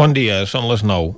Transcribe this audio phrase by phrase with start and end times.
[0.00, 1.10] Bon dia, són les 9.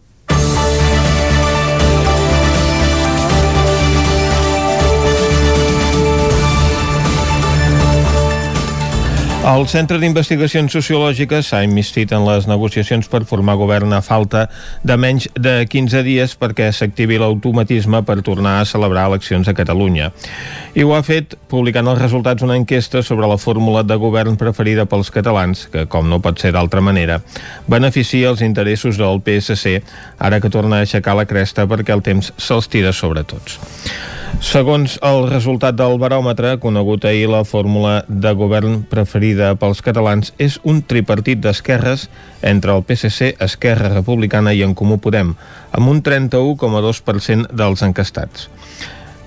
[9.43, 14.45] El Centre d'Investigacions Sociològiques s'ha investit en les negociacions per formar govern a falta
[14.87, 20.13] de menys de 15 dies perquè s'activi l'automatisme per tornar a celebrar eleccions a Catalunya.
[20.79, 24.87] I ho ha fet publicant els resultats una enquesta sobre la fórmula de govern preferida
[24.87, 27.19] pels catalans, que, com no pot ser d'altra manera,
[27.67, 29.81] beneficia els interessos del PSC,
[30.23, 33.59] ara que torna a aixecar la cresta perquè el temps se'ls tira sobre tots.
[34.41, 40.57] Segons el resultat del baròmetre, conegut ahir la fórmula de govern preferida pels catalans és
[40.65, 42.09] un tripartit d'esquerres
[42.41, 45.35] entre el PSC, Esquerra Republicana i en Comú Podem,
[45.73, 48.49] amb un 31,2% dels encastats.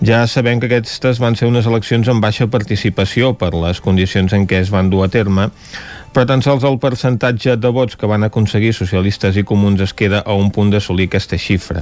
[0.05, 4.44] Ja sabem que aquestes van ser unes eleccions amb baixa participació per les condicions en
[4.50, 5.48] què es van dur a terme,
[6.16, 10.22] però tan sols el percentatge de vots que van aconseguir socialistes i comuns es queda
[10.23, 11.82] a un punt d'assolir aquesta xifra.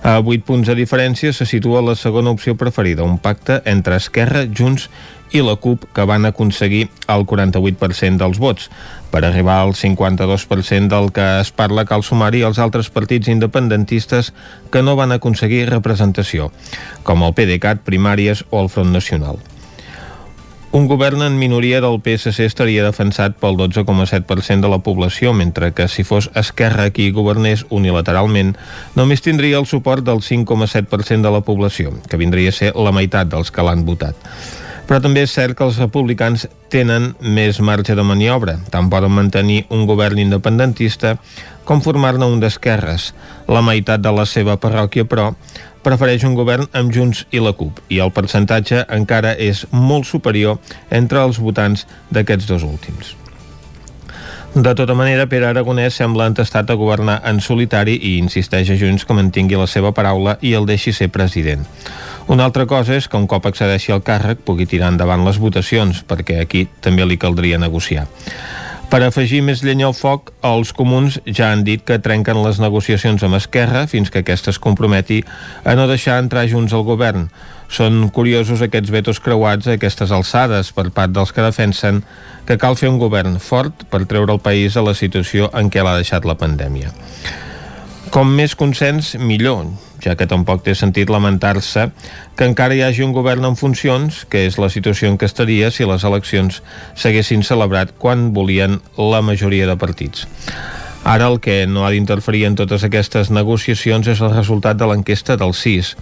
[0.00, 4.46] A 8 punts de diferència se situa la segona opció preferida, un pacte entre Esquerra,
[4.48, 4.88] Junts
[5.36, 8.70] i la CUP, que van aconseguir el 48% dels vots.
[9.12, 14.32] Per arribar al 52% del que es parla cal sumar-hi els altres partits independentistes
[14.72, 16.48] que no van aconseguir representació,
[17.04, 19.44] com el PDeCAT, Primàries o el Front Nacional.
[20.76, 25.86] Un govern en minoria del PSC estaria defensat pel 12,7% de la població, mentre que
[25.88, 28.50] si fos Esquerra qui governés unilateralment,
[28.92, 33.32] només tindria el suport del 5,7% de la població, que vindria a ser la meitat
[33.32, 34.20] dels que l'han votat.
[34.86, 38.58] Però també és cert que els republicans tenen més marge de maniobra.
[38.68, 41.16] Tant poden mantenir un govern independentista
[41.66, 43.10] com formar-ne un d'esquerres.
[43.50, 45.32] La meitat de la seva parròquia, però,
[45.86, 50.58] prefereix un govern amb Junts i la CUP i el percentatge encara és molt superior
[50.90, 53.14] entre els votants d'aquests dos últims.
[54.56, 59.04] De tota manera, Pere Aragonès sembla entestat a governar en solitari i insisteix a Junts
[59.04, 61.66] que mantingui la seva paraula i el deixi ser president.
[62.32, 66.00] Una altra cosa és que un cop accedeixi al càrrec pugui tirar endavant les votacions,
[66.08, 68.08] perquè aquí també li caldria negociar.
[68.86, 73.24] Per afegir més llenya al foc, els comuns ja han dit que trenquen les negociacions
[73.26, 75.24] amb Esquerra fins que aquesta es comprometi
[75.66, 77.26] a no deixar entrar junts al govern.
[77.66, 82.04] Són curiosos aquests vetos creuats a aquestes alçades per part dels que defensen
[82.46, 85.82] que cal fer un govern fort per treure el país a la situació en què
[85.82, 86.94] l'ha deixat la pandèmia.
[88.14, 89.66] Com més consens, millor,
[90.06, 91.88] ja que tampoc té sentit lamentar-se
[92.38, 95.72] que encara hi hagi un govern en funcions, que és la situació en què estaria
[95.74, 96.62] si les eleccions
[96.94, 100.28] s'haguessin celebrat quan volien la majoria de partits.
[101.06, 105.36] Ara el que no ha d'interferir en totes aquestes negociacions és el resultat de l'enquesta
[105.38, 105.94] del CIS.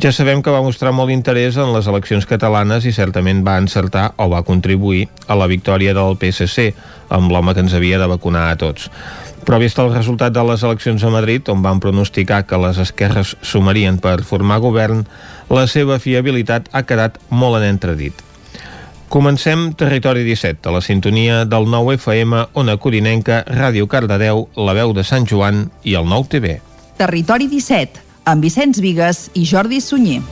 [0.00, 4.14] Ja sabem que va mostrar molt interès en les eleccions catalanes i certament va encertar
[4.16, 6.70] o va contribuir a la victòria del PSC,
[7.12, 8.88] amb l'home que ens havia de vacunar a tots.
[9.50, 13.32] Però vist el resultat de les eleccions a Madrid, on van pronosticar que les esquerres
[13.42, 15.00] sumarien per formar govern,
[15.50, 18.22] la seva fiabilitat ha quedat molt en entredit.
[19.10, 24.94] Comencem Territori 17, a la sintonia del 9 FM, Ona Corinenca, Ràdio Cardedeu, La Veu
[24.94, 26.60] de Sant Joan i el 9 TV.
[27.02, 30.22] Territori 17, amb Vicenç Vigues i Jordi Sunyer.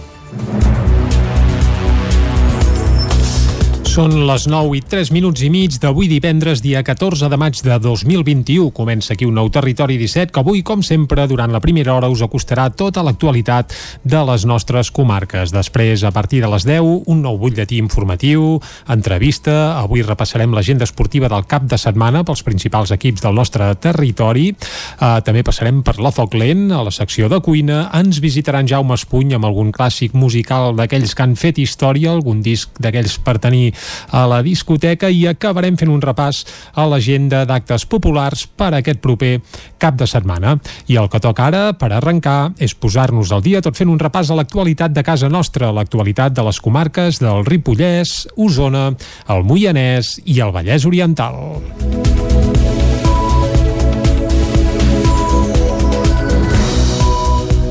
[3.99, 7.75] Són les 9 i 3 minuts i mig d'avui divendres, dia 14 de maig de
[7.83, 8.69] 2021.
[8.71, 12.23] Comença aquí un nou Territori 17 que avui, com sempre, durant la primera hora us
[12.23, 13.75] acostarà tota l'actualitat
[14.07, 15.51] de les nostres comarques.
[15.51, 19.81] Després, a partir de les 10, un nou butlletí informatiu, entrevista.
[19.81, 24.53] Avui repassarem l'agenda esportiva del cap de setmana pels principals equips del nostre territori.
[25.01, 27.89] Uh, també passarem per la Foc Lent, a la secció de cuina.
[27.99, 32.79] Ens visitaran Jaume Espuny amb algun clàssic musical d'aquells que han fet història, algun disc
[32.79, 33.75] d'aquells per tenir
[34.11, 36.45] a la discoteca i acabarem fent un repàs
[36.75, 39.39] a l'agenda d'actes populars per aquest proper
[39.79, 40.57] cap de setmana.
[40.89, 44.31] I el que toca ara, per arrencar, és posar-nos al dia tot fent un repàs
[44.31, 48.91] a l'actualitat de casa nostra, l'actualitat de les comarques del Ripollès, Osona,
[49.29, 52.68] el Moianès i el Vallès Oriental.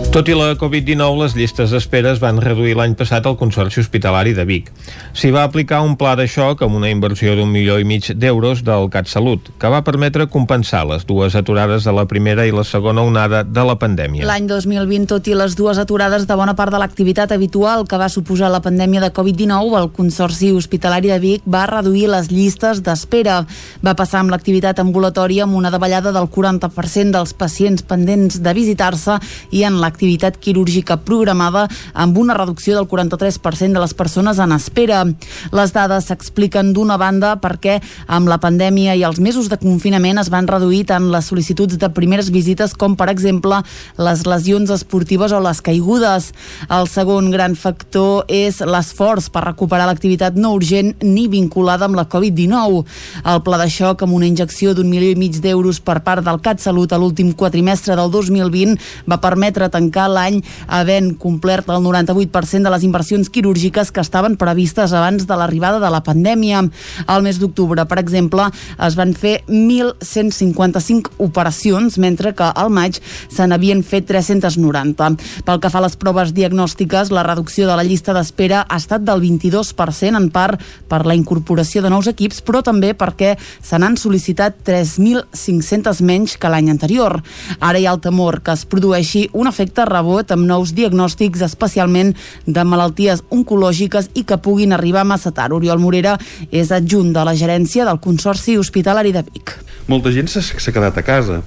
[0.08, 4.32] Tot i la Covid-19, les llistes d'espera es van reduir l'any passat al Consorci Hospitalari
[4.34, 4.70] de Vic.
[5.12, 8.64] S'hi va aplicar un pla de xoc amb una inversió d'un milió i mig d'euros
[8.66, 13.04] del CatSalut, que va permetre compensar les dues aturades de la primera i la segona
[13.04, 14.26] onada de la pandèmia.
[14.30, 18.10] L'any 2020, tot i les dues aturades de bona part de l'activitat habitual que va
[18.10, 23.42] suposar la pandèmia de Covid-19, el Consorci Hospitalari de Vic va reduir les llistes d'espera.
[23.84, 29.20] Va passar amb l'activitat ambulatòria amb una davallada del 40% dels pacients pendents de visitar-se
[29.52, 34.52] i en l'activitat l'activitat quirúrgica programada amb una reducció del 43% de les persones en
[34.54, 35.04] espera.
[35.52, 40.30] Les dades s'expliquen d'una banda perquè amb la pandèmia i els mesos de confinament es
[40.30, 43.64] van reduir tant les sol·licituds de primeres visites com, per exemple,
[43.98, 46.30] les lesions esportives o les caigudes.
[46.70, 52.06] El segon gran factor és l'esforç per recuperar l'activitat no urgent ni vinculada amb la
[52.06, 52.86] Covid-19.
[53.26, 56.42] El pla de xoc amb una injecció d'un milió i mig d'euros per part del
[56.44, 58.78] CatSalut a l'últim quatrimestre del 2020
[59.10, 64.94] va permetre tancar l'any havent complert el 98% de les inversions quirúrgiques que estaven previstes
[64.94, 66.64] abans de l'arribada de la pandèmia.
[67.08, 68.50] Al mes d'octubre, per exemple,
[68.84, 73.00] es van fer 1.155 operacions, mentre que al maig
[73.30, 75.12] se n'havien fet 390.
[75.46, 79.06] Pel que fa a les proves diagnòstiques, la reducció de la llista d'espera ha estat
[79.06, 83.98] del 22%, en part per la incorporació de nous equips, però també perquè se n'han
[84.00, 87.20] sol·licitat 3.500 menys que l'any anterior.
[87.60, 92.14] Ara hi ha el temor que es produeixi un efecte rebot amb nous diagnòstics, especialment
[92.46, 95.54] de malalties oncològiques i que puguin arribar massa tard.
[95.54, 96.18] Oriol Morera
[96.52, 99.54] és adjunt de la gerència del Consorci Hospitalari de Vic.
[99.88, 101.42] Molta gent s'ha quedat a casa.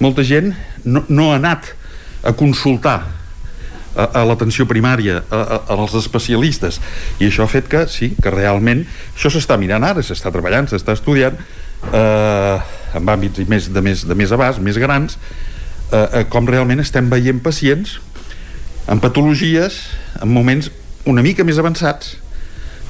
[0.00, 0.52] Molta gent
[0.84, 1.74] no, no ha anat
[2.22, 3.00] a consultar
[3.96, 6.80] a, a l'atenció primària, a, a, als especialistes
[7.20, 10.96] i això ha fet que, sí, que realment això s'està mirant ara, s'està treballant, s'està
[10.96, 12.56] estudiant eh,
[12.96, 15.18] en àmbits més, de, més, de més abast, més grans
[15.92, 17.98] eh, com realment estem veient pacients
[18.90, 19.78] amb patologies
[20.20, 20.70] en moments
[21.06, 22.16] una mica més avançats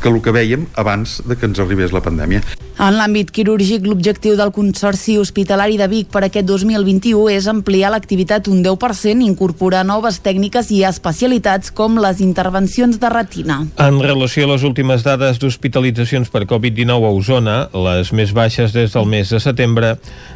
[0.02, 2.42] que el que vèiem abans de que ens arribés la pandèmia.
[2.82, 8.48] En l'àmbit quirúrgic, l'objectiu del Consorci Hospitalari de Vic per aquest 2021 és ampliar l'activitat
[8.50, 13.60] un 10%, incorporar noves tècniques i especialitats com les intervencions de retina.
[13.76, 17.56] En relació a les últimes dades d'hospitalitzacions per Covid-19 a Osona,
[17.86, 19.92] les més baixes des del mes de setembre,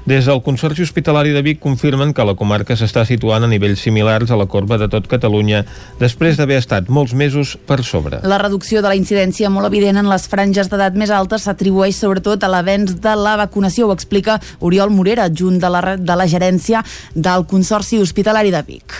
[0.07, 4.31] des del Consorci Hospitalari de Vic confirmen que la comarca s'està situant a nivells similars
[4.31, 5.65] a la corba de tot Catalunya,
[5.99, 8.21] després d'haver estat molts mesos per sobre.
[8.23, 12.45] La reducció de la incidència molt evident en les franges d'edat més altes s'atribueix sobretot
[12.45, 16.83] a l'avenç de la vacunació, ho explica Oriol Morera, junt de la, de la gerència
[17.15, 18.97] del Consorci Hospitalari de Vic.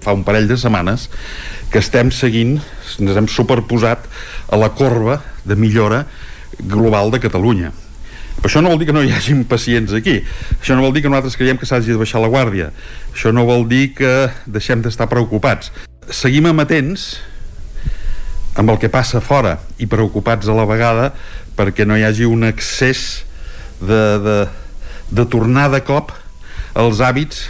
[0.00, 1.08] Fa un parell de setmanes
[1.72, 2.56] que estem seguint,
[2.96, 4.06] ens hem superposat
[4.48, 6.06] a la corba de millora
[6.58, 7.74] global de Catalunya.
[8.38, 10.20] Però això no vol dir que no hi hagin pacients aquí.
[10.60, 12.70] Això no vol dir que nosaltres creiem que s'hagi de baixar la guàrdia.
[13.10, 15.72] Això no vol dir que deixem d'estar preocupats.
[16.08, 17.16] Seguim amatents
[18.58, 21.12] amb el que passa fora i preocupats a la vegada
[21.58, 23.22] perquè no hi hagi un excés
[23.78, 24.36] de, de,
[25.14, 26.10] de tornar de cop
[26.74, 27.46] als hàbits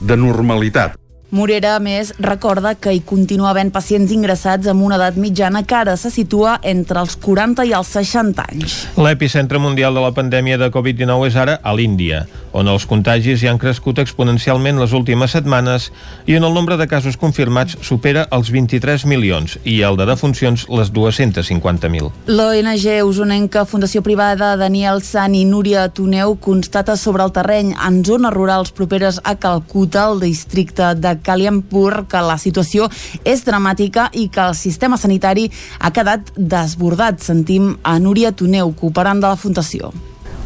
[0.00, 0.96] de normalitat.
[1.36, 5.74] Morera, a més, recorda que hi continua havent pacients ingressats amb una edat mitjana que
[5.74, 8.76] ara se situa entre els 40 i els 60 anys.
[8.94, 12.22] L'epicentre mundial de la pandèmia de Covid-19 és ara a l'Índia,
[12.56, 15.90] on els contagis ja han crescut exponencialment les últimes setmanes
[16.26, 20.66] i on el nombre de casos confirmats supera els 23 milions i el de defuncions
[20.72, 22.10] les 250.000.
[22.32, 28.32] L'ONG usonenca Fundació Privada Daniel San i Núria Tuneu constata sobre el terreny en zones
[28.32, 32.88] rurals properes a Calcuta, el districte de Kaliampur que la situació
[33.24, 37.20] és dramàtica i que el sistema sanitari ha quedat desbordat.
[37.26, 39.92] Sentim a Núria Tuneu, cooperant de la Fundació.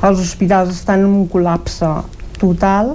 [0.01, 1.89] Els hospitals estan en un col·lapse
[2.41, 2.95] total,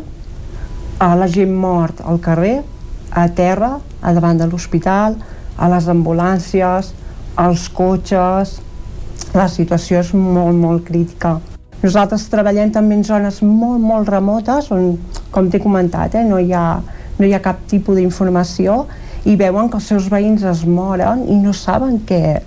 [0.98, 2.64] a la gent mort al carrer,
[3.12, 5.20] a terra, a davant de l'hospital,
[5.58, 6.94] a les ambulàncies,
[7.36, 8.62] als cotxes...
[9.36, 11.34] La situació és molt, molt crítica.
[11.82, 14.94] Nosaltres treballem també en zones molt, molt remotes on,
[15.32, 16.68] com t'he comentat, eh, no hi ha
[17.20, 18.86] no hi ha cap tipus d'informació
[19.26, 22.42] i veuen que els seus veïns es moren i no saben què,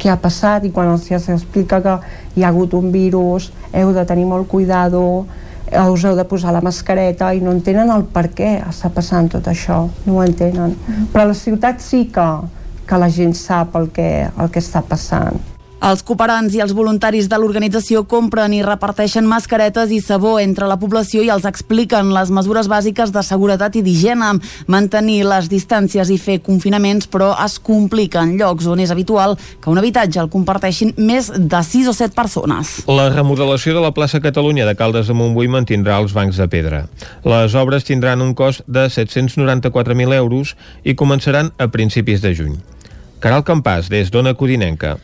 [0.00, 1.98] què ha passat i quan els explica que
[2.36, 5.26] hi ha hagut un virus, heu de tenir molt cuidado,
[5.70, 9.46] us heu de posar la mascareta i no entenen el per què està passant tot
[9.46, 10.70] això, no ho entenen.
[10.70, 11.06] Mm -hmm.
[11.12, 12.30] Però a la ciutat sí que,
[12.86, 15.49] que la gent sap el que, el que està passant.
[15.80, 20.76] Els cooperants i els voluntaris de l'organització compren i reparteixen mascaretes i sabó entre la
[20.76, 24.34] població i els expliquen les mesures bàsiques de seguretat i d'higiene,
[24.68, 29.72] mantenir les distàncies i fer confinaments, però es complica en llocs on és habitual que
[29.72, 32.76] un habitatge el comparteixin més de 6 o 7 persones.
[32.84, 36.84] La remodelació de la plaça Catalunya de Caldes de Montbui mantindrà els bancs de pedra.
[37.24, 42.58] Les obres tindran un cost de 794.000 euros i començaran a principis de juny.
[43.20, 44.98] Caral Campàs, des d'Ona Codinenca.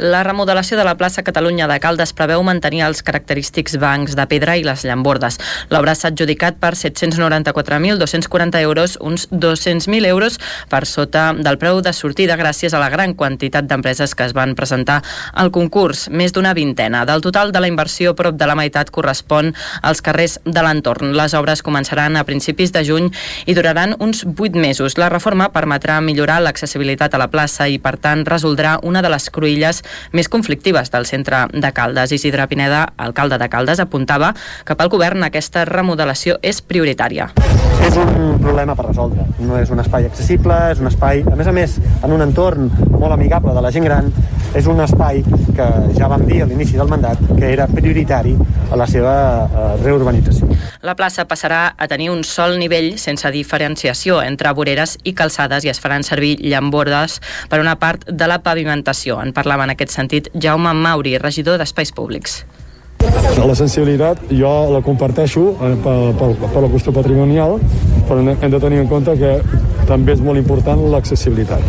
[0.00, 4.54] La remodelació de la plaça Catalunya de Caldes preveu mantenir els característics bancs de pedra
[4.56, 5.36] i les llambordes.
[5.68, 10.38] L'obra s'ha adjudicat per 794.240 euros, uns 200.000 euros
[10.72, 14.54] per sota del preu de sortida gràcies a la gran quantitat d'empreses que es van
[14.56, 15.02] presentar
[15.34, 17.04] al concurs, més d'una vintena.
[17.04, 19.52] Del total de la inversió, prop de la meitat correspon
[19.82, 21.12] als carrers de l'entorn.
[21.12, 23.12] Les obres començaran a principis de juny
[23.44, 24.96] i duraran uns 8 mesos.
[24.96, 29.28] La reforma permetrà millorar l'accessibilitat a la plaça i, per tant, resoldrà una de les
[29.28, 32.12] cruïlles més conflictives del centre de Caldes.
[32.12, 34.32] Isidre Pineda, alcalde de Caldes, apuntava
[34.64, 37.30] que pel govern aquesta remodelació és prioritària.
[37.86, 39.24] És un problema per resoldre.
[39.40, 42.68] No és un espai accessible, és un espai, a més a més, en un entorn
[42.92, 44.12] molt amigable de la gent gran,
[44.54, 45.22] és un espai
[45.54, 45.66] que
[45.96, 48.34] ja vam dir a l'inici del mandat que era prioritari
[48.70, 49.14] a la seva
[49.46, 50.48] eh, reurbanització.
[50.82, 55.70] La plaça passarà a tenir un sol nivell sense diferenciació entre voreres i calçades i
[55.72, 57.20] es faran servir llambordes
[57.50, 59.20] per una part de la pavimentació.
[59.22, 62.42] En parlava en aquest sentit Jaume Mauri, regidor d'Espais Públics.
[63.40, 67.56] La sensibilitat jo la comparteixo eh, per, per, per la qüestió patrimonial,
[68.08, 69.38] però hem de tenir en compte que
[69.88, 71.64] també és molt important l'accessibilitat.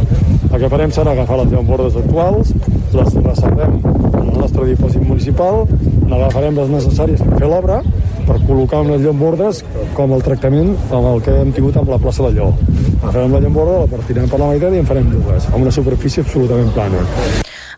[0.51, 2.51] El que farem serà agafar les llambordes actuals,
[2.91, 5.63] les reservem en el nostre dipòsit municipal,
[6.11, 7.79] n'agafarem les necessàries per fer l'obra,
[8.27, 9.61] per col·locar unes llambordes
[9.95, 12.51] com el tractament amb el que hem tingut amb la plaça de Lleó.
[12.99, 16.27] Agafarem la llamborda, la partirem per la meitat i en farem dues, amb una superfície
[16.27, 17.07] absolutament plana.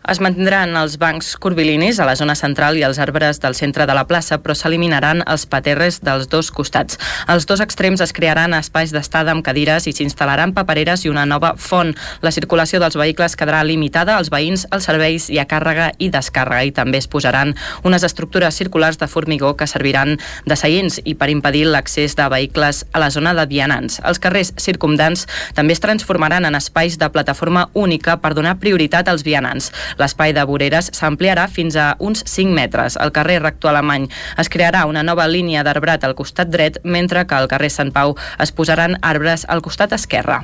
[0.04, 3.94] Es mantindran els bancs curvilinis a la zona central i els arbres del centre de
[3.96, 6.98] la plaça, però s'eliminaran els paterres dels dos costats.
[7.24, 11.54] Als dos extrems es crearan espais d'estada amb cadires i s'instal·laran papereres i una nova
[11.56, 11.94] font.
[12.20, 16.68] La circulació dels vehicles quedarà limitada als veïns, als serveis i a càrrega i descàrrega
[16.68, 21.30] i també es posaran unes estructures circulars de formigó que serviran de seients i per
[21.32, 24.02] impedir l'accés de vehicles a la zona de vianants.
[24.04, 25.24] Els carrers circumdants
[25.56, 29.72] també es transformaran en espais de plataforma única per donar prioritat als vianants.
[30.00, 32.96] L'espai de voreres s'ampliarà fins a uns 5 metres.
[32.96, 34.08] Al carrer Rector Alemany
[34.38, 38.16] es crearà una nova línia d'arbrat al costat dret, mentre que al carrer Sant Pau
[38.40, 40.42] es posaran arbres al costat esquerre.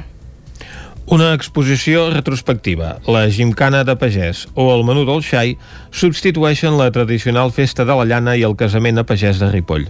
[1.11, 5.57] Una exposició retrospectiva, la Gimcana de Pagès o el menú del xai
[5.91, 9.89] substitueixen la tradicional festa de la llana i el casament a Pagès de Ripoll.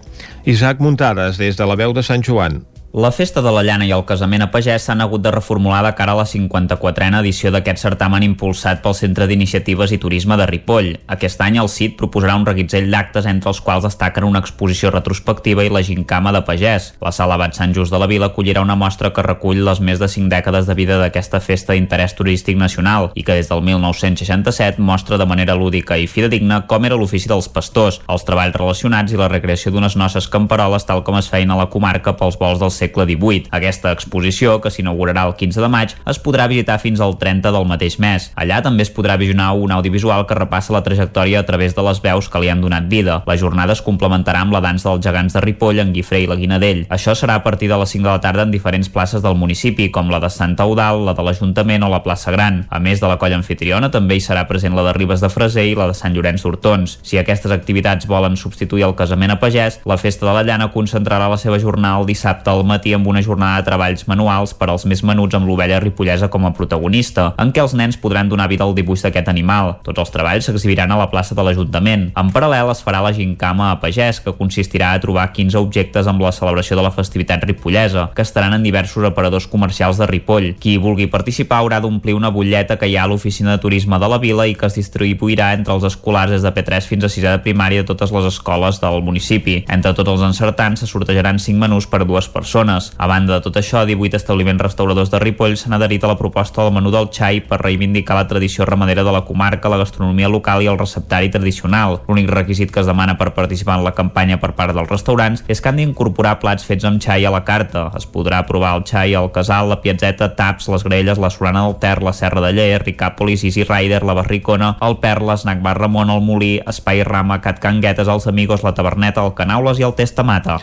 [0.48, 2.62] Isaac Muntades, des de la veu de Sant Joan.
[2.92, 5.92] La festa de la llana i el casament a pagès s'han hagut de reformular de
[5.94, 10.88] cara a la 54a edició d'aquest certamen impulsat pel Centre d'Iniciatives i Turisme de Ripoll.
[11.06, 15.62] Aquest any el CIT proposarà un reguitzell d'actes entre els quals destaquen una exposició retrospectiva
[15.62, 16.88] i la gincama de pagès.
[16.98, 20.02] La sala Bat Sant Just de la Vila acollirà una mostra que recull les més
[20.02, 24.82] de 5 dècades de vida d'aquesta festa d'interès turístic nacional i que des del 1967
[24.82, 29.22] mostra de manera lúdica i fidedigna com era l'ofici dels pastors, els treballs relacionats i
[29.22, 32.79] la recreació d'unes noces camperoles tal com es feien a la comarca pels vols dels
[32.80, 33.48] segle XVIII.
[33.60, 37.68] Aquesta exposició, que s'inaugurarà el 15 de maig, es podrà visitar fins al 30 del
[37.68, 38.30] mateix mes.
[38.40, 42.00] Allà també es podrà visionar un audiovisual que repassa la trajectòria a través de les
[42.02, 43.20] veus que li han donat vida.
[43.26, 46.38] La jornada es complementarà amb la dansa dels gegants de Ripoll, en Guifré i la
[46.40, 46.86] Guinadell.
[46.90, 49.90] Això serà a partir de les 5 de la tarda en diferents places del municipi,
[49.90, 52.64] com la de Santa Eudal, la de l'Ajuntament o la plaça Gran.
[52.70, 55.66] A més de la colla anfitriona, també hi serà present la de Ribes de Freser
[55.68, 56.98] i la de Sant Llorenç d'Hortons.
[57.06, 61.28] Si aquestes activitats volen substituir el casament a pagès, la Festa de la Llana concentrarà
[61.30, 64.86] la seva jornada el dissabte al matí amb una jornada de treballs manuals per als
[64.86, 68.64] més menuts amb l'ovella ripollesa com a protagonista, en què els nens podran donar vida
[68.66, 69.76] al dibuix d'aquest animal.
[69.86, 72.10] Tots els treballs s'exhibiran a la plaça de l'Ajuntament.
[72.18, 76.22] En paral·lel es farà la gincama a pagès, que consistirà a trobar 15 objectes amb
[76.22, 80.54] la celebració de la festivitat ripollesa, que estaran en diversos aparadors comercials de Ripoll.
[80.60, 84.08] Qui vulgui participar haurà d'omplir una butlleta que hi ha a l'oficina de turisme de
[84.08, 87.26] la vila i que es distribuirà entre els escolars des de P3 fins a 6
[87.26, 89.60] de primària de totes les escoles del municipi.
[89.68, 92.28] Entre tots els encertants se sortejaran 5 menús per dues
[92.60, 92.92] persones.
[92.98, 96.62] A banda de tot això, 18 establiments restauradors de Ripoll s'han adherit a la proposta
[96.62, 100.62] del menú del xai per reivindicar la tradició ramadera de la comarca, la gastronomia local
[100.62, 102.00] i el receptari tradicional.
[102.08, 105.60] L'únic requisit que es demana per participar en la campanya per part dels restaurants és
[105.60, 107.90] que han d'incorporar plats fets amb xai a la carta.
[107.96, 111.78] Es podrà provar el xai al casal, la piazzeta, taps, les grelles, la solana del
[111.80, 116.10] Ter, la serra de Lleer, Ricàpolis, Easy Rider, la Barricona, el Perla, Snack Bar Ramon,
[116.10, 120.58] el Molí, Espai Rama, Cat Canguetes, els Amigos, la Taberneta, el Canaules i el Testamata.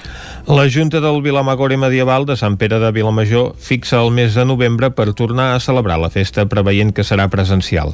[0.48, 4.90] La Junta del Vilamagore Medieval de Sant Pere de Vilamajor fixa el mes de novembre
[4.92, 7.94] per tornar a celebrar la festa preveient que serà presencial.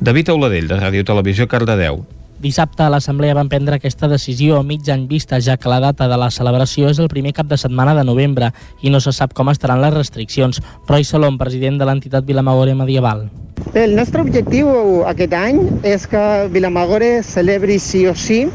[0.00, 1.98] David Auladell, de Ràdio Televisió, Cardedeu.
[2.40, 6.30] Dissabte l'Assemblea van prendre aquesta decisió mig any vista, ja que la data de la
[6.32, 8.48] celebració és el primer cap de setmana de novembre
[8.80, 10.62] i no se sap com estaran les restriccions.
[10.88, 13.26] Roy Salom, president de l'entitat Vilamagore Medieval.
[13.74, 18.46] Bé, el nostre objectiu aquest any és que Vilamagore celebri sí o sí.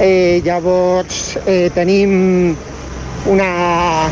[0.00, 2.56] Eh, llavors eh, tenim
[3.26, 4.08] una,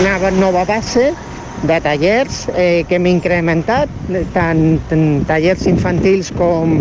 [0.00, 1.10] una nova base
[1.62, 3.90] de tallers eh, que hem incrementat,
[4.34, 6.78] tant, tant tallers infantils com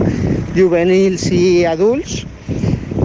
[0.56, 2.24] juvenils i adults,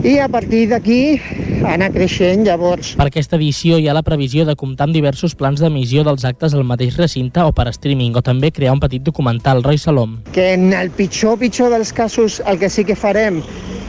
[0.05, 1.17] i a partir d'aquí
[1.65, 2.93] anar creixent llavors.
[2.99, 6.55] Per aquesta edició hi ha la previsió de comptar amb diversos plans d'emissió dels actes
[6.55, 9.65] al mateix recinte o per streaming, o també crear un petit documental.
[9.65, 10.19] Roy Salom.
[10.37, 13.41] Que en el pitjor, pitjor dels casos, el que sí que farem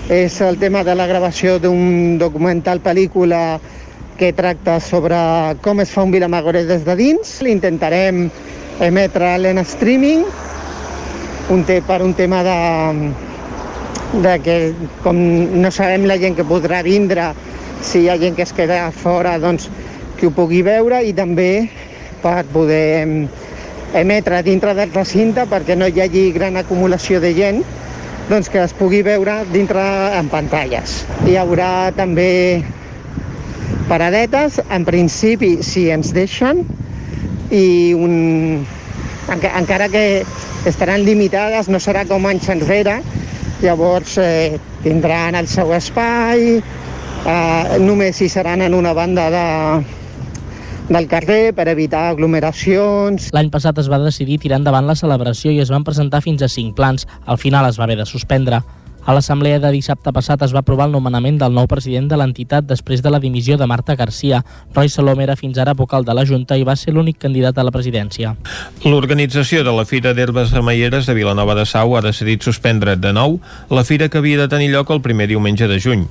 [0.10, 3.60] és el tema de la gravació d'un documental pel·lícula
[4.18, 5.18] que tracta sobre
[5.62, 7.38] com es fa un Vilamagore des de dins.
[7.44, 8.30] L'intentarem
[8.84, 10.26] emetre en streaming
[11.50, 12.60] un te per un tema de,
[14.24, 14.56] de que
[15.04, 15.20] com
[15.62, 17.34] no sabem la gent que podrà vindre,
[17.86, 19.70] si hi ha gent que es queda fora, doncs
[20.18, 21.68] que ho pugui veure i també
[22.24, 23.28] per poder
[23.96, 27.62] emetre dintre del recinte perquè no hi hagi gran acumulació de gent
[28.30, 29.84] doncs que es pugui veure dintre
[30.18, 31.04] en pantalles.
[31.30, 32.64] Hi haurà també
[33.90, 36.64] paradetes, en principi, si ens deixen,
[37.52, 38.66] i un...
[39.32, 40.24] encara que
[40.70, 43.00] estaran limitades, no serà com anys enrere,
[43.62, 49.46] llavors eh, tindran el seu espai, eh, només hi seran en una banda de,
[50.90, 53.30] del carrer per evitar aglomeracions.
[53.34, 56.50] L'any passat es va decidir tirar endavant la celebració i es van presentar fins a
[56.52, 57.08] cinc plans.
[57.26, 58.62] Al final es va haver de suspendre.
[59.06, 62.66] A l'assemblea de dissabte passat es va aprovar el nomenament del nou president de l'entitat
[62.66, 64.40] després de la dimissió de Marta Garcia.
[64.74, 67.66] Roy Salom era fins ara vocal de la Junta i va ser l'únic candidat a
[67.68, 68.34] la presidència.
[68.82, 73.38] L'organització de la Fira d'Herbes Remeieres de Vilanova de Sau ha decidit suspendre de nou
[73.70, 76.08] la fira que havia de tenir lloc el primer diumenge de juny.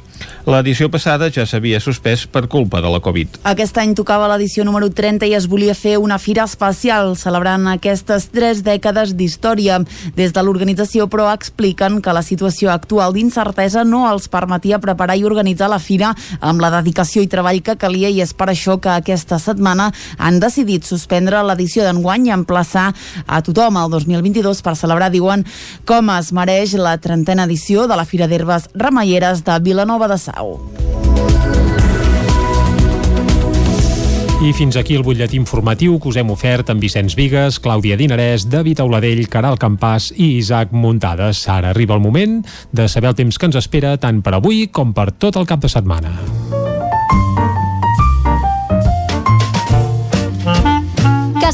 [0.46, 3.40] L'edició passada ja s'havia suspès per culpa de la Covid.
[3.48, 8.28] Aquest any tocava l'edició número 30 i es volia fer una fira especial celebrant aquestes
[8.30, 9.80] tres dècades d'història.
[10.14, 15.24] Des de l'organització, però, expliquen que la situació actual d'incertesa no els permetia preparar i
[15.24, 16.12] organitzar la fira
[16.44, 20.40] amb la dedicació i treball que calia i és per això que aquesta setmana han
[20.42, 22.90] decidit suspendre l'edició d'enguany i emplaçar
[23.26, 25.44] a tothom al 2022 per celebrar, diuen,
[25.88, 30.58] com es mereix la trentena edició de la Fira d'Herbes Remeieres de Vilanova de Sau.
[34.42, 38.48] I fins aquí el butlletí informatiu que us hem ofert amb Vicenç Vigues, Clàudia Dinarès,
[38.50, 41.46] David Auladell, Caral Campàs i Isaac Muntades.
[41.48, 42.40] Ara arriba el moment
[42.72, 45.62] de saber el temps que ens espera tant per avui com per tot el cap
[45.62, 46.18] de setmana.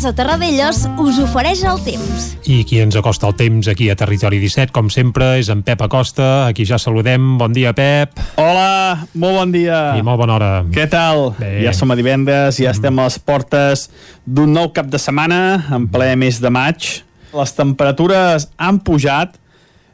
[0.01, 2.31] Casa Terradellos us ofereix el temps.
[2.49, 5.83] I qui ens acosta el temps aquí a Territori 17, com sempre, és en Pep
[5.85, 7.35] Acosta, a qui ja saludem.
[7.37, 8.17] Bon dia, Pep.
[8.41, 9.83] Hola, molt bon dia.
[10.01, 10.49] I molt bona hora.
[10.73, 11.35] Què tal?
[11.37, 11.51] Bé.
[11.67, 13.83] Ja som a divendres, ja estem a les portes
[14.25, 16.89] d'un nou cap de setmana, en ple mes de maig.
[17.37, 19.37] Les temperatures han pujat,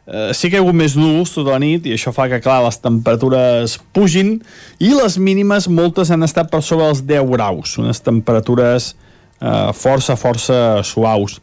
[0.07, 2.39] eh, sí que hi ha hagut més núvols tota la nit i això fa que,
[2.45, 4.37] clar, les temperatures pugin
[4.79, 8.93] i les mínimes moltes han estat per sobre els 10 graus, unes temperatures
[9.41, 11.41] eh, força, força suaus.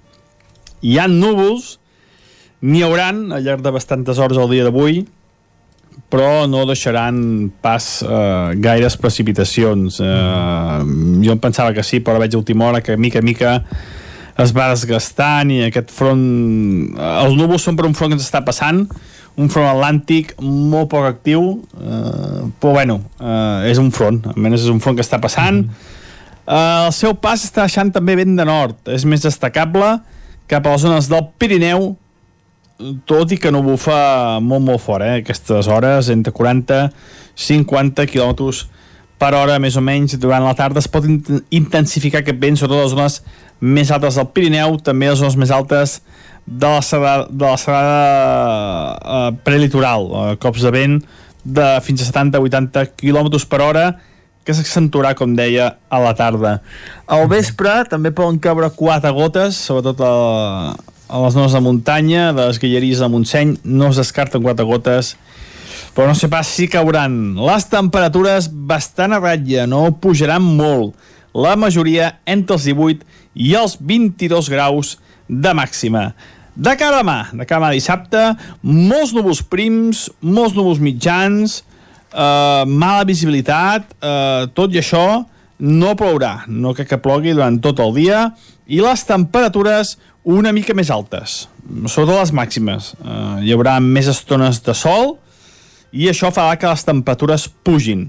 [0.84, 1.78] Hi ha núvols,
[2.64, 5.04] n'hi hauran al llarg de bastantes hores al dia d'avui,
[6.14, 10.00] però no deixaran pas eh, gaires precipitacions.
[10.00, 10.80] Eh,
[11.26, 13.58] jo em pensava que sí, però veig a última hora que mica a mica
[14.38, 16.22] es va desgastant i aquest front...
[16.98, 18.84] Els núvols són per un front que ens està passant,
[19.38, 21.48] un front atlàntic molt poc actiu,
[21.82, 25.64] eh, però bueno, eh, és un front, almenys és un front que està passant.
[25.64, 25.92] Mm -hmm.
[26.44, 28.80] Uh, el seu pas està deixant també vent de nord.
[28.92, 29.98] És més destacable
[30.52, 31.94] cap a les zones del Pirineu,
[33.08, 35.22] tot i que no bufa molt, molt fort, eh?
[35.22, 36.90] Aquestes hores, entre 40
[37.36, 38.52] 50 km
[39.18, 42.94] per hora, més o menys, durant la tarda es pot intensificar aquest vent, sobretot les
[42.94, 43.20] zones
[43.64, 46.02] més altes del Pirineu, també les zones més altes
[46.46, 48.00] de la serrada, de la serrada
[49.00, 50.98] uh, prelitoral, uh, cops de vent
[51.44, 53.86] de fins a 70-80 km per hora,
[54.44, 56.58] que s'accentuarà, com deia, a la tarda.
[57.08, 60.14] Al vespre també poden caure quatre gotes, sobretot a,
[61.08, 65.14] a les zones de muntanya, de les guilleries de Montseny, no es descarten quatre gotes,
[65.94, 67.36] però no sé pas si cauran.
[67.40, 70.98] Les temperatures bastant a ratlla, no pujaran molt.
[71.34, 74.98] La majoria entre els 18 i els 22 graus
[75.30, 76.12] de màxima.
[76.54, 78.20] De cara a demà, de cara a demà dissabte,
[78.62, 81.64] molts núvols prims, molts núvols mitjans,
[82.14, 85.24] uh, mala visibilitat, uh, tot i això
[85.64, 88.28] no plourà, no crec que plogui durant tot el dia,
[88.68, 91.44] i les temperatures una mica més altes,
[91.92, 92.94] sobretot les màximes.
[93.02, 95.18] Uh, hi haurà més estones de sol,
[95.94, 98.08] i això farà que les temperatures pugin.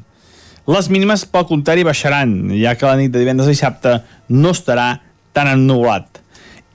[0.64, 3.98] Les mínimes, pel contrari, baixaran, ja que la nit de divendres a dissabte
[4.32, 4.94] no estarà
[5.36, 6.22] tan ennubulat.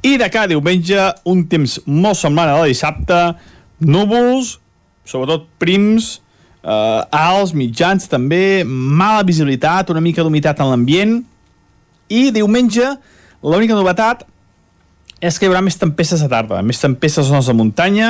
[0.05, 3.17] I de cada diumenge, un temps molt semblant a la dissabte,
[3.81, 4.59] núvols,
[5.09, 6.19] sobretot prims,
[6.63, 11.15] eh, alts, mitjans també, mala visibilitat, una mica d'humitat en l'ambient,
[12.09, 12.95] i diumenge
[13.43, 14.25] L'única novetat
[15.23, 18.09] és que hi haurà més tempestes a tarda, més tempestes a zones de muntanya,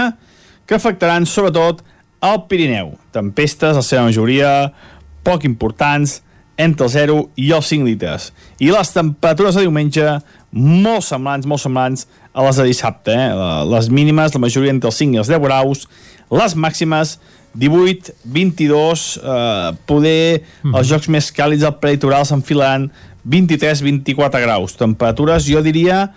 [0.65, 1.83] que afectaran sobretot
[2.21, 2.95] al Pirineu.
[3.13, 4.71] Tempestes, la seva majoria,
[5.25, 6.19] poc importants,
[6.59, 8.29] entre el 0 i els 5 litres.
[8.59, 10.17] I les temperatures de diumenge
[10.51, 13.15] molt semblants, molt semblants a les de dissabte.
[13.15, 13.29] Eh?
[13.69, 15.85] Les mínimes, la majoria entre els 5 i els 10 graus,
[16.29, 17.15] les màximes
[17.57, 20.73] 18, 22, eh, poder mm.
[20.75, 22.89] els jocs més càlids al prelitoral s'enfilaran
[23.23, 24.75] 23, 24 graus.
[24.79, 26.07] Temperatures, jo diria,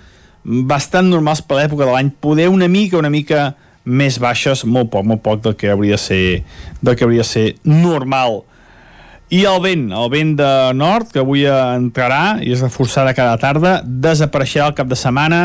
[0.44, 3.52] bastant normals per l'època de l'any, poder una mica, una mica
[3.84, 6.24] més baixes, molt poc, molt poc del que hauria de ser,
[6.80, 8.42] del que hauria de ser normal.
[9.32, 13.78] I el vent, el vent de nord, que avui entrarà i es reforçarà cada tarda,
[13.82, 15.42] desapareixerà al cap de setmana,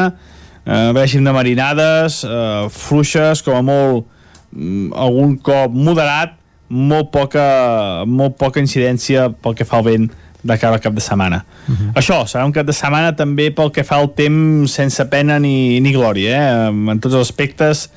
[0.65, 4.05] eh, règim de marinades, eh, fluixes, com a molt,
[4.55, 10.09] algun cop moderat, molt poca, molt poca incidència pel que fa al vent
[10.47, 11.43] de cara al cap de setmana.
[11.67, 11.77] Uh mhm.
[11.77, 11.93] -huh.
[11.99, 15.79] Això, serà un cap de setmana també pel que fa al temps sense pena ni,
[15.79, 16.67] ni glòria, eh?
[16.91, 17.89] en tots els aspectes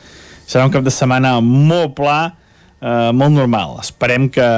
[0.47, 2.35] serà un cap de setmana molt pla,
[2.81, 3.79] eh, molt normal.
[3.81, 4.49] Esperem que,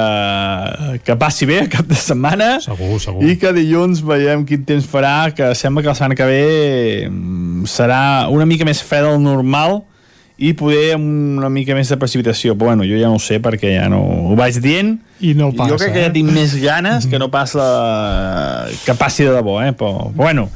[1.03, 3.23] que passi bé el cap de setmana segur, segur.
[3.23, 7.65] i que dilluns veiem quin temps farà, que sembla que la setmana que ve mm,
[7.65, 9.83] serà una mica més fred del normal
[10.43, 13.39] i poder amb una mica més de precipitació però bueno, jo ja no ho sé
[13.43, 16.15] perquè ja no ho vaig dient i no passa, jo crec que ja eh?
[16.15, 17.69] tinc més ganes que no pas la...
[18.83, 19.71] que passi de debò eh?
[19.77, 20.49] però, però bueno,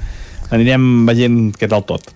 [0.52, 2.12] anirem veient què tal tot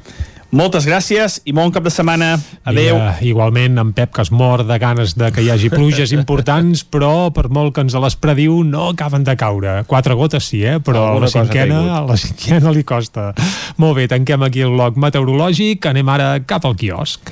[0.51, 2.33] moltes gràcies i bon cap de setmana.
[2.67, 2.97] Adeu.
[2.97, 6.83] Mira, igualment, en Pep, que es mor de ganes de que hi hagi pluges importants,
[6.83, 9.79] però per molt que ens les prediu, no acaben de caure.
[9.87, 10.79] Quatre gotes sí, eh?
[10.83, 13.31] però a la cinquena, a la cinquena li costa.
[13.81, 15.87] Molt bé, tanquem aquí el bloc meteorològic.
[15.91, 17.31] Anem ara cap al quiosc.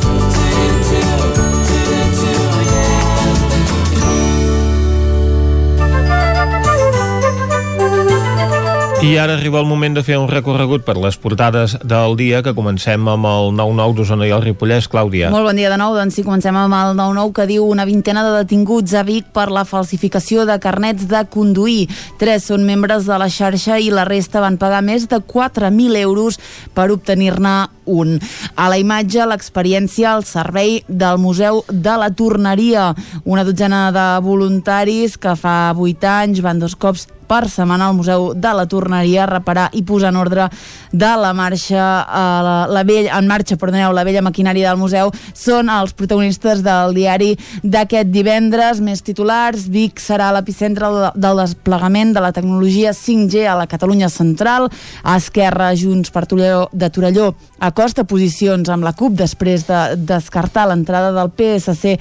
[9.01, 12.51] I ara arriba el moment de fer un recorregut per les portades del dia, que
[12.53, 14.85] comencem amb el 9-9 d'Osona i el Ripollès.
[14.91, 15.31] Clàudia.
[15.33, 18.21] Molt bon dia de nou, doncs sí, comencem amb el 9-9 que diu una vintena
[18.21, 21.87] de detinguts a Vic per la falsificació de carnets de conduir.
[22.21, 26.37] Tres són membres de la xarxa i la resta van pagar més de 4.000 euros
[26.77, 27.55] per obtenir-ne
[27.89, 28.19] un.
[28.53, 32.91] A la imatge, l'experiència al servei del Museu de la Torneria.
[33.25, 38.33] Una dotzena de voluntaris que fa 8 anys van dos cops per setmana al Museu
[38.35, 40.49] de la Torneria reparar i posar en ordre
[40.91, 45.13] de la marxa a la, la vella, en marxa, perdoneu, la vella maquinària del museu
[45.31, 47.29] són els protagonistes del diari
[47.63, 48.81] d'aquest divendres.
[48.83, 54.67] Més titulars, Vic serà l'epicentre del desplegament de la tecnologia 5G a la Catalunya central.
[55.03, 57.29] A Esquerra, Junts per Torelló, de Torelló
[57.63, 61.95] acosta posicions amb la CUP després de descartar l'entrada del PSC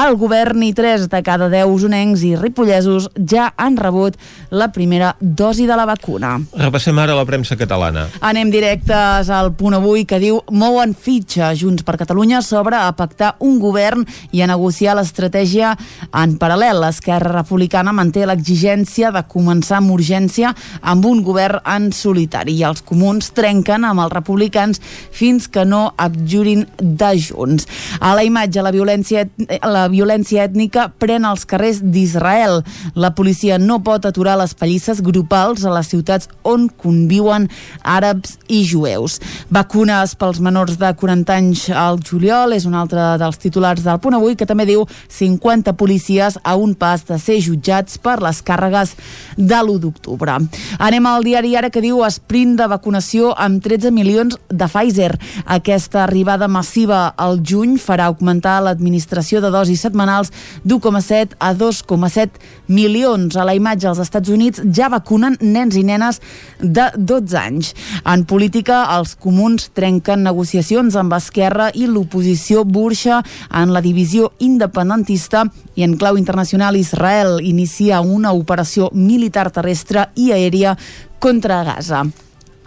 [0.00, 4.16] al govern i 3 de cada 10 usonencs i ripollesos ja han rebut
[4.54, 6.36] la primera dosi de la vacuna.
[6.56, 8.06] Repassem ara la premsa catalana.
[8.20, 13.34] Anem directes al punt avui que diu mouen fitxa Junts per Catalunya sobre a pactar
[13.46, 15.74] un govern i a negociar l'estratègia
[16.12, 16.80] en paral·lel.
[16.80, 22.82] L'Esquerra Republicana manté l'exigència de començar amb urgència amb un govern en solitari i els
[22.86, 24.80] comuns trenquen amb els republicans
[25.12, 27.66] fins que no abjurin de Junts.
[28.00, 29.26] A la imatge, la violència,
[29.66, 32.60] la violència ètnica pren els carrers d'Israel.
[32.94, 37.48] La policia no pot aturar les pallisses grupals a les ciutats on conviuen
[37.82, 39.18] àrabs i jueus.
[39.50, 44.18] Vacunes pels menors de 40 anys al juliol és un altre dels titulars del punt
[44.18, 48.94] avui que també diu 50 policies a un pas de ser jutjats per les càrregues
[49.36, 50.36] de l'1 d'octubre.
[50.78, 55.12] Anem al diari ara que diu sprint de vacunació amb 13 milions de Pfizer.
[55.46, 60.32] Aquesta arribada massiva al juny farà augmentar l'administració de dosis setmanals
[60.64, 63.36] d'1,7 a 2,7 milions.
[63.36, 66.20] A la imatge, als Estats Units Units ja vacunen nens i nenes
[66.58, 67.74] de 12 anys.
[68.04, 75.44] En política, els comuns trenquen negociacions amb Esquerra i l'oposició burxa en la divisió independentista
[75.76, 80.76] i en clau internacional Israel inicia una operació militar terrestre i aèria
[81.20, 82.04] contra Gaza.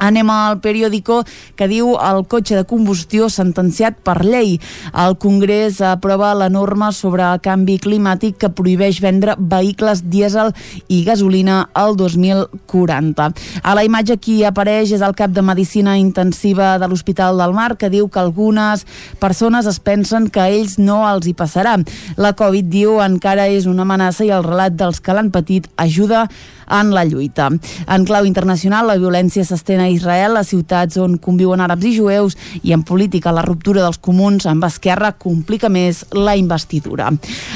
[0.04, 1.22] Anem al periòdico
[1.56, 4.58] que diu el cotxe de combustió sentenciat per llei.
[4.92, 10.52] El Congrés aprova la norma sobre canvi climàtic que prohibeix vendre vehicles dièsel
[10.92, 13.30] i gasolina al 2040.
[13.64, 17.78] A la imatge qui apareix és el cap de Medicina Intensiva de l'Hospital del Mar
[17.80, 18.84] que diu que algunes
[19.24, 21.78] persones es pensen que a ells no els hi passarà.
[22.18, 26.28] La Covid, diu, encara és una amenaça i el relat dels que l'han patit ajuda
[26.70, 27.50] en la lluita.
[27.88, 32.38] En clau internacional, la violència s'estén a Israel, a ciutats on conviuen àrabs i jueus,
[32.64, 37.12] i en política la ruptura dels comuns amb Esquerra complica més la investidura.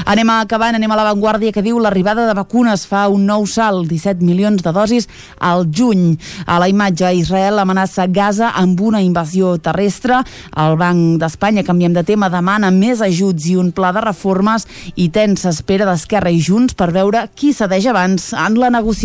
[0.05, 4.25] Anem acabant, anem a l'avantguàrdia que diu l'arribada de vacunes fa un nou salt, 17
[4.25, 5.07] milions de dosis
[5.39, 6.17] al juny.
[6.45, 10.21] A la imatge, Israel amenaça Gaza amb una invasió terrestre.
[10.57, 15.09] El Banc d'Espanya, canviem de tema, demana més ajuts i un pla de reformes i
[15.13, 18.96] tensa espera d'Esquerra i Junts per veure qui cedeix abans en la negociació.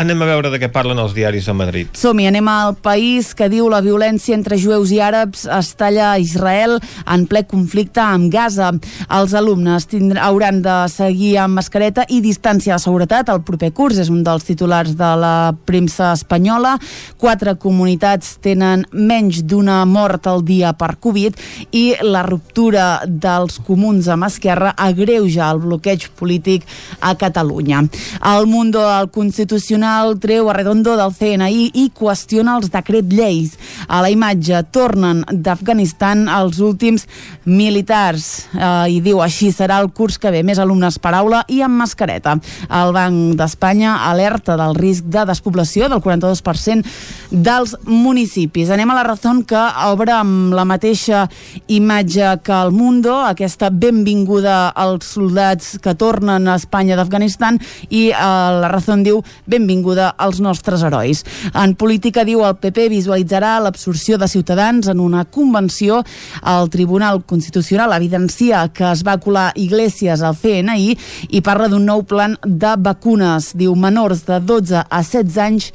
[0.00, 1.90] Anem a veure de què parlen els diaris de Madrid.
[1.98, 6.18] Som-hi, anem al país que diu la violència entre jueus i àrabs es talla a
[6.22, 8.70] Israel en ple conflicte amb Gaza.
[9.14, 13.98] Els alumnes tindran, hauran de seguir amb mascareta i distància de seguretat el proper curs.
[13.98, 16.76] És un dels titulars de la premsa espanyola.
[17.20, 21.38] Quatre comunitats tenen menys d'una mort al dia per Covid
[21.76, 26.66] i la ruptura dels comuns amb Esquerra agreuja el bloqueig polític
[27.00, 27.84] a Catalunya.
[28.24, 33.56] El Mundo del Constitucional treu a Redondo del CNI i qüestiona els decret lleis.
[33.90, 37.08] A la imatge tornen d'Afganistan els últims
[37.42, 41.58] militars eh, i diu així serà el curs que ve, més alumnes per aula i
[41.66, 42.36] amb mascareta.
[42.70, 46.86] El Banc d'Espanya alerta del risc de despoblació del 42%
[47.32, 48.70] dels municipis.
[48.70, 51.24] Anem a la raó que obre amb la mateixa
[51.66, 57.58] imatge que el Mundo, aquesta benvinguda als soldats que tornen a Espanya d'Afganistan
[57.90, 61.24] i eh, la raó diu benvinguda als nostres herois.
[61.54, 66.02] En política diu el PP visualitzarà l'absorció de ciutadans en una convenció.
[66.44, 70.96] El Tribunal Constitucional evidencia que es va colar Iglesias al CNI
[71.30, 73.52] i parla d'un nou plan de vacunes.
[73.58, 75.72] Diu menors de 12 a 16 anys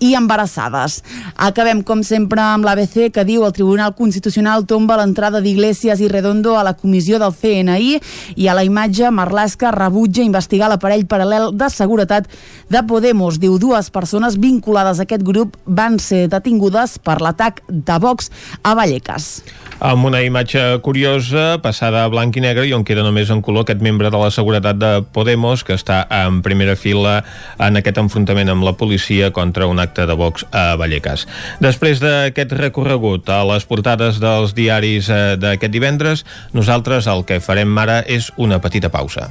[0.00, 1.00] i embarassades.
[1.36, 6.56] Acabem, com sempre, amb l'ABC, que diu el Tribunal Constitucional tomba l'entrada d'Iglesias i Redondo
[6.58, 7.96] a la comissió del CNI
[8.36, 12.28] i a la imatge Marlaska rebutja investigar l'aparell paral·lel de seguretat
[12.68, 13.38] de Podemos.
[13.40, 18.30] Diu dues persones vinculades a aquest grup van ser detingudes per l'atac de Vox
[18.62, 19.40] a Vallecas.
[19.80, 23.66] Amb una imatge curiosa, passada a blanc i negre i on queda només en color
[23.66, 27.18] aquest membre de la seguretat de Podemos que està en primera fila
[27.60, 31.26] en aquest enfrontament amb la policia contra un acte de Vox a Vallecas.
[31.60, 36.24] Després d'aquest recorregut a les portades dels diaris eh, d'aquest divendres,
[36.56, 39.30] nosaltres el que farem ara és una petita pausa.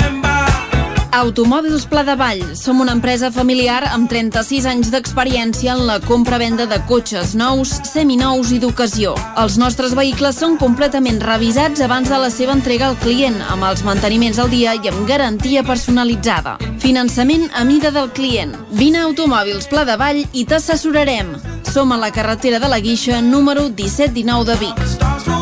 [1.11, 2.55] Automòbils Pla de Vall.
[2.55, 8.53] Som una empresa familiar amb 36 anys d'experiència en la compra-venda de cotxes nous, seminous
[8.55, 9.17] i d'ocasió.
[9.41, 13.83] Els nostres vehicles són completament revisats abans de la seva entrega al client, amb els
[13.83, 16.55] manteniments al dia i amb garantia personalitzada.
[16.79, 18.55] Finançament a mida del client.
[18.71, 21.35] Vine a Automòbils Pla de Vall i t'assessorarem.
[21.67, 25.40] Som a la carretera de la Guixa, número 1719 de Vic.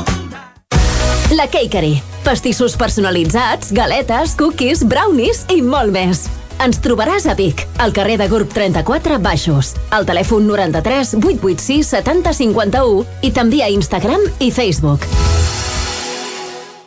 [1.35, 2.01] La Cakery.
[2.23, 6.23] Pastissos personalitzats, galetes, cookies, brownies i molt més.
[6.59, 12.33] Ens trobaràs a Vic, al carrer de Gurb 34 Baixos, al telèfon 93 886 70
[12.41, 15.05] 51 i també a Instagram i Facebook.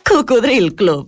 [0.03, 1.07] Cocodril Club.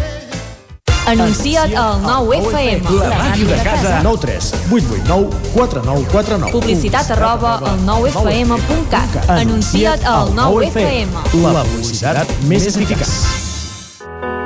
[1.07, 2.83] Anuncia't al 9FM.
[2.99, 4.01] La màquina de casa.
[4.03, 6.51] 9 3 8 8 9 4 9 4 9.
[6.51, 9.29] Publicitat arroba al 9FM.cat.
[9.29, 11.09] Anuncia't al 9FM.
[11.41, 13.09] La publicitat més eficaç.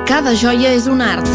[0.08, 1.28] Cada joia és un art.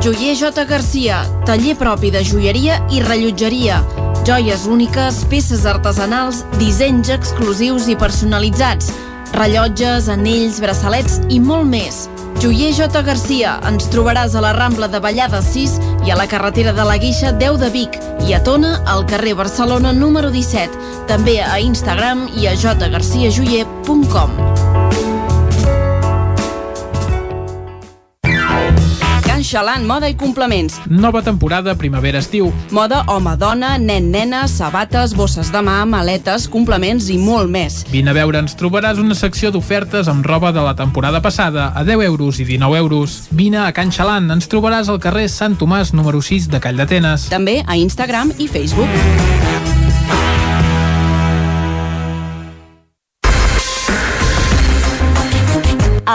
[0.00, 0.64] Joier J.
[0.68, 3.82] Garcia, taller propi de joieria i rellotgeria.
[4.26, 8.92] Joies úniques, peces artesanals, dissenys exclusius i personalitzats.
[9.36, 12.06] Rellotges, anells, braçalets i molt més.
[12.40, 13.02] Joier J.
[13.02, 16.98] Garcia, ens trobaràs a la Rambla de Vallada 6 i a la carretera de la
[17.00, 17.96] Guixa 10 de Vic
[18.28, 20.68] i a Tona, al carrer Barcelona número 17.
[21.08, 25.15] També a Instagram i a jgarciajoyer.com.
[29.46, 30.80] Xalant Moda i Complements.
[30.90, 32.48] Nova temporada primavera-estiu.
[32.74, 37.78] Moda home-dona, nen-nena, sabates, bosses de mà, maletes, complements i molt més.
[37.92, 41.84] Vine a veure, ens trobaràs una secció d'ofertes amb roba de la temporada passada a
[41.86, 43.20] 10 euros i 19 euros.
[43.30, 47.30] Vine a Can Xalant, ens trobaràs al carrer Sant Tomàs número 6 de Call d'Atenes.
[47.30, 49.35] També a Instagram i Facebook.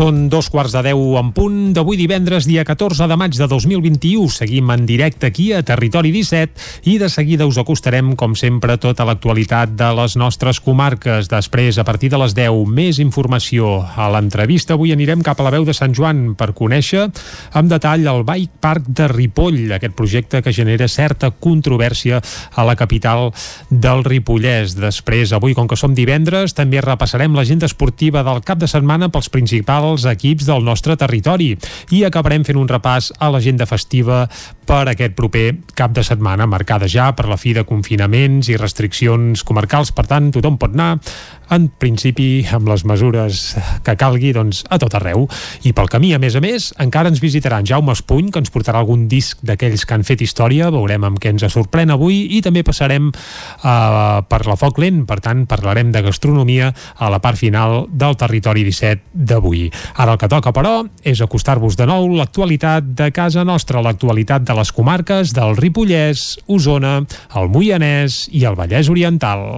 [0.00, 4.30] Són dos quarts de deu en punt d'avui divendres, dia 14 de maig de 2021.
[4.32, 9.04] Seguim en directe aquí a Territori 17 i de seguida us acostarem, com sempre, tota
[9.04, 11.28] l'actualitat de les nostres comarques.
[11.28, 13.74] Després, a partir de les 10, més informació.
[13.84, 17.04] A l'entrevista avui anirem cap a la veu de Sant Joan per conèixer
[17.52, 22.22] amb detall el Bike Park de Ripoll, aquest projecte que genera certa controvèrsia
[22.56, 23.34] a la capital
[23.68, 24.78] del Ripollès.
[24.80, 29.28] Després, avui, com que som divendres, també repassarem l'agenda esportiva del cap de setmana pels
[29.28, 31.52] principals els equips del nostre territori
[31.94, 34.24] i acabarem fent un repàs a l'agenda festiva
[34.70, 39.42] per aquest proper cap de setmana, marcada ja per la fi de confinaments i restriccions
[39.42, 39.90] comarcals.
[39.90, 40.92] Per tant, tothom pot anar
[41.50, 43.40] en principi amb les mesures
[43.86, 45.26] que calgui doncs, a tot arreu.
[45.66, 48.52] I pel camí, a més a més, encara ens visitarà en Jaume Espuny, que ens
[48.54, 52.40] portarà algun disc d'aquells que han fet història, veurem amb què ens sorprèn avui, i
[52.44, 57.40] també passarem uh, per la Foc Lent, per tant, parlarem de gastronomia a la part
[57.40, 59.66] final del Territori 17 d'avui.
[59.96, 64.56] Ara el que toca, però, és acostar-vos de nou l'actualitat de casa nostra, l'actualitat de
[64.60, 67.00] les comarques del Ripollès, Osona,
[67.36, 69.48] el Moianès i el Vallès Oriental.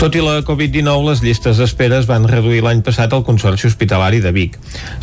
[0.00, 4.22] Tot i la Covid-19, les llistes d'espera es van reduir l'any passat al Consorci Hospitalari
[4.24, 4.54] de Vic.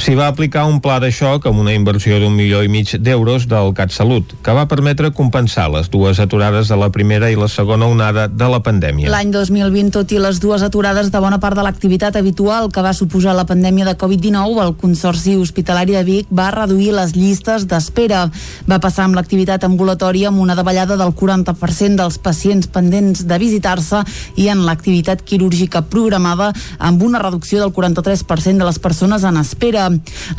[0.01, 3.45] S'hi va aplicar un pla de xoc amb una inversió d'un milió i mig d'euros
[3.45, 7.86] del CatSalut, que va permetre compensar les dues aturades de la primera i la segona
[7.86, 9.12] onada de la pandèmia.
[9.13, 12.95] L'any 2020, tot i les dues aturades de bona part de l'activitat habitual que va
[12.97, 18.23] suposar la pandèmia de Covid-19, el Consorci Hospitalari de Vic va reduir les llistes d'espera.
[18.65, 24.01] Va passar amb l'activitat ambulatòria amb una davallada del 40% dels pacients pendents de visitar-se
[24.41, 29.36] i en l'activitat l'activitat quirúrgica programada amb una reducció del 43% de les persones en
[29.36, 29.89] espera.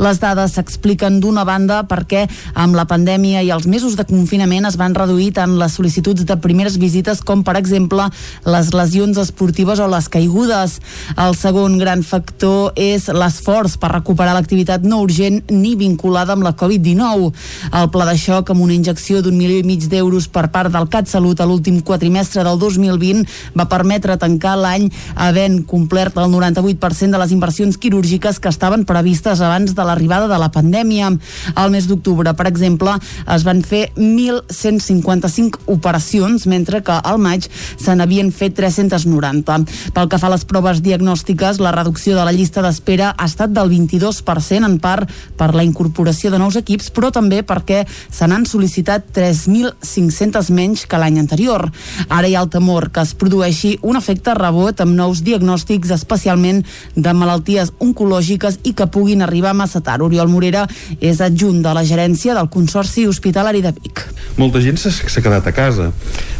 [0.01, 4.77] Les dades s'expliquen d'una banda perquè amb la pandèmia i els mesos de confinament es
[4.79, 8.07] van reduir tant les sol·licituds de primeres visites com, per exemple,
[8.45, 10.79] les lesions esportives o les caigudes.
[11.15, 16.55] El segon gran factor és l'esforç per recuperar l'activitat no urgent ni vinculada amb la
[16.57, 17.29] Covid-19.
[17.69, 20.89] El pla de xoc amb una injecció d'un milió i mig d'euros per part del
[20.89, 24.87] CatSalut a l'últim quatrimestre del 2020 va permetre tancar tancar l'any
[25.19, 30.37] havent complert el 98% de les inversions quirúrgiques que estaven previstes abans de l'arribada de
[30.39, 31.11] la pandèmia.
[31.55, 32.95] Al mes d'octubre, per exemple,
[33.27, 39.59] es van fer 1.155 operacions, mentre que al maig se n'havien fet 390.
[39.93, 43.51] Pel que fa a les proves diagnòstiques, la reducció de la llista d'espera ha estat
[43.51, 48.47] del 22%, en part per la incorporació de nous equips, però també perquè se n'han
[48.47, 51.67] sol·licitat 3.500 menys que l'any anterior.
[52.07, 56.63] Ara hi ha el temor que es produeixi un efecte rebot amb nous diagnòstics, especialment
[56.95, 60.03] de malalties oncològiques i que puguin arribar massa tard.
[60.05, 60.65] Oriol Morera
[60.99, 64.05] és adjunt de la gerència del Consorci Hospitalari de Vic.
[64.37, 65.91] Molta gent s'ha quedat a casa.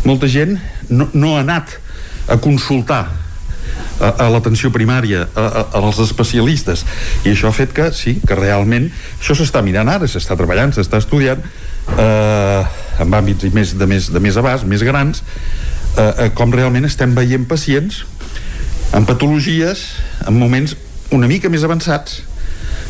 [0.06, 0.58] Molta gent
[0.89, 1.78] no, no ha anat
[2.30, 3.08] a consultar
[3.99, 6.86] a, a l'atenció primària, a, a, als especialistes
[7.25, 11.02] i això ha fet que, sí, que realment això s'està mirant ara, s'està treballant, s'està
[11.04, 12.62] estudiant eh,
[13.04, 15.23] en àmbits més, de, més, de més abast, més grans
[15.97, 18.04] eh, eh, com realment estem veient pacients
[18.95, 19.86] amb patologies
[20.28, 20.75] en moments
[21.15, 22.21] una mica més avançats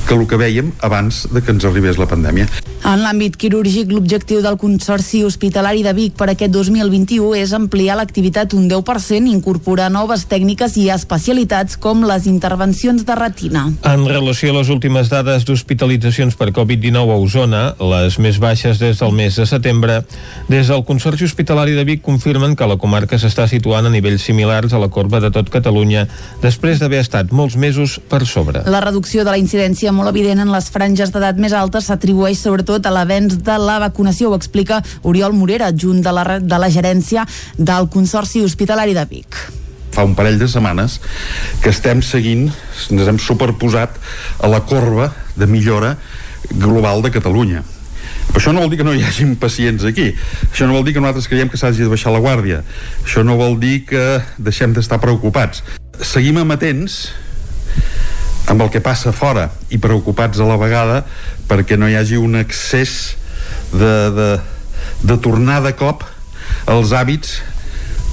[0.08, 2.48] que el que vèiem abans de que ens arribés la pandèmia.
[2.88, 8.56] En l'àmbit quirúrgic, l'objectiu del Consorci Hospitalari de Vic per aquest 2021 és ampliar l'activitat
[8.56, 13.66] un 10%, incorporar noves tècniques i especialitats com les intervencions de retina.
[13.84, 19.04] En relació a les últimes dades d'hospitalitzacions per Covid-19 a Osona, les més baixes des
[19.04, 20.00] del mes de setembre,
[20.48, 24.74] des del Consorci Hospitalari de Vic confirmen que la comarca s'està situant a nivells similars
[24.74, 26.08] a la corba de tot Catalunya
[26.42, 28.64] després d'haver estat molts mesos per sobre.
[28.66, 32.86] La reducció de la incidència molt evident en les franges d'edat més altes s'atribueix sobretot
[32.88, 37.26] a l'avenç de la vacunació, ho explica Oriol Morera, junt de la, de la gerència
[37.58, 39.40] del Consorci Hospitalari de Vic
[39.90, 41.00] fa un parell de setmanes
[41.64, 42.46] que estem seguint,
[42.94, 43.98] ens hem superposat
[44.40, 45.96] a la corba de millora
[46.54, 47.64] global de Catalunya.
[48.30, 50.12] Però això no vol dir que no hi hagi pacients aquí.
[50.52, 52.62] Això no vol dir que nosaltres creiem que s'hagi de baixar la guàrdia.
[53.02, 55.66] Això no vol dir que deixem d'estar preocupats.
[56.06, 57.10] Seguim amatents
[58.50, 61.04] amb el que passa fora i preocupats a la vegada
[61.50, 63.16] perquè no hi hagi un excés
[63.72, 64.30] de, de,
[65.06, 66.04] de tornar de cop
[66.70, 67.40] als hàbits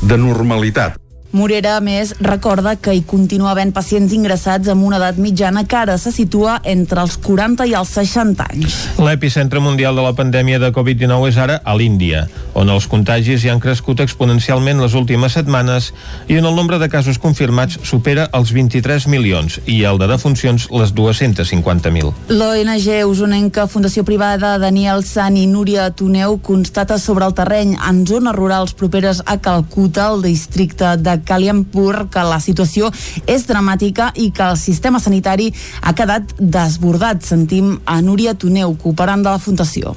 [0.04, 1.00] de normalitat.
[1.36, 5.76] Morera, a més, recorda que hi continua havent pacients ingressats amb una edat mitjana que
[5.76, 8.76] ara se situa entre els 40 i els 60 anys.
[8.96, 12.22] L'epicentre mundial de la pandèmia de Covid-19 és ara a l'Índia,
[12.56, 15.90] on els contagis hi han crescut exponencialment les últimes setmanes
[16.24, 20.70] i on el nombre de casos confirmats supera els 23 milions i el de defuncions
[20.72, 22.14] les 250.000.
[22.32, 28.38] L'ONG usonenca Fundació Privada Daniel San i Núria Tuneu constata sobre el terreny en zones
[28.40, 32.92] rurals properes a Calcuta, el districte de Kaliampur que la situació
[33.26, 35.50] és dramàtica i que el sistema sanitari
[35.82, 37.26] ha quedat desbordat.
[37.26, 39.96] Sentim a Núria Tuneu, cooperant de la Fundació.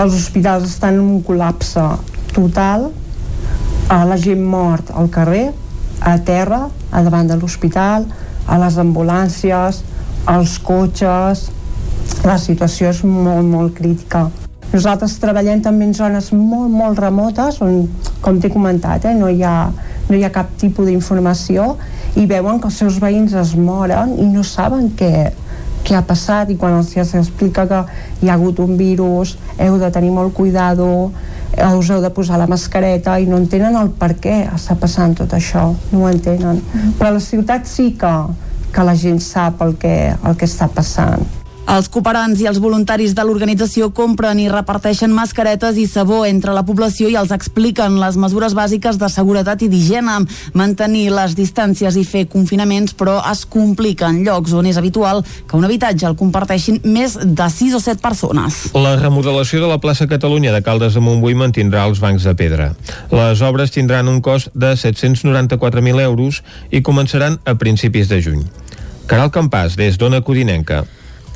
[0.00, 1.84] Els hospitals estan en un col·lapse
[2.32, 2.88] total,
[3.92, 5.50] a la gent mort al carrer,
[6.00, 8.06] a terra, a davant de l'hospital,
[8.46, 9.82] a les ambulàncies,
[10.26, 11.50] als cotxes...
[12.22, 14.26] La situació és molt, molt crítica.
[14.72, 17.86] Nosaltres treballem també en zones molt, molt remotes on,
[18.24, 19.56] com t'he comentat, eh, no hi ha
[20.08, 21.76] no hi ha cap tipus d'informació
[22.20, 25.30] i veuen que els seus veïns es moren i no saben què,
[25.86, 27.82] què ha passat i quan els explica que
[28.22, 31.12] hi ha hagut un virus, heu de tenir molt cuidado,
[31.52, 35.32] us heu de posar la mascareta i no entenen el per què està passant tot
[35.32, 36.62] això, no ho entenen.
[36.62, 36.96] Mm.
[36.98, 38.14] Però a la ciutat sí que,
[38.72, 41.41] que la gent sap el que, el que està passant.
[41.70, 46.64] Els cooperants i els voluntaris de l'organització compren i reparteixen mascaretes i sabó entre la
[46.66, 50.18] població i els expliquen les mesures bàsiques de seguretat i d'higiene,
[50.58, 55.56] mantenir les distàncies i fer confinaments, però es complica en llocs on és habitual que
[55.56, 58.62] un habitatge el comparteixin més de 6 o 7 persones.
[58.74, 62.72] La remodelació de la plaça Catalunya de Caldes de Montbui mantindrà els bancs de pedra.
[63.14, 68.42] Les obres tindran un cost de 794.000 euros i començaran a principis de juny.
[69.06, 70.84] Caral Campàs, des d'Ona Codinenca.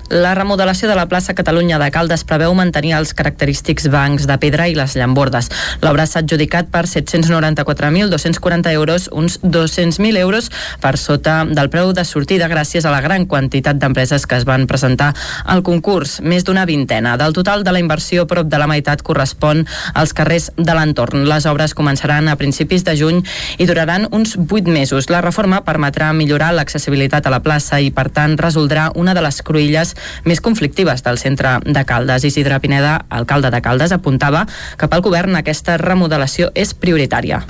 [0.08, 4.68] La remodelació de la plaça Catalunya de Caldes preveu mantenir els característics bancs de pedra
[4.70, 5.48] i les llambordes.
[5.82, 10.50] L'obra s'ha adjudicat per 794.240 euros, uns 200.000 euros
[10.80, 14.68] per sota del preu de sortida gràcies a la gran quantitat d'empreses que es van
[14.70, 15.10] presentar
[15.44, 17.16] al concurs, més d'una vintena.
[17.18, 21.26] Del total de la inversió, prop de la meitat correspon als carrers de l'entorn.
[21.26, 23.24] Les obres començaran a principis de juny
[23.58, 25.10] i duraran uns 8 mesos.
[25.10, 29.42] La reforma permetrà millorar l'accessibilitat a la plaça i, per tant, resoldrà una de les
[29.42, 32.24] cruïlles més conflictives del centre de Caldes.
[32.24, 37.42] Isidre Pineda, alcalde de Caldes, apuntava que pel govern aquesta remodelació és prioritària.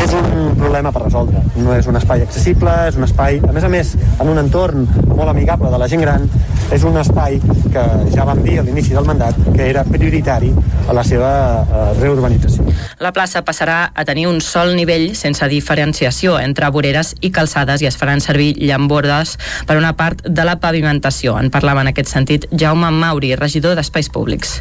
[0.00, 1.42] És un problema per resoldre.
[1.60, 4.86] No és un espai accessible, és un espai, a més a més, en un entorn
[5.08, 6.24] molt amigable de la gent gran,
[6.72, 7.40] és un espai
[7.74, 7.82] que
[8.14, 10.52] ja vam dir a l'inici del mandat que era prioritari
[10.88, 11.30] a la seva
[11.62, 12.64] uh, reurbanització.
[13.02, 17.90] La plaça passarà a tenir un sol nivell sense diferenciació entre voreres i calçades i
[17.90, 19.36] es faran servir llambordes
[19.66, 21.36] per una part de la pavimentació.
[21.40, 24.60] En parlaven aquest sentit Jaume Mauri, regidor d'Espais Públics.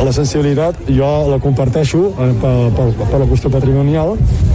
[0.00, 4.14] La sensibilitat jo la comparteixo eh, per, per, per la qüestió patrimonial,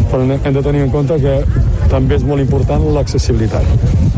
[0.10, 1.36] però hem de tenir en compte que
[1.92, 3.68] també és molt important l'accessibilitat.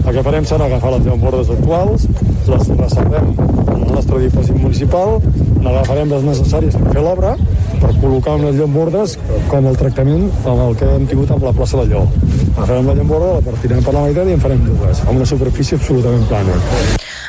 [0.05, 2.05] El que farem serà agafar les llambordes actuals,
[2.47, 5.17] les reservem en el nostre edifici municipal,
[5.65, 7.33] n'agafarem les necessàries per fer l'obra,
[7.81, 9.17] per col·locar unes llambordes
[9.51, 12.05] com el tractament amb el que hem tingut amb la plaça de Lleó.
[12.55, 15.81] Agafarem la llamborda, la partirem per la meitat i en farem dues, amb una superfície
[15.81, 16.61] absolutament plana.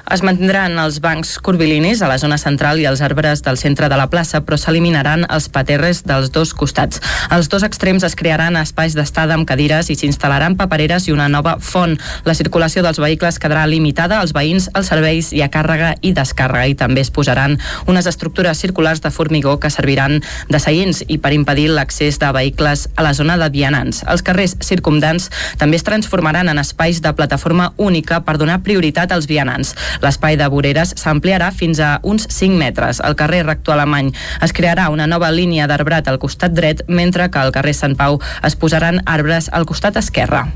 [0.09, 3.97] Es mantindran els bancs curvilinis a la zona central i els arbres del centre de
[4.01, 7.03] la plaça, però s'eliminaran els paterres dels dos costats.
[7.29, 11.59] Als dos extrems es crearan espais d'estada amb cadires i s'instal·laran papereres i una nova
[11.61, 11.99] font.
[12.25, 16.73] La circulació dels vehicles quedarà limitada als veïns, als serveis i a càrrega i descàrrega
[16.73, 21.35] i també es posaran unes estructures circulars de formigó que serviran de seients i per
[21.37, 24.01] impedir l'accés de vehicles a la zona de vianants.
[24.09, 25.29] Els carrers circumdants
[25.61, 29.77] també es transformaran en espais de plataforma única per donar prioritat als vianants.
[30.05, 33.01] L'espai de voreres s'ampliarà fins a uns 5 metres.
[33.01, 34.13] Al carrer Rector Alemany
[34.45, 38.21] es crearà una nova línia d'arbrat al costat dret, mentre que al carrer Sant Pau
[38.45, 40.47] es posaran arbres al costat esquerre.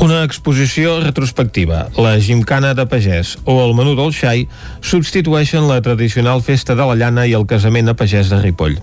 [0.00, 4.46] Una exposició retrospectiva, la Gimcana de Pagès o el menú del xai
[4.80, 8.78] substitueixen la tradicional festa de la llana i el casament a Pagès de Ripoll.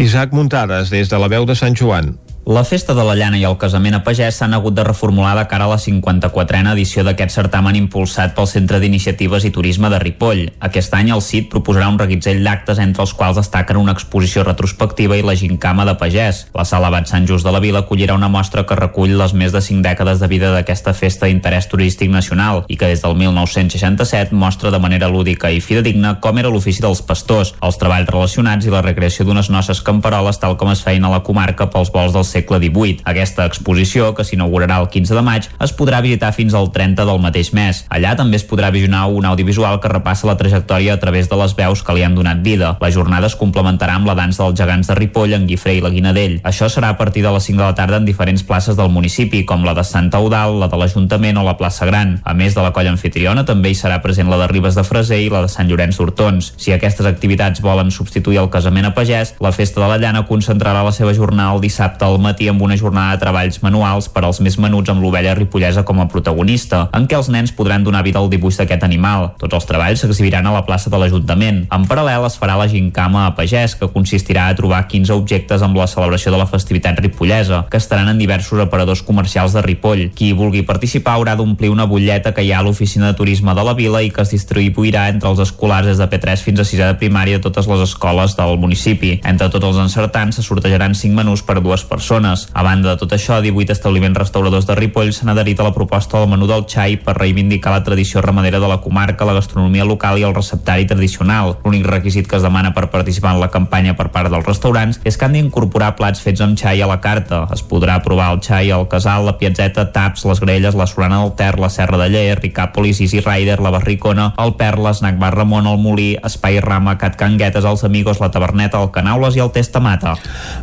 [0.00, 2.14] Isaac Muntades, des de la veu de Sant Joan.
[2.44, 5.44] La festa de la llana i el casament a pagès s'han hagut de reformular de
[5.46, 10.40] cara a la 54a edició d'aquest certamen impulsat pel Centre d'Iniciatives i Turisme de Ripoll.
[10.58, 15.14] Aquest any el CIT proposarà un reguitzell d'actes entre els quals destaquen una exposició retrospectiva
[15.14, 16.48] i la gincama de pagès.
[16.58, 19.54] La sala Bat Sant Just de la Vila acollirà una mostra que recull les més
[19.54, 24.34] de 5 dècades de vida d'aquesta festa d'interès turístic nacional i que des del 1967
[24.34, 28.74] mostra de manera lúdica i fidedigna com era l'ofici dels pastors, els treballs relacionats i
[28.74, 32.31] la recreació d'unes noces camperoles tal com es feien a la comarca pels vols dels
[32.32, 33.02] segle XVIII.
[33.12, 37.20] Aquesta exposició, que s'inaugurarà el 15 de maig, es podrà visitar fins al 30 del
[37.22, 37.84] mateix mes.
[37.92, 41.54] Allà també es podrà visionar un audiovisual que repassa la trajectòria a través de les
[41.58, 42.76] veus que li han donat vida.
[42.80, 45.92] La jornada es complementarà amb la dansa dels gegants de Ripoll, en Guifré i la
[45.92, 46.38] Guinadell.
[46.48, 49.44] Això serà a partir de les 5 de la tarda en diferents places del municipi,
[49.48, 52.18] com la de Santa Eudal, la de l'Ajuntament o la plaça Gran.
[52.24, 55.20] A més de la colla anfitriona, també hi serà present la de Ribes de Freser
[55.22, 56.52] i la de Sant Llorenç d'Hortons.
[56.56, 60.84] Si aquestes activitats volen substituir el casament a pagès, la Festa de la Llana concentrarà
[60.84, 64.40] la seva jornada el dissabte al matí amb una jornada de treballs manuals per als
[64.44, 68.22] més menuts amb l'ovella ripollesa com a protagonista, en què els nens podran donar vida
[68.22, 69.32] al dibuix d'aquest animal.
[69.42, 71.64] Tots els treballs s'exhibiran a la plaça de l'Ajuntament.
[71.74, 75.76] En paral·lel es farà la gincama a pagès, que consistirà a trobar 15 objectes amb
[75.78, 80.08] la celebració de la festivitat ripollesa, que estaran en diversos aparadors comercials de Ripoll.
[80.14, 83.64] Qui vulgui participar haurà d'omplir una butlleta que hi ha a l'oficina de turisme de
[83.66, 86.82] la vila i que es distribuirà entre els escolars des de P3 fins a 6
[86.82, 89.18] de primària de totes les escoles del municipi.
[89.24, 92.11] Entre tots els encertants se sortejaran 5 menús per dues persones.
[92.12, 96.18] A banda de tot això, 18 establiments restauradors de Ripoll s'han adherit a la proposta
[96.20, 100.18] del menú del xai per reivindicar la tradició ramadera de la comarca, la gastronomia local
[100.20, 101.54] i el receptari tradicional.
[101.64, 105.16] L'únic requisit que es demana per participar en la campanya per part dels restaurants és
[105.16, 107.46] que han d'incorporar plats fets amb xai a la carta.
[107.54, 111.32] Es podrà provar el xai, el casal, la piazzeta, taps, les grelles, la solana del
[111.40, 115.66] Ter, la Serra de Lleer, Ricàpolis, Easy Rider, la Barricona, el Perla, Snack Bar Ramon,
[115.66, 120.18] el Molí, Espai Rama, Cat Canguetes, els Amigos, la Taberneta, el Canaules i el Testamata.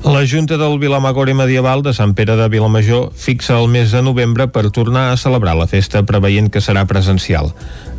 [0.06, 4.50] La Junta del Vilamagore Medieval de Sant Pere de Vilamajor fixa el mes de novembre
[4.52, 7.54] per tornar a celebrar la festa preveient que serà presencial.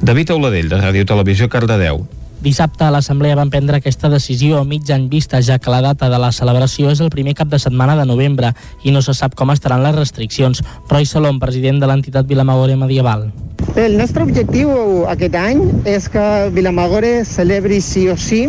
[0.05, 2.03] David Auladell, de Ràdio Televisió, Cardedeu.
[2.45, 6.21] Dissabte l'Assemblea van prendre aquesta decisió a mig any vista, ja que la data de
[6.21, 8.53] la celebració és el primer cap de setmana de novembre
[8.85, 10.61] i no se sap com estaran les restriccions.
[10.93, 13.31] Roy Salom, president de l'entitat Vilamagore Medieval.
[13.77, 14.71] El nostre objectiu
[15.09, 18.47] aquest any és que Vilamagore celebri sí o sí.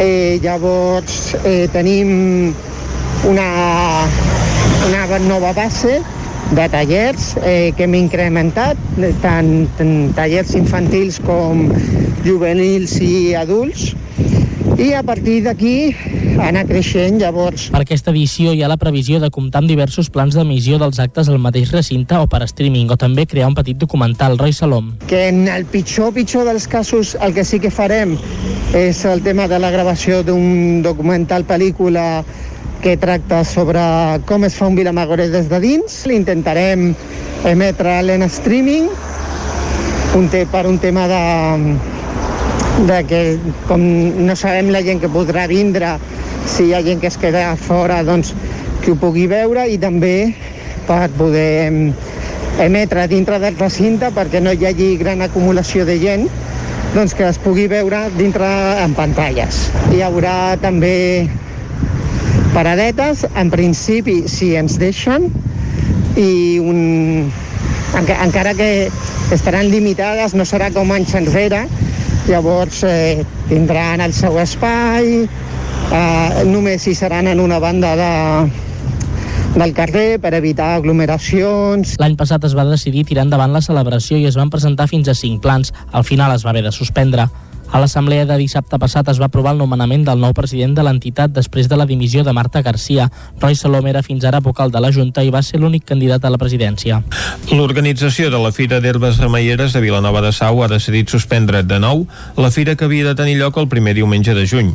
[0.00, 2.52] Eh, llavors eh, tenim
[3.28, 4.06] una,
[4.88, 6.00] una nova base
[6.52, 8.78] de tallers eh, que hem incrementat,
[9.22, 11.68] tant, tant tallers infantils com
[12.26, 13.92] juvenils i adults,
[14.82, 15.92] i a partir d'aquí
[16.42, 17.68] anar creixent, llavors...
[17.72, 21.28] Per aquesta edició hi ha la previsió de comptar amb diversos plans d'emissió dels actes
[21.30, 24.38] al mateix recinte o per streaming, o també crear un petit documental.
[24.40, 24.92] Roy Salom.
[25.08, 28.16] Que en el pitjor, pitjor dels casos, el que sí que farem
[28.76, 32.24] és el tema de la gravació d'un documental pel·lícula
[32.82, 33.80] que tracta sobre
[34.26, 36.00] com es fa un Vilamagore des de dins.
[36.10, 36.90] L'intentarem
[37.46, 38.88] emetre'l en streaming
[40.18, 41.20] un te, per un tema de,
[42.90, 43.20] de que
[43.68, 43.80] com
[44.26, 45.94] no sabem la gent que podrà vindre,
[46.44, 48.34] si hi ha gent que es queda fora, doncs
[48.82, 50.34] que ho pugui veure i també
[50.88, 51.70] per poder
[52.60, 56.26] emetre dintre del recinte perquè no hi hagi gran acumulació de gent
[56.92, 58.50] doncs que es pugui veure dintre
[58.82, 59.68] en pantalles.
[59.94, 61.30] Hi haurà també
[62.52, 65.30] paradetes, en principi, si ens deixen,
[66.16, 67.32] i un...
[67.92, 68.88] Enca encara que
[69.34, 71.66] estaran limitades, no serà com anys enrere,
[72.24, 75.26] llavors eh, tindran el seu espai,
[75.92, 78.10] eh, només hi seran en una banda de,
[79.58, 81.96] del carrer per evitar aglomeracions.
[82.00, 85.16] L'any passat es va decidir tirar endavant la celebració i es van presentar fins a
[85.18, 85.74] cinc plans.
[85.92, 87.28] Al final es va haver de suspendre.
[87.72, 91.32] A l'assemblea de dissabte passat es va aprovar el nomenament del nou president de l'entitat
[91.32, 93.06] després de la dimissió de Marta Garcia.
[93.40, 96.30] Roy Salom era fins ara vocal de la Junta i va ser l'únic candidat a
[96.34, 97.00] la presidència.
[97.48, 102.04] L'organització de la Fira d'Herbes Remeieres de Vilanova de Sau ha decidit suspendre de nou
[102.36, 104.74] la fira que havia de tenir lloc el primer diumenge de juny.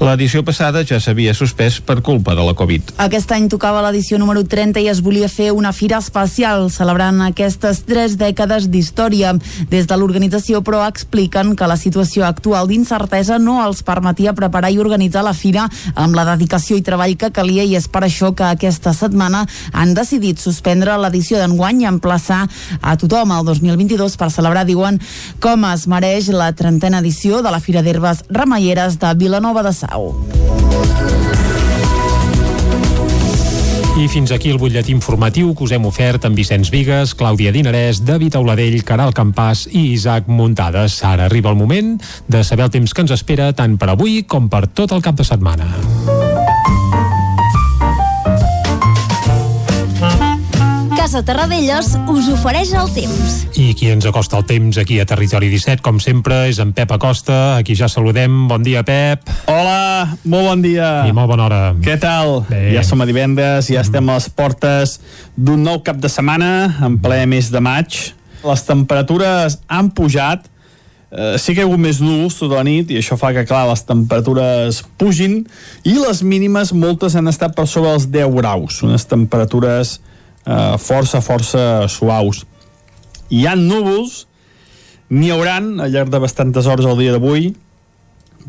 [0.00, 2.94] L'edició passada ja s'havia suspès per culpa de la Covid.
[3.04, 7.84] Aquest any tocava l'edició número 30 i es volia fer una fira especial celebrant aquestes
[7.84, 9.36] tres dècades d'història.
[9.68, 14.78] Des de l'organització, però, expliquen que la situació actual d'incertesa no els permetia preparar i
[14.78, 15.66] organitzar la fira
[15.98, 19.94] amb la dedicació i treball que calia i és per això que aquesta setmana han
[19.98, 22.44] decidit suspendre l'edició d'enguany i emplaçar
[22.80, 25.00] a tothom al 2022 per celebrar, diuen,
[25.42, 30.12] com es mereix la trentena edició de la Fira d'Herbes Remeieres de Vilanova de Sau.
[33.98, 37.98] I fins aquí el butlletí informatiu que us hem ofert amb Vicenç Vigues, Clàudia Dinarès,
[38.06, 41.00] David Auladell, Caral Campàs i Isaac Muntades.
[41.02, 41.96] Ara arriba el moment
[42.30, 45.18] de saber el temps que ens espera tant per avui com per tot el cap
[45.18, 45.66] de setmana.
[50.98, 53.34] Casa Terradellos us ofereix el temps.
[53.54, 56.90] I qui ens acosta el temps aquí a Territori 17, com sempre, és en Pep
[56.90, 57.36] Acosta.
[57.60, 58.48] Aquí ja saludem.
[58.50, 59.30] Bon dia, Pep.
[59.46, 60.88] Hola, molt bon dia.
[61.06, 61.60] I molt bona hora.
[61.84, 62.40] Què tal?
[62.48, 62.72] Bé.
[62.74, 63.86] Ja som a divendres, ja mm.
[63.86, 64.96] estem a les portes
[65.38, 66.50] d'un nou cap de setmana,
[66.82, 68.00] en ple mes de maig.
[68.42, 70.50] Les temperatures han pujat,
[71.14, 73.46] eh, sí que hi ha hagut més núvols tota la nit i això fa que,
[73.46, 75.44] clar, les temperatures pugin
[75.86, 80.00] i les mínimes moltes han estat per sobre els 10 graus, unes temperatures
[80.48, 82.44] eh, força, força suaus.
[83.28, 84.24] Hi han núvols,
[85.12, 87.52] n'hi hauran al llarg de bastantes hores al dia d'avui,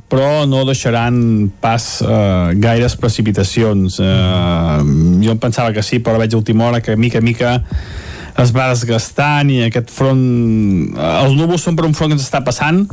[0.09, 3.99] però no deixaran pas eh, gaires precipitacions.
[3.99, 4.79] Eh,
[5.25, 7.59] jo em pensava que sí, però veig a última hora que mica mica
[8.39, 10.23] es va desgastant i aquest front...
[10.95, 12.85] Eh, els núvols són per un front que ens està passant,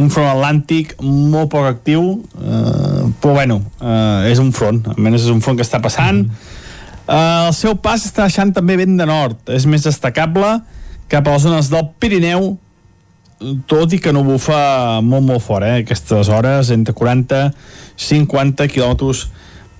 [0.00, 5.32] un front atlàntic molt poc actiu, eh, però bueno, eh, és un front, almenys és
[5.32, 6.58] un front que està passant, mm
[7.10, 9.40] Uh, el seu pas està deixant també vent de nord.
[9.50, 10.60] És més destacable
[11.10, 12.52] cap a les zones del Pirineu,
[13.66, 15.80] tot i que no bufa molt, molt fort, eh?
[15.82, 19.16] Aquestes hores, entre 40 i 50 km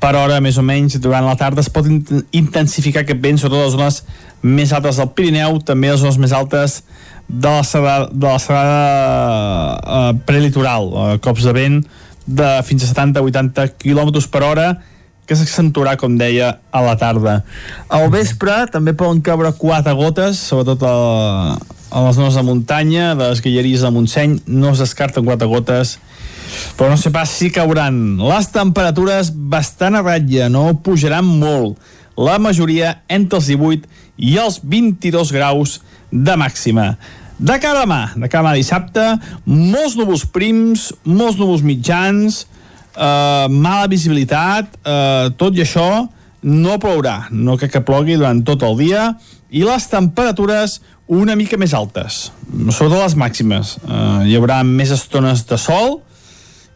[0.01, 3.67] per hora, més o menys, durant la tarda es pot intensificar aquest vent, sobretot a
[3.69, 3.99] les zones
[4.43, 6.81] més altes del Pirineu, també a les zones més altes
[7.29, 8.79] de la serrada, de la serrada
[9.77, 11.83] uh, prelitoral, uh, cops de vent
[12.27, 14.71] de fins a 70-80 km per hora,
[15.31, 17.37] que s'accentuarà, com deia, a la tarda.
[17.87, 20.95] Al vespre també poden caure quatre gotes, sobretot a,
[21.55, 26.01] a les zones de muntanya, de les Guilleries de Montseny, no es descarten quatre gotes,
[26.75, 28.19] però no sé pas si cauran.
[28.19, 31.79] Les temperatures bastant a ratlla, no pujaran molt.
[32.19, 33.87] La majoria entre els 18
[34.27, 35.79] i els 22 graus
[36.11, 36.97] de màxima.
[37.39, 39.07] De cara a demà, de cara a demà dissabte,
[39.47, 42.49] molts núvols prims, molts núvols mitjans,
[42.97, 46.09] eh, mala visibilitat, eh, tot i això
[46.43, 49.11] no plourà, no crec que plogui durant tot el dia,
[49.51, 50.79] i les temperatures
[51.11, 52.31] una mica més altes,
[52.71, 53.77] sobretot les màximes.
[53.83, 55.99] Eh, hi haurà més estones de sol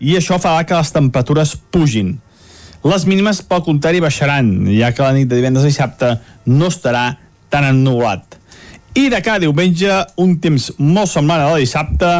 [0.02, 2.16] i això farà que les temperatures pugin.
[2.84, 6.16] Les mínimes, pel contrari, baixaran, ja que la nit de divendres i dissabte
[6.50, 7.14] no estarà
[7.48, 8.36] tan ennubulat.
[8.94, 12.10] I de cada diumenge, un temps molt semblant a la dissabte,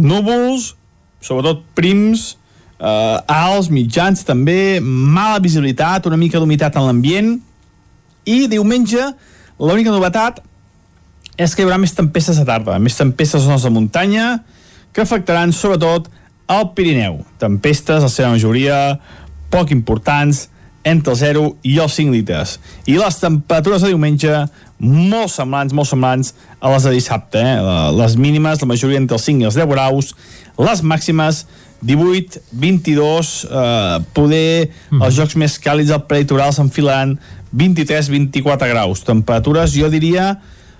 [0.00, 0.72] núvols,
[1.20, 2.37] sobretot prims,
[2.78, 7.32] eh, alts, mitjans també, mala visibilitat, una mica d'humitat en l'ambient
[8.28, 9.10] i diumenge
[9.58, 10.42] l'única novetat
[11.38, 14.28] és que hi haurà més tempestes a tarda, més tempestes a zones de muntanya
[14.92, 16.08] que afectaran sobretot
[16.50, 17.20] al Pirineu.
[17.38, 18.98] Tempestes, la seva majoria,
[19.52, 20.48] poc importants,
[20.88, 22.56] entre el 0 i els 5 litres.
[22.88, 24.32] I les temperatures de diumenge
[24.78, 27.42] molt semblants, molt semblants a les de dissabte.
[27.42, 27.56] Eh?
[27.98, 30.14] Les mínimes, la majoria entre els 5 i els 10 graus,
[30.58, 31.44] les màximes
[31.80, 35.02] 18, 22, eh, poder mm.
[35.02, 37.16] els jocs més càlids al prelitoral s'enfilaran
[37.52, 39.04] 23, 24 graus.
[39.06, 40.32] Temperatures, jo diria,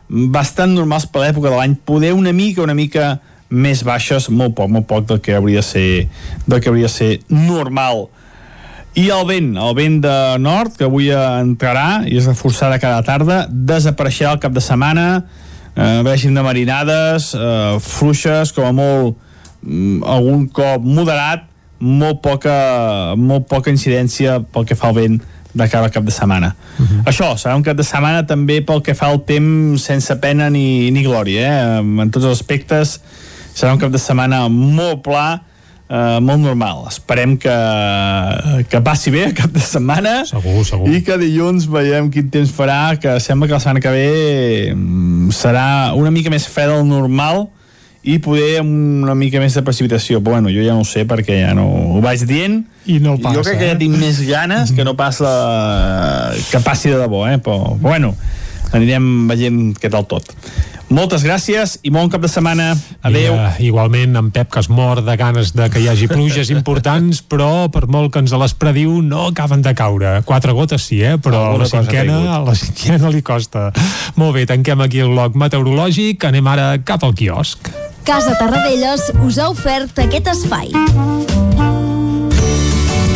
[0.09, 3.19] bastant normals per l'època de l'any, poder una mica, una mica
[3.49, 5.91] més baixes, molt poc, molt poc del que hauria de ser,
[6.47, 8.09] del que hauria de ser normal.
[8.99, 13.45] I el vent, el vent de nord, que avui entrarà i es reforçarà cada tarda,
[13.49, 15.07] desapareixerà el cap de setmana,
[15.77, 19.28] eh, vegin de marinades, eh, fluixes, com a molt
[20.05, 21.47] algun cop moderat,
[21.79, 25.21] molt poca, molt poca incidència pel que fa al vent
[25.59, 26.55] de cara al cap de setmana.
[26.79, 26.89] Uh mhm.
[26.89, 27.05] -huh.
[27.11, 30.91] Això, serà un cap de setmana també pel que fa al temps sense pena ni,
[30.91, 31.79] ni glòria, eh?
[31.79, 33.01] en tots els aspectes
[33.55, 35.43] serà un cap de setmana molt pla,
[35.89, 36.85] eh, molt normal.
[36.89, 37.57] Esperem que,
[38.69, 40.89] que passi bé el cap de setmana segur, segur.
[40.89, 45.31] i que dilluns veiem quin temps farà, que sembla que la setmana que ve mm,
[45.35, 47.49] serà una mica més fred del normal,
[48.07, 51.05] i poder amb una mica més de precipitació però bueno, jo ja no ho sé
[51.09, 53.81] perquè ja no ho vaig dient i no passa, jo crec que ja eh?
[53.81, 55.35] tinc més ganes que no pas la...
[56.51, 57.39] que passi de debò eh?
[57.43, 58.15] però, però bueno,
[58.77, 60.31] anirem veient què tal tot
[60.89, 62.71] moltes gràcies i bon cap de setmana.
[63.03, 63.35] Adéu.
[63.35, 66.53] I, uh, igualment, en Pep, que es mor de ganes de que hi hagi pluges
[66.55, 70.19] importants, però per molt que ens les prediu, no acaben de caure.
[70.29, 71.17] Quatre gotes sí, eh?
[71.23, 73.69] però a la, cinquena, a la cinquena li costa.
[74.21, 77.71] Molt bé, tanquem aquí el bloc meteorològic, anem ara cap al quiosc.
[78.09, 80.73] Casa Tarradellas us ha ofert aquest espai.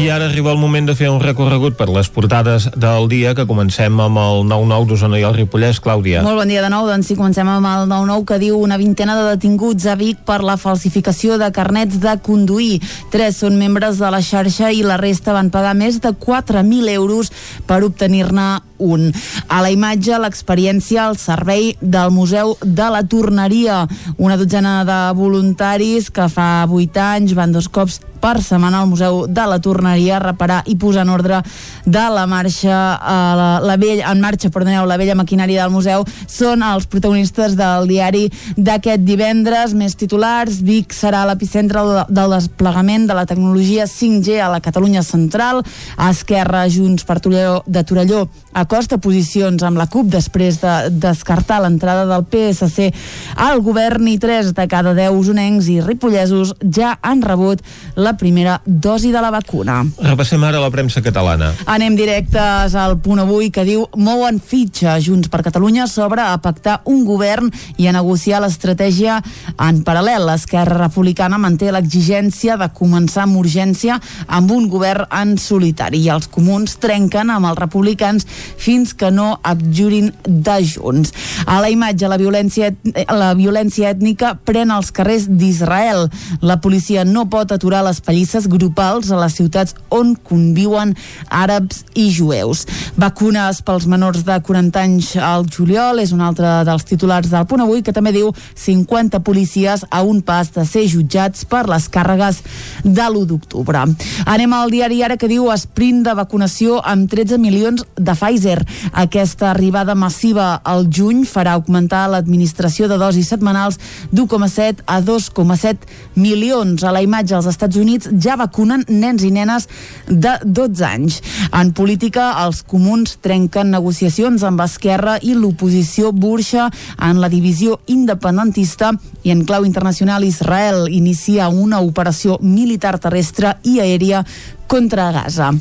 [0.00, 3.44] I ara arriba el moment de fer un recorregut per les portades del dia, que
[3.44, 5.76] comencem amb el 9-9 d'Osona i el Ripollès.
[5.84, 6.22] Clàudia.
[6.24, 9.18] Molt bon dia de nou, doncs sí, comencem amb el 9-9 que diu una vintena
[9.18, 12.80] de detinguts a Vic per la falsificació de carnets de conduir.
[13.12, 17.28] Tres són membres de la xarxa i la resta van pagar més de 4.000 euros
[17.68, 18.48] per obtenir-ne
[18.80, 19.10] un.
[19.48, 23.84] A la imatge, l'experiència al servei del Museu de la Torneria.
[24.18, 29.24] Una dotzena de voluntaris que fa 8 anys van dos cops per setmana al Museu
[29.26, 31.40] de la Torneria a reparar i posar en ordre
[31.86, 36.04] de la marxa eh, la, la vella, en marxa perdoneu, la vella maquinària del museu
[36.28, 38.26] són els protagonistes del diari
[38.56, 44.60] d'aquest divendres més titulars, Vic serà l'epicentre del desplegament de la tecnologia 5G a la
[44.60, 45.64] Catalunya central
[45.96, 48.26] a Esquerra Junts per Torelló, de Torelló
[48.70, 52.92] acosta posicions amb la CUP després de descartar l'entrada del PSC
[53.40, 57.64] al govern i 3 de cada 10 usonencs i ripollesos ja han rebut
[57.96, 59.84] la la primera dosi de la vacuna.
[60.02, 61.52] Repassem ara la premsa catalana.
[61.70, 66.80] Anem directes al punt avui que diu mouen fitxa Junts per Catalunya sobre a pactar
[66.90, 67.46] un govern
[67.78, 69.20] i a negociar l'estratègia
[69.62, 70.26] en paral·lel.
[70.26, 76.26] L'Esquerra Republicana manté l'exigència de començar amb urgència amb un govern en solitari i els
[76.26, 78.26] comuns trenquen amb els republicans
[78.60, 81.14] fins que no abjurin de Junts.
[81.46, 82.70] A la imatge, la violència,
[83.08, 86.08] la violència ètnica pren els carrers d'Israel.
[86.44, 90.94] La policia no pot aturar les pallisses grupals a les ciutats on conviuen
[91.30, 92.66] àrabs i jueus.
[93.00, 97.64] Vacunes pels menors de 40 anys al juliol és un altre dels titulars del punt
[97.64, 102.42] avui que també diu 50 policies a un pas de ser jutjats per les càrregues
[102.84, 103.84] de l'1 d'octubre.
[104.26, 108.49] Anem al diari ara que diu sprint de vacunació amb 13 milions de Pfizer.
[108.92, 113.78] Aquesta arribada massiva al juny farà augmentar l'administració de dosis setmanals
[114.10, 115.86] d'1,7 a 2,7
[116.16, 116.82] milions.
[116.82, 119.68] A la imatge als Estats Units ja vacunen nens i nenes
[120.08, 121.20] de 12 anys.
[121.52, 128.92] En política, els comuns trenquen negociacions amb Esquerra i l'oposició burxa en la divisió independentista
[129.22, 134.24] i en clau internacional Israel inicia una operació militar terrestre i aèria
[134.70, 135.52] contra Gaza.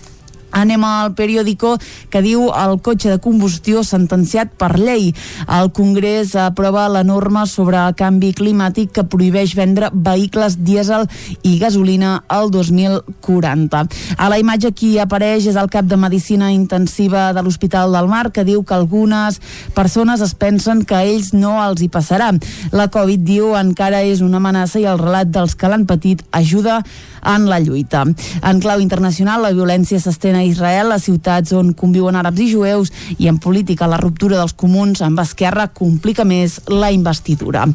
[0.51, 1.75] Anem al periòdico
[2.09, 5.11] que diu el cotxe de combustió sentenciat per llei.
[5.47, 11.07] El Congrés aprova la norma sobre el canvi climàtic que prohibeix vendre vehicles dièsel
[11.43, 13.83] i gasolina al 2040.
[14.17, 18.29] A la imatge qui apareix és el cap de Medicina Intensiva de l'Hospital del Mar
[18.31, 19.39] que diu que algunes
[19.75, 22.31] persones es pensen que a ells no els hi passarà.
[22.71, 26.81] La Covid, diu, encara és una amenaça i el relat dels que l'han patit ajuda
[27.23, 28.05] en la lluita.
[28.43, 32.91] En clau internacional, la violència s'estén a Israel, a ciutats on conviuen àrabs i jueus,
[33.17, 37.65] i en política la ruptura dels comuns amb Esquerra complica més la investidura.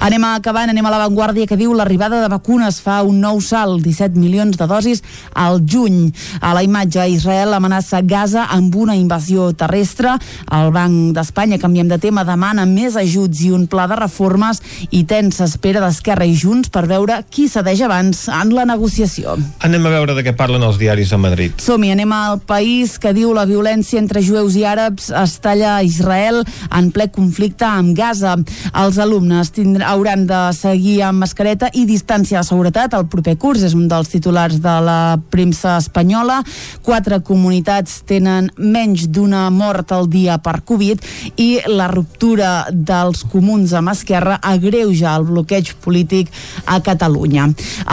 [0.00, 4.18] Anem acabant, anem a l'avantguàrdia que diu l'arribada de vacunes fa un nou salt, 17
[4.20, 5.02] milions de dosis
[5.34, 6.12] al juny.
[6.40, 10.16] A la imatge, Israel amenaça Gaza amb una invasió terrestre.
[10.52, 15.04] El Banc d'Espanya, canviem de tema, demana més ajuts i un pla de reformes i
[15.08, 19.36] tensa espera d'Esquerra i Junts per veure qui cedeix abans en la negociació negociació.
[19.64, 21.54] Anem a veure de què parlen els diaris de Madrid.
[21.62, 25.82] Som-hi, anem al país que diu la violència entre jueus i àrabs es talla a
[25.82, 28.36] Israel en ple conflicte amb Gaza.
[28.74, 33.62] Els alumnes tindrà, hauran de seguir amb mascareta i distància de seguretat el proper curs,
[33.62, 36.42] és un dels titulars de la premsa espanyola.
[36.82, 41.02] Quatre comunitats tenen menys d'una mort al dia per Covid
[41.40, 46.30] i la ruptura dels comuns amb Esquerra agreuja el bloqueig polític
[46.66, 47.48] a Catalunya.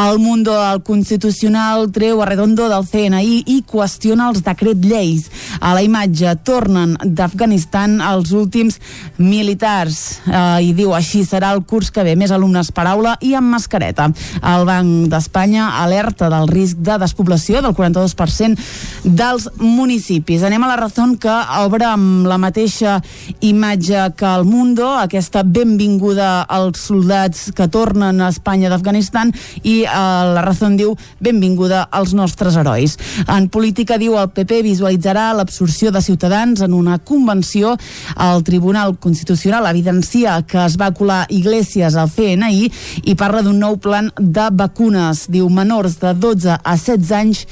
[0.09, 5.27] El Mundo, el Constitucional treu a Redondo del CNI i qüestiona els decret lleis.
[5.61, 8.79] A la imatge tornen d'Afganistan els últims
[9.21, 13.35] militars eh, i diu així serà el curs que ve, més alumnes per aula i
[13.37, 14.07] amb mascareta.
[14.41, 20.41] El Banc d'Espanya alerta del risc de despoblació del 42% dels municipis.
[20.47, 22.97] Anem a la raó que obre amb la mateixa
[23.45, 29.93] imatge que el Mundo, aquesta benvinguda als soldats que tornen a Espanya d'Afganistan i eh,
[30.33, 32.97] la raó diu benvinguda als nostres herois.
[33.27, 37.75] En política, diu, el PP visualitzarà l'absorció de Ciutadans en una convenció.
[38.15, 42.69] El Tribunal Constitucional evidencia que es va colar Iglesias al CNI
[43.05, 45.25] i parla d'un nou plan de vacunes.
[45.31, 47.45] Diu menors de 12 a 16 anys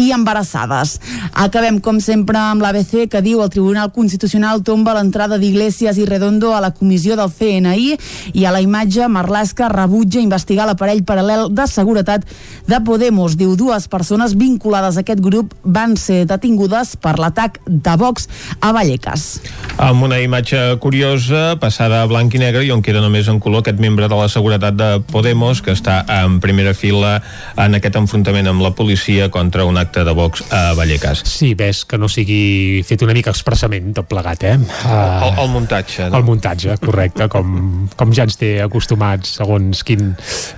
[0.00, 0.98] i embarassades.
[1.32, 6.54] Acabem, com sempre, amb l'ABC que diu el Tribunal Constitucional tomba l'entrada d'Iglesias i Redondo
[6.54, 7.96] a la comissió del CNI
[8.34, 12.26] i a la imatge Marlaska rebutja investigar l'aparell paral·lel de seguretat
[12.70, 13.34] de Podemos.
[13.36, 18.28] Diu, dues persones vinculades a aquest grup van ser detingudes per l'atac de Vox
[18.62, 19.40] a Vallecas.
[19.80, 23.64] Amb una imatge curiosa, passada a blanc i negre i on queda només en color
[23.64, 27.16] aquest membre de la seguretat de Podemos que està en primera fila
[27.58, 31.24] en aquest enfrontament amb la policia contra un acte de Vox a Vallecas.
[31.26, 34.54] Sí, ves que no sigui fet una mica expressament tot plegat, eh?
[34.84, 36.20] Uh, el, el muntatge, no?
[36.20, 40.12] El muntatge, correcte, com, com ja ens té acostumats segons quin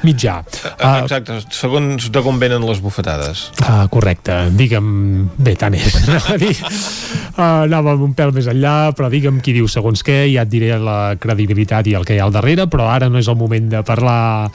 [0.05, 0.41] mitjà.
[0.75, 3.51] Uh, Exacte, segons de com venen les bufetades.
[3.63, 5.29] Uh, correcte, digue'm...
[5.37, 5.97] Bé, tant és.
[6.03, 6.55] Anava, a dir,
[7.43, 11.15] anàvem un pèl més enllà, però digue'm qui diu segons què, ja et diré la
[11.21, 13.83] credibilitat i el que hi ha al darrere, però ara no és el moment de
[13.87, 14.51] parlar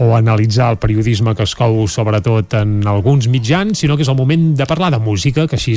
[0.00, 4.18] o analitzar el periodisme que es cou sobretot en alguns mitjans, sinó que és el
[4.18, 5.76] moment de parlar de música, que així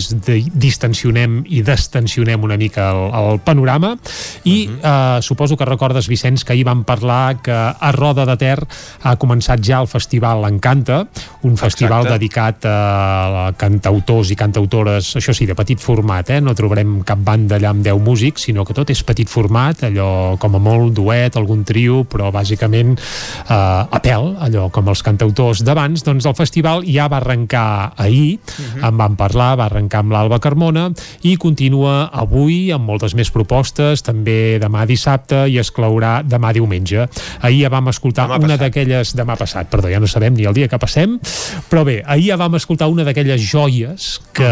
[0.54, 3.96] distensionem i destensionem una mica el, el panorama
[4.44, 5.18] i uh -huh.
[5.18, 8.60] uh, suposo que recordes, Vicenç, que ahir vam parlar que a Roda de Ter
[9.02, 11.08] ha començat ja el festival Encanta,
[11.44, 12.18] un festival Exacte.
[12.18, 16.40] dedicat a cantautors i cantautores, això sí, de petit format, eh?
[16.42, 20.38] no trobarem cap banda allà amb 10 músics, sinó que tot és petit format, allò
[20.40, 25.64] com a molt duet, algun trio, però bàsicament eh, a pèl, allò com els cantautors
[25.66, 28.88] d'abans, doncs el festival ja va arrencar ahir, uh -huh.
[28.88, 30.92] en vam parlar, va arrencar amb l'Alba Carmona
[31.22, 37.08] i continua avui amb moltes més propostes, també demà dissabte i es claurà demà diumenge.
[37.42, 39.14] Ahir ja vam escoltar Demà una d'aquelles...
[39.18, 41.03] Demà passat, perdó, ja no sabem ni el dia que passem,
[41.70, 44.48] però bé, ahir ja vam escoltar una d'aquelles joies que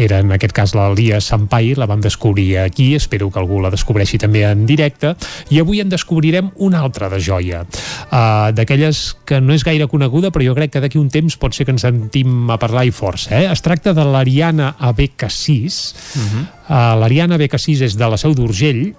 [0.00, 3.72] era en aquest cas la Lia Sampai, la vam descobrir aquí, espero que algú la
[3.72, 5.14] descobreixi també en directe,
[5.50, 10.30] i avui en descobrirem una altra de joia, uh, d'aquelles que no és gaire coneguda,
[10.30, 12.94] però jo crec que d'aquí un temps pot ser que ens sentim a parlar i
[12.94, 13.34] força.
[13.38, 13.46] Eh?
[13.50, 15.94] Es tracta de l'Ariana Abecassis.
[16.14, 16.44] Uh -huh.
[16.68, 18.94] uh, L'Ariana Abecassis és de la Seu d'Urgell,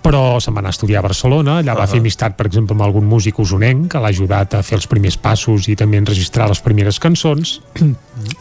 [0.00, 1.80] però se'n va anar a estudiar a Barcelona, allà uh -huh.
[1.80, 4.86] va fer amistat, per exemple, amb algun músic usonenc que l'ha ajudat a fer els
[4.86, 7.60] primers passos i també a enregistrar les primeres cançons.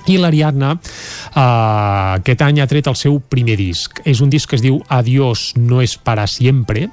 [0.08, 4.02] I l'Ariadna uh, aquest any ha tret el seu primer disc.
[4.06, 6.90] És un disc que es diu Adiós no es para siempre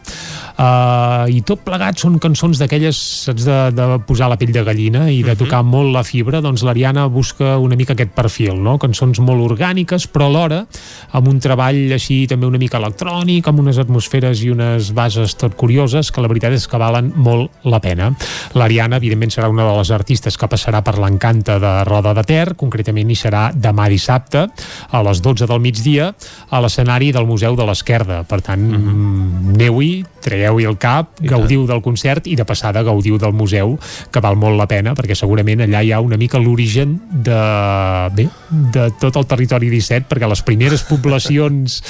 [0.58, 2.96] uh, i tot plegat són cançons d'aquelles
[3.26, 6.62] saps, de, de posar la pell de gallina i de tocar molt la fibra, doncs
[6.62, 8.78] l'Ariana busca una mica aquest perfil, no?
[8.78, 10.64] cançons molt orgàniques però alhora
[11.18, 15.54] amb un treball així també una mica electrònic, amb unes atmosferes i unes bases tot
[15.58, 18.10] curioses que la veritat és que valen molt la pena.
[18.58, 22.54] L'Ariana, evidentment, serà una de les artistes que passarà per l'encanta de Roda de Ter,
[22.58, 24.46] concretament hi serà demà dissabte
[24.90, 26.12] a les 12 del migdia
[26.50, 28.22] a l'escenari del Museu de l'Esquerda.
[28.28, 29.54] Per tant, mm -hmm.
[29.54, 33.78] aneu-hi, traieu-hi el cap, gaudiu del concert i de passada gaudiu del museu,
[34.12, 37.40] que val molt la pena, perquè segurament allà hi ha una mica l'origen de,
[38.14, 38.28] bé,
[38.74, 41.82] de tot el territori 17, perquè les primeres poblacions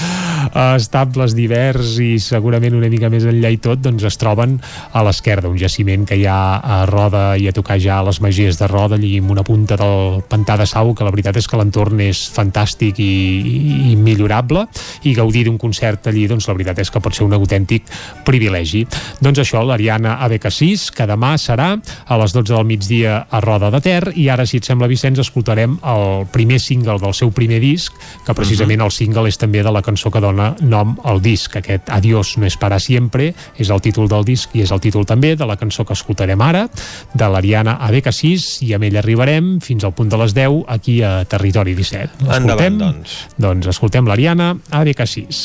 [0.78, 4.56] estables divers i segurament una mica més enllà i tot, doncs es troben
[4.92, 8.20] a l'esquerda, un jaciment que hi ha a Roda i a tocar ja a les
[8.24, 11.48] magies de Roda, allí amb una punta del pantà de Sau, que la veritat és
[11.48, 13.12] que l'entorn és fantàstic i,
[13.92, 14.66] i millorable,
[15.08, 17.88] i gaudir d'un concert allí, doncs la veritat és que pot ser un autèntic
[18.26, 18.84] privilegi.
[19.24, 23.82] Doncs això, l'Ariana ABK6, que demà serà a les 12 del migdia a Roda de
[23.84, 27.94] Ter, i ara, si et sembla, Vicenç, escoltarem el primer single del seu primer disc,
[28.24, 31.56] que precisament el single és també de la cançó que dona nom al disc.
[31.58, 35.06] Aquest Adiós no es para siempre és el títol del disc i és el títol
[35.08, 36.66] també de la cançó que escoltarem ara,
[37.14, 41.24] de l'Ariana ABK6, i amb ella arribarem fins al punt de les 10 aquí a
[41.28, 42.28] Territori 17.
[42.38, 43.18] Endavant, doncs.
[43.38, 45.44] Doncs escoltem l'Ariana ABK6.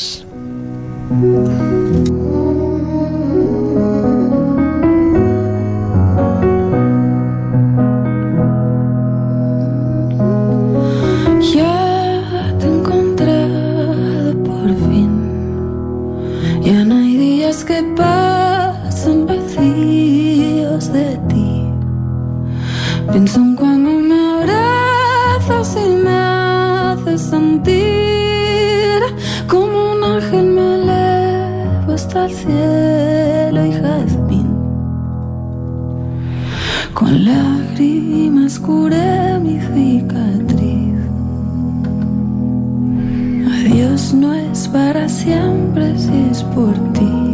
[1.04, 2.33] Ya
[23.14, 28.98] Pienso en cuando me abrazas y me haces sentir
[29.46, 34.48] como un ángel me elevo hasta el cielo y jazmín.
[36.92, 40.98] Con lágrimas curé mi cicatriz.
[43.46, 47.33] Adiós no es para siempre si es por ti.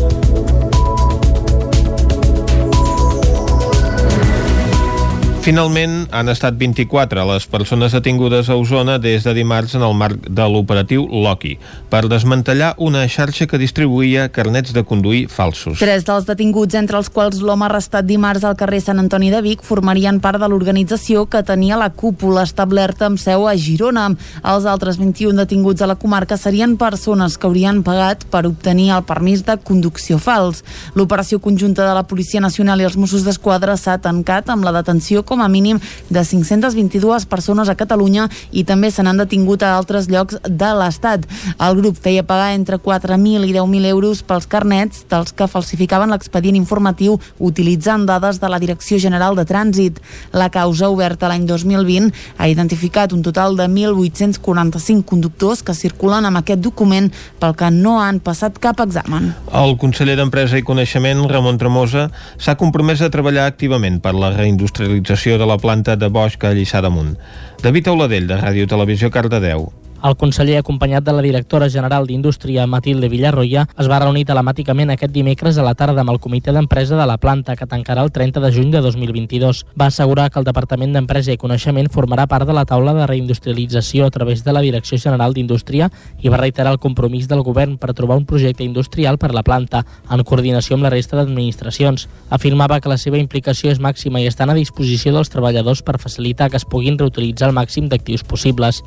[5.41, 10.27] Finalment, han estat 24 les persones detingudes a Osona des de dimarts en el marc
[10.29, 11.55] de l'operatiu Loki
[11.89, 15.79] per desmantellar una xarxa que distribuïa carnets de conduir falsos.
[15.81, 19.63] Tres dels detinguts, entre els quals l'home arrestat dimarts al carrer Sant Antoni de Vic,
[19.65, 24.11] formarien part de l'organització que tenia la cúpula establerta amb seu a Girona.
[24.45, 29.07] Els altres 21 detinguts a la comarca serien persones que haurien pagat per obtenir el
[29.09, 30.61] permís de conducció fals.
[30.93, 35.25] L'operació conjunta de la Policia Nacional i els Mossos d'Esquadra s'ha tancat amb la detenció
[35.31, 35.79] com a mínim
[36.09, 41.23] de 522 persones a Catalunya i també se n'han detingut a altres llocs de l'Estat.
[41.55, 46.57] El grup feia pagar entre 4.000 i 10.000 euros pels carnets dels que falsificaven l'expedient
[46.59, 50.01] informatiu utilitzant dades de la Direcció General de Trànsit.
[50.35, 56.41] La causa, oberta l'any 2020, ha identificat un total de 1.845 conductors que circulen amb
[56.41, 57.07] aquest document
[57.39, 59.31] pel que no han passat cap examen.
[59.55, 65.20] El conseller d'Empresa i Coneixement, Ramon Tremosa, s'ha compromès a treballar activament per la reindustrialització
[65.21, 67.13] de la planta de Bosch a Lliçà d'Amunt.
[67.61, 69.69] David Auladell, de Ràdio Televisió Cardedeu.
[70.01, 75.11] El conseller, acompanyat de la directora general d'Indústria, Matilde Villarroia, es va reunir telemàticament aquest
[75.13, 78.41] dimecres a la tarda amb el comitè d'empresa de la planta, que tancarà el 30
[78.41, 79.59] de juny de 2022.
[79.77, 84.07] Va assegurar que el Departament d'Empresa i Coneixement formarà part de la taula de reindustrialització
[84.07, 87.93] a través de la Direcció General d'Indústria i va reiterar el compromís del govern per
[87.93, 92.07] trobar un projecte industrial per la planta, en coordinació amb la resta d'administracions.
[92.31, 96.49] Afirmava que la seva implicació és màxima i estan a disposició dels treballadors per facilitar
[96.49, 98.81] que es puguin reutilitzar el màxim d'actius possibles.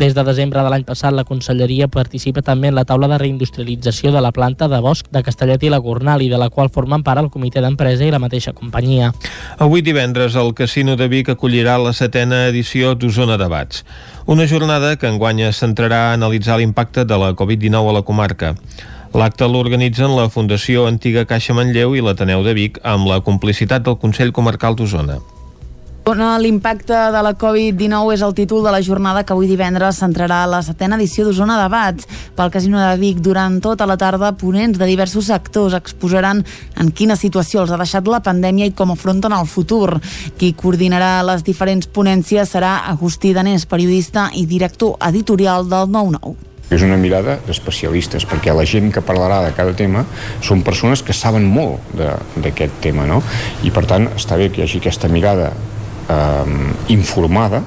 [0.00, 4.14] Des de desembre de l'any passat, la Conselleria participa també en la taula de reindustrialització
[4.14, 7.02] de la planta de Bosch de Castellet i la Gornal i de la qual formen
[7.04, 9.10] part el comitè d'empresa i la mateixa companyia.
[9.58, 13.84] Avui divendres el Casino de Vic acollirà la setena edició d'Osona Debats,
[14.24, 18.54] una jornada que enguany es centrarà a analitzar l'impacte de la Covid-19 a la comarca.
[19.12, 24.00] L'acte l'organitzen la Fundació Antiga Caixa Manlleu i l'Ateneu de Vic amb la complicitat del
[24.00, 25.18] Consell Comarcal d'Osona.
[26.10, 30.58] L'impacte de la Covid-19 és el títol de la jornada que avui divendres centrarà la
[30.66, 32.08] setena edició d'Osona Debats.
[32.34, 36.42] Pel Casino de Vic, durant tota la tarda, ponents de diversos sectors exposaran
[36.82, 40.00] en quina situació els ha deixat la pandèmia i com afronten el futur.
[40.36, 46.34] Qui coordinarà les diferents ponències serà Agustí Danés, periodista i director editorial del 9-9.
[46.70, 50.04] És una mirada d'especialistes, perquè la gent que parlarà de cada tema
[50.42, 53.22] són persones que saben molt d'aquest tema, no?
[53.62, 55.52] I per tant està bé que hi hagi aquesta mirada
[56.08, 57.64] eh, informada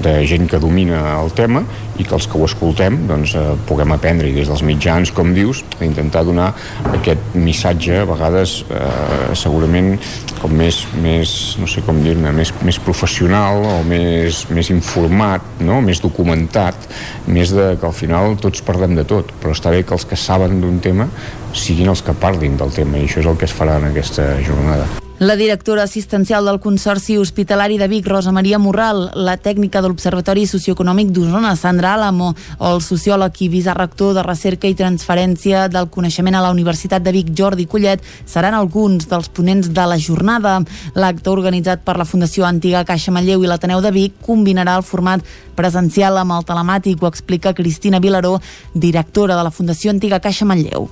[0.00, 1.62] de gent que domina el tema
[1.98, 5.34] i que els que ho escoltem doncs, eh, puguem aprendre i des dels mitjans, com
[5.36, 6.52] dius, a intentar donar
[6.94, 9.92] aquest missatge a vegades eh, segurament
[10.40, 15.82] com més, més no sé com dir-ne, més, més professional o més, més informat, no?
[15.84, 16.88] més documentat,
[17.28, 20.16] més de que al final tots parlem de tot, però està bé que els que
[20.16, 21.10] saben d'un tema
[21.52, 24.32] siguin els que parlin del tema i això és el que es farà en aquesta
[24.46, 24.88] jornada.
[25.20, 30.46] La directora assistencial del Consorci Hospitalari de Vic, Rosa Maria Morral, la tècnica de l'Observatori
[30.48, 36.38] Socioeconòmic d'Osona, Sandra Álamo, o el sociòleg i vicerrector de Recerca i Transferència del Coneixement
[36.38, 40.54] a la Universitat de Vic, Jordi Collet, seran alguns dels ponents de la jornada.
[40.96, 45.20] L'acte organitzat per la Fundació Antiga Caixa Manlleu i l'Ateneu de Vic combinarà el format
[45.52, 48.38] presencial amb el telemàtic, ho explica Cristina Vilaró,
[48.72, 50.88] directora de la Fundació Antiga Caixa Manlleu.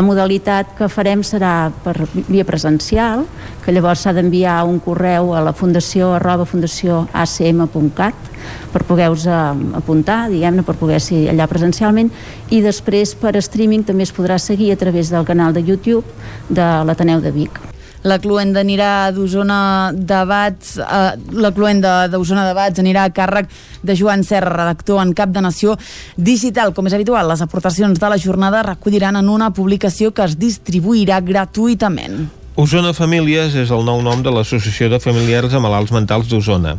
[0.00, 1.92] La modalitat que farem serà per
[2.24, 3.26] via presencial,
[3.60, 8.30] que llavors s'ha d'enviar un correu a la fundació arroba fundacióacm.cat
[8.72, 9.36] per poder-vos eh,
[9.76, 12.08] apuntar, diguem-ne, per poder ser allà presencialment
[12.48, 16.06] i després per streaming també es podrà seguir a través del canal de YouTube
[16.48, 17.69] de l'Ateneu de Vic.
[18.02, 23.50] La cluenda anirà d'Osona Debats, eh, la cluenda d'Osona Debats anirà a càrrec
[23.84, 25.76] de Joan Serra, redactor en cap de Nació
[26.16, 26.72] Digital.
[26.72, 31.20] Com és habitual, les aportacions de la jornada recolliran en una publicació que es distribuirà
[31.20, 32.39] gratuïtament.
[32.60, 36.74] Osona Famílies és el nou nom de l'Associació de Familiars de Malalts Mentals d'Osona.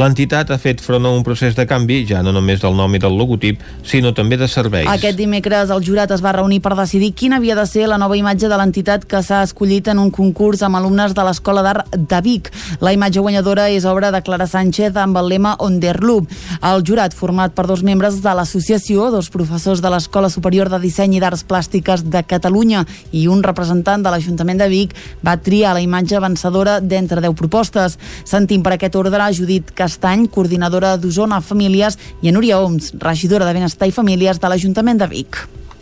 [0.00, 3.00] L'entitat ha fet front a un procés de canvi, ja no només del nom i
[3.02, 4.88] del logotip, sinó també de serveis.
[4.88, 8.16] Aquest dimecres el jurat es va reunir per decidir quina havia de ser la nova
[8.16, 12.22] imatge de l'entitat que s'ha escollit en un concurs amb alumnes de l'Escola d'Art de
[12.24, 12.48] Vic.
[12.80, 16.32] La imatge guanyadora és obra de Clara Sánchez amb el lema On der Loop.
[16.62, 21.20] El jurat, format per dos membres de l'associació, dos professors de l'Escola Superior de Disseny
[21.20, 24.96] i d'Arts Plàstiques de Catalunya i un representant de l'Ajuntament de Vic,
[25.26, 27.98] va triar la imatge vencedora d'entre 10 propostes.
[28.24, 33.56] Sentim per aquest ordre Judit Castany, coordinadora d'Osona Famílies, i a Núria Oms, regidora de
[33.56, 35.40] Benestar i Famílies de l'Ajuntament de Vic.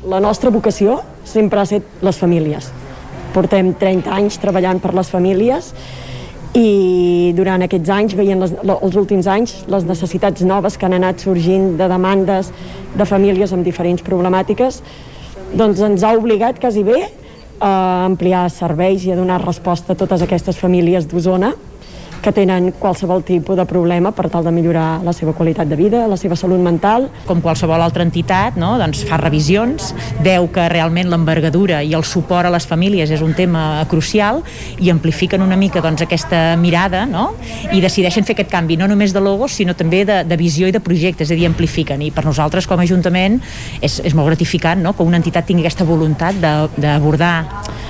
[0.09, 2.70] La nostra vocació sempre ha estat les famílies.
[3.34, 5.72] Portem 30 anys treballant per les famílies
[6.55, 11.24] i durant aquests anys, veient les, els últims anys, les necessitats noves que han anat
[11.24, 12.53] sorgint de demandes
[12.95, 14.78] de famílies amb diferents problemàtiques,
[15.59, 17.09] doncs ens ha obligat quasi bé
[17.61, 21.52] a ampliar serveis i a donar resposta a totes aquestes famílies d'Osona
[22.24, 26.06] que tenen qualsevol tipus de problema per tal de millorar la seva qualitat de vida,
[26.08, 27.10] la seva salut mental.
[27.28, 28.78] Com qualsevol altra entitat, no?
[28.80, 29.92] doncs fa revisions,
[30.24, 34.40] veu que realment l'envergadura i el suport a les famílies és un tema crucial
[34.80, 37.28] i amplifiquen una mica doncs, aquesta mirada no?
[37.76, 40.72] i decideixen fer aquest canvi, no només de logos, sinó també de, de visió i
[40.72, 42.00] de projectes, és a dir, amplifiquen.
[42.00, 43.40] I per nosaltres, com a Ajuntament,
[43.84, 44.96] és, és molt gratificant no?
[44.96, 47.34] que una entitat tingui aquesta voluntat d'abordar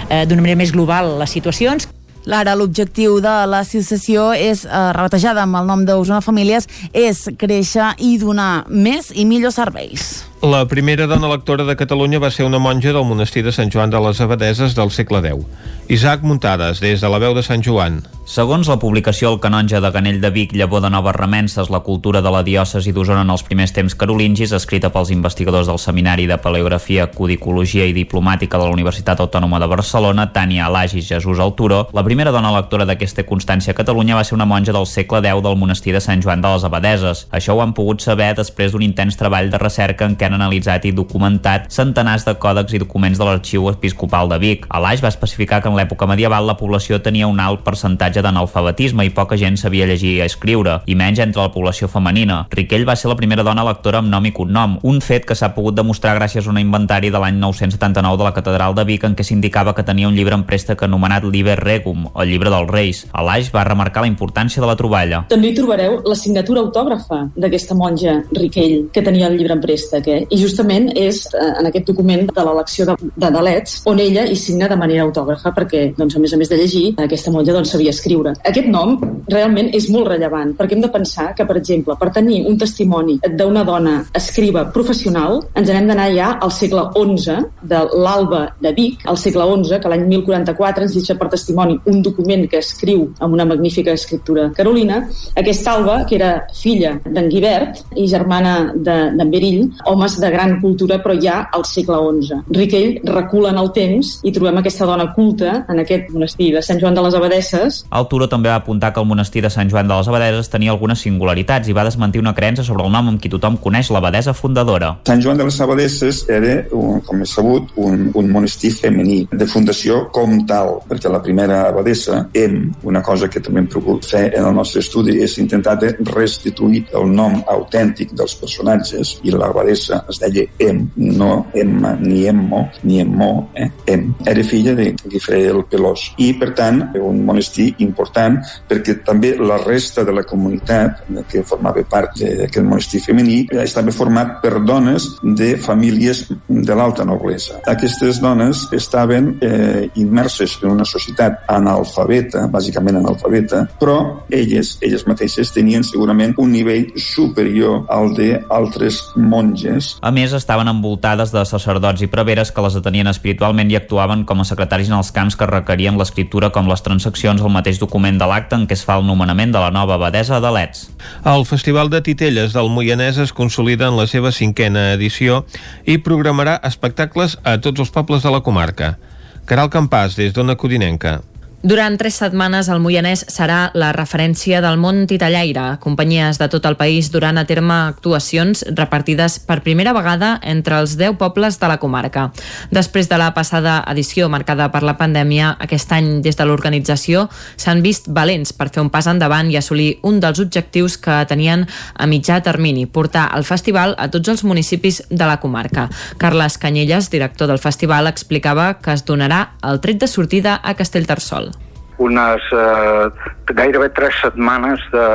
[0.09, 1.87] eh, d'una manera més global les situacions.
[2.25, 8.17] L'ara l'objectiu de l'associació és, eh, rebatejada amb el nom d'Osona Famílies, és créixer i
[8.19, 10.25] donar més i millors serveis.
[10.43, 13.91] La primera dona lectora de Catalunya va ser una monja del monestir de Sant Joan
[13.91, 15.47] de les Abadeses del segle X.
[15.89, 18.03] Isaac Muntades, des de la veu de Sant Joan.
[18.25, 22.23] Segons la publicació El canonge de Ganell de Vic, llavor de noves remenses, la cultura
[22.25, 26.39] de la diòcesi d'Osona en els primers temps carolingis, escrita pels investigadors del Seminari de
[26.41, 31.83] Paleografia, Codicologia i Diplomàtica de la Universitat Autònoma de Barcelona, Tània Alagi i Jesús Alturó,
[31.93, 35.45] la primera dona lectora d'aquesta constància a Catalunya va ser una monja del segle X
[35.45, 37.27] del monestir de Sant Joan de les Abadeses.
[37.31, 40.85] Això ho han pogut saber després d'un intens treball de recerca en què han analitzat
[40.89, 44.67] i documentat centenars de còdecs i documents de l'Arxiu Episcopal de Vic.
[44.69, 49.13] Alaix va especificar que en l'època medieval la població tenia un alt percentatge d'analfabetisme i
[49.15, 52.45] poca gent sabia llegir i escriure, i menys entre la població femenina.
[52.55, 55.53] Riquell va ser la primera dona lectora amb nom i cognom, un fet que s'ha
[55.55, 59.17] pogut demostrar gràcies a un inventari de l'any 979 de la Catedral de Vic en
[59.17, 63.05] què s'indicava que tenia un llibre en préstec anomenat Liber Regum, el llibre dels reis.
[63.13, 65.25] Alaix va remarcar la importància de la troballa.
[65.31, 70.09] També hi trobareu la signatura autògrafa d'aquesta monja Riquell, que tenia el llibre en préstec,
[70.09, 70.14] eh?
[70.31, 74.37] I justament és eh, en aquest document de l'elecció de, de Dalets on ella hi
[74.39, 77.73] signa de manera autògrafa perquè, doncs, a més a més de llegir, aquesta monja doncs,
[77.75, 78.35] sabia escriure.
[78.51, 78.97] Aquest nom
[79.31, 83.19] realment és molt rellevant perquè hem de pensar que, per exemple, per tenir un testimoni
[83.25, 89.05] d'una dona escriba professional, ens n'hem d'anar ja al segle XI de l'Alba de Vic,
[89.11, 93.35] al segle XI, que l'any 1044 ens deixa per testimoni un document que escriu amb
[93.35, 95.03] una magnífica escriptura carolina.
[95.37, 99.71] Aquesta Alba, que era filla d'en Guibert i germana d'en de, Berill,
[100.05, 102.43] homes de gran cultura, però ja al segle XI.
[102.53, 106.81] Riquell recula en el temps i trobem aquesta dona culta en aquest monestir de Sant
[106.81, 107.85] Joan de les Abadesses.
[107.91, 110.73] El Turo també va apuntar que el monestir de Sant Joan de les Abadeses tenia
[110.75, 114.35] algunes singularitats i va desmentir una creença sobre el nom amb qui tothom coneix l'abadesa
[114.37, 114.95] fundadora.
[115.09, 120.05] Sant Joan de les Abadeses era, com és sabut, un, un monestir femení de fundació
[120.13, 124.45] com tal, perquè la primera abadesa, Em, una cosa que també hem pogut fer en
[124.45, 130.21] el nostre estudi és intentar de restituir el nom autèntic dels personatges i l'abadesa es
[130.23, 133.71] deia Em, no Emma, ni Emmo, ni Emmo, eh?
[133.87, 134.15] Em.
[134.25, 138.39] Era filla de Guifré el Pelós i, per tant, un monestir important
[138.69, 144.39] perquè també la resta de la comunitat que formava part d'aquest monestir femení estava format
[144.43, 147.61] per dones de famílies de l'alta noblesa.
[147.71, 153.99] Aquestes dones estaven eh, immerses en una societat analfabeta, bàsicament analfabeta, però
[154.31, 159.84] elles, elles mateixes tenien segurament un nivell superior al d'altres monges.
[160.05, 164.41] A més, estaven envoltades de sacerdots i preveres que les atenien espiritualment i actuaven com
[164.41, 168.29] a secretaris en els camps que requerien l'escriptura com les transaccions al mateix document de
[168.31, 170.89] l'acte en què es fa el nomenament de la nova abadesa de Lets.
[171.25, 175.45] El Festival de Titelles del Moianès es consolida en la seva cinquena edició
[175.85, 178.97] i programarà espectacles a tots els pobles de la comarca.
[179.45, 181.19] Caral Campàs, des d'Ona Codinenca.
[181.65, 185.79] Durant tres setmanes el Moianès serà la referència del món titellaire.
[185.81, 190.99] Companyies de tot el país duran a terme actuacions repartides per primera vegada entre els
[191.01, 192.27] 10 pobles de la comarca.
[192.69, 197.81] Després de la passada edició marcada per la pandèmia, aquest any des de l'organització s'han
[197.81, 201.65] vist valents per fer un pas endavant i assolir un dels objectius que tenien
[201.95, 205.89] a mitjà termini, portar el festival a tots els municipis de la comarca.
[206.21, 211.54] Carles Canyelles, director del festival, explicava que es donarà el tret de sortida a Castellterçol.
[212.03, 213.07] Unes eh,
[213.55, 215.07] gairebé tres setmanes de,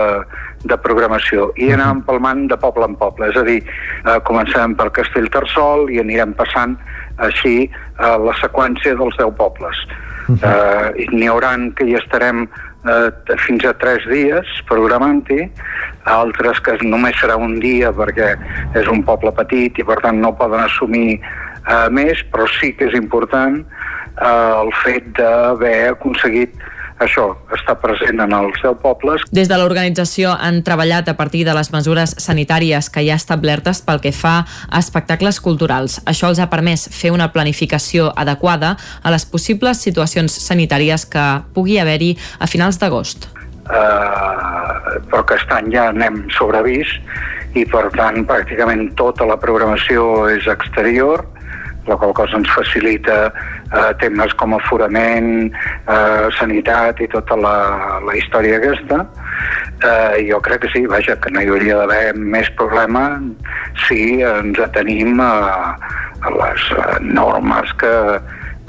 [0.63, 1.49] de programació.
[1.59, 3.59] I anàvem palmant de poble en poble, és a dir,
[4.05, 6.77] eh, comencem per Castellterçol i anirem passant
[7.17, 9.83] així eh, la seqüència dels 10 pobles.
[10.29, 12.43] Eh, N'hi hauran que hi estarem
[12.85, 13.09] eh,
[13.45, 15.47] fins a tres dies programant-hi,
[16.09, 18.31] altres que només serà un dia perquè
[18.77, 22.89] és un poble petit i per tant no poden assumir eh, més, però sí que
[22.89, 23.63] és important
[24.21, 26.59] eh, el fet d'haver aconseguit
[26.99, 29.23] això, estar present en els 10 pobles.
[29.31, 33.81] Des de l'organització han treballat a partir de les mesures sanitàries que hi ha establertes
[33.87, 35.99] pel que fa a espectacles culturals.
[36.05, 41.25] Això els ha permès fer una planificació adequada a les possibles situacions sanitàries que
[41.55, 43.29] pugui haver-hi a finals d'agost.
[43.69, 46.89] eh, però aquest any ja anem sobrevist
[47.53, 51.21] i per tant pràcticament tota la programació és exterior
[51.89, 57.55] la qual cosa ens facilita eh, temes com aforament, eh, sanitat i tota la,
[58.05, 59.03] la història aquesta.
[59.79, 63.05] Eh, jo crec que sí, vaja, que no hi hauria d'haver més problema
[63.87, 65.33] si ens atenim a,
[66.21, 67.95] a les eh, normes que,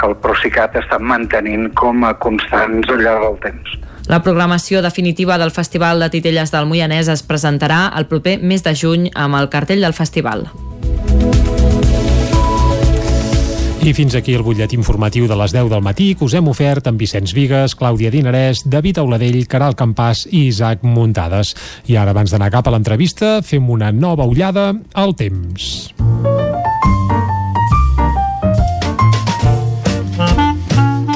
[0.01, 3.78] que el Procicat està mantenint com a constants al llarg del temps.
[4.10, 8.74] La programació definitiva del Festival de Titelles del Moianès es presentarà el proper mes de
[8.74, 10.48] juny amb el cartell del festival.
[13.81, 16.90] I fins aquí el butllet informatiu de les 10 del matí que us hem ofert
[16.90, 21.55] amb Vicenç Vigues, Clàudia Dinarès, David Auladell, Caral Campàs i Isaac Muntades.
[21.89, 25.89] I ara, abans d'anar cap a l'entrevista, fem una nova ullada al temps.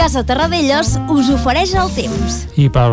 [0.04, 2.34] Casa Terradellos us ofereix el temps.
[2.60, 2.90] I per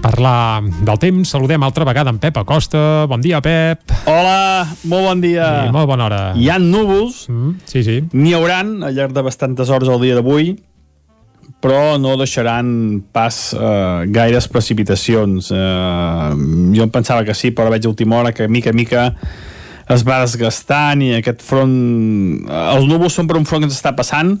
[0.00, 3.04] parlar del temps, saludem altra vegada en Pep Acosta.
[3.10, 3.82] Bon dia, Pep.
[4.08, 5.66] Hola, molt bon dia.
[5.68, 6.20] I molt bona hora.
[6.32, 7.98] Hi ha núvols, Mm, sí, sí.
[8.10, 10.54] n'hi hauran al llarg de bastantes hores al dia d'avui,
[11.60, 15.50] però no deixaran pas eh, gaires precipitacions.
[15.52, 16.30] Eh,
[16.72, 19.12] jo em pensava que sí, però veig a última hora que mica a mica
[19.92, 22.48] es va desgastant i aquest front...
[22.48, 24.38] eh, Els núvols són per un front que ens està passant,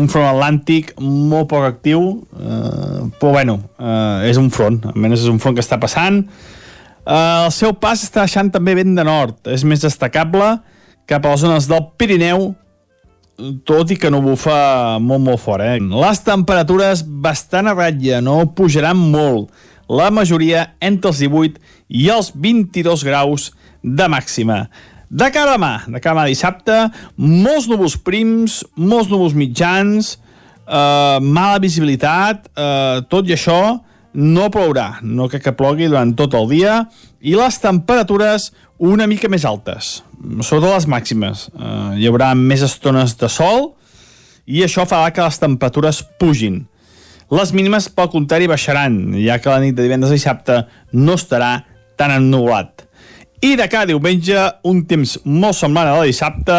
[0.00, 2.02] un front atlàntic molt poc actiu,
[2.34, 6.22] eh, però bueno, eh, és un front, almenys és un front que està passant.
[7.04, 10.56] Eh, el seu pas està deixant també vent de nord, és més destacable
[11.06, 12.54] cap a les zones del Pirineu,
[13.66, 15.62] tot i que no bufa molt, molt fort.
[15.62, 15.78] Eh?
[15.82, 19.50] Les temperatures bastant a ratlla, no pujaran molt.
[19.90, 21.60] La majoria entre els 18
[21.92, 23.50] i els 22 graus
[23.82, 24.64] de màxima.
[25.14, 26.74] De cara a demà, de cara a demà dissabte,
[27.22, 30.16] molts núvols prims, molts núvols mitjans,
[30.66, 33.78] eh, mala visibilitat, eh, tot i això
[34.14, 36.80] no plourà, no crec que plogui durant tot el dia,
[37.22, 40.02] i les temperatures una mica més altes,
[40.40, 41.46] sobretot les màximes.
[41.54, 43.76] Eh, hi haurà més estones de sol
[44.46, 46.64] i això farà que les temperatures pugin.
[47.30, 50.58] Les mínimes, pel contrari, baixaran, ja que la nit de divendres a dissabte
[50.92, 51.64] no estarà
[51.96, 52.83] tan ennubulat.
[53.42, 56.58] I de cada diumenge, un temps molt semblant a la de dissabte,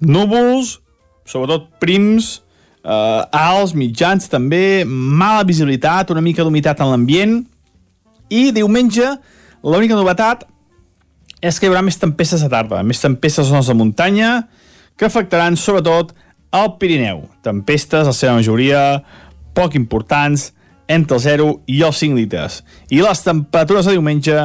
[0.00, 0.78] núvols,
[1.28, 2.40] sobretot prims,
[2.84, 7.38] eh, alts, mitjans també, mala visibilitat, una mica d'humitat en l'ambient,
[8.30, 9.06] i diumenge
[9.62, 10.46] l'única novetat
[11.42, 14.30] és que hi haurà més tempestes a tarda, més tempestes a zones de muntanya,
[14.96, 16.14] que afectaran sobretot
[16.56, 17.26] el Pirineu.
[17.44, 19.02] Tempestes, la seva majoria,
[19.54, 20.52] poc importants,
[20.88, 22.60] entre el 0 i els 5 litres.
[22.94, 24.36] I les temperatures de diumenge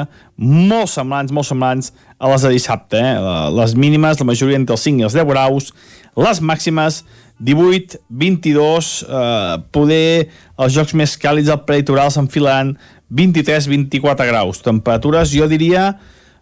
[0.42, 2.98] molt semblants, molt semblants a les de dissabte.
[2.98, 3.18] Eh?
[3.56, 5.70] Les mínimes, la majoria entre els 5 i els 10 graus,
[6.18, 7.04] les màximes
[7.42, 12.76] 18, 22, eh, poder els jocs més càlids al prelitoral s'enfilaran
[13.10, 14.62] 23, 24 graus.
[14.66, 15.92] Temperatures, jo diria,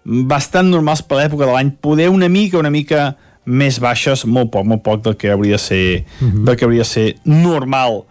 [0.04, 3.14] bastant normals per l'època de l'any, poder una mica, una mica
[3.50, 6.44] més baixes, molt poc, molt poc del que hauria de ser, mm -hmm.
[6.46, 8.04] del que hauria de ser normal.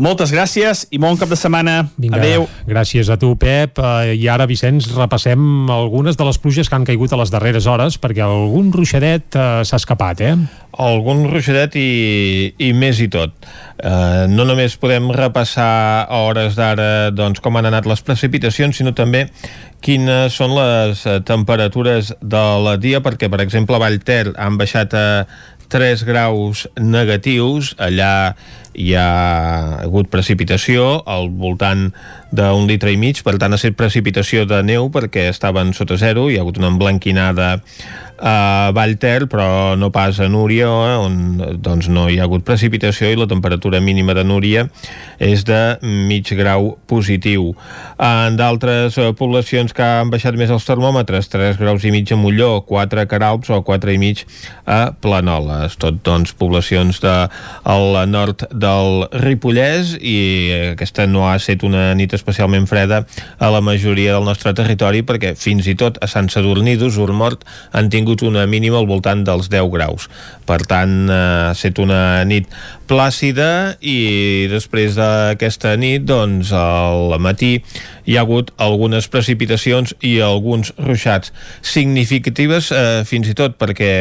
[0.00, 1.82] Moltes gràcies i bon cap de setmana.
[2.00, 2.46] Vinga, Adeu.
[2.64, 3.76] Gràcies a tu, Pep.
[3.76, 7.68] Eh, I ara, Vicenç, repassem algunes de les pluges que han caigut a les darreres
[7.68, 10.34] hores, perquè algun ruixadet eh, s'ha escapat, eh?
[10.80, 13.34] algun ruixadet i, i més i tot.
[13.82, 18.94] Uh, no només podem repassar a hores d'ara doncs, com han anat les precipitacions, sinó
[18.96, 19.26] també
[19.82, 25.06] quines són les uh, temperatures del dia, perquè, per exemple, a Vallter han baixat a
[25.72, 28.34] 3 graus negatius, allà
[28.72, 31.90] hi ha hagut precipitació al voltant
[32.32, 36.28] d'un litre i mig, per tant ha estat precipitació de neu perquè estaven sota zero,
[36.28, 37.58] hi ha hagut una emblanquinada
[38.22, 40.70] a Vallter, però no pas a Núria,
[41.02, 44.68] on doncs, no hi ha hagut precipitació i la temperatura mínima de Núria
[45.22, 47.50] és de mig grau positiu.
[47.98, 52.18] En d'altres eh, poblacions que han baixat més els termòmetres, 3 graus i mig a
[52.18, 54.24] Molló, 4 a Caralps o 4 i mig
[54.66, 55.76] a Planoles.
[55.82, 57.16] Tot, doncs, poblacions de,
[57.66, 60.16] al nord del Ripollès i
[60.72, 63.02] aquesta no ha estat una nit especialment freda
[63.38, 67.90] a la majoria del nostre territori perquè fins i tot a Sant Sadurní d'Usurmort han
[67.90, 70.10] tingut una mínima al voltant dels 10 graus.
[70.44, 71.16] Per tant, eh,
[71.48, 72.52] ha estat una nit
[72.92, 77.54] plàcida i després d'aquesta nit, doncs, al matí
[78.04, 81.32] hi ha hagut algunes precipitacions i alguns ruixats
[81.62, 83.92] significatives eh, fins i tot perquè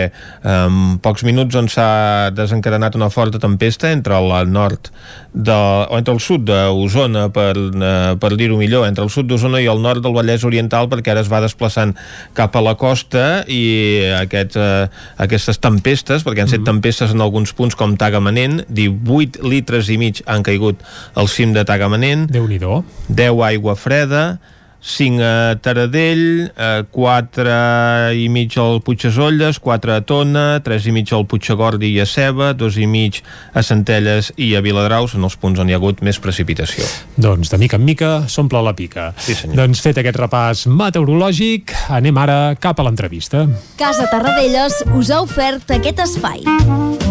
[0.44, 4.90] en pocs minuts on s'ha desencadenat una forta tempesta entre el nord
[5.34, 9.62] de, o entre el sud d'Osona per, eh, per dir-ho millor, entre el sud d'Osona
[9.62, 11.94] i el nord del Vallès Oriental perquè ara es va desplaçant
[12.38, 14.90] cap a la costa i aquest, eh,
[15.22, 16.72] aquestes tempestes, perquè han set mm.
[16.74, 20.82] tempestes en alguns punts com Tagamanent, 18 litres i mig han caigut
[21.14, 22.30] al cim de Tagamanent.
[22.32, 24.40] déu nhi 10 aigua freda,
[24.82, 26.52] 5 a Taradell,
[26.90, 32.08] 4 i mig al Puigdesolles, 4 a Tona, 3 i mig al Puigdegordi i a
[32.10, 33.22] Ceba, 2 i mig
[33.54, 36.88] a Centelles i a Viladrau, són els punts on hi ha hagut més precipitació.
[37.22, 39.12] Doncs de mica en mica s'omple la pica.
[39.22, 39.62] Sí, senyor.
[39.62, 43.46] Doncs fet aquest repàs meteorològic, anem ara cap a l'entrevista.
[43.78, 47.11] Casa Tarradellas us ha ofert aquest espai.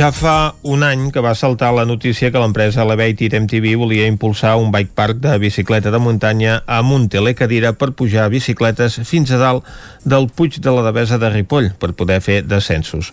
[0.00, 4.54] Ja fa un any que va saltar la notícia que l'empresa Elevated MTV volia impulsar
[4.56, 9.36] un bike park de bicicleta de muntanya amb un telecadira per pujar bicicletes fins a
[9.36, 9.66] dalt
[10.08, 13.10] del Puig de la Devesa de Ripoll per poder fer descensos.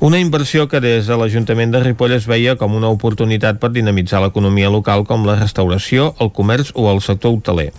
[0.00, 4.22] Una inversió que des de l'Ajuntament de Ripoll es veia com una oportunitat per dinamitzar
[4.24, 7.74] l'economia local com la restauració, el comerç o el sector hoteler.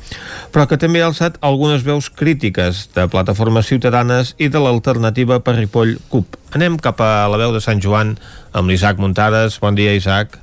[0.54, 5.58] Però que també ha alçat algunes veus crítiques de plataformes ciutadanes i de l'alternativa per
[5.58, 6.41] Ripoll CUP.
[6.52, 8.18] Anem cap a la veu de Sant Joan
[8.52, 9.56] amb l'Isaac Muntades.
[9.64, 10.36] Bon dia, Isaac.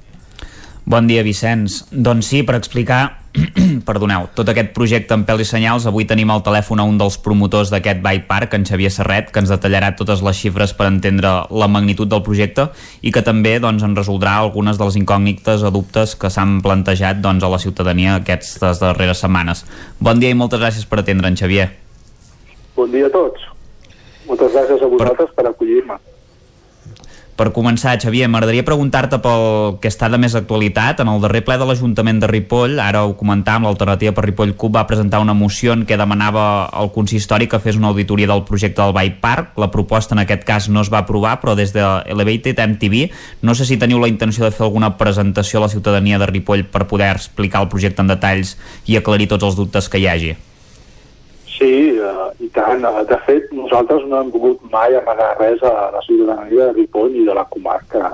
[0.88, 1.82] Bon dia, Vicenç.
[1.92, 3.18] Doncs sí, per explicar
[3.88, 7.18] perdoneu, tot aquest projecte en pèl i senyals, avui tenim al telèfon a un dels
[7.20, 11.34] promotors d'aquest bike park, en Xavier Serret, que ens detallarà totes les xifres per entendre
[11.52, 12.70] la magnitud del projecte
[13.04, 17.20] i que també doncs, en resoldrà algunes de les incògnites o dubtes que s'han plantejat
[17.20, 19.66] doncs, a la ciutadania aquestes darreres setmanes.
[20.00, 21.68] Bon dia i moltes gràcies per atendre, en Xavier.
[22.80, 23.57] Bon dia a tots.
[24.28, 25.98] Moltes gràcies a vosaltres per, per acollir-me.
[27.38, 30.98] Per començar, Xavier, m'agradaria preguntar-te pel que està de més actualitat.
[31.04, 34.74] En el darrer ple de l'Ajuntament de Ripoll, ara ho comentàvem, l'alternativa per Ripoll CUP
[34.74, 38.82] va presentar una moció en què demanava al consistori que fes una auditoria del projecte
[38.82, 39.54] del Bike Park.
[39.62, 43.06] La proposta en aquest cas no es va aprovar, però des de Elevated MTV
[43.46, 46.66] no sé si teniu la intenció de fer alguna presentació a la ciutadania de Ripoll
[46.66, 48.56] per poder explicar el projecte en detalls
[48.90, 50.34] i aclarir tots els dubtes que hi hagi.
[51.58, 52.84] Sí, uh, i tant.
[52.86, 57.16] Uh, de fet, nosaltres no hem volgut mai amagar res a la ciutadania de Ripoll
[57.18, 58.12] i de la comarca.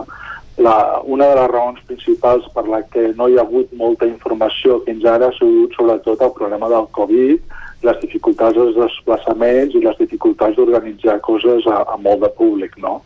[0.65, 4.79] La, una de les raons principals per la que no hi ha hagut molta informació
[4.87, 9.99] fins ara ha sigut sobretot el problema del Covid, les dificultats dels desplaçaments i les
[9.99, 13.01] dificultats d'organitzar coses a, a molt de públic, no?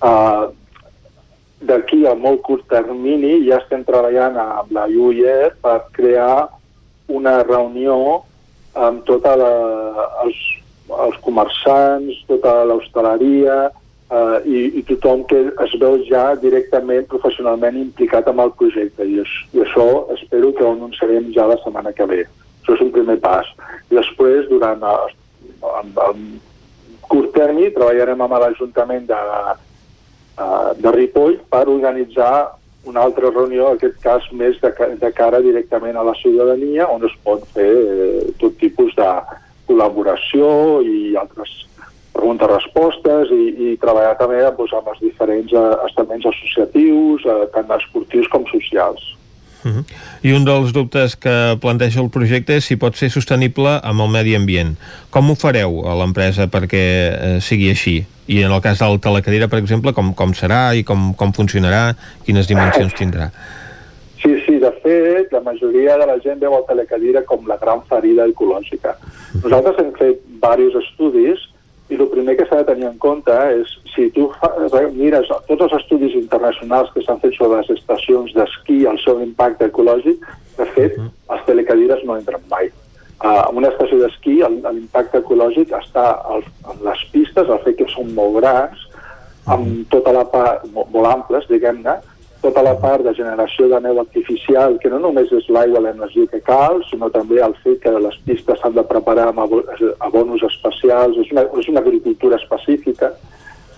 [0.00, 0.46] Uh,
[1.66, 6.50] D'aquí a molt curt termini ja estem treballant amb la UIR per crear
[7.08, 7.96] una reunió
[8.76, 9.08] amb
[9.40, 9.50] la,
[10.24, 10.38] els,
[11.08, 18.28] els comerçants, tota l'hostaleria eh, i, i tothom que es veu ja directament, professionalment implicat
[18.30, 19.06] amb el projecte.
[19.06, 19.86] I, es, i això
[20.16, 22.24] espero que ho anunciarem ja la setmana que ve.
[22.62, 23.48] Això és un primer pas.
[23.90, 25.16] I després, durant el,
[25.72, 26.20] el, el
[27.08, 29.22] curt termini, treballarem amb l'Ajuntament de,
[30.42, 32.34] eh, de Ripoll per organitzar
[32.86, 37.04] una altra reunió, en aquest cas més de, de cara directament a la ciutadania, on
[37.06, 39.10] es pot fer eh, tot tipus de
[39.66, 40.48] col·laboració
[40.86, 41.52] i altres
[42.16, 48.30] preguntes-respostes i, i treballar també doncs, amb els diferents eh, estaments associatius, eh, tant esportius
[48.32, 49.12] com socials.
[49.66, 49.84] Uh -huh.
[50.22, 54.08] I un dels dubtes que planteja el projecte és si pot ser sostenible amb el
[54.08, 54.76] medi ambient.
[55.10, 58.06] Com ho fareu a l'empresa perquè eh, sigui així?
[58.26, 61.32] I en el cas de la telecadira, per exemple, com, com serà i com, com
[61.32, 61.94] funcionarà?
[62.26, 63.30] Quines dimensions tindrà?
[64.22, 67.84] Sí, sí, de fet, la majoria de la gent veu el telecadira com la gran
[67.90, 68.96] ferida ecològica.
[69.42, 71.44] Nosaltres hem fet diversos estudis
[71.92, 74.50] i el primer que s'ha de tenir en compte és si tu fa,
[74.96, 79.22] mires tots els estudis internacionals que s'han fet sobre les estacions d'esquí i el seu
[79.22, 80.26] impacte ecològic,
[80.58, 82.72] de fet, els telecadires no entren mai.
[83.24, 88.40] En una estació d'esquí l'impacte ecològic està en les pistes, el fet que són molt
[88.40, 88.82] grans,
[89.46, 91.96] amb tota la part, molt, molt amples, diguem-ne,
[92.42, 96.42] tota la part de generació de neu artificial, que no només és l'aigua l'energia que
[96.44, 101.32] cal, sinó també el fet que les pistes s'han de preparar amb abonos especials, és
[101.32, 103.14] una, és una agricultura específica,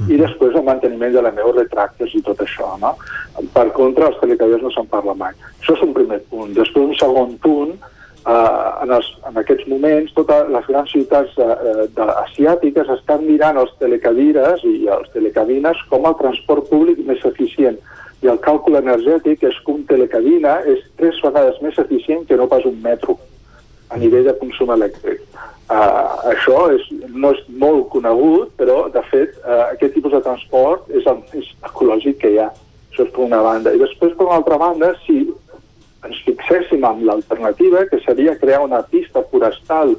[0.06, 2.74] i després el manteniment de la neu, retractes i tot això.
[2.82, 2.92] No?
[3.54, 5.34] Per contra, els telecaders no se'n parla mai.
[5.58, 6.52] Això és un primer punt.
[6.54, 7.74] Després, un segon punt,
[8.26, 13.60] eh, en, els, en aquests moments, totes les grans ciutats eh, de, asiàtiques estan mirant
[13.62, 17.78] els telecadires i els telecabines com el transport públic més eficient
[18.22, 22.48] i el càlcul energètic és que un telecabina és tres vegades més eficient que no
[22.50, 23.14] pas un metro
[23.88, 25.22] a nivell de consum elèctric.
[25.68, 30.88] Uh, això és, no és molt conegut, però, de fet, uh, aquest tipus de transport
[30.90, 32.48] és el més ecològic que hi ha.
[32.90, 33.74] Això és per una banda.
[33.76, 35.20] I després, per una altra banda, si
[36.06, 39.96] ens fixéssim en l'alternativa, que seria crear una pista forestal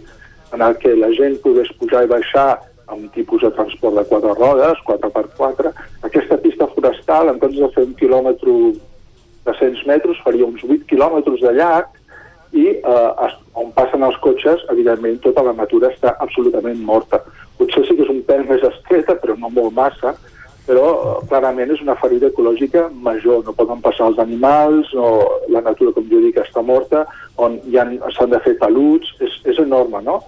[0.54, 2.50] en el que la gent pogués pujar i baixar
[2.90, 5.74] amb un tipus de transport de quatre rodes, 4x4.
[6.08, 8.56] Aquesta pista forestal, en comptes de fer un quilòmetre
[9.46, 11.96] de 100 metres, faria uns 8 quilòmetres de llarg
[12.58, 13.30] i eh,
[13.62, 17.22] on passen els cotxes, evidentment, tota la natura està absolutament morta.
[17.60, 20.16] Potser sí que és un pèl més estreta, però no molt massa,
[20.70, 23.42] però clarament és una ferida ecològica major.
[23.46, 25.08] No poden passar els animals, no,
[25.50, 27.08] la natura, com jo dic, està morta,
[27.42, 27.58] on
[28.14, 30.22] s'han de fer taluts, és, és enorme, no?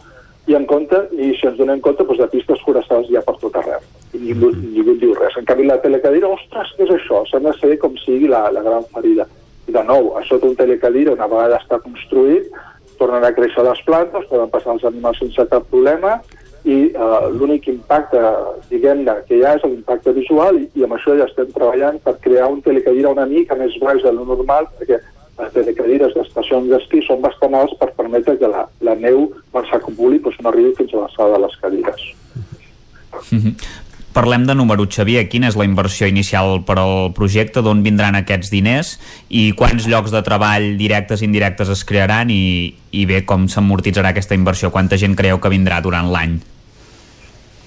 [0.49, 3.35] i en compte, i si ens donem compte, doncs de pistes forestals hi ha per
[3.43, 3.83] tot arreu.
[4.17, 5.37] I ningú, ningú diu res.
[5.37, 7.21] En canvi, la telecadira, ostres, què és això?
[7.29, 9.27] S'ha de ser com sigui la, la gran ferida.
[9.69, 12.49] I de nou, a sota un telecadira, una vegada està construït,
[12.97, 16.17] tornen a créixer les plantes, poden passar els animals sense cap problema,
[16.63, 18.19] i uh, l'únic impacte,
[18.69, 22.19] diguem-ne, que hi ha és l'impacte visual, i, i amb això ja estem treballant per
[22.21, 25.01] crear un telecadira una mica més baix de lo normal, perquè
[25.41, 30.21] les telecadires d'estacions d'esquí són bastant alts per permetre que la, la neu, quan s'acumuli,
[30.21, 32.03] doncs no arribi fins a l'alçada de les cadires.
[33.31, 33.53] Mm -hmm.
[34.11, 35.23] Parlem de número, Xavier.
[35.31, 37.61] Quina és la inversió inicial per al projecte?
[37.63, 38.97] D'on vindran aquests diners?
[39.31, 42.27] I quants llocs de treball directes i indirectes es crearan?
[42.27, 44.67] I, i bé, com s'amortitzarà aquesta inversió?
[44.73, 46.41] Quanta gent creieu que vindrà durant l'any?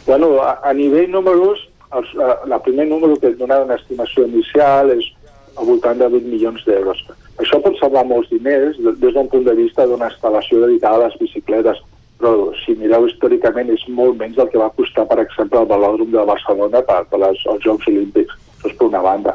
[0.04, 1.64] Bueno, a, a nivell números,
[2.12, 5.08] la, el primer número que et donava una estimació inicial és
[5.56, 7.00] al voltant de 8 milions d'euros.
[7.40, 11.16] Això pot semblar molts diners des d'un punt de vista d'una instal·lació dedicada a les
[11.22, 11.80] bicicletes,
[12.24, 16.08] però si mireu històricament és molt menys del que va costar, per exemple, el velòdrom
[16.14, 18.38] de Barcelona per, per les, els Jocs Olímpics.
[18.54, 19.34] Això és per una banda.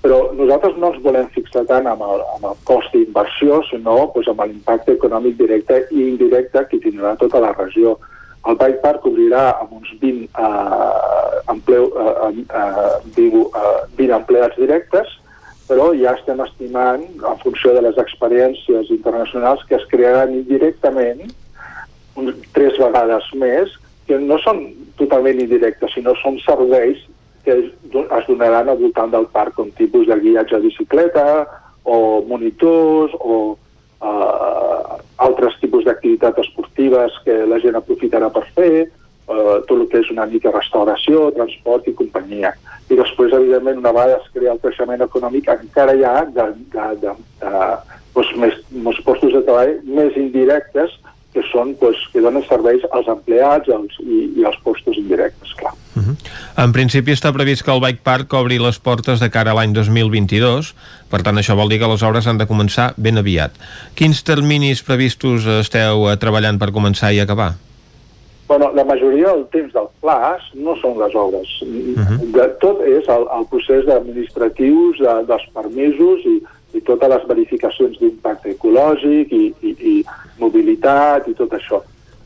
[0.00, 4.30] Però nosaltres no ens volem fixar tant amb el, amb el cost d'inversió, sinó doncs,
[4.32, 7.98] amb l'impacte econòmic directe i indirecte que tindrà tota la regió.
[8.48, 12.32] El Bike Park obrirà amb uns 20, uh, empleu, uh,
[13.12, 15.12] 20, uh, 20 empleats directes,
[15.68, 21.28] però ja estem estimant, en funció de les experiències internacionals, que es crearan indirectament
[22.52, 23.72] tres vegades més,
[24.06, 24.64] que no són
[24.98, 27.00] totalment indirectes, sinó són serveis
[27.44, 27.68] que es,
[28.28, 31.26] donaran al voltant del parc, com tipus de guiatge de bicicleta,
[31.82, 38.74] o monitors, o uh, altres tipus d'activitats esportives que la gent aprofitarà per fer,
[39.26, 42.54] uh, tot el que és una mica restauració, transport i companyia.
[42.90, 46.86] I després, evidentment, una vegada es crea el creixement econòmic, encara hi ha de, de,
[47.02, 47.56] de, de,
[48.14, 50.94] doncs, més, més postos de treball més indirectes
[51.32, 55.72] que són, doncs, que donen serveis als empleats als, i, i als postos indirectes, clar.
[55.96, 56.16] Uh -huh.
[56.64, 59.72] En principi està previst que el Bike Park obri les portes de cara a l'any
[59.72, 60.74] 2022,
[61.10, 63.52] per tant això vol dir que les obres han de començar ben aviat.
[63.94, 67.54] Quins terminis previstos esteu eh, treballant per començar i acabar?
[68.48, 71.48] Bueno, la majoria del temps del plaç no són les obres.
[71.62, 72.18] Uh -huh.
[72.32, 76.42] de, tot és el, el procés administratius de, dels permisos i,
[76.74, 79.96] i totes les verificacions d'impacte ecològic i, i, i
[80.40, 81.82] mobilitat i tot això.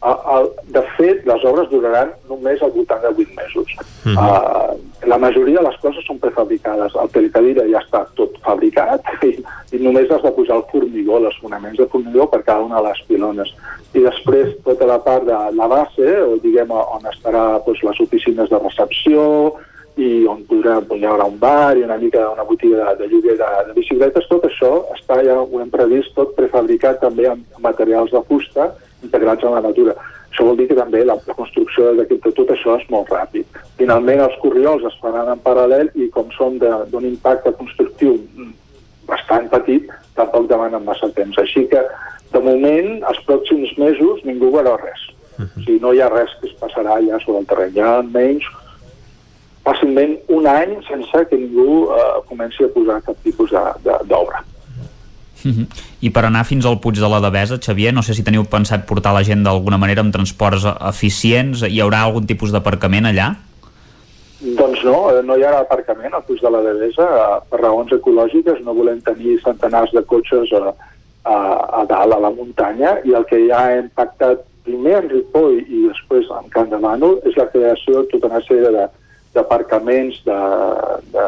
[0.07, 3.73] El, de fet, les obres duraran només al voltant de 8 mesos.
[4.07, 4.15] -huh.
[4.15, 6.95] uh, la majoria de les coses són prefabricades.
[6.95, 9.33] El telecadira ja està tot fabricat i,
[9.73, 12.89] i només has de posar el formigó, els fonaments de formigó per cada una de
[12.89, 13.55] les pilones.
[13.95, 18.51] I després tota la part de la base, o diguem on estarà doncs, les oficines
[18.51, 19.55] de recepció,
[19.97, 23.37] i on podrà, hi haurà un bar i una mica una botiga de, de lloguer
[23.41, 28.13] de, de bicicletes, tot això està ja ho hem previst tot prefabricat també amb materials
[28.13, 29.95] de fusta integrats en la natura.
[30.31, 33.47] Això vol dir que també la, la construcció de, de tot això és molt ràpid.
[33.81, 38.19] Finalment, els corriols es faran en paral·lel i com són d'un impacte constructiu
[39.09, 41.39] bastant petit, tampoc demanen massa temps.
[41.41, 41.81] Així que,
[42.35, 45.09] de moment, els pròxims mesos ningú veurà res.
[45.39, 45.49] Uh -huh.
[45.57, 47.77] O sigui, no hi ha res que es passarà allà sobre el terreny.
[47.77, 48.45] Hi ha menys
[49.67, 54.45] fàcilment un any sense que ningú eh, comenci a posar cap tipus d'obra.
[55.47, 55.67] Uh -huh.
[56.01, 58.87] I per anar fins al Puig de la Devesa, Xavier, no sé si teniu pensat
[58.87, 63.37] portar la gent d'alguna manera amb transports eficients, hi haurà algun tipus d'aparcament allà?
[64.41, 67.93] Doncs no, eh, no hi ha aparcament al Puig de la Devesa eh, per raons
[67.93, 70.75] ecològiques, no volem tenir centenars de cotxes a,
[71.25, 71.37] a,
[71.81, 75.89] a dalt, a la muntanya, i el que ja hem pactat primer en Ripoll i
[75.89, 78.89] després en Can de Mànol és la creació de tota una sèrie
[79.37, 80.41] d'aparcaments de,
[81.15, 81.27] de,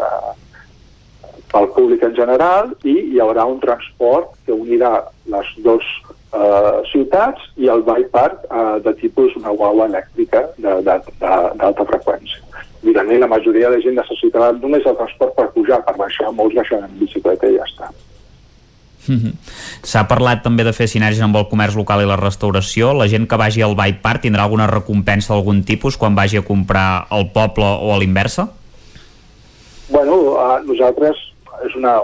[1.53, 4.93] pel públic en general i hi haurà un transport que unirà
[5.33, 5.87] les dues
[6.33, 12.45] eh, ciutats i el bike eh, de tipus una guagua elèctrica d'alta freqüència.
[12.83, 16.87] Evidentment, la majoria de gent necessitarà només el transport per pujar, per baixar, molts baixaran
[16.87, 17.91] en bicicleta i ja està.
[19.09, 19.33] Mhm.
[19.83, 22.93] S'ha parlat també de fer sinergies amb el comerç local i la restauració.
[22.95, 26.45] La gent que vagi al bike park tindrà alguna recompensa d'algun tipus quan vagi a
[26.45, 28.49] comprar al poble o a l'inversa?
[29.89, 31.17] Bueno, uh, nosaltres
[31.65, 31.97] és una,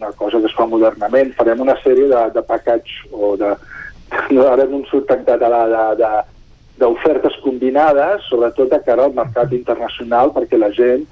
[0.00, 1.34] una cosa que es fa modernament.
[1.36, 3.54] Farem una sèrie de, de package o de...
[4.32, 5.66] No, ara no em surt en català
[5.98, 6.10] de,
[6.80, 11.04] d'ofertes combinades, sobretot de cara al mercat internacional, perquè la gent,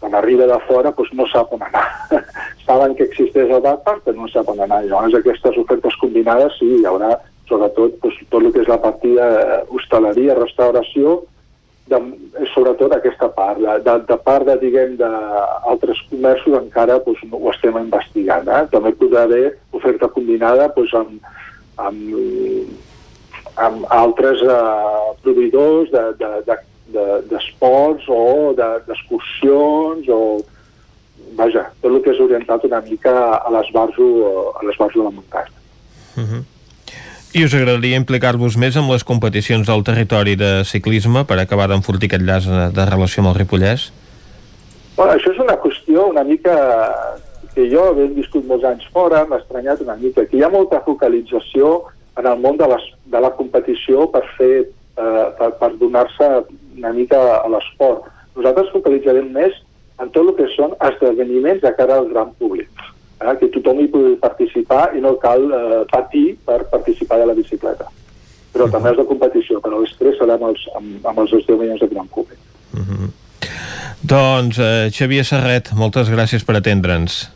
[0.00, 1.86] quan arriba de fora, doncs no sap on anar.
[2.66, 4.82] Saben que existeix el backpack, però no sap on anar.
[4.84, 7.14] Llavors, aquestes ofertes combinades, sí, hi haurà
[7.48, 11.20] sobretot doncs, tot el que és la partida eh, hostaleria, restauració,
[11.86, 12.00] de,
[12.52, 13.60] sobretot aquesta part.
[13.62, 18.50] De, de, de part de, diguem, d'altres comerços encara doncs, ho estem investigant.
[18.50, 18.64] Eh?
[18.74, 19.44] També podrà haver
[19.76, 21.30] oferta combinada doncs, amb,
[21.86, 22.00] amb,
[23.68, 27.38] amb altres eh, proveïdors d'esports de, de, de, de
[28.08, 30.42] o d'excursions de, o
[31.36, 34.06] vaja, tot el que és orientat una mica a l'esbarjo
[34.56, 35.56] a l'esbarjo de la muntanya.
[36.16, 36.28] Uh mhm.
[36.34, 36.44] -huh.
[37.34, 42.08] I us agradaria implicar-vos més amb les competicions del territori de ciclisme per acabar d'enfortir
[42.08, 43.92] aquest llaç de relació amb el Ripollès?
[44.96, 46.54] Bueno, això és una qüestió una mica
[47.54, 50.80] que jo, havent viscut molts anys fora, m'ha estranyat una mica, que hi ha molta
[50.84, 51.84] focalització
[52.16, 56.28] en el món de, les, de la competició per fer eh, per, per donar-se
[56.76, 58.10] una mica a l'esport.
[58.36, 59.54] Nosaltres focalitzarem més
[60.02, 62.68] en tot el que són esdeveniments de cara al gran públic
[63.20, 67.36] eh, que tothom hi pugui participar i no cal eh, patir per participar de la
[67.38, 67.88] bicicleta.
[68.52, 68.72] Però uh -huh.
[68.72, 69.84] també és de competició, però
[70.18, 72.38] serà amb els, amb, amb els esdeveniments de gran públic.
[72.72, 73.10] Uh -huh.
[74.02, 77.35] Doncs, eh, Xavier Serret, moltes gràcies per atendre'ns.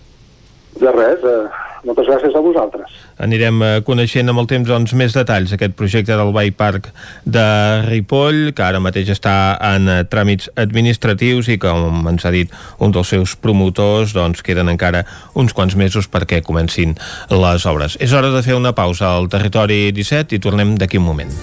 [0.78, 1.48] De res, eh,
[1.84, 2.92] moltes gràcies a vosaltres.
[3.20, 6.90] Anirem eh, coneixent amb el temps doncs, més detalls aquest projecte del Bike Park
[7.24, 7.47] de
[7.88, 9.34] Ripoll, que ara mateix està
[9.72, 14.72] en eh, tràmits administratius i com ens ha dit un dels seus promotors, doncs queden
[14.72, 16.94] encara uns quants mesos perquè comencin
[17.32, 17.98] les obres.
[18.01, 21.34] És hora de fer una pausa al territori 17 i tornem d'aquí un moment.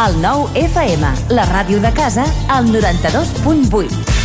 [0.00, 4.19] El nou FM, la ràdio de casa, al 92.8.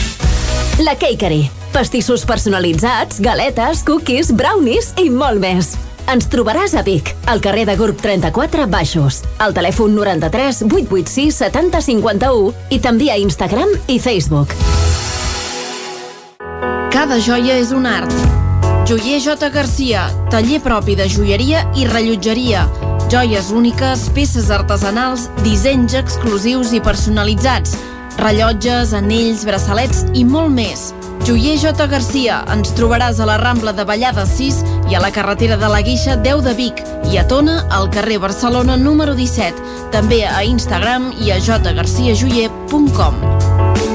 [0.79, 1.49] La Cakery.
[1.71, 5.69] Pastissos personalitzats, galetes, cookies, brownies i molt més.
[6.11, 11.81] Ens trobaràs a Vic, al carrer de Gurb 34 Baixos, al telèfon 93 886 70
[11.87, 14.51] 51 i també a Instagram i Facebook.
[16.91, 18.11] Cada joia és un art.
[18.85, 19.47] Joier J.
[19.55, 22.67] Garcia, taller propi de joieria i rellotgeria.
[23.07, 27.79] Joies úniques, peces artesanals, dissenys exclusius i personalitzats–
[28.17, 30.93] Rellotges, anells, braçalets i molt més.
[31.25, 31.87] Joier J.
[31.89, 34.59] Garcia, ens trobaràs a la Rambla de Vallada 6
[34.91, 38.19] i a la carretera de la Guixa 10 de Vic i a Tona, al carrer
[38.21, 39.89] Barcelona número 17.
[39.95, 43.94] També a Instagram i a jgarciajoyer.com.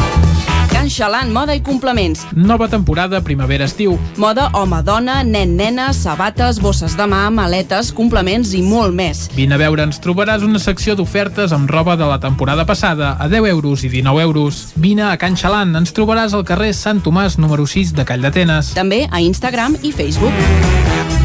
[0.91, 2.25] Xalant Moda i Complements.
[2.35, 3.95] Nova temporada primavera-estiu.
[4.19, 9.23] Moda home-dona, nen-nena, sabates, bosses de mà, maletes, complements i molt més.
[9.37, 13.29] Vine a veure, ens trobaràs una secció d'ofertes amb roba de la temporada passada a
[13.31, 14.61] 10 euros i 19 euros.
[14.75, 18.75] Vine a Can Xalant, ens trobaràs al carrer Sant Tomàs número 6 de Call d'Atenes.
[18.75, 21.20] També a Instagram i Facebook.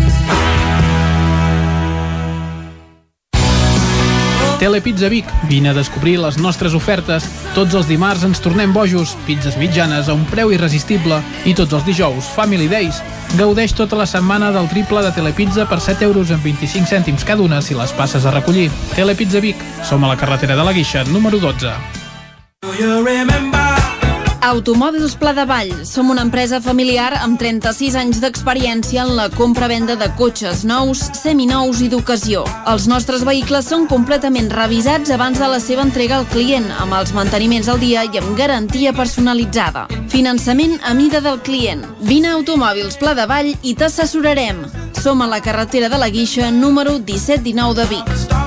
[4.58, 5.26] Telepizza Vic.
[5.48, 7.26] Vine a descobrir les nostres ofertes.
[7.54, 11.20] Tots els dimarts ens tornem bojos, pizzas mitjanes a un preu irresistible.
[11.44, 13.02] I tots els dijous, Family Days.
[13.36, 17.44] Gaudeix tota la setmana del triple de Telepizza per 7 euros amb 25 cèntims cada
[17.44, 18.70] una si les passes a recollir.
[18.94, 19.60] Telepizza Vic.
[19.84, 21.76] Som a la carretera de la Guixa, número 12.
[24.42, 25.72] Automòbils Pla de Vall.
[25.86, 31.80] Som una empresa familiar amb 36 anys d'experiència en la compra-venda de cotxes nous, seminous
[31.80, 32.44] i d'ocasió.
[32.70, 37.12] Els nostres vehicles són completament revisats abans de la seva entrega al client, amb els
[37.16, 39.86] manteniments al dia i amb garantia personalitzada.
[40.12, 41.84] Finançament a mida del client.
[42.00, 44.64] Vine a Automòbils Pla de Vall i t'assessorarem.
[44.96, 48.45] Som a la carretera de la Guixa, número 1719 de Vic.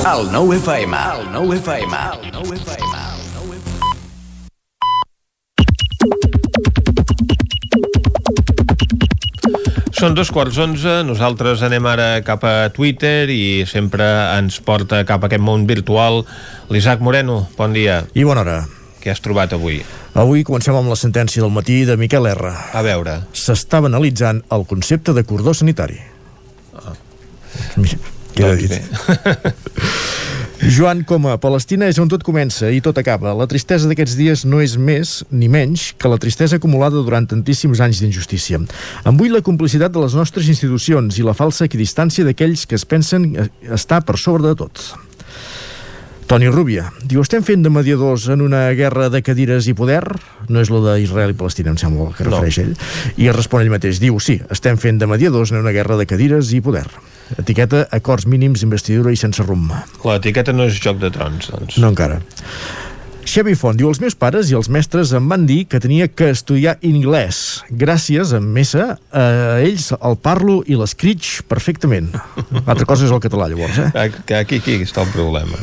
[0.00, 2.92] El nou FM, el nou FM, el nou FM.
[9.92, 14.06] Són dos quarts onze, nosaltres anem ara cap a Twitter i sempre
[14.38, 16.22] ens porta cap a aquest món virtual
[16.72, 17.98] l'Isaac Moreno, bon dia.
[18.16, 18.56] I bona hora.
[19.04, 19.82] Què has trobat avui?
[20.16, 22.54] Avui comencem amb la sentència del matí de Miquel R.
[22.72, 23.18] A veure.
[23.36, 26.00] S'estava analitzant el concepte de cordó sanitari.
[26.72, 26.96] Ah.
[28.40, 28.82] Queda Doncs dit.
[30.76, 33.32] Joan Coma, Palestina és on tot comença i tot acaba.
[33.32, 37.80] La tristesa d'aquests dies no és més ni menys que la tristesa acumulada durant tantíssims
[37.80, 38.60] anys d'injustícia.
[39.08, 42.84] Em vull la complicitat de les nostres institucions i la falsa equidistància d'aquells que es
[42.84, 43.30] pensen
[43.72, 44.82] estar per sobre de tot.
[46.30, 50.04] Toni Rubia, diu, estem fent de mediadors en una guerra de cadires i poder?
[50.52, 52.36] No és lo d'Israel i Palestina, em sembla que No.
[52.36, 52.76] refereix ell.
[53.16, 56.52] I respon ell mateix, diu, sí, estem fent de mediadors en una guerra de cadires
[56.52, 56.86] i poder.
[57.38, 59.72] Etiqueta acords mínims, investidura i sense rumb.
[60.06, 61.78] L'etiqueta no és joc de trons, doncs.
[61.78, 62.20] No encara.
[63.30, 66.30] Xavi Font diu, els meus pares i els mestres em van dir que tenia que
[66.34, 67.60] estudiar anglès.
[67.70, 69.24] Gràcies, en Messa, a
[69.62, 72.10] ells el parlo i l'escriig perfectament.
[72.66, 73.90] L'altra cosa és el català, llavors, eh?
[74.08, 75.60] Aquí, aquí, aquí està el problema.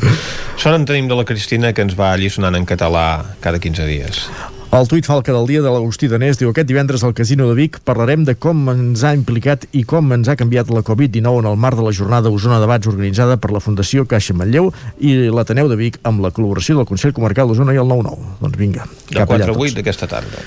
[0.56, 3.08] Sort en tenim de la Cristina que ens va allisonant en català
[3.44, 4.24] cada 15 dies.
[4.68, 7.78] El tuit falca del dia de l'Agustí Danés diu aquest divendres al Casino de Vic
[7.88, 11.56] parlarem de com ens ha implicat i com ens ha canviat la Covid-19 en el
[11.56, 14.68] marc de la jornada Osona Debats organitzada per la Fundació Caixa Manlleu
[15.00, 18.34] i l'Ateneu de Vic amb la col·laboració del Consell Comarcal d'Osona i el 9-9.
[18.42, 19.78] Doncs vinga, De cap 4 allà a 8 tots.
[19.78, 20.44] d'aquesta tarda.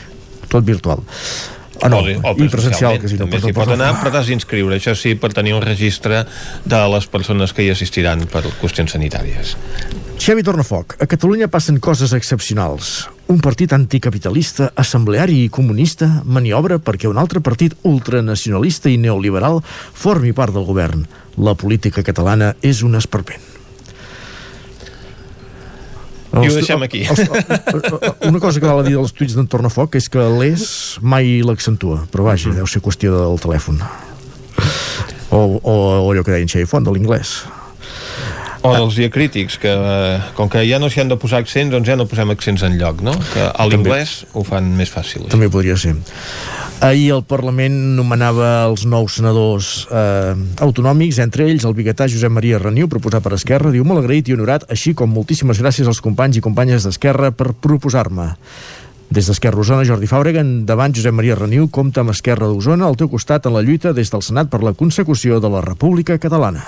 [0.54, 1.02] Tot virtual.
[1.82, 3.26] Ah, no, i presencial al Casino.
[3.26, 4.78] També s'hi pot anar, però t'has d'inscriure.
[4.78, 6.28] Això sí, per tenir un registre
[6.62, 9.56] de les persones que hi assistiran per qüestions sanitàries.
[10.22, 13.10] Xavi Tornafoc, a Catalunya passen coses excepcionals.
[13.32, 20.34] Un partit anticapitalista, assembleari i comunista maniobra perquè un altre partit ultranacionalista i neoliberal formi
[20.36, 21.06] part del govern.
[21.40, 23.40] La política catalana és un esperpent.
[26.32, 27.06] I ho deixem aquí.
[27.08, 27.24] Els,
[28.28, 30.68] una cosa que val a dir dels tuits d'en Tornafoc és que l'és
[31.00, 33.80] mai l'accentua, però vaja, deu ser qüestió del telèfon.
[35.32, 37.40] O, o, o allò que deia en Font, de l'inglès.
[38.62, 41.90] O dels diacrítics, que eh, com que ja no s'hi han de posar accents, doncs
[41.90, 43.16] ja no posem accents en lloc, no?
[43.34, 45.26] Que a l'inglès ho fan més fàcil.
[45.34, 45.96] També podria ser.
[46.82, 50.34] Ahir el Parlament nomenava els nous senadors eh,
[50.66, 54.38] autonòmics, entre ells el biguetà Josep Maria Reniu, proposat per Esquerra, diu molt agraït i
[54.38, 58.32] honorat, així com moltíssimes gràcies als companys i companyes d'Esquerra per proposar-me.
[59.12, 63.10] Des d'Esquerra Osona, Jordi Fàbrega, davant Josep Maria Reniu, compta amb Esquerra d'Osona al teu
[63.12, 66.64] costat en la lluita des del Senat per la consecució de la República Catalana.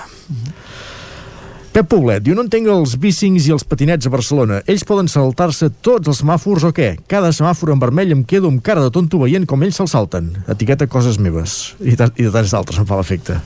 [1.74, 4.60] Pep Poblet diu, no entenc els bicings i els patinets a Barcelona.
[4.70, 6.92] Ells poden saltar-se tots els semàfors o què?
[7.10, 10.28] Cada semàfor en vermell em quedo amb cara de tonto veient com ells se'l salten.
[10.54, 11.74] Etiqueta coses meves.
[11.82, 13.40] I, i de tants d'altres em fa l'efecte.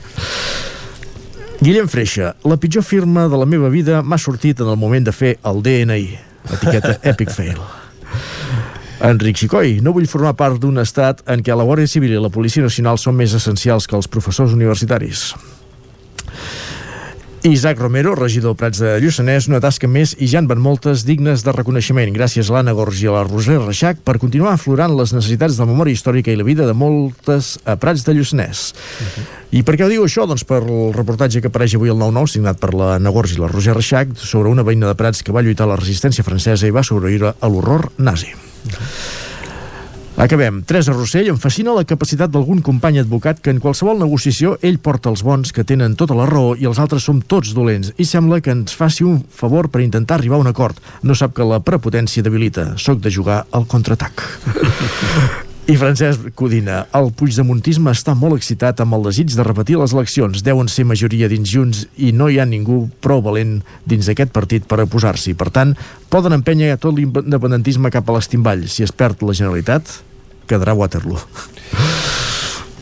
[1.57, 5.15] Guillem Freixa, la pitjor firma de la meva vida m'ha sortit en el moment de
[5.23, 6.05] fer el DNI.
[6.53, 7.57] Etiqueta Epic Fail.
[9.09, 12.29] Enric Xicoi, no vull formar part d'un estat en què la Guàrdia Civil i la
[12.29, 15.31] Policia Nacional són més essencials que els professors universitaris.
[17.43, 21.45] Isaac Romero, regidor Prats de Lluçanès, una tasca més i ja en van moltes dignes
[21.45, 22.11] de reconeixement.
[22.11, 25.63] Gràcies a l'Anna Gorgi i a la Roser Reixac per continuar aflorant les necessitats de
[25.63, 28.65] la memòria històrica i la vida de moltes a Prats de Lluçanès.
[29.55, 30.27] I per què ho diu això?
[30.27, 33.41] Doncs per el reportatge que apareix avui al 9-9, signat per la Anna Gorgi i
[33.45, 36.67] la Roser Reixac, sobre una veïna de Prats que va lluitar a la resistència francesa
[36.67, 38.35] i va sobreviure a l'horror nazi.
[40.19, 40.63] Acabem.
[40.67, 45.07] Teresa Rossell, em fascina la capacitat d'algun company advocat que en qualsevol negociació ell porta
[45.07, 48.41] els bons que tenen tota la raó i els altres som tots dolents i sembla
[48.43, 50.75] que ens faci un favor per intentar arribar a un acord.
[51.07, 52.73] No sap que la prepotència debilita.
[52.75, 54.25] Soc de jugar al contraatac.
[55.69, 60.43] I Francesc Codina, el puigdemontisme està molt excitat amb el desig de repetir les eleccions.
[60.43, 64.67] Deuen ser majoria dins Junts i no hi ha ningú prou valent dins d'aquest partit
[64.67, 65.37] per oposar-s'hi.
[65.37, 65.77] Per tant,
[66.11, 68.67] poden empènyer tot l'independentisme cap a l'estimball.
[68.67, 70.08] Si es perd la Generalitat,
[70.49, 71.21] quedarà Waterloo.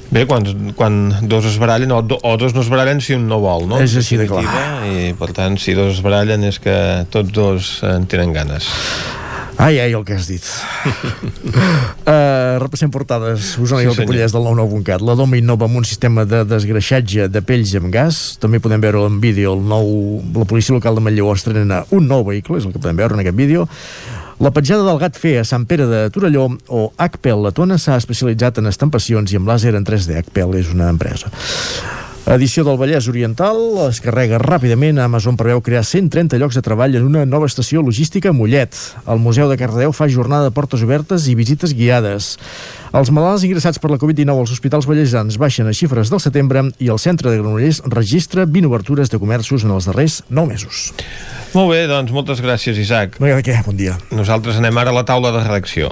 [0.07, 0.45] Bé, quan,
[0.80, 3.68] quan dos es barallen, o, do, o dos no es barallen si un no vol,
[3.68, 3.81] no?
[3.84, 4.45] És així de clar.
[4.88, 6.77] I, per tant, si dos es barallen és que
[7.11, 8.72] tots dos en tenen ganes.
[9.57, 10.45] Ai, ai, el que has dit.
[12.06, 13.56] uh, repassem portades.
[13.57, 15.02] Osona sí, i el Ripollès del 99.cat.
[15.02, 18.38] La Doma innova amb un sistema de desgreixatge de pells amb gas.
[18.39, 20.22] També podem veure en vídeo el nou...
[20.38, 23.26] La policia local de Manlleu estrena un nou vehicle, és el que podem veure en
[23.26, 23.65] aquest vídeo.
[24.38, 27.95] La petjada del gat fer a Sant Pere de Torelló o HPL La Tona s'ha
[27.97, 30.14] especialitzat en estampacions i en làser en 3D.
[30.27, 31.31] HPL és una empresa.
[32.27, 33.57] Edició del Vallès Oriental
[33.88, 34.99] es carrega ràpidament.
[34.99, 38.77] Amazon preveu crear 130 llocs de treball en una nova estació logística a Mollet.
[39.07, 42.35] El Museu de Cardedeu fa jornada de portes obertes i visites guiades.
[42.93, 46.91] Els malalts ingressats per la Covid-19 als hospitals ballesans baixen a xifres del setembre i
[46.91, 50.91] el centre de Granollers registra 20 obertures de comerços en els darrers 9 mesos.
[51.58, 53.16] Molt bé, doncs moltes gràcies, Isaac.
[53.18, 53.96] No hi ha de què, bon dia.
[54.14, 55.90] Nosaltres anem ara a la taula de redacció.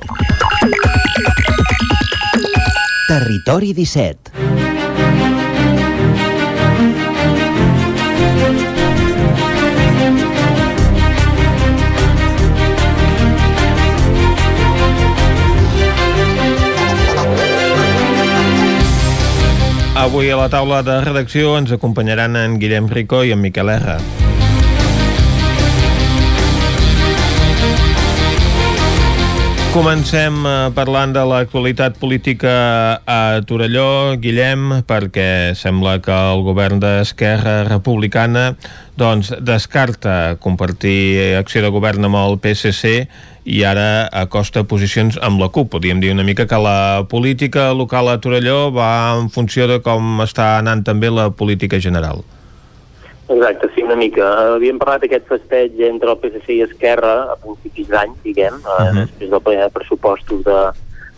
[3.09, 4.33] Territori 17
[19.95, 23.97] Avui a la taula de redacció ens acompanyaran en Guillem Rico i en Miquel R.
[29.75, 32.51] Comencem eh, parlant de l'actualitat política
[33.03, 38.45] a Torelló, Guillem, perquè sembla que el govern d'Esquerra Republicana
[38.95, 42.93] doncs, descarta compartir acció de govern amb el PSC
[43.43, 45.73] i ara acosta posicions amb la CUP.
[45.75, 50.23] Podríem dir una mica que la política local a Torelló va en funció de com
[50.23, 52.23] està anant també la política general.
[53.27, 54.25] Exacte, sí, una mica.
[54.53, 58.99] Havíem parlat d'aquest festeig entre el PSC i Esquerra a principis d'any, diguem, uh -huh.
[59.01, 60.59] després del ple de pressupostos de,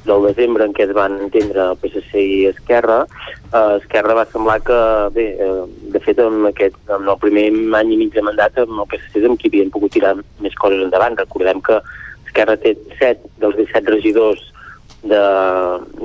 [0.06, 3.06] del desembre en què es van entendre el PSC i Esquerra,
[3.54, 4.80] eh, Esquerra va semblar que,
[5.14, 5.64] bé, eh,
[5.94, 9.20] de fet, en, aquest, en el primer any i mig de mandat amb el PSC
[9.20, 11.18] és amb qui havien pogut tirar més coses endavant.
[11.18, 11.82] Recordem que
[12.26, 14.40] Esquerra té 7 dels 17 regidors
[15.04, 15.22] de,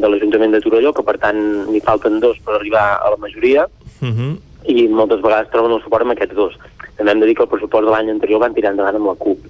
[0.00, 1.38] de l'Ajuntament de Torelló, que per tant
[1.70, 4.16] n'hi falten dos per arribar a la majoria, uh Mhm.
[4.18, 4.38] -huh.
[4.66, 6.54] I moltes vegades troben el suport amb aquests dos.
[6.96, 9.18] També hem de dir que el pressupost de l'any anterior van tirar endavant amb la
[9.18, 9.46] CUP,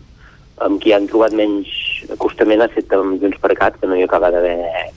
[0.62, 1.68] amb qui han trobat menys
[2.10, 4.56] acostament ha estat amb Junts per Cat, que no hi acaba d'haver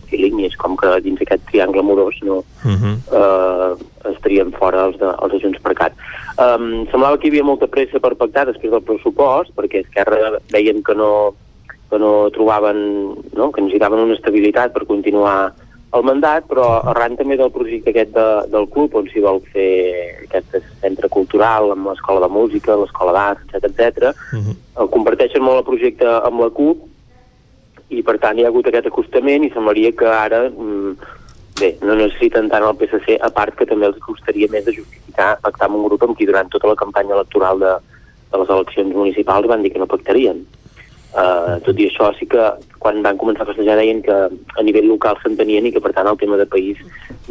[0.09, 2.95] feeling, i és com que dins aquest triangle amorós no, Uh -huh.
[3.19, 5.93] eh, estarien fora els de, els de Junts per Cat.
[6.37, 10.83] Um, semblava que hi havia molta pressa per pactar després del pressupost, perquè Esquerra veien
[10.83, 11.35] que no,
[11.89, 12.77] que no trobaven,
[13.33, 13.51] no?
[13.51, 15.53] que necessitaven una estabilitat per continuar
[15.95, 19.69] el mandat, però arran també del projecte aquest de, del club, on s'hi vol fer
[20.25, 24.11] aquest centre cultural amb l'escola de música, l'escola d'art, etc etc.
[24.33, 24.55] Uh -huh.
[24.81, 26.77] el comparteixen molt el projecte amb la CUP
[27.89, 30.97] i per tant hi ha hagut aquest acostament i semblaria que ara mm,
[31.59, 35.37] bé, no necessiten tant el PSC a part que també els costaria més de justificar
[35.41, 37.73] pactar amb un grup amb qui durant tota la campanya electoral de,
[38.31, 40.45] de les eleccions municipals van dir que no pactarien
[41.15, 42.43] Uh, tot i això sí que
[42.83, 44.15] quan van començar a festejar deien que
[44.59, 46.81] a nivell local s'entenien i que per tant el tema de país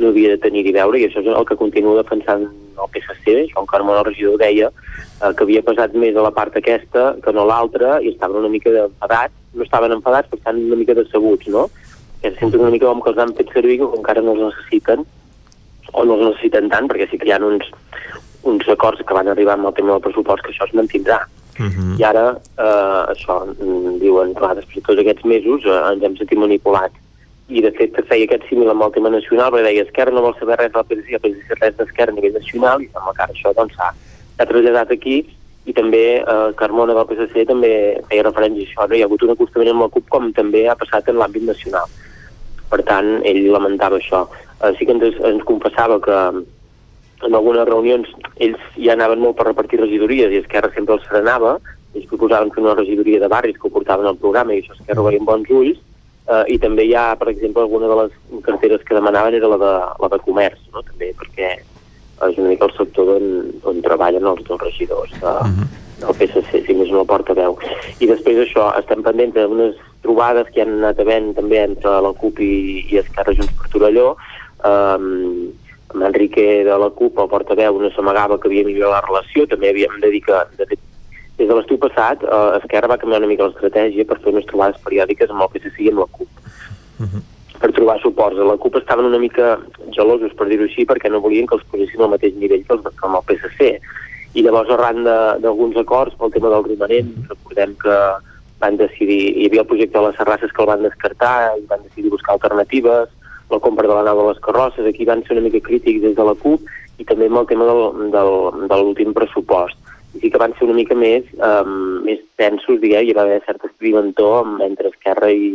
[0.00, 3.68] no havia de tenir-hi veure i això és el que continua defensant el PSC, Joan
[3.68, 7.44] Carmona el regidor deia uh, que havia pesat més a la part aquesta que no
[7.44, 11.68] l'altra i estaven una mica enfadats, no estaven enfadats però estan una mica decebuts, no?
[12.24, 14.46] Que se senten una mica com que els han fet servir que encara no els
[14.48, 15.04] necessiten
[15.92, 17.68] o no els necessiten tant perquè sí que hi ha uns,
[18.48, 21.66] uns acords que van arribar amb el tema del pressupost que això es mantindrà Uh
[21.66, 21.98] -huh.
[22.00, 22.24] i ara
[22.58, 26.94] eh, això mm, diuen, clar, després de tots aquests mesos eh, ens hem sentit manipulats
[27.48, 30.36] i de fet feia aquest símil amb el tema nacional perquè deia Esquerra no vol
[30.38, 33.34] saber res del PSC el PSC res d'Esquerra a nivell nacional i sembla que ara
[33.36, 35.16] això doncs s'ha traslladat aquí
[35.64, 38.96] i també eh, Carmona del PSC també feia referència a això, no?
[38.96, 41.86] hi ha hagut un acostament amb la CUP com també ha passat en l'àmbit nacional
[42.70, 44.24] per tant ell lamentava això
[44.62, 46.18] eh, sí que ens, ens confessava que
[47.22, 48.10] en algunes reunions
[48.42, 51.58] ells ja anaven molt per repartir regidories i Esquerra sempre els frenava,
[51.94, 55.04] ells proposaven fer una regidoria de barris que ho portaven al programa i això Esquerra
[55.04, 55.78] ho veia amb bons ulls,
[56.26, 58.18] eh, i també hi ha, per exemple, alguna de les
[58.48, 59.72] carteres que demanaven era la de,
[60.02, 60.82] la de comerç, no?
[60.90, 61.54] també perquè
[62.24, 63.24] és una mica el sector on,
[63.68, 65.32] on treballen els dos regidors de,
[66.00, 67.58] del PSC, si més no portaveu.
[67.98, 72.40] I després això, estem pendents d'unes trobades que han anat havent també entre la CUP
[72.44, 72.54] i,
[72.92, 74.14] i Esquerra Junts per Torelló.
[74.64, 75.52] Um,
[75.94, 79.70] amb Enrique de la CUP, el portaveu, no s'amagava que havia millorat la relació, també
[79.70, 80.80] havíem de dir que de fet,
[81.38, 84.80] des de l'estiu passat eh, Esquerra va canviar una mica l'estratègia per fer unes trobades
[84.86, 86.42] periòdiques amb el PSC i amb la CUP.
[86.98, 87.22] Uh -huh.
[87.60, 88.38] per trobar suports.
[88.38, 89.58] A la CUP estaven una mica
[89.96, 92.86] gelosos, per dir-ho així, perquè no volien que els posessin al mateix nivell que els
[93.02, 93.80] amb el PSC.
[94.34, 97.96] I llavors, arran d'alguns acords pel tema del romanent, recordem que
[98.60, 101.82] van decidir, hi havia el projecte de les serrasses que el van descartar i van
[101.84, 103.08] decidir buscar alternatives,
[103.50, 106.16] la compra de la nau de les carrosses, aquí van ser una mica crítics des
[106.16, 106.64] de la CUP
[106.98, 108.32] i també amb el tema del, del,
[108.70, 109.78] de l'últim pressupost.
[110.14, 113.40] I sí que van ser una mica més, um, més tensos, diguem, hi va haver
[113.46, 115.54] cert escriventor entre Esquerra i,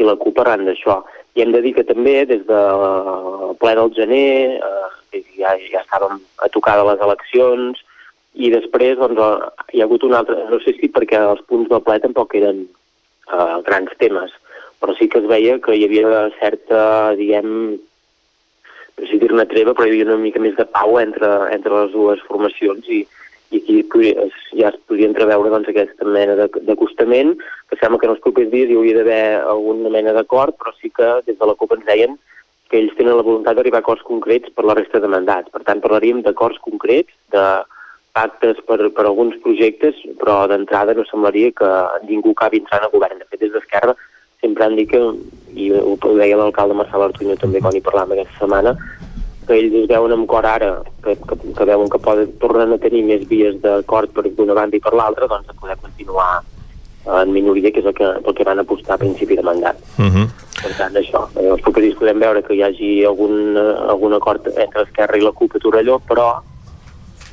[0.00, 1.02] i la CUP arran d'això.
[1.36, 2.60] I hem de dir que també des de
[3.60, 7.84] ple del gener, eh, ja, ja estàvem a tocar de les eleccions,
[8.32, 9.20] i després doncs,
[9.72, 12.64] hi ha hagut un altre, no sé si perquè els punts del ple tampoc eren
[12.64, 14.32] eh, grans temes,
[14.82, 17.50] però sí que es veia que hi havia certa, diguem,
[18.98, 21.92] no sé dir-ne treva, però hi havia una mica més de pau entre, entre les
[21.94, 23.04] dues formacions i,
[23.54, 24.12] i aquí
[24.58, 27.36] ja es podria entreveure doncs, aquesta mena d'acostament,
[27.70, 30.90] que sembla que en els propers dies hi hauria d'haver alguna mena d'acord, però sí
[30.90, 32.18] que des de la CUP ens deien
[32.72, 35.52] que ells tenen la voluntat d'arribar a acords concrets per la resta de mandats.
[35.52, 37.44] Per tant, parlaríem d'acords concrets, de
[38.16, 41.68] pactes per, per alguns projectes, però d'entrada no semblaria que
[42.08, 43.20] ningú acabi entrant a govern.
[43.20, 43.92] De fet, des d'Esquerra
[44.42, 45.00] sempre han dit que,
[45.54, 48.74] i ho deia l'alcalde Marcel Artuño també quan hi parlàvem aquesta setmana,
[49.46, 50.72] que ells es veuen amb cor ara,
[51.04, 54.78] que, que, que veuen que poden tornar a tenir més vies d'acord per d'una banda
[54.78, 56.30] i per l'altra, doncs de poder continuar
[57.22, 59.78] en minoria, que és el que, el que van apostar a principi de mandat.
[59.98, 60.26] Uh -huh.
[60.62, 64.82] Per tant, això, eh, els propers podem veure que hi hagi algun, algun acord entre
[64.82, 66.40] Esquerra i la CUP a Torelló, però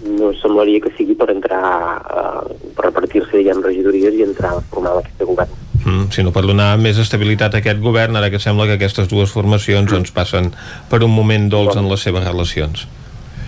[0.02, 4.98] no semblaria que sigui per entrar, eh, per repartir-se, diguem, regidories i entrar a formar
[4.98, 8.77] aquest govern mm, sinó per donar més estabilitat a aquest govern ara que sembla que
[8.80, 10.51] aquestes dues formacions doncs, passen
[10.89, 12.88] per un moment dolç en les seves relacions.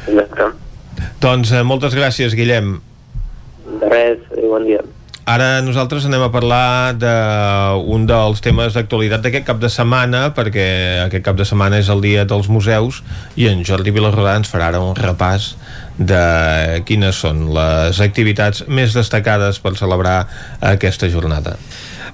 [0.07, 0.51] Exacte.
[1.21, 2.79] doncs eh, moltes gràcies Guillem.
[3.81, 4.81] De res, bon dia.
[5.29, 10.65] Ara nosaltres anem a parlar d'un de dels temes d'actualitat d'aquest cap de setmana, perquè
[11.05, 13.03] aquest cap de setmana és el dia dels museus
[13.37, 15.53] i en Jordi Vilarrodà ens farà ara un repàs
[15.97, 20.25] de quines són les activitats més destacades per celebrar
[20.73, 21.57] aquesta jornada.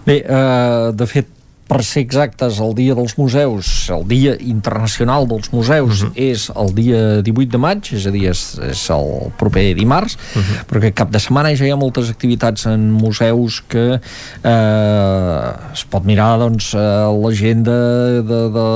[0.07, 1.27] Bé, eh, de fet,
[1.68, 6.14] per ser exactes, el Dia dels Museus, el Dia Internacional dels Museus, uh mhm.
[6.14, 6.31] -huh.
[6.31, 10.39] és el dia 18 de maig, és a dir, és, és el proper dimarts, uh
[10.39, 10.44] mhm.
[10.44, 10.65] -huh.
[10.72, 13.99] perquè cap de setmana ja hi ha moltes activitats en museus que
[14.44, 17.77] eh, es pot mirar, doncs, l'agenda
[18.22, 18.68] de, de,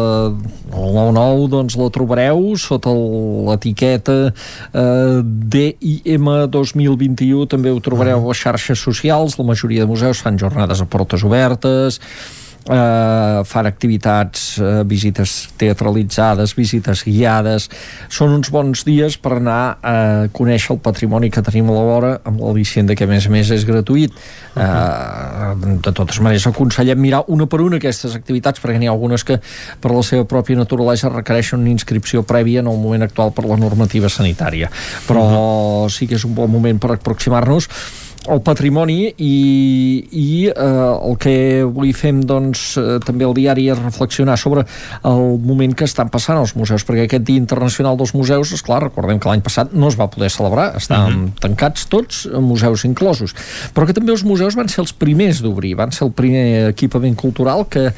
[0.74, 4.34] el 9-9, doncs la trobareu sota l'etiqueta
[4.74, 8.26] eh, DIM 2021, també ho trobareu -huh.
[8.26, 12.00] a les xarxes socials, la majoria de museus fan jornades a portes obertes,
[12.70, 17.70] eh, fan activitats, eh, visites teatralitzades, visites guiades.
[18.10, 19.96] Són uns bons dies per anar a
[20.34, 23.34] conèixer el patrimoni que tenim a la vora amb l'al·licient de que, a més a
[23.34, 24.14] més, és gratuït.
[24.56, 29.24] Eh, de totes maneres, aconsellem mirar una per una aquestes activitats perquè n'hi ha algunes
[29.24, 29.40] que,
[29.82, 33.58] per la seva pròpia naturalesa, requereixen una inscripció prèvia en el moment actual per la
[33.58, 34.70] normativa sanitària.
[35.08, 35.90] Però uh -huh.
[35.90, 37.70] sí que és un bon moment per aproximar-nos
[38.30, 39.36] el patrimoni i,
[40.14, 41.34] i eh, el que
[41.66, 44.64] avui fem doncs, eh, també el diari és reflexionar sobre
[45.08, 48.82] el moment que estan passant els museus, perquè aquest Dia Internacional dels Museus, és clar,
[48.84, 51.26] recordem que l'any passat no es va poder celebrar, estàvem uh mhm.
[51.26, 51.42] -huh.
[51.48, 53.34] tancats tots, museus inclosos,
[53.74, 57.16] però que també els museus van ser els primers d'obrir, van ser el primer equipament
[57.16, 57.92] cultural que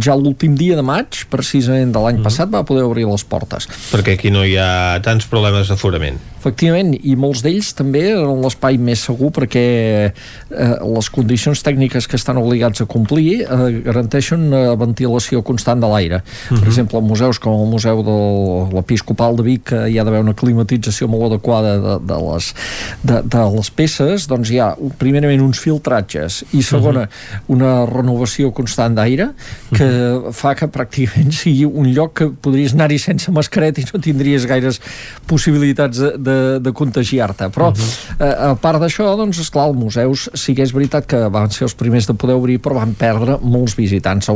[0.00, 2.20] ja l'últim dia de maig, precisament de l'any uh mhm.
[2.20, 2.24] -huh.
[2.24, 3.68] passat, va poder obrir les portes.
[3.92, 6.18] Perquè aquí no hi ha tants problemes d'aforament.
[6.38, 12.16] Efectivament, i molts d'ells també en l'espai més segur perquè eh, les condicions tècniques que
[12.16, 16.16] estan obligats a complir eh, garanteixen una ventilació constant de l'aire.
[16.16, 16.48] Uh -huh.
[16.48, 16.68] Per mhm.
[16.68, 21.08] exemple, museus com el Museu de l'Episcopal de Vic, que hi ha d'haver una climatització
[21.08, 22.54] molt adequada de, de, les,
[23.02, 24.70] de, de les peces, doncs hi ha
[25.00, 27.42] primerament uns filtratges i segona, uh -huh.
[27.56, 29.30] una renovació constant d'aire
[29.74, 30.32] que uh -huh.
[30.32, 34.80] fa que pràcticament sigui un lloc que podries anar-hi sense mascareta i no tindries gaires
[35.26, 37.48] possibilitats de, de, de contagiar-te.
[37.48, 38.26] Però, uh -huh.
[38.26, 41.66] eh, a part d'això, doncs, esclar, els museus sí que és veritat que van ser
[41.68, 44.30] els primers de poder obrir, però van perdre molts visitants.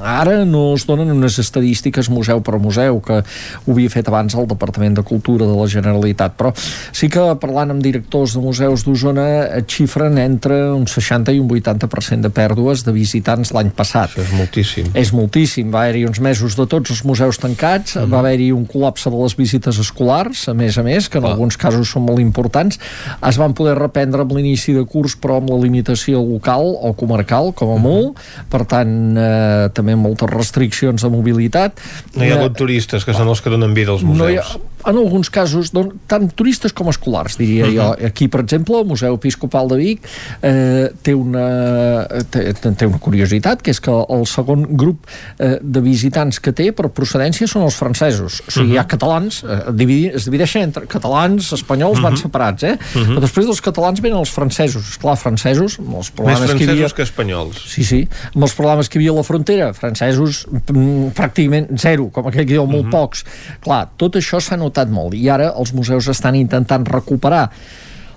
[0.00, 4.48] Ara no es donen unes estadístiques museu per museu, que ho havia fet abans el
[4.50, 9.26] Departament de Cultura de la Generalitat, però sí que parlant amb directors de museus d'Osona
[9.58, 14.12] et xifren entre un 60 i un 80% de pèrdues de visitants l'any passat.
[14.12, 14.90] Això és moltíssim.
[14.94, 15.70] És moltíssim.
[15.72, 18.08] Va haver-hi uns mesos de tots els museus tancats, -huh.
[18.10, 21.32] va haver-hi un col·lapse de les visites escolars, a més a més, que en Clar.
[21.32, 22.78] alguns casos són molt importants.
[23.26, 26.92] Es van poder reprendre amb l'inici inici de curs però amb la limitació local o
[26.98, 28.18] comarcal com a molt,
[28.50, 31.78] per tant eh, també moltes restriccions de mobilitat.
[32.16, 34.18] No hi ha hagut turistes, que són els que donen vida als museus.
[34.18, 34.46] no hi ha,
[34.86, 37.76] en alguns casos, don, tant turistes com escolars, diria uh -huh.
[37.76, 38.06] jo.
[38.06, 40.00] Aquí, per exemple, el Museu Episcopal de Vic
[40.42, 45.06] eh, té, una, té, té una curiositat, que és que el segon grup
[45.38, 48.42] eh, de visitants que té per procedència són els francesos.
[48.46, 48.74] O sigui, uh -huh.
[48.74, 52.08] hi ha catalans, eh, dividi, es divideixen entre catalans, espanyols, uh -huh.
[52.08, 52.78] van separats, eh?
[52.94, 53.14] Uh -huh.
[53.14, 54.88] Però després dels catalans venen els francesos.
[54.88, 56.96] Esclar, francesos, amb els Més problemes que hi francesos havia...
[56.96, 57.56] que espanyols.
[57.74, 62.08] Sí, sí, amb els problemes que hi havia a la frontera, francesos mm, pràcticament zero,
[62.10, 63.24] com aquell que diu, molt pocs.
[63.60, 65.16] Clar, tot això s'ha notat molt.
[65.16, 67.48] I ara els museus estan intentant recuperar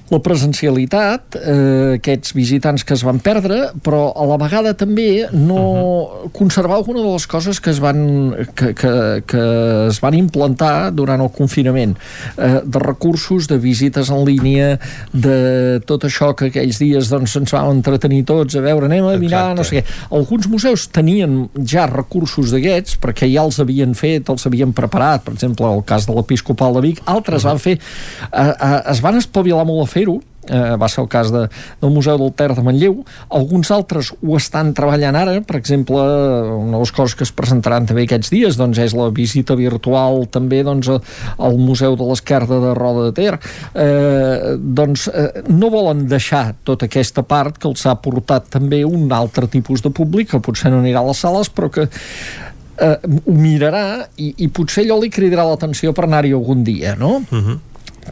[0.10, 6.30] la presencialitat, eh, aquests visitants que es van perdre, però a la vegada també no
[6.34, 8.00] conservar alguna de les coses que es van,
[8.58, 8.94] que, que,
[9.30, 9.44] que
[9.90, 11.96] es van implantar durant el confinament,
[12.38, 14.80] eh, de recursos, de visites en línia,
[15.14, 19.16] de tot això que aquells dies doncs, ens vam entretenir tots a veure, anem a
[19.22, 19.86] mirar, no sé què.
[20.16, 25.36] Alguns museus tenien ja recursos d'aquests, perquè ja els havien fet, els havien preparat, per
[25.38, 29.66] exemple, el cas de l'Episcopal de Vic, altres van fer, eh, eh, es van espavilar
[29.70, 30.20] molt a fer-ho,
[30.50, 31.46] eh, va ser el cas de,
[31.82, 33.04] del Museu del Ter de Manlleu.
[33.36, 35.36] Alguns altres ho estan treballant ara.
[35.46, 39.10] Per exemple, una de les coses que es presentaran també aquests dies doncs, és la
[39.16, 40.90] visita virtual també doncs,
[41.38, 43.40] al Museu de l'Esquerda de Roda de Ter.
[43.74, 49.10] Eh, doncs eh, no volen deixar tota aquesta part que els ha portat també un
[49.14, 53.36] altre tipus de públic que potser no anirà a les sales però que eh, ho
[53.36, 57.20] mirarà i, i potser allò li cridarà l'atenció per anar-hi algun dia, no?
[57.30, 57.58] Uh -huh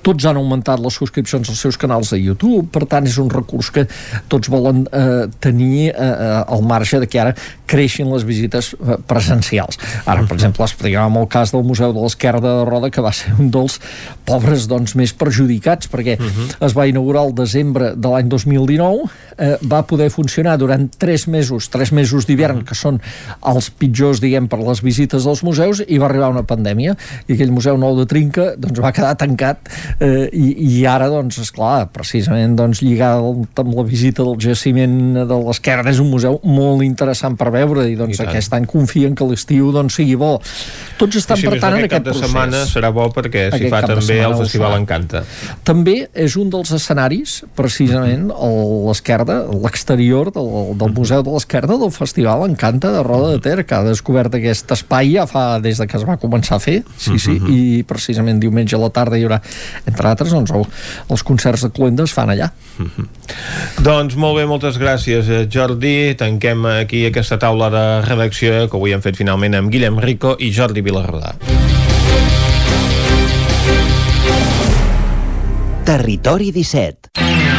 [0.04, 3.72] tots han augmentat les subscripcions als seus canals de YouTube, per tant és un recurs
[3.74, 3.86] que
[4.32, 7.36] tots volen eh, tenir eh, eh, al marge de que ara
[7.68, 9.80] creixin les visites eh, presencials.
[10.06, 13.34] Ara, per exemple, explicàvem el cas del Museu de l'Esquerda de Roda, que va ser
[13.38, 13.80] un dels
[14.28, 19.08] pobres doncs, més perjudicats, perquè es va inaugurar el desembre de l'any 2019,
[19.38, 23.00] eh, va poder funcionar durant tres mesos, tres mesos d'hivern, que són
[23.48, 26.96] els pitjors, diguem, per les visites dels museus, i va arribar una pandèmia,
[27.28, 30.48] i aquell museu nou de Trinca doncs, va quedar tancat, eh, i,
[30.80, 36.02] i ara, doncs, esclar, precisament doncs, lligat amb la visita del jaciment de l'Esquerda, és
[36.04, 38.30] un museu molt interessant per veure, i doncs I tant.
[38.30, 40.38] aquest any confien que l'estiu doncs, sigui bo.
[40.98, 42.28] Tots estan, I si per tant, en aquest cap aquest de procés.
[42.28, 44.78] setmana serà bo perquè s'hi fa també el Festival.
[44.78, 45.24] Encanta.
[45.64, 48.50] També és un dels escenaris, precisament, a
[48.88, 53.76] l'esquerda, l'exterior del, del Museu de l'Esquerda del Festival Encanta de Roda de Ter, que
[53.76, 57.18] ha descobert aquest espai ja fa des de que es va començar a fer, sí,
[57.20, 59.42] sí, i precisament diumenge a la tarda hi haurà,
[59.86, 60.66] entre altres, doncs, el,
[61.10, 62.52] els concerts de Cluenda es fan allà.
[63.88, 66.16] Doncs molt bé, moltes gràcies, eh, Jordi.
[66.20, 70.52] Tanquem aquí aquesta taula de redacció que avui hem fet finalment amb Guillem Rico i
[70.56, 71.36] Jordi Vilarrodà.
[75.88, 77.57] Territori 17.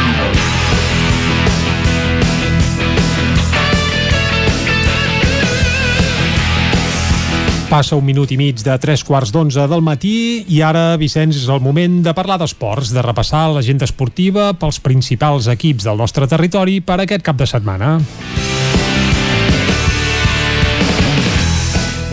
[7.69, 11.49] Passa un minut i mig de tres quarts d'onze del matí i ara, Vicenç, és
[11.53, 16.79] el moment de parlar d'esports, de repassar l'agenda esportiva pels principals equips del nostre territori
[16.81, 17.99] per aquest cap de setmana.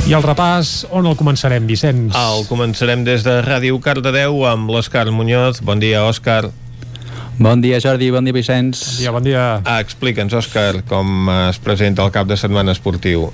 [0.07, 2.13] I el repàs, on el començarem, Vicenç?
[2.21, 5.63] El començarem des de Ràdio Cardedeu amb l'Òscar Muñoz.
[5.65, 6.53] Bon dia, Òscar.
[7.41, 8.13] Bon dia, Jordi.
[8.13, 8.85] Bon dia, Vicenç.
[8.85, 9.49] Bon dia, bon dia.
[9.65, 13.31] Ah, Explica'ns, Òscar, com es presenta el cap de setmana esportiu.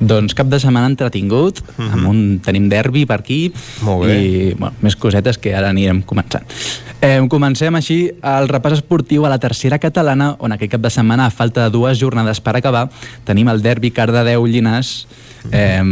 [0.00, 1.92] Doncs cap de setmana entretingut, uh -huh.
[1.92, 3.84] amb un, tenim derbi per aquí Mhm.
[3.84, 4.22] Molt bé.
[4.22, 6.42] i bueno, més cosetes que ara anirem començant.
[7.00, 11.26] Eh, comencem així el repàs esportiu a la tercera catalana, on aquest cap de setmana,
[11.26, 12.90] a falta de dues jornades per acabar,
[13.24, 15.06] tenim el derbi Cardedeu-Llinàs,
[15.52, 15.82] eh,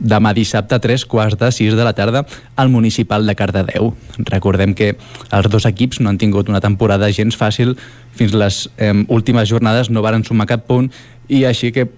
[0.00, 2.26] demà dissabte a tres quarts de sis de la tarda
[2.56, 3.94] al municipal de Cardedeu.
[4.18, 4.96] Recordem que
[5.30, 7.76] els dos equips no han tingut una temporada gens fàcil,
[8.14, 10.90] fins les eh, últimes jornades no varen sumar cap punt
[11.28, 11.88] i així que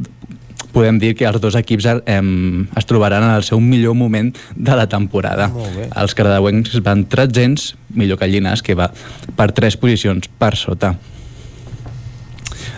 [0.73, 2.19] podem dir que els dos equips eh,
[2.77, 5.51] es trobaran en el seu millor moment de la temporada.
[5.89, 8.91] Els cardedeuencs van 300, millor que el Llinàs, que va
[9.37, 10.97] per 3 posicions per sota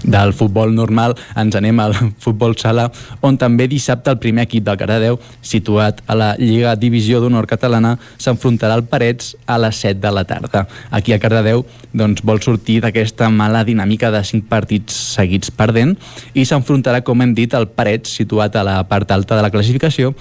[0.03, 1.95] del futbol normal ens anem al
[2.25, 2.89] futbol sala
[3.21, 7.97] on també dissabte el primer equip del Cardedeu situat a la Lliga Divisió d'Honor Catalana
[8.19, 10.67] s'enfrontarà al Parets a les 7 de la tarda.
[10.91, 15.97] Aquí a Cardedeu doncs, vol sortir d'aquesta mala dinàmica de 5 partits seguits perdent
[16.35, 20.15] i s'enfrontarà, com hem dit, al Parets situat a la part alta de la classificació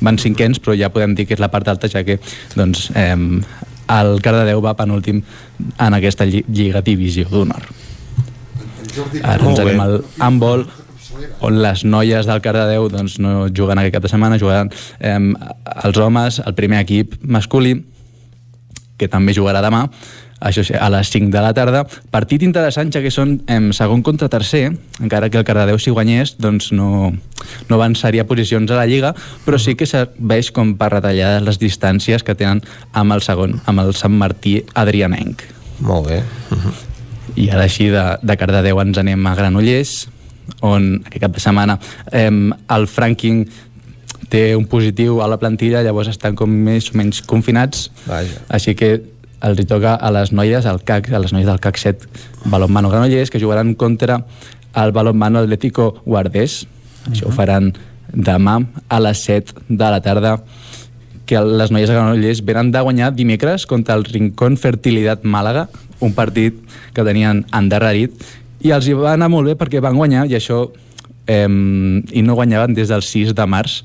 [0.00, 2.18] van cinquens, però ja podem dir que és la part alta, ja que
[2.56, 3.16] doncs, eh,
[3.90, 5.20] el Cardedeu va penúltim
[5.78, 7.79] en aquesta lli- Lliga Divisió d'Honor.
[9.22, 10.66] Ara ens anem al handball,
[11.40, 15.18] on les noies del Cardedeu doncs, no juguen aquest cap de setmana, jugaran eh,
[15.84, 17.76] els homes, el primer equip masculí,
[19.00, 19.86] que també jugarà demà,
[20.40, 21.84] això sí, a les 5 de la tarda.
[22.12, 26.36] Partit interessant, ja que són em, segon contra tercer, encara que el Cardedeu si guanyés
[26.40, 27.10] doncs no,
[27.68, 29.12] no avançaria posicions a la Lliga,
[29.44, 33.84] però sí que serveix com per retallar les distàncies que tenen amb el segon, amb
[33.84, 35.44] el Sant Martí Adrianenc.
[35.80, 36.22] Molt bé.
[36.50, 36.89] Uh -huh.
[37.36, 40.08] I ara així de, de Cardedeu ens anem a Granollers,
[40.66, 41.76] on aquest cap de setmana
[42.12, 43.44] eh, el Franking
[44.30, 48.42] té un positiu a la plantilla, llavors estan com més o menys confinats, Vaja.
[48.48, 48.92] així que
[49.40, 52.08] els hi toca a les noies, al CAC, a les noies del CAC 7
[52.52, 54.20] Balonmano Granollers, que jugaran contra
[54.76, 56.66] el Balonmano Atlético Guardés.
[57.10, 57.72] Això ho faran
[58.12, 58.58] demà
[58.88, 60.36] a les 7 de la tarda
[61.26, 65.68] que les noies de Granollers venen de guanyar dimecres contra el Rincón Fertilitat Màlaga,
[66.00, 66.56] un partit
[66.94, 68.12] que tenien endarrerit,
[68.60, 70.66] i els hi va anar molt bé perquè van guanyar, i això
[71.26, 73.80] eh, i no guanyaven des del 6 de març.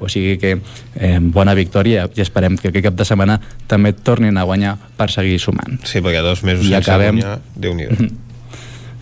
[0.00, 0.56] O sigui que
[0.96, 3.38] eh, bona victòria i esperem que aquest cap de setmana
[3.70, 5.78] també tornin a guanyar per seguir sumant.
[5.86, 7.88] Sí, perquè dos mesos I sense acabem- guanyar, déu nhi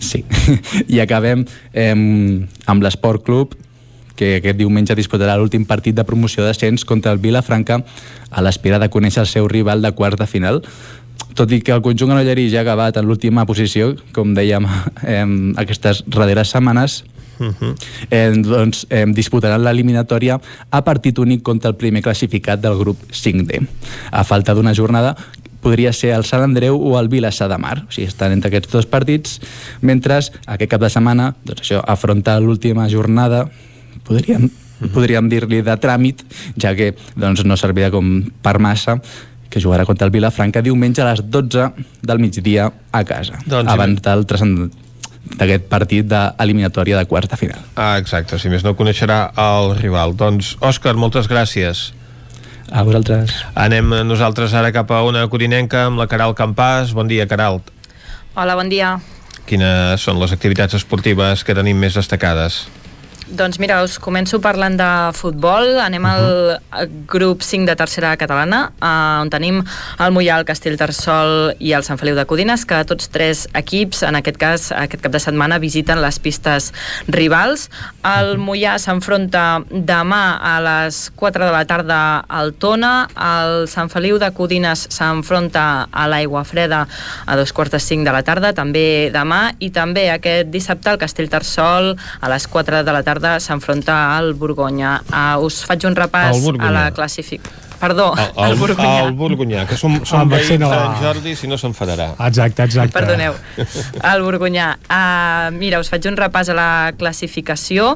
[0.03, 0.25] Sí,
[0.93, 3.53] i acabem eh, amb l'Esport Club
[4.19, 7.79] que aquest diumenge disputarà l'últim partit de promoció d'ascens contra el Vilafranca
[8.29, 10.59] a l'espera de conèixer el seu rival de quarts de final
[11.33, 14.67] tot i que el conjunt ganollerí ja ha acabat en l'última posició, com dèiem
[15.03, 15.25] eh,
[15.63, 17.03] aquestes darreres setmanes,
[17.39, 17.75] Uh -huh.
[18.11, 23.67] eh, doncs, eh, disputaran l'eliminatòria a partit únic contra el primer classificat del grup 5D.
[24.11, 25.17] A falta d'una jornada
[25.63, 27.85] podria ser el Sant Andreu o el Vilassar de Mar.
[27.87, 29.39] O sigui, estan entre aquests dos partits,
[29.81, 33.47] mentre aquest cap de setmana doncs això afronta l'última jornada,
[34.03, 34.49] podríem,
[34.93, 36.25] podríem dir-li de tràmit,
[36.59, 38.99] ja que doncs, no servirà com per massa,
[39.53, 41.67] que jugarà contra el Vilafranca diumenge a les 12
[42.01, 44.71] del migdia a casa, Doncs, abans del transcend-
[45.37, 47.59] d'aquest partit d'eliminatòria de quarts de final.
[47.79, 50.17] Ah, exacte, si més no coneixerà el rival.
[50.19, 51.91] Doncs, Òscar, moltes gràcies.
[52.73, 53.31] A vosaltres.
[53.55, 56.91] Anem nosaltres ara cap a una corinenca amb la Caral Campàs.
[56.97, 57.61] Bon dia, Caral.
[58.35, 58.97] Hola, bon dia.
[59.45, 62.63] Quines són les activitats esportives que tenim més destacades?
[63.33, 64.87] Doncs mira, us començo parlant de
[65.17, 65.79] futbol.
[65.81, 66.25] Anem al
[67.09, 71.97] grup 5 de tercera catalana, eh, on tenim el Mollà, el Castellterçol i el Sant
[71.97, 76.01] Feliu de Codines, que tots tres equips, en aquest cas, aquest cap de setmana, visiten
[76.03, 76.73] les pistes
[77.07, 77.71] rivals.
[78.05, 84.21] El Mollà s'enfronta demà a les 4 de la tarda al Tona, el Sant Feliu
[84.21, 86.85] de Codines s'enfronta a l'Aigua Freda
[87.25, 91.01] a dos quarts de 5 de la tarda, també demà, i també aquest dissabte el
[91.01, 94.97] Castellterçol a les 4 de la tarda s'enfronta al Borgonya.
[95.09, 97.62] Uh, us faig un repàs a la classificació.
[97.79, 98.99] Perdó, El, el, Borgonya.
[99.03, 102.13] el Borgonyà, que som, som veïns d'en Jordi, si no s'enfadarà.
[102.27, 102.93] Exacte, exacte.
[102.95, 103.35] Perdoneu,
[104.11, 104.67] el Borgonyà.
[104.87, 106.69] Uh, mira, us faig un repàs a la
[106.99, 107.93] classificació.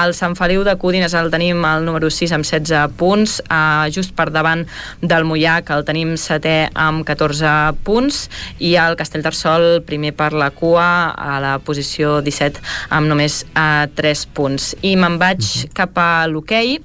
[0.00, 4.14] El Sant Feliu de Codines el tenim al número 6 amb 16 punts, uh, just
[4.18, 4.66] per davant
[5.00, 7.54] del Mollà, que el tenim setè amb 14
[7.86, 8.26] punts,
[8.58, 14.26] i el Castellterçol primer per la cua a la posició 17 amb només uh, 3
[14.36, 14.74] punts.
[14.82, 16.78] I me'n vaig cap a l'hoquei,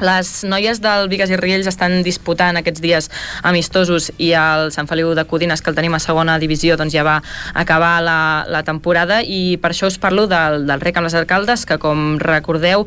[0.00, 3.08] les noies del Vigues i Riells estan disputant aquests dies
[3.44, 7.04] amistosos i el Sant Feliu de Codines, que el tenim a segona divisió, doncs ja
[7.06, 7.18] va
[7.54, 11.66] acabar la, la temporada i per això us parlo del, del rec amb les alcaldes,
[11.68, 12.86] que com recordeu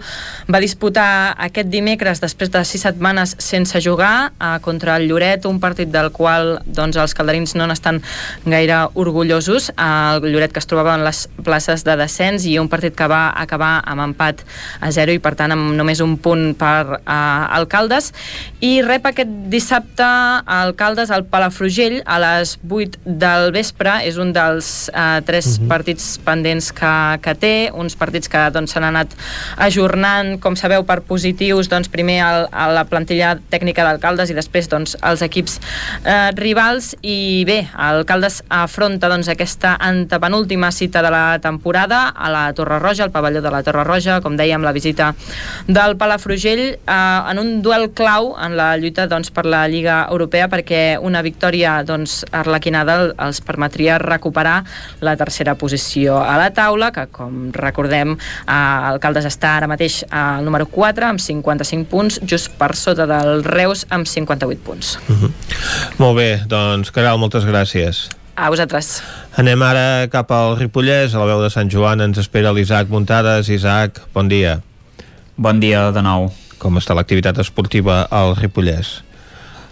[0.51, 5.61] va disputar aquest dimecres després de sis setmanes sense jugar eh, contra el Lloret, un
[5.63, 8.01] partit del qual doncs, els calderins no n'estan
[8.45, 9.69] gaire orgullosos.
[9.71, 13.07] Eh, el Lloret que es trobava en les places de descens i un partit que
[13.09, 14.43] va acabar amb empat
[14.81, 18.11] a 0 i per tant amb només un punt per a Alcaldes
[18.63, 23.99] i rep aquest dissabte a Alcaldes al Palafrugell a les 8 del vespre.
[24.05, 25.67] És un dels eh, tres uh -huh.
[25.67, 29.07] partits pendents que, que té uns partits que doncs, s'han anat
[29.57, 34.69] ajornant com sabeu per positius doncs, primer el, a la plantilla tècnica d'Alcaldes i després
[34.69, 35.59] doncs, els equips
[36.03, 36.95] eh, rivals.
[37.01, 43.03] I bé, Alcaldes afronta doncs, aquesta antepenúltima cita de la temporada a la Torre Roja,
[43.03, 45.13] al pavelló de la Torre Roja com dèiem, la visita
[45.67, 50.47] del Palafrugell eh, en un duel clau en la lluita doncs, per la Lliga Europea
[50.51, 54.61] perquè una victòria doncs, arlequinada els permetria recuperar
[55.05, 60.45] la tercera posició a la taula, que com recordem eh, Alcaldes està ara mateix al
[60.45, 64.95] número 4 amb 55 punts, just per sota del Reus amb 58 punts.
[66.01, 68.05] Molt bé, doncs, Caral, moltes gràcies.
[68.35, 68.99] A vosaltres.
[69.39, 73.47] Anem ara cap al Ripollès, a la veu de Sant Joan ens espera l'Isaac Muntades.
[73.47, 74.59] Isaac, bon dia.
[75.39, 76.27] Bon dia de nou.
[76.65, 78.95] Com està l'activitat esportiva al Ripollès?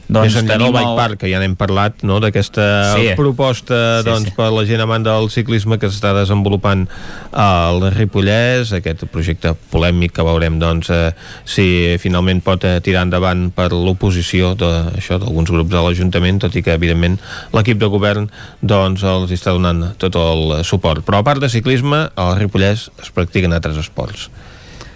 [0.03, 0.97] Doncs Més enllà del Bike el...
[0.99, 3.05] Park, que ja n'hem parlat, no?, d'aquesta sí.
[3.17, 4.35] proposta sí, doncs, sí.
[4.35, 6.83] per la gent amant del ciclisme que s'està desenvolupant
[7.31, 11.09] al Ripollès, aquest projecte polèmic que veurem doncs, eh,
[11.47, 11.65] si
[12.03, 17.17] finalment pot eh, tirar endavant per l'oposició d'alguns grups de l'Ajuntament, tot i que, evidentment,
[17.55, 18.29] l'equip de govern
[18.61, 21.07] doncs, els està donant tot el suport.
[21.07, 24.29] Però a part de ciclisme, al Ripollès es practiquen altres esports.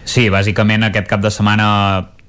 [0.07, 1.67] Sí, bàsicament aquest cap de setmana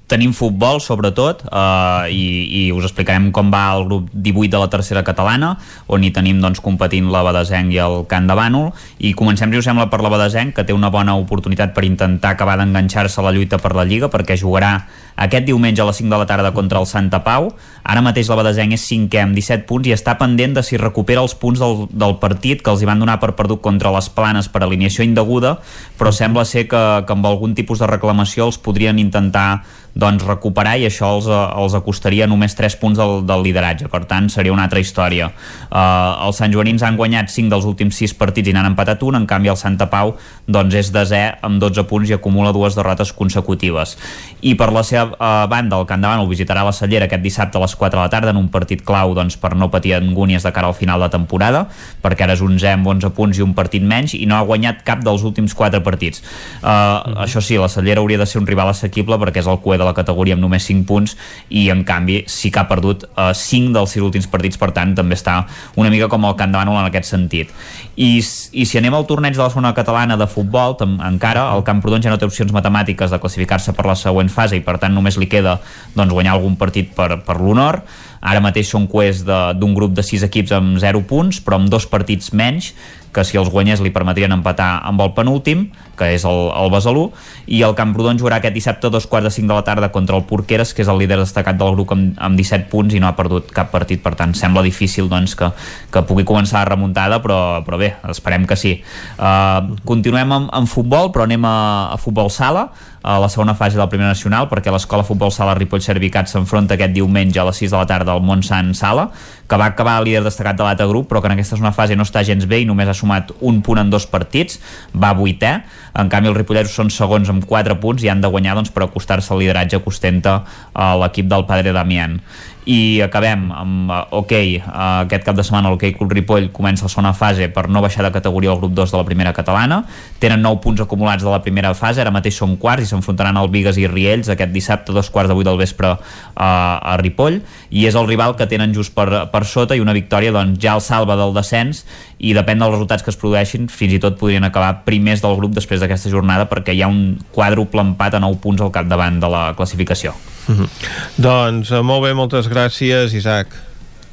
[0.09, 4.69] tenim futbol, sobretot, eh, i, i us explicarem com va el grup 18 de la
[4.73, 5.53] tercera catalana,
[5.87, 9.61] on hi tenim doncs, competint la Badesenc i el Camp de Bànol, i comencem, si
[9.61, 13.27] us sembla, per la Badesenc, que té una bona oportunitat per intentar acabar d'enganxar-se a
[13.29, 14.73] la lluita per la Lliga, perquè jugarà
[15.19, 17.49] aquest diumenge a les 5 de la tarda contra el Santa Pau.
[17.83, 21.21] Ara mateix la Badesenc és 5è amb 17 punts i està pendent de si recupera
[21.25, 24.47] els punts del, del partit que els hi van donar per perdut contra les Planes
[24.49, 25.57] per alineació indeguda,
[25.99, 29.61] però sembla ser que, que amb algun tipus de reclamació els podrien intentar
[29.95, 34.29] doncs, recuperar i això els, els acostaria només 3 punts del, del lideratge, per tant
[34.29, 35.29] seria una altra història.
[35.69, 39.17] Uh, els Sant Joanins han guanyat 5 dels últims 6 partits i n'han empatat un,
[39.19, 40.15] en canvi el Santa Pau
[40.47, 43.95] doncs, és desè amb 12 punts i acumula dues derrotes consecutives.
[44.41, 47.59] I per la seva uh, banda, el Camp de Bànol visitarà la Cellera aquest dissabte
[47.59, 50.45] a les 4 de la tarda en un partit clau doncs, per no patir angúnies
[50.45, 51.65] de cara al final de temporada,
[52.03, 54.83] perquè ara és 11 amb 11 punts i un partit menys i no ha guanyat
[54.87, 56.21] cap dels últims 4 partits.
[56.61, 57.23] Uh, mm -hmm.
[57.25, 59.87] Això sí, la Cellera hauria de ser un rival assequible perquè és el cué de
[59.87, 61.15] la categoria amb només 5 punts
[61.49, 64.59] i en canvi sí que ha perdut uh, 5 dels 6 últims partits.
[64.59, 65.41] Per tant també està
[65.79, 67.53] una mica com el Camp de en aquest sentit.
[67.95, 72.03] I, i si anem al torneig de la zona catalana de futbol encara el Camprodon
[72.03, 75.17] ja no té opcions matemàtiques de classificar-se per la següent fase i per tant només
[75.17, 75.57] li queda
[75.95, 77.81] doncs, guanyar algun partit per, per l'honor.
[78.19, 81.87] Ara mateix són quest d'un grup de 6 equips amb 0 punts però amb dos
[81.87, 82.73] partits menys
[83.13, 85.67] que si els guanyés li permetrien empatar amb el penúltim,
[85.99, 87.09] que és el, el Besalú,
[87.47, 90.17] i el Camprodon jugarà aquest dissabte a dos quarts de cinc de la tarda contra
[90.17, 93.09] el Porqueres, que és el líder destacat del grup amb, amb 17 punts i no
[93.09, 95.51] ha perdut cap partit, per tant sembla difícil doncs, que,
[95.91, 98.77] que pugui començar la remuntada, però, però bé, esperem que sí.
[99.17, 101.57] Uh, continuem amb, amb futbol, però anem a,
[101.95, 102.69] a futbol sala,
[103.01, 106.91] a la segona fase del Primer Nacional perquè l'Escola Futbol Sala Ripoll Servicat s'enfronta aquest
[106.95, 109.07] diumenge a les 6 de la tarda al Montsant Sala
[109.49, 112.05] que va acabar líder destacat de l'altre grup però que en aquesta segona fase no
[112.05, 114.59] està gens bé i només ha sumat un punt en dos partits
[114.93, 115.55] va vuitè,
[115.99, 118.85] en canvi els ripolleros són segons amb 4 punts i han de guanyar doncs, per
[118.85, 122.19] acostar-se al lideratge que ostenta uh, l'equip del Padre Damián
[122.65, 126.91] i acabem amb uh, OK, uh, aquest cap de setmana l'OK Club Ripoll comença la
[126.91, 129.83] segona fase per no baixar de categoria al grup 2 de la primera catalana.
[130.19, 133.49] Tenen 9 punts acumulats de la primera fase ara mateix són quarts i s'enfrontaran al
[133.53, 135.99] Vigues i Riells aquest dissabte dos quarts de 8 del vespre uh,
[136.39, 137.39] a Ripoll.
[137.69, 140.75] I és el rival que tenen just per, per sota i una victòria doncs, ja
[140.75, 141.85] el salva del descens
[142.19, 145.55] i depèn dels resultats que es produeixin fins i tot podrien acabar primers del grup
[145.55, 149.31] després d'aquesta jornada perquè hi ha un quàdruple empat a 9 punts al capdavant de
[149.31, 150.15] la classificació
[150.49, 150.69] Mm -hmm.
[151.15, 153.47] Doncs eh, molt bé, moltes gràcies, Isaac.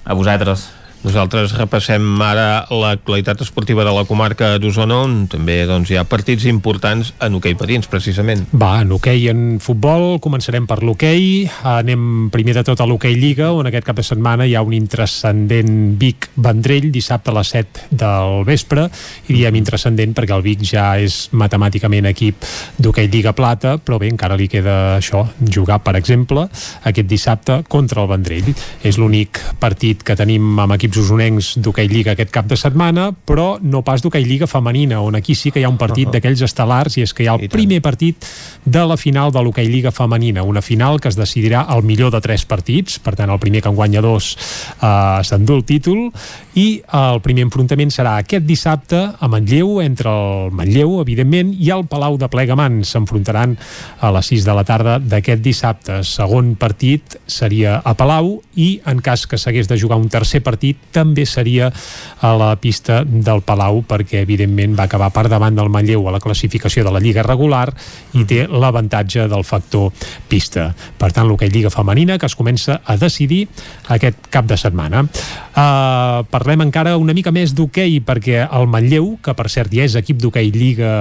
[0.05, 0.69] A vosaltres.
[1.07, 6.49] Nosaltres repassem ara l'actualitat esportiva de la comarca d'Osona on també doncs, hi ha partits
[6.51, 8.43] importants en hoquei patins, precisament.
[8.51, 13.53] Va, en hoquei en futbol, començarem per l'hoquei anem primer de tot a l'hoquei Lliga
[13.55, 18.43] on aquest cap de setmana hi ha un intrascendent Vic-Vendrell dissabte a les 7 del
[18.49, 18.89] vespre
[19.31, 22.43] i diem intrascendent perquè el Vic ja és matemàticament equip
[22.83, 26.49] d'hoquei Lliga Plata però bé, encara li queda això jugar, per exemple,
[26.89, 28.51] aquest dissabte contra el Vendrell.
[28.87, 33.11] És l'únic partit que tenim amb equips equips usonencs d'hoquei Lliga aquest cap de setmana,
[33.13, 36.11] però no pas d'hoquei Lliga femenina, on aquí sí que hi ha un partit uh
[36.11, 36.13] -huh.
[36.15, 38.17] d'aquells estel·lars i és que hi ha el primer partit
[38.65, 42.21] de la final de l'hoquei Lliga femenina, una final que es decidirà al millor de
[42.21, 44.37] tres partits, per tant el primer que en guanya dos
[44.83, 46.13] eh, s'endú el títol
[46.55, 51.85] i el primer enfrontament serà aquest dissabte a Manlleu, entre el Manlleu, evidentment, i el
[51.85, 52.89] Palau de Plegamans.
[52.89, 53.57] S'enfrontaran
[54.01, 56.03] a les 6 de la tarda d'aquest dissabte.
[56.03, 60.76] Segon partit seria a Palau i en cas que s'hagués de jugar un tercer partit
[60.97, 61.69] també seria
[62.25, 66.23] a la pista del Palau perquè evidentment va acabar per davant del Manlleu a la
[66.23, 67.69] classificació de la Lliga regular
[68.17, 69.93] i té l'avantatge del factor
[70.29, 70.71] pista.
[70.99, 73.45] Per tant, l'hoquei Lliga Femenina que es comença a decidir
[73.93, 75.05] aquest cap de setmana.
[75.57, 79.99] Uh, parlem encara una mica més d'hoquei perquè el Manlleu, que per cert ja és
[79.99, 80.95] equip d'hoquei Lliga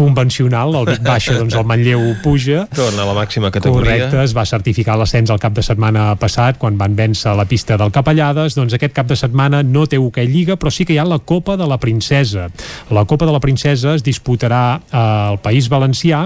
[0.00, 2.64] convencional, el Vic baixa, doncs el Manlleu puja.
[2.72, 4.06] Torna a la màxima categoria.
[4.06, 7.76] Correcte, es va certificar l'ascens el cap de setmana passat, quan van vèncer la pista
[7.80, 11.00] del Capellades, doncs aquest cap de setmana no té hoquei Lliga, però sí que hi
[11.02, 12.48] ha la Copa de la Princesa.
[12.94, 16.22] La Copa de la Princesa es disputarà eh, al País Valencià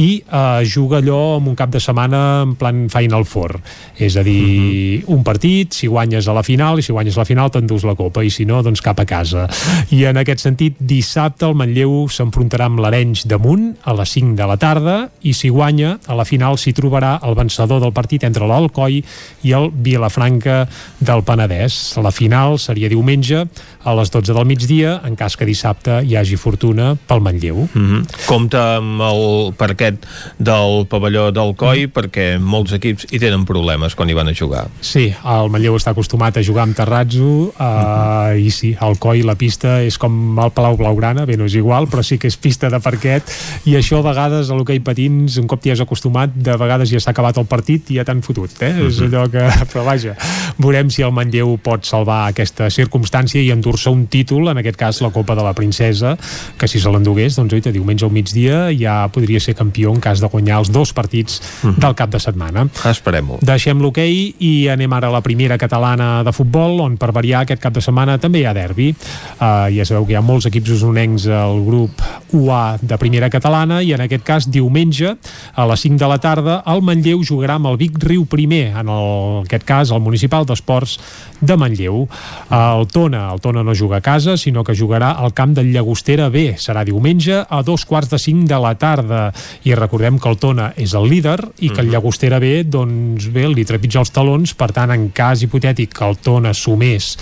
[0.00, 3.58] i eh, juga allò en un cap de setmana en plan Final Four.
[3.98, 5.04] És a dir, mhm.
[5.04, 5.16] -huh.
[5.18, 7.94] un partit, si guanyes a la final, i si guanyes a la final t'endús la
[7.94, 9.48] Copa, i si no, doncs cap a casa.
[9.90, 12.80] I en aquest sentit, dissabte el Manlleu s'enfrontarà amb
[13.10, 16.56] l'Arenys menys damunt a les 5 de la tarda i si guanya, a la final
[16.56, 19.02] s'hi trobarà el vencedor del partit entre l'Alcoi
[19.42, 20.68] i el Vilafranca
[21.00, 21.96] del Penedès.
[21.98, 23.46] La final seria diumenge
[23.82, 27.68] a les 12 del migdia, en cas que dissabte hi hagi fortuna pel Manlleu.
[27.72, 28.26] Mm -hmm.
[28.26, 30.06] Compte amb el parquet
[30.38, 31.92] del pavelló del COI mm -hmm.
[31.92, 34.68] perquè molts equips hi tenen problemes quan hi van a jugar.
[34.80, 38.46] Sí, el Manlleu està acostumat a jugar amb terrazzo uh, mm -hmm.
[38.46, 41.86] i sí, el COI la pista és com el Palau Blaugrana, bé, no és igual,
[41.86, 43.22] però sí que és pista de parquet
[43.64, 47.00] i això a vegades a l'hoquei patins, un cop t'hi has acostumat, de vegades ja
[47.00, 48.72] s'ha acabat el partit i ja t'han fotut, eh?
[48.72, 48.88] Mm -hmm.
[48.88, 49.06] És mhm.
[49.06, 49.42] allò que...
[49.70, 50.16] Però vaja,
[50.58, 55.00] veurem si el Manlleu pot salvar aquesta circumstància i endur-se un títol, en aquest cas
[55.00, 56.16] la Copa de la Princesa,
[56.58, 60.20] que si se l'endugués, doncs oita, diumenge al migdia ja podria ser campió en cas
[60.20, 61.78] de guanyar els dos partits mm -hmm.
[61.78, 62.66] del cap de setmana.
[62.84, 63.38] Esperem-ho.
[63.40, 67.62] Deixem l'hoquei i anem ara a la primera catalana de futbol, on per variar aquest
[67.62, 68.94] cap de setmana també hi ha derbi.
[69.40, 71.90] Uh, ja sabeu que hi ha molts equips usonencs al grup
[72.32, 75.16] UA de primera catalana i en aquest cas diumenge
[75.54, 78.88] a les 5 de la tarda el Manlleu jugarà amb el Vic Riu primer, en
[78.88, 80.98] el, aquest cas el Municipal d'Esports
[81.40, 82.06] de Manlleu.
[82.50, 86.28] El Tona, el Tona no juga a casa, sinó que jugarà al camp del Llagostera
[86.28, 86.54] B.
[86.60, 89.30] Serà diumenge a dos quarts de cinc de la tarda.
[89.64, 91.94] I recordem que el Tona és el líder i que el mhm.
[91.94, 96.18] Llagostera B, doncs bé, li trepitja els talons, per tant, en cas hipotètic que el
[96.20, 97.12] Tona sumés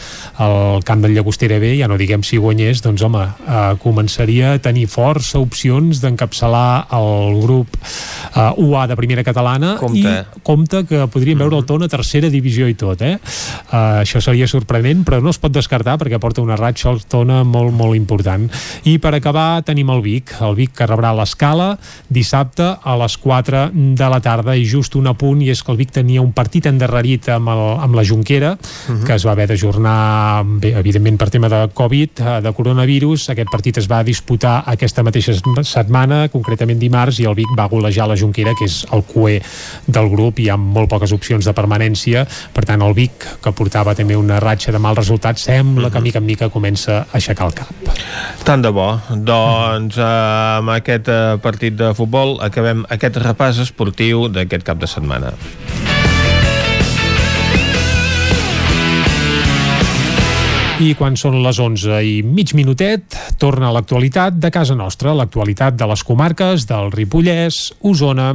[0.43, 4.62] al camp del Llagostera B, ja no diguem si guanyés, doncs home, eh, començaria a
[4.62, 10.03] tenir força opcions d'encapçalar el grup eh, UA de primera catalana compte.
[10.03, 11.69] i compte que podríem veure el mhm.
[11.69, 13.19] Tona tercera divisió i tot, eh?
[13.69, 17.43] Uh, això seria sorprenent, però no es pot descartar perquè porta una ratxa al Tona
[17.44, 18.48] molt, molt important.
[18.89, 21.74] I per acabar tenim el Vic, el Vic que rebrà l'escala
[22.09, 23.68] dissabte a les 4
[23.98, 26.66] de la tarda i just un apunt i és que el Vic tenia un partit
[26.70, 28.98] endarrerit amb, el, amb la Junquera uh mhm.
[28.98, 29.06] -huh.
[29.06, 33.78] que es va haver d'ajornar evidentment per tema de Covid, eh, de coronavirus aquest partit
[33.78, 38.55] es va disputar aquesta mateixa setmana, concretament dimarts i el Vic va golejar la Junquera
[38.59, 39.40] que és el cué
[39.86, 43.94] del grup i amb molt poques opcions de permanència, per tant el Vic que portava
[43.99, 47.57] també una ratxa de mals resultats sembla que mica en mica comença a aixecar el
[47.59, 47.93] cap.
[48.47, 48.93] Tant de bo.
[49.11, 50.09] Doncs eh,
[50.59, 55.35] amb aquest eh, partit de futbol acabem aquest repàs esportiu d'aquest cap de setmana.
[60.79, 65.89] I quan són les 11 i mig minutet, torna l'actualitat de casa nostra, l'actualitat de
[65.91, 68.29] les comarques del Ripollès, Osona,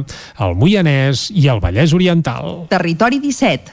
[0.44, 2.66] el Moianès i el Vallès Oriental.
[2.68, 3.72] Territori 17,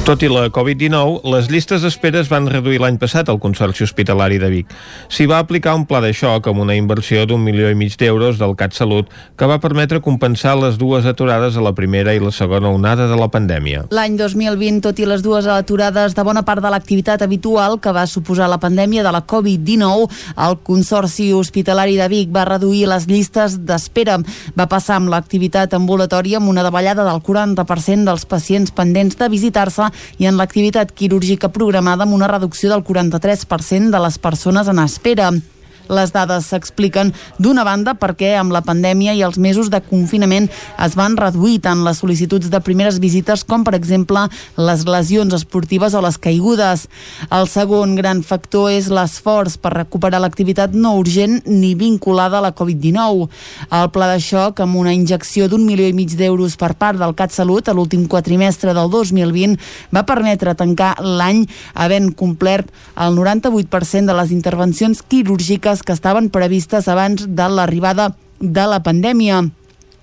[0.00, 4.38] Tot i la Covid-19, les llistes d'espera es van reduir l'any passat al Consorci Hospitalari
[4.40, 4.70] de Vic.
[5.12, 8.38] S'hi va aplicar un pla de xoc amb una inversió d'un milió i mig d'euros
[8.40, 12.72] del CatSalut que va permetre compensar les dues aturades a la primera i la segona
[12.72, 13.84] onada de la pandèmia.
[13.92, 18.06] L'any 2020, tot i les dues aturades de bona part de l'activitat habitual que va
[18.08, 20.08] suposar la pandèmia de la Covid-19,
[20.48, 24.16] el Consorci Hospitalari de Vic va reduir les llistes d'espera.
[24.56, 29.89] Va passar amb l'activitat ambulatòria amb una davallada del 40% dels pacients pendents de visitar-se
[30.18, 35.30] i en l'activitat quirúrgica programada amb una reducció del 43% de les persones en espera.
[35.90, 37.10] Les dades s'expliquen
[37.42, 40.46] d'una banda perquè amb la pandèmia i els mesos de confinament
[40.78, 44.22] es van reduir tant les sol·licituds de primeres visites com, per exemple,
[44.56, 46.86] les lesions esportives o les caigudes.
[47.34, 52.54] El segon gran factor és l'esforç per recuperar l'activitat no urgent ni vinculada a la
[52.54, 53.28] Covid-19.
[53.80, 57.16] El pla de xoc, amb una injecció d'un milió i mig d'euros per part del
[57.18, 59.58] CatSalut a l'últim quatrimestre del 2020,
[59.94, 61.44] va permetre tancar l'any
[61.74, 68.66] havent complert el 98% de les intervencions quirúrgiques que estaven previstes abans de l'arribada de
[68.66, 69.44] la pandèmia.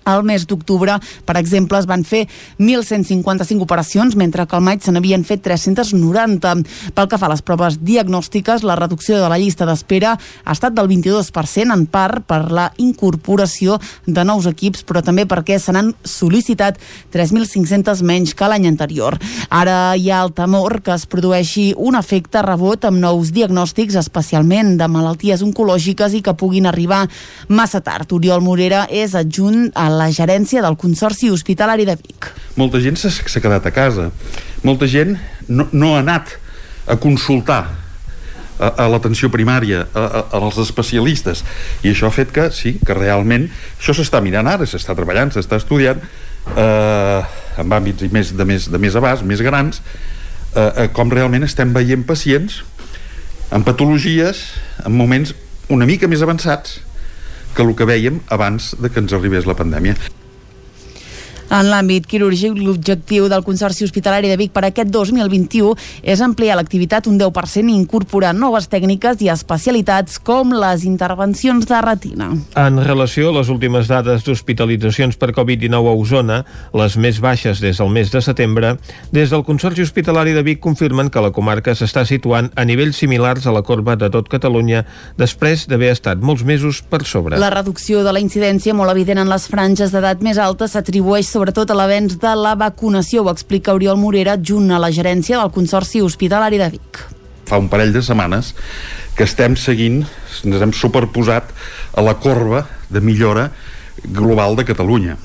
[0.07, 0.95] Al mes d'octubre,
[1.27, 2.23] per exemple, es van fer
[2.57, 6.53] 1.155 operacions, mentre que al maig se n'havien fet 390.
[6.95, 10.77] Pel que fa a les proves diagnòstiques, la reducció de la llista d'espera ha estat
[10.77, 15.91] del 22%, en part per la incorporació de nous equips, però també perquè se n'han
[16.07, 16.79] sol·licitat
[17.13, 19.17] 3.500 menys que l'any anterior.
[19.49, 24.77] Ara hi ha el temor que es produeixi un efecte rebot amb nous diagnòstics, especialment
[24.79, 27.03] de malalties oncològiques i que puguin arribar
[27.51, 28.11] massa tard.
[28.15, 32.29] Oriol Morera és adjunt a la gerència del Consorci Hospitalari de Vic.
[32.59, 34.11] Molta gent s'ha quedat a casa.
[34.63, 35.17] Molta gent
[35.49, 36.37] no, no ha anat
[36.87, 37.65] a consultar
[38.59, 41.43] a, a l'atenció primària, a, a, als especialistes
[41.83, 43.47] i això ha fet que, sí, que realment
[43.77, 47.21] això s'està mirant ara, s'està treballant, s'està estudiant eh,
[47.61, 49.81] en àmbits més, de, més, de més abast, més grans
[50.55, 52.63] eh, eh, com realment estem veient pacients
[53.53, 54.43] amb patologies
[54.85, 55.35] en moments
[55.71, 56.79] una mica més avançats
[57.57, 59.97] que el que veiem abans de que ens arribés la pandèmia.
[61.47, 67.07] En l'àmbit quirúrgic, l'objectiu del Consorci Hospitalari de Vic per aquest 2021 és ampliar l'activitat
[67.07, 72.27] un 10% i incorporar noves tècniques i especialitats com les intervencions de retina.
[72.59, 76.41] En relació a les últimes dades d'hospitalitzacions per Covid-19 a Osona,
[76.75, 78.73] les més baixes des del mes de setembre,
[79.15, 83.47] des del Consorci Hospitalari de Vic confirmen que la comarca s'està situant a nivells similars
[83.47, 84.83] a la corba de tot Catalunya
[85.15, 87.39] després d'haver estat molts mesos per sobre.
[87.39, 91.69] La reducció de la incidència molt evident en les franges d'edat més alta s'atribueix sobretot
[91.69, 95.99] a l'avenç de la vacunació, ho explica Oriol Morera, junt a la gerència del Consorci
[96.01, 97.01] Hospitalari de Vic.
[97.45, 98.55] Fa un parell de setmanes
[99.13, 99.99] que estem seguint,
[100.41, 101.51] ens hem superposat
[101.93, 103.51] a la corba de millora
[104.15, 105.17] global de Catalunya.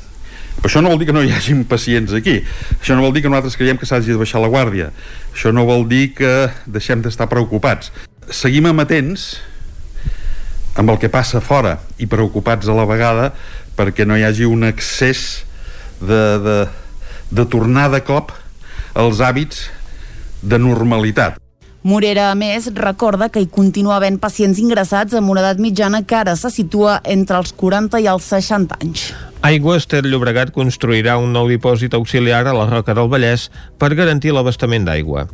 [0.59, 2.43] Però això no vol dir que no hi hagi pacients aquí.
[2.77, 4.91] Això no vol dir que nosaltres creiem que s'hagi de baixar la guàrdia.
[5.33, 7.89] Això no vol dir que deixem d'estar preocupats.
[8.29, 9.39] Seguim amatents
[10.77, 13.31] amb el que passa fora i preocupats a la vegada
[13.81, 15.47] perquè no hi hagi un excés
[16.03, 16.57] de, de,
[17.31, 18.35] de tornar de cop
[18.95, 19.69] als hàbits
[20.43, 21.39] de normalitat.
[21.83, 26.15] Morera, a més, recorda que hi continua havent pacients ingressats amb una edat mitjana que
[26.15, 29.09] ara se situa entre els 40 i els 60 anys.
[29.43, 34.31] Aigües Ter Llobregat construirà un nou dipòsit auxiliar a la Roca del Vallès per garantir
[34.31, 35.25] l'abastament d'aigua.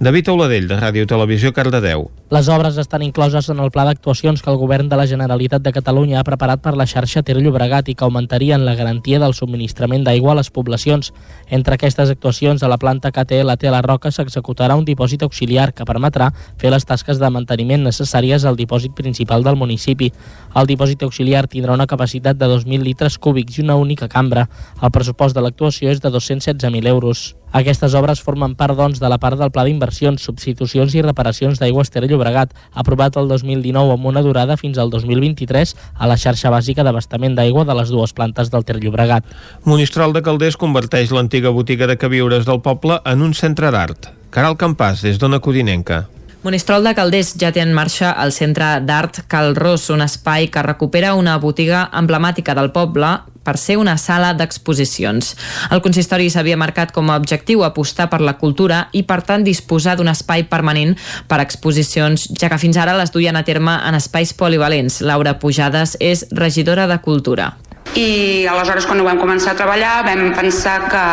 [0.00, 2.06] David Auladell, de Ràdio Televisió, Cardedeu.
[2.30, 5.72] Les obres estan incloses en el pla d'actuacions que el govern de la Generalitat de
[5.74, 10.06] Catalunya ha preparat per la xarxa Ter Llobregat i que augmentarien la garantia del subministrament
[10.06, 11.12] d'aigua a les poblacions.
[11.50, 15.84] Entre aquestes actuacions, a la planta KTLT a la Roca s'executarà un dipòsit auxiliar que
[15.84, 20.12] permetrà fer les tasques de manteniment necessàries al dipòsit principal del municipi.
[20.54, 24.48] El dipòsit auxiliar tindrà una capacitat de 2.000 litres cúbics i una única cambra.
[24.82, 27.34] El pressupost de l'actuació és de 216.000 euros.
[27.52, 31.88] Aquestes obres formen part, doncs, de la part del Pla d'Inversions, Substitucions i Reparacions d'Aigües
[31.90, 36.84] Ter Llobregat, aprovat el 2019 amb una durada fins al 2023 a la xarxa bàsica
[36.84, 39.24] d'abastament d'aigua de les dues plantes del Ter Llobregat.
[39.64, 44.12] Monistrol de Calders converteix l'antiga botiga de queviures del poble en un centre d'art.
[44.30, 46.04] Caral Campàs, des d'Ona Codinenca.
[46.44, 50.62] Monistrol de Calders ja té en marxa el Centre d'Art Cal Ros, un espai que
[50.62, 53.10] recupera una botiga emblemàtica del poble
[53.48, 55.32] per ser una sala d'exposicions.
[55.72, 59.96] El consistori s'havia marcat com a objectiu apostar per la cultura i, per tant, disposar
[59.96, 60.92] d'un espai permanent
[61.30, 65.00] per exposicions, ja que fins ara les duien a terme en espais polivalents.
[65.00, 67.54] Laura Pujades és regidora de Cultura.
[67.96, 71.04] I aleshores, quan ho vam començar a treballar, vam pensar que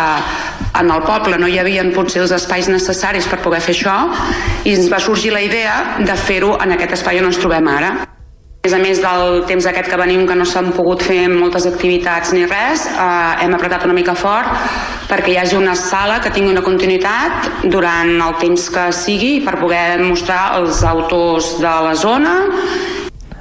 [0.82, 3.96] en el poble no hi havia potser els espais necessaris per poder fer això
[4.66, 7.96] i ens va sorgir la idea de fer-ho en aquest espai on ens trobem ara.
[8.66, 11.68] A més a més del temps aquest que venim que no s'han pogut fer moltes
[11.70, 14.50] activitats ni res, eh, hem apretat una mica fort
[15.06, 19.60] perquè hi hagi una sala que tingui una continuïtat durant el temps que sigui per
[19.62, 22.34] poder mostrar els autors de la zona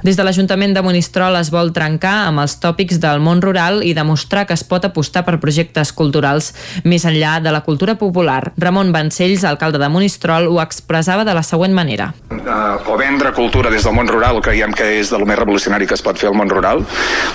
[0.05, 3.95] des de l'Ajuntament de Monistrol es vol trencar amb els tòpics del món rural i
[3.97, 6.51] demostrar que es pot apostar per projectes culturals
[6.85, 8.51] més enllà de la cultura popular.
[8.61, 12.11] Ramon Vancells, alcalde de Monistrol, ho expressava de la següent manera.
[12.29, 15.97] Uh, o vendre cultura des del món rural creiem que és del més revolucionari que
[15.97, 16.85] es pot fer al món rural.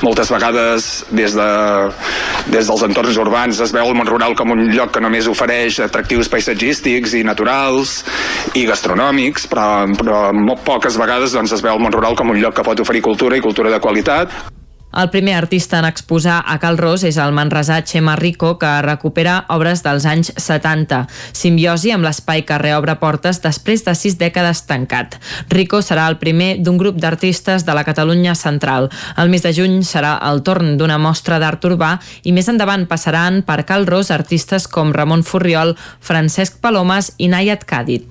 [0.07, 1.51] Moltes vegades des, de,
[2.55, 5.81] des dels entorns urbans es veu el món rural com un lloc que només ofereix
[5.89, 7.99] atractius paisatgístics i naturals
[8.55, 9.67] i gastronòmics, però,
[9.99, 12.81] però molt poques vegades doncs, es veu el món rural com un lloc que pot
[12.85, 14.41] oferir cultura i cultura de qualitat.
[14.91, 19.37] El primer artista en exposar a Cal Ros és el manresà Xema Rico, que recupera
[19.55, 21.05] obres dels anys 70.
[21.31, 25.15] Simbiosi amb l'espai que reobre portes després de sis dècades tancat.
[25.49, 28.91] Rico serà el primer d'un grup d'artistes de la Catalunya central.
[29.17, 33.45] El mes de juny serà el torn d'una mostra d'art urbà i més endavant passaran
[33.47, 38.11] per Cal Ros artistes com Ramon Furriol, Francesc Palomes i Nayat Càdid.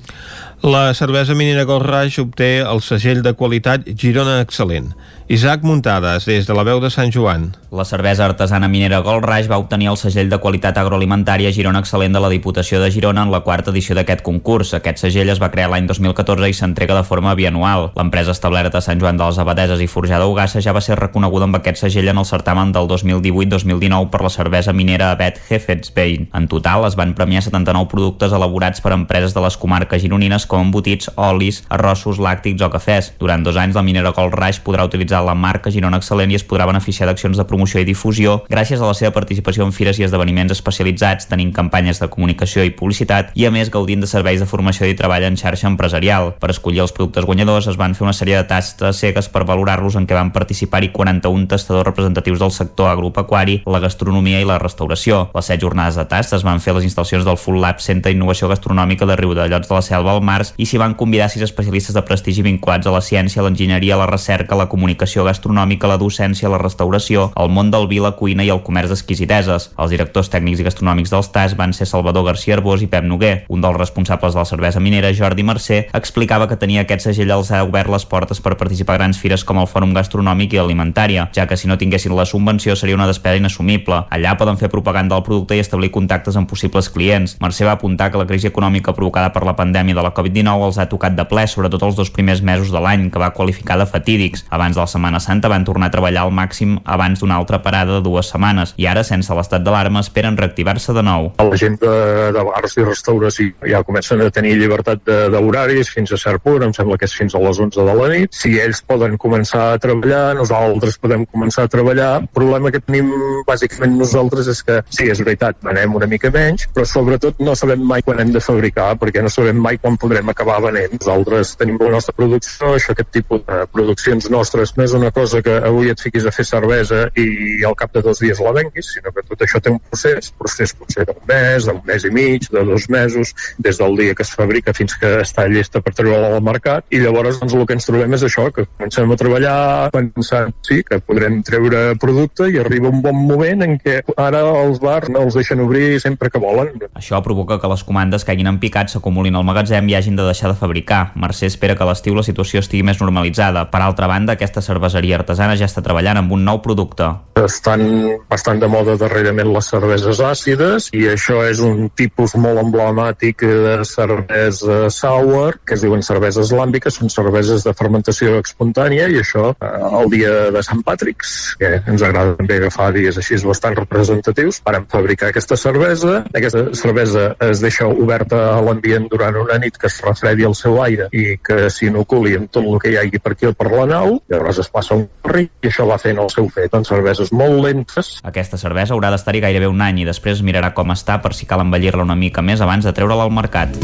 [0.62, 4.90] La cervesa minera Golraix obté el segell de qualitat Girona Excel·lent.
[5.32, 7.52] Isaac Muntades, des de la veu de Sant Joan.
[7.70, 12.22] La cervesa artesana minera Golraix va obtenir el segell de qualitat agroalimentària Girona Excel·lent de
[12.24, 14.72] la Diputació de Girona en la quarta edició d'aquest concurs.
[14.74, 17.92] Aquest segell es va crear l'any 2014 i s'entrega de forma bianual.
[17.94, 21.46] L'empresa establerta a Sant Joan de les Abadeses i Forjada Ugassa ja va ser reconeguda
[21.46, 26.32] amb aquest segell en el certamen del 2018-2019 per la cervesa minera Abet Hefetsbein.
[26.34, 30.66] En total es van premiar 79 productes elaborats per empreses de les comarques gironines com
[30.66, 33.14] embotits, olis, arrossos, làctics o cafès.
[33.22, 36.68] Durant dos anys la minera Golraix podrà utilitzar la marca Girona Excel·lent i es podrà
[36.70, 40.54] beneficiar d'accions de promoció i difusió gràcies a la seva participació en fires i esdeveniments
[40.56, 44.88] especialitzats, tenint campanyes de comunicació i publicitat i a més gaudint de serveis de formació
[44.90, 46.34] i treball en xarxa empresarial.
[46.40, 49.98] Per escollir els productes guanyadors es van fer una sèrie de tastes cegues per valorar-los
[50.00, 55.26] en què van participar-hi 41 tastadors representatius del sector agropecuari, la gastronomia i la restauració.
[55.36, 58.14] Les set jornades de tast es van fer a les instal·lacions del Full Lab Centre
[58.14, 61.98] d'Innovació Gastronòmica de Riudellots de la Selva al Març i s'hi van convidar sis especialistes
[61.98, 66.50] de prestigi vinculats a la ciència, l'enginyeria, la recerca, la comunicació l'educació gastronòmica, la docència,
[66.50, 69.72] la restauració, el món del vi, la cuina i el comerç d'exquisiteses.
[69.80, 73.46] Els directors tècnics i gastronòmics dels TAS van ser Salvador García Arbós i Pep Noguer.
[73.50, 77.50] Un dels responsables de la cervesa minera, Jordi Mercè, explicava que tenia aquest segell els
[77.52, 81.30] ha obert les portes per participar a grans fires com el Fòrum Gastronòmic i Alimentària,
[81.34, 84.04] ja que si no tinguessin la subvenció seria una despesa inassumible.
[84.14, 87.38] Allà poden fer propaganda del producte i establir contactes amb possibles clients.
[87.42, 90.78] Mercè va apuntar que la crisi econòmica provocada per la pandèmia de la Covid-19 els
[90.78, 93.90] ha tocat de ple, sobretot els dos primers mesos de l'any, que va qualificar de
[93.90, 94.46] fatídics.
[94.54, 97.94] Abans de la Setmana Santa van tornar a treballar al màxim abans d'una altra parada
[97.96, 101.30] de dues setmanes i ara, sense l'estat d'alarma, esperen reactivar-se de nou.
[101.40, 101.94] La gent de,
[102.36, 106.74] de bars i restauració ja comencen a tenir llibertat d'horaris fins a cert punt, em
[106.76, 108.36] sembla que és fins a les 11 de la nit.
[108.36, 112.10] Si ells poden començar a treballar, nosaltres podem començar a treballar.
[112.26, 113.14] El problema que tenim
[113.48, 117.88] bàsicament nosaltres és que, sí, és veritat, venem una mica menys, però sobretot no sabem
[117.88, 121.00] mai quan hem de fabricar, perquè no sabem mai quan podrem acabar venent.
[121.00, 125.42] Nosaltres tenim la nostra producció, això, aquest tipus de produccions nostres no és una cosa
[125.44, 128.94] que avui et fiquis a fer cervesa i al cap de dos dies la venguis,
[128.96, 132.48] sinó que tot això té un procés, procés potser d'un mes, d'un mes i mig,
[132.54, 136.32] de dos mesos, des del dia que es fabrica fins que està llesta per treure-la
[136.38, 139.58] al mercat, i llavors doncs, el que ens trobem és això, que comencem a treballar
[139.92, 144.80] pensant, sí, que podrem treure producte i arriba un bon moment en què ara els
[144.80, 146.72] bars no els deixen obrir sempre que volen.
[146.96, 150.54] Això provoca que les comandes hagin en picat s'acumulin al magatzem i hagin de deixar
[150.54, 151.10] de fabricar.
[151.20, 153.66] Mercè espera que a l'estiu la situació estigui més normalitzada.
[153.74, 157.10] Per altra banda, aquesta cerveseria artesana ja està treballant amb un nou producte.
[157.40, 157.82] Estan
[158.30, 163.78] bastant de moda darrerament les cerveses àcides i això és un tipus molt emblemàtic de
[163.88, 169.72] cervesa sour, que es diuen cerveses làmbiques, són cerveses de fermentació espontània i això eh,
[170.02, 174.84] el dia de Sant Patrick's, que ens agrada també agafar dies així bastant representatius, para
[174.92, 176.24] fabricar aquesta cervesa.
[176.36, 180.80] Aquesta cervesa es deixa oberta a l'ambient durant una nit que es refredi el seu
[180.84, 183.88] aire i que s'inoculi amb tot el que hi hagi per aquí o per la
[183.90, 187.34] nau, llavors es passa un ric i això va fent el seu fet en cerveses
[187.36, 188.18] molt lentes.
[188.24, 191.50] Aquesta cervesa haurà d'estar-hi gairebé un any i després es mirarà com està per si
[191.50, 193.76] cal envellir-la una mica més abans de treure-la al mercat.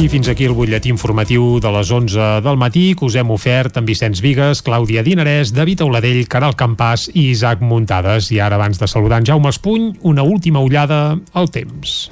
[0.00, 3.76] I fins aquí el butlletí informatiu de les 11 del matí que us hem ofert
[3.76, 8.30] amb Vicenç Vigues, Clàudia Dinarès, David Auladell, Caral Campàs i Isaac Muntades.
[8.32, 12.08] I ara, abans de saludar en Jaume Espuny, una última ullada al temps.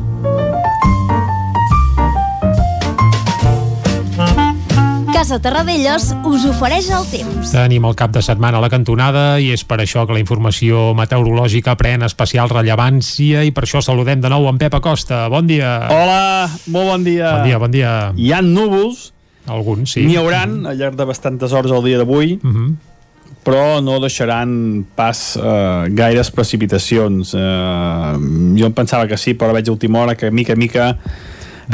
[5.19, 7.49] Casa Terradellos us ofereix el temps.
[7.51, 10.93] Tenim el cap de setmana a la cantonada i és per això que la informació
[10.95, 15.25] meteorològica pren especial rellevància i per això saludem de nou en Pep Acosta.
[15.27, 15.73] Bon dia.
[15.91, 17.33] Hola, molt bon dia.
[17.35, 17.95] Bon dia, bon dia.
[18.15, 19.09] Hi ha núvols.
[19.51, 20.05] Alguns, sí.
[20.07, 22.39] N'hi hauran al llarg de bastantes hores al dia d'avui.
[22.39, 22.69] Uh -huh
[23.49, 27.33] però no deixaran pas eh, gaires precipitacions.
[27.35, 28.15] Eh,
[28.59, 30.99] jo em pensava que sí, però veig a última hora que mica a mica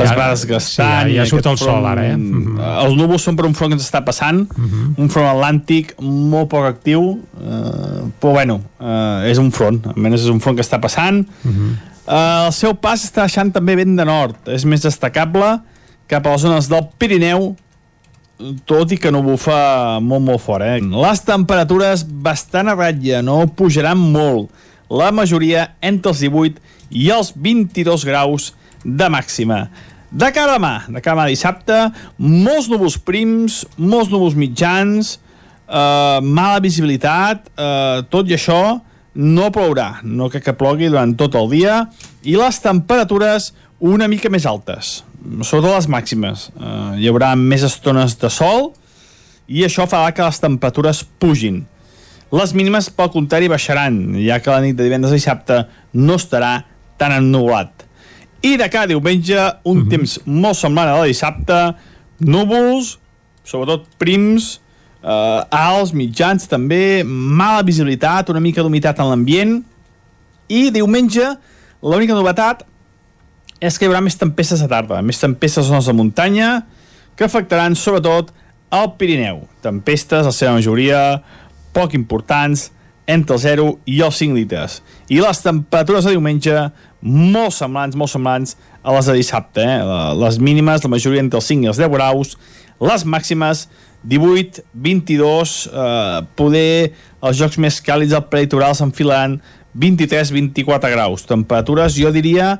[0.02, 1.08] es va desgastant.
[1.08, 2.16] Sí, ja, ja surt el front, sol ara, eh?
[2.16, 2.84] Mm -hmm.
[2.84, 4.94] Els núvols són per un front que ens està passant, uh -huh.
[4.96, 10.28] un front atlàntic molt poc actiu, eh, però bueno, eh, és un front, almenys és
[10.28, 11.26] un front que està passant.
[11.44, 11.72] Uh -huh.
[12.08, 15.60] eh, el seu pas està deixant també vent de nord, és més destacable
[16.06, 17.56] cap a les zones del Pirineu,
[18.66, 20.64] tot i que no bufa molt, molt fort.
[20.64, 20.80] Eh?
[20.80, 24.50] Les temperatures bastant a ratlla, no pujaran molt.
[24.90, 26.60] La majoria entre els 18
[26.90, 28.52] i els 22 graus
[28.84, 29.64] de màxima.
[30.14, 31.78] De cara a demà, de cara a demà dissabte,
[32.18, 35.16] molts núvols prims, molts núvols mitjans,
[35.66, 38.80] eh, mala visibilitat, eh, tot i això
[39.14, 41.88] no plourà, no crec que plogui durant tot el dia,
[42.22, 45.02] i les temperatures una mica més altes,
[45.42, 46.50] sobretot les màximes.
[46.54, 48.72] Eh, hi haurà més estones de sol
[49.48, 51.64] i això farà que les temperatures pugin.
[52.34, 55.58] Les mínimes, pel contrari, baixaran, ja que la nit de divendres a dissabte
[55.92, 56.64] no estarà
[56.98, 57.84] tan ennubulat.
[58.44, 59.88] I de cada diumenge, un uh -huh.
[59.88, 61.74] temps molt semblant a la dissabte,
[62.18, 62.98] núvols,
[63.44, 64.60] sobretot prims,
[65.02, 69.64] eh, alts, mitjans també, mala visibilitat, una mica d'humitat en l'ambient,
[70.48, 71.24] i diumenge
[71.82, 72.64] l'única novetat
[73.60, 76.66] és que hi haurà més tempestes a tarda, més tempestes a zones de muntanya,
[77.16, 78.32] que afectaran sobretot
[78.74, 79.44] el Pirineu.
[79.62, 81.22] Tempestes, la seva majoria,
[81.72, 82.70] poc importants,
[83.06, 84.80] entre el 0 i els 5 litres.
[85.12, 86.54] I les temperatures de diumenge
[87.04, 89.62] molt semblants, molt semblants a les de dissabte.
[89.62, 89.80] Eh?
[90.18, 92.34] Les mínimes, la majoria entre els 5 i els 10 graus,
[92.80, 93.68] les màximes
[94.04, 96.92] 18, 22, eh, poder
[97.24, 99.38] els jocs més càlids al prelitoral s'enfilaran
[99.74, 101.24] 23, 24 graus.
[101.28, 102.58] Temperatures, jo diria,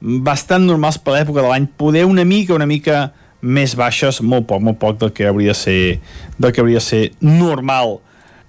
[0.00, 3.12] bastant normals per l'època de l'any, poder una mica, una mica
[3.44, 5.80] més baixes, molt poc, molt poc del que hauria de ser,
[6.38, 7.98] del que hauria de ser normal.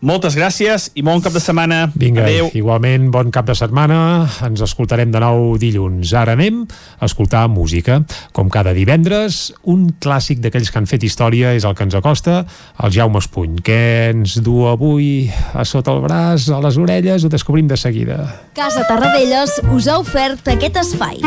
[0.06, 1.88] Moltes gràcies i bon cap de setmana.
[1.98, 2.52] Vinga, Adéu.
[2.54, 4.28] igualment, bon cap de setmana.
[4.46, 6.12] Ens escoltarem de nou dilluns.
[6.14, 6.60] Ara anem
[7.00, 8.04] a escoltar música.
[8.32, 12.44] Com cada divendres, un clàssic d'aquells que han fet història és el que ens acosta,
[12.84, 13.58] el Jaume Espuny.
[13.66, 17.26] Què ens du avui a sota el braç, a les orelles?
[17.26, 18.22] Ho descobrim de seguida.
[18.54, 21.18] Casa Tarradellas us ha ofert aquest espai.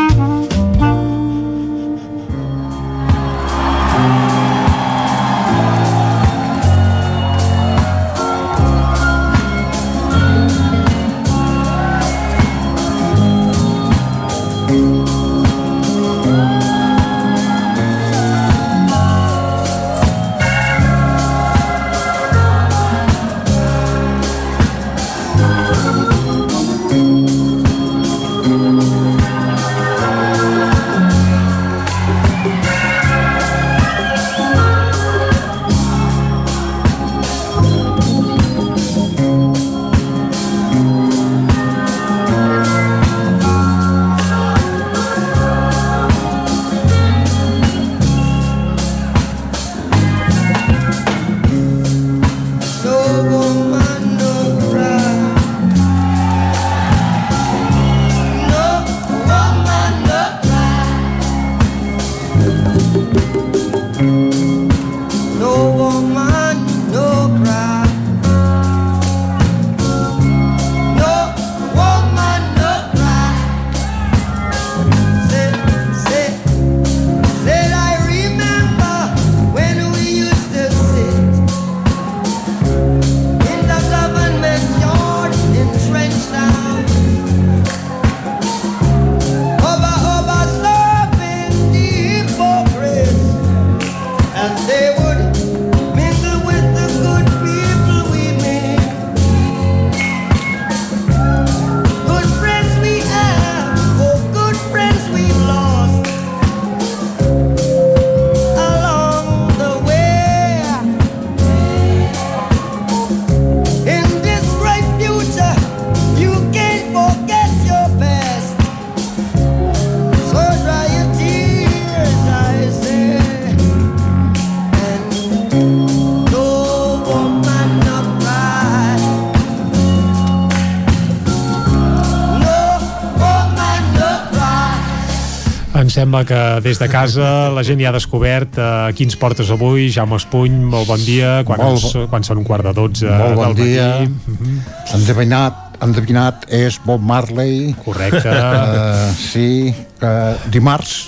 [135.89, 139.86] Em sembla que des de casa la gent ja ha descobert uh, quins portes avui.
[139.89, 141.39] Jaume Espuny, molt bon dia.
[141.48, 143.86] Quan, Molt ens, quan són un quart de dotze Molt bon del dia.
[144.02, 144.59] matí.
[144.98, 147.70] Endevinat, endevinat és Bob Marley.
[147.86, 148.28] Correcte.
[148.28, 149.48] Uh, sí,
[149.97, 150.12] que
[150.52, 150.98] dimarts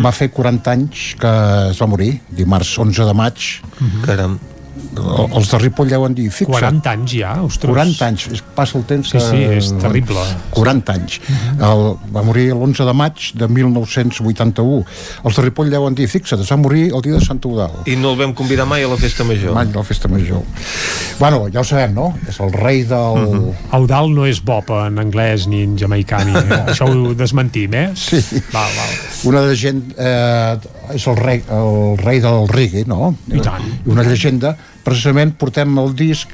[0.00, 1.34] va fer 40 anys que
[1.68, 3.50] es va morir, dimarts 11 de maig.
[4.08, 4.40] Caram.
[4.96, 6.80] Els de Ripoll deuen dir, fixa't.
[6.80, 7.70] 40 anys ja, ostres.
[7.74, 9.24] 40 anys, passa el temps Sí, que...
[9.24, 10.22] sí, és terrible.
[10.54, 11.18] 40 anys.
[11.68, 11.84] el,
[12.14, 14.80] va morir l'11 de maig de 1981.
[15.24, 17.82] Els de Ripoll deuen dir, fixa't, es va morir el dia de Sant Eudal.
[17.86, 19.54] I no el vam convidar mai a la festa major.
[19.56, 20.42] Mai a la festa major.
[21.18, 22.12] Bueno, ja ho sabem, no?
[22.28, 23.22] És el rei del...
[23.22, 23.54] Uh -huh.
[23.78, 26.32] Eudal no és Bob en anglès ni en jamaicà ni...
[26.72, 27.90] Això ho desmentim, eh?
[27.94, 28.20] Sí.
[28.52, 28.92] Val, val.
[29.24, 33.14] Una llegenda eh, és el rei, el rei del reggae, no?
[33.32, 33.64] I tant.
[33.86, 34.54] Una llegenda,
[34.84, 36.32] precisament portem el disc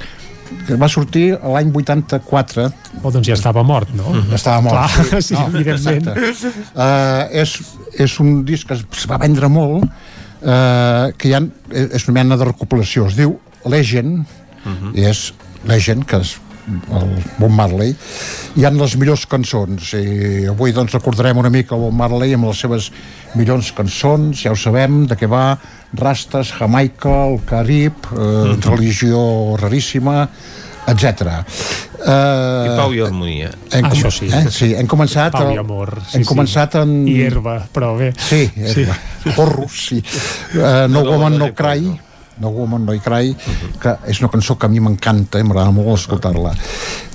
[0.67, 2.67] que va sortir l'any 84
[3.03, 4.11] Oh, doncs ja estava mort, no?
[4.11, 4.35] Mm -hmm.
[4.35, 6.07] estava mort Clar, sí, evidentment.
[6.07, 7.61] uh, és,
[7.99, 12.37] és un disc que es va vendre molt uh, que hi ha, és una mena
[12.37, 14.27] de recopilació es diu Legend
[14.65, 14.95] -huh.
[14.95, 15.33] i és
[15.69, 16.37] Legend que és
[16.69, 17.95] el Bob Marley
[18.57, 22.49] hi han les millors cançons i avui doncs recordarem una mica el Bob Marley amb
[22.49, 22.91] les seves
[23.35, 25.59] millors cançons ja ho sabem, de què va
[25.95, 28.71] Rastes, Jamaica, el Carib eh, uh -huh.
[28.71, 30.29] religió raríssima
[30.87, 31.45] etc.
[32.05, 33.51] Uh, I pau i harmonia.
[33.71, 34.29] hem, Ah, com- això sí.
[34.29, 34.51] Eh?
[34.51, 35.33] sí, hem començat...
[35.33, 36.29] Pau i amor, sí, hem sí.
[36.29, 37.09] començat en...
[37.09, 38.13] I herba, però bé.
[38.19, 38.97] Sí, herba.
[39.23, 39.31] Sí.
[39.37, 40.03] Porros, sí.
[40.55, 41.99] Uh, no Woman No Cry, No
[42.41, 43.35] Woman No Cry,
[43.81, 45.47] que és una cançó que a mi m'encanta, eh?
[45.47, 46.55] m'agrada molt escoltar-la.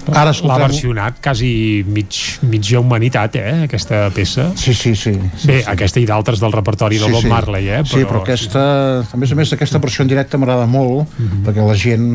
[0.10, 0.72] Ara L'ha escoltarem...
[0.72, 1.52] versionat quasi
[1.86, 2.18] mig,
[2.50, 4.50] mitja humanitat, eh, aquesta peça.
[4.58, 5.14] Sí, sí, sí.
[5.36, 5.68] sí Bé, sí.
[5.70, 7.82] aquesta i d'altres del repertori de Bob Marley, eh?
[7.86, 8.64] Sí, però aquesta...
[9.06, 11.12] A més a més, aquesta versió en directe m'agrada molt,
[11.46, 12.10] perquè la gent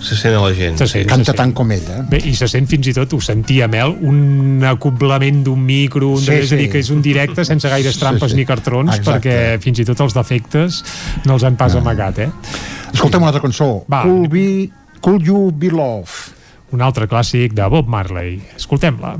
[0.00, 0.76] Se sent a la gent.
[0.78, 1.36] Se sent, canta se sent.
[1.40, 2.02] tant com ella.
[2.08, 6.20] Bé, i se sent fins i tot, ho sentia Mel, un acoblament d'un micro, un
[6.22, 6.70] Sí, sí, és a dir, sí.
[6.72, 8.36] que és un directe sense gaires Sí, trampes sí.
[8.38, 9.10] ni cartrons, Exacte.
[9.28, 10.84] perquè fins i tot els defectes
[11.26, 12.28] no els han pas amagat, eh?
[12.92, 13.84] Escolta'm una altra cançó.
[13.90, 14.02] Va.
[14.06, 14.70] Could, be,
[15.00, 16.08] could You Be Love?
[16.70, 18.38] Un altre clàssic de Bob Marley.
[18.56, 19.16] Escoltem-la.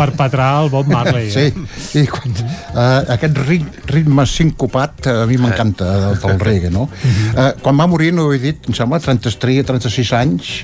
[0.00, 1.28] Perpetrar el Bob Marley.
[1.28, 1.50] Eh?
[1.52, 2.36] Sí, i quan,
[2.74, 6.88] uh, aquest rit, ritme sincopat uh, a mi m'encanta del, del reggae, no?
[6.90, 10.54] Uh, quan va morir, no ho he dit, em sembla, 33 36 anys,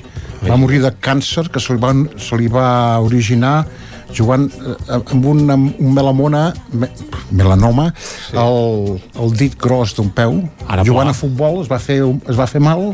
[0.47, 2.69] va morir de càncer que se li va, se li va
[3.05, 3.59] originar
[4.15, 6.43] jugant eh, amb un, amb un melamona
[6.73, 6.89] me,
[7.35, 8.37] melanoma sí.
[8.39, 11.15] el, el dit gros d'un peu Ara, jugant pla.
[11.15, 12.93] a futbol es va fer, es va fer mal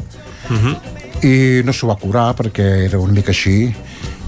[1.23, 1.35] i
[1.67, 3.75] no s'ho va curar perquè era una mica així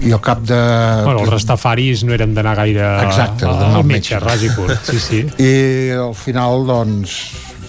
[0.02, 0.60] i al cap de...
[1.06, 4.90] Bueno, els rastafaris no eren d'anar gaire Exacte, al, d'anar al metge, ras i curt.
[4.90, 5.20] Sí, sí.
[5.50, 5.54] i
[5.96, 7.18] al final doncs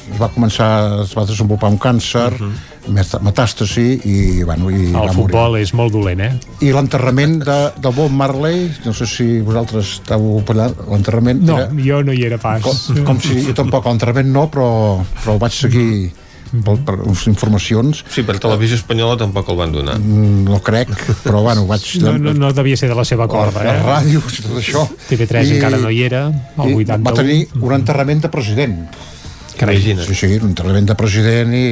[0.06, 0.70] es va començar,
[1.04, 2.56] es va desenvolupar un càncer uh
[2.86, 6.32] metàstasi i, bueno, i El va futbol és molt dolent, eh?
[6.36, 11.58] morir i l'enterrament de, de Bob Marley no sé si vosaltres estàveu allà l'enterrament No,
[11.58, 12.62] era jo no hi era pas.
[12.62, 14.70] com, com si, jo tampoc l'enterrament no però,
[15.24, 15.90] però el vaig seguir
[16.66, 16.96] per, per
[17.30, 19.98] informacions Sí, per televisió espanyola tampoc el van donar.
[20.00, 20.92] Mm, no crec,
[21.24, 21.86] però bueno, vaig...
[22.04, 23.84] No, no, no devia ser de la seva corda, les eh?
[23.86, 24.86] ràdios i tot això.
[25.10, 27.04] TV3 I- encara no hi era, el i 81.
[27.10, 28.80] Va tenir un enterrament de president.
[29.56, 29.80] Carai.
[29.82, 31.66] Sí, sí, un enterrament de president i...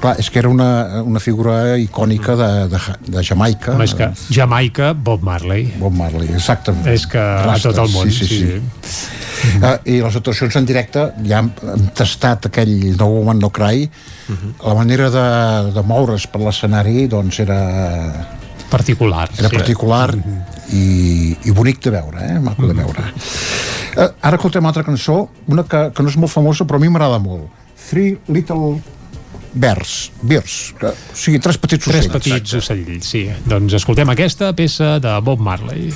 [0.00, 2.80] Clar, és que era una, una figura icònica de, de,
[3.16, 3.72] de Jamaica.
[3.74, 5.70] Home, és que Jamaica, Bob Marley.
[5.80, 6.84] Bob Marley, exactament.
[6.92, 8.90] És que a tot el món, sí, sí, sí.
[8.90, 9.22] sí.
[9.60, 13.84] Uh, I les actuacions en directe ja hem, hem tastat aquell No Woman No Cry
[14.64, 15.26] la manera de,
[15.76, 17.58] de moure's per l'escenari doncs era
[18.70, 19.28] Particular.
[19.38, 19.54] era sí.
[19.54, 20.16] particular
[20.72, 22.40] i, i bonic de veure, eh?
[22.42, 26.32] maco de veure uh, ara escoltem una altra cançó una que, que no és molt
[26.32, 27.46] famosa però a mi m'agrada molt
[27.86, 28.80] Three Little
[29.56, 33.26] Bears Bears, que, o sigui, tres petits Tres ocells petits ocells, sí.
[33.48, 35.90] Doncs escoltem aquesta peça de Bob Marley.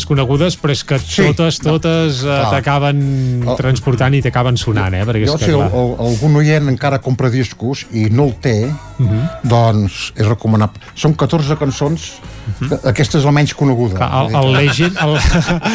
[0.00, 2.50] Més conegudes, però és que Sí, totes, totes eh, clar.
[2.56, 3.00] t'acaben
[3.58, 5.04] transportant i t'acaben sonant, eh?
[5.04, 8.24] Perquè jo és si que, el, clar, el, algun oient encara compra discos i no
[8.30, 8.56] el té
[9.00, 9.20] Mhm.
[9.48, 12.10] doncs és recomanable són 14 cançons
[12.90, 13.96] aquesta és la menys coneguda.
[13.96, 15.14] Clar, el, el Legend el...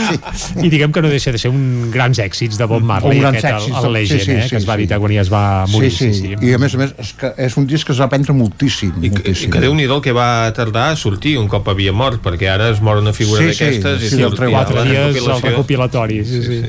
[0.65, 3.47] i diguem que no deixa de ser un grans èxits de Bob Marley Un aquest,
[3.49, 4.81] èxits, el, el Legend, sí, sí, eh, sí, que es va sí.
[4.83, 7.31] editar quan ja es va morir sí, sí, i a més a més és, que
[7.47, 9.49] és un disc que es va prendre moltíssim, I que, moltíssim.
[9.49, 12.69] i que déu-n'hi-do el que va tardar a sortir un cop havia mort, perquè ara
[12.73, 15.41] es mor una figura Sí, sí, d'aquestes sí, i el surt treu quatre dies el
[15.45, 16.61] recopilatori sí, sí.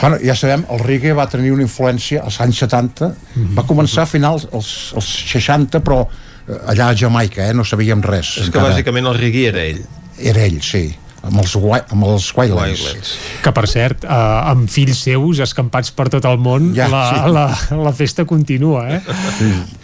[0.00, 3.54] Bueno, ja sabem, el reggae va tenir una influència als anys 70, Mhm.
[3.56, 6.02] va començar a finals als, als 60, però
[6.66, 8.36] allà a Jamaica, eh, no sabíem res.
[8.44, 9.82] És que bàsicament el reggae era ell.
[10.16, 10.86] Era ell, sí,
[11.26, 12.82] amb els, amb els Wildlands.
[12.84, 13.10] Wildlands.
[13.42, 17.32] que per cert, eh, amb fills seus escampats per tot el món Ja, la, sí.
[17.34, 17.44] la,
[17.82, 19.00] la festa continua eh?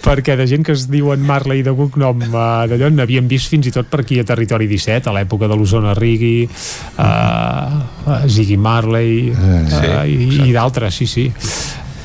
[0.04, 3.74] perquè de gent que es diuen Marley de Gugnom eh, d'allò n'havíem vist fins i
[3.74, 9.62] tot per aquí a Territori 17 a l'època de l'Osona Rigui eh, Ziggy Marley eh,
[9.72, 11.28] Sí, i, i d'altres, sí, sí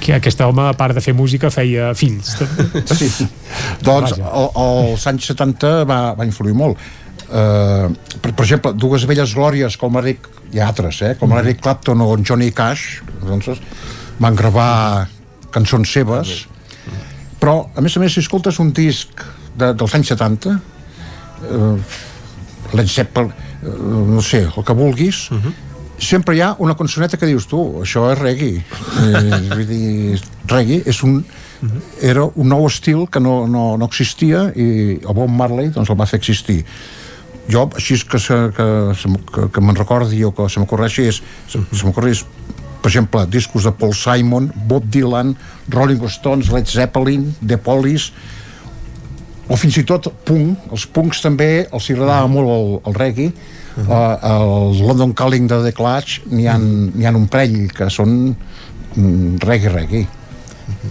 [0.02, 2.36] que aquest home, a part de fer música, feia fills.
[2.94, 3.28] Sí.
[3.88, 6.80] doncs al- als anys 70 va, va influir molt.
[7.28, 7.92] Uh,
[8.24, 12.14] per, per exemple, dues velles glòries com Eric, i altres, eh, com Eric Clapton o
[12.24, 13.50] Johnny Cash, doncs,
[14.24, 15.10] van gravar
[15.52, 16.46] cançons seves,
[17.42, 19.22] però, a més a més, si escoltes un disc
[19.58, 20.56] de, dels anys 70,
[21.52, 21.76] uh,
[22.78, 23.76] Led Zeppelin, uh,
[24.16, 25.26] no sé, el que vulguis,
[26.00, 28.62] sempre hi ha una cançoneta que dius tu, això és reggae.
[28.62, 31.20] Eh, vull dir, reggae és un,
[32.02, 36.00] era un nou estil que no, no, no existia i el Bob Marley doncs el
[36.00, 36.64] va fer existir.
[37.50, 38.68] Jo, així que, se, que,
[39.34, 42.26] que, que me'n recordi o que se m'ocorreixi és, se, se m'ocorri és
[42.78, 45.34] per exemple, discos de Paul Simon Bob Dylan,
[45.74, 48.14] Rolling Stones Led Zeppelin, The Police
[49.48, 53.32] o fins i tot punk, els punks també els agradava molt el, el reggae
[53.86, 58.36] uh, el London Calling de The Clash n'hi ha, n'hi ha un parell que són
[58.96, 60.08] mm, reggae reggae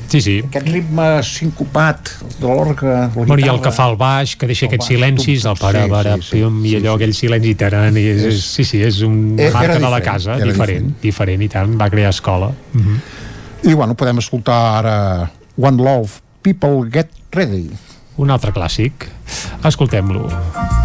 [0.09, 0.35] Sí, sí.
[0.41, 2.09] aquest ritme sincopat
[2.41, 3.63] de l'orga la Bueno, i el guitarra.
[3.63, 6.15] que fa el baix, que deixa El aquests baix, silencis, tum, el para, sí, para,
[6.17, 9.37] sí, sí, pum, i allò, aquell silenci taran, i és, és, sí, sí, és un
[9.39, 12.49] Eh, era marca de la diferent, casa, era diferent, diferent, i tant, va crear escola.
[12.73, 12.97] Uh -huh.
[13.71, 17.69] I bueno, podem escoltar ara One Love, People Get Ready.
[18.17, 18.93] Un altre clàssic.
[19.63, 20.25] Escoltem-lo.
[20.25, 20.76] One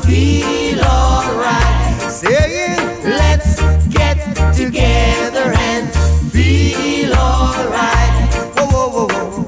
[0.00, 1.96] feel alright.
[2.10, 4.18] Saying, Let's get
[4.54, 5.88] together and
[6.32, 8.12] feel alright.
[8.56, 9.46] Whoa, whoa, whoa, whoa.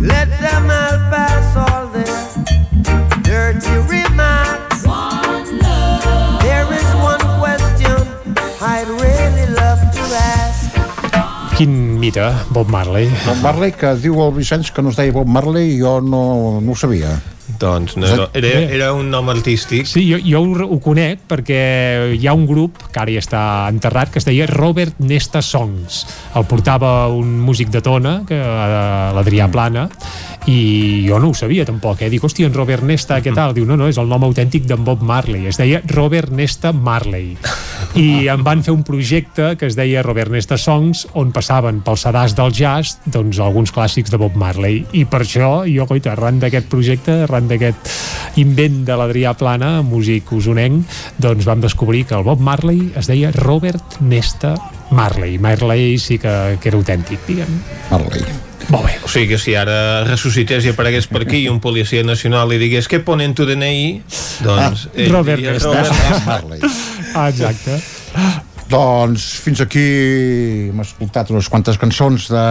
[0.00, 2.10] Let them all pass all their
[3.22, 4.86] dirty remarks.
[4.86, 6.42] One love.
[6.42, 7.96] There is one question
[8.60, 10.02] I'd really love to
[10.34, 10.74] ask.
[11.56, 13.10] Quin mite, Bob Marley.
[13.26, 16.72] Bob Marley, que diu el Vicenç que no es deia Bob Marley jo no, no
[16.72, 17.20] ho sabia.
[17.60, 19.84] Doncs no, no, era, era un nom artístic.
[19.90, 21.60] Sí, jo, jo ho, ho conec perquè
[22.16, 26.02] hi ha un grup que ara ja està enterrat que es deia Robert Nesta Songs.
[26.38, 29.88] El portava un músic de tona, que, eh, l'Adrià Plana,
[30.48, 32.08] i jo no ho sabia tampoc, eh?
[32.10, 33.52] Dic, hòstia, en Robert Nesta, què tal?
[33.56, 35.44] Diu, no, no, és el nom autèntic d'en Bob Marley.
[35.50, 37.34] Es deia Robert Nesta Marley.
[38.00, 42.00] I em van fer un projecte que es deia Robert Nesta Songs, on passaven pel
[42.00, 44.84] sedàs del jazz, doncs, alguns clàssics de Bob Marley.
[44.96, 47.92] I per això, jo, coita, arran d'aquest projecte, arran d'aquest
[48.40, 53.32] invent de l'Adrià Plana, músic usonenc, doncs vam descobrir que el Bob Marley es deia
[53.36, 54.56] Robert Nesta
[54.90, 55.38] Marley.
[55.38, 57.60] Marley sí que, que era autèntic, diguem.
[57.90, 58.49] Marley.
[58.68, 58.98] Molt bé.
[59.02, 62.60] O sigui que si ara ressuscités i aparegués per aquí i un policia nacional li
[62.60, 64.02] digués què ponen tu DNI,
[64.44, 64.86] doncs...
[64.92, 65.82] Ah, Robert diria, Nesta.
[65.88, 66.60] Robert Marley.
[67.14, 67.80] Ah, exacte.
[68.70, 69.86] Doncs fins aquí
[70.68, 72.46] hem escoltat unes quantes cançons de,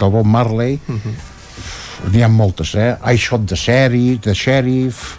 [0.00, 0.78] del Bob Marley.
[2.12, 2.94] N'hi ha moltes, eh?
[3.04, 5.18] I Shot the Sheriff, The Sheriff...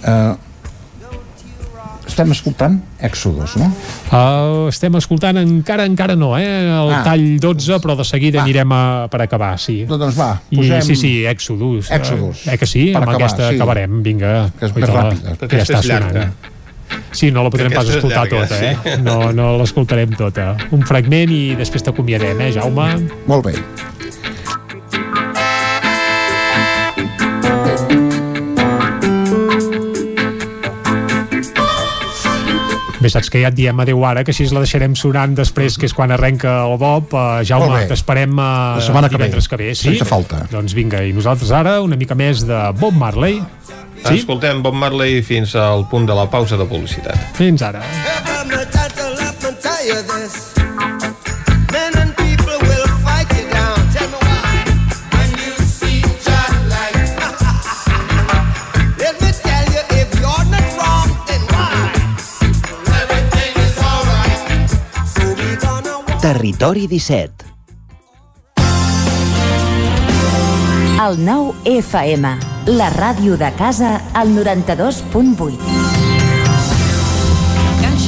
[0.00, 0.32] Uh,
[2.10, 3.70] estem escoltant Exodus, no?
[4.10, 6.44] Uh, estem escoltant encara, encara no, eh?
[6.68, 7.02] El Ah.
[7.06, 8.44] tall 12, però de seguida Va.
[8.44, 9.84] anirem a, per acabar, sí.
[9.88, 10.82] Doncs va, I, posem...
[10.82, 11.90] sí, sí, Exodus.
[11.90, 12.46] Exodus.
[12.46, 12.86] Eh, eh que sí?
[12.92, 13.56] Per Amb acabar, aquesta sí.
[13.56, 14.32] acabarem, vinga.
[14.58, 15.36] Que és més ràpida.
[15.46, 16.34] Que ja està sonant.
[17.14, 18.74] Sí, no la podrem pas escoltar llarga, tota, eh?
[18.82, 19.02] sí.
[19.06, 20.52] No, no l'escoltarem tota.
[20.74, 22.90] Un fragment i després t'acomiadem, eh, Jaume?
[23.30, 23.54] Molt bé.
[33.00, 35.88] Bé, saps que ja et diem adeu ara, que així la deixarem sonant després, que
[35.88, 37.14] és quan arrenca el Bob.
[37.16, 39.30] Uh, Jaume, t'esperem uh, La setmana que ve.
[39.32, 39.70] que ve.
[39.74, 39.88] Sí?
[39.88, 40.44] Sense falta.
[40.52, 43.40] Doncs vinga, i nosaltres ara una mica més de Bob Marley.
[44.04, 44.20] Sí?
[44.20, 47.16] Escoltem Bob Marley fins al punt de la pausa de publicitat.
[47.40, 47.84] Fins ara.
[49.60, 50.59] Tell you this.
[66.20, 67.46] Territori 17.
[71.00, 72.32] El 9 FM,
[72.76, 75.69] la ràdio de casa, al 92.8.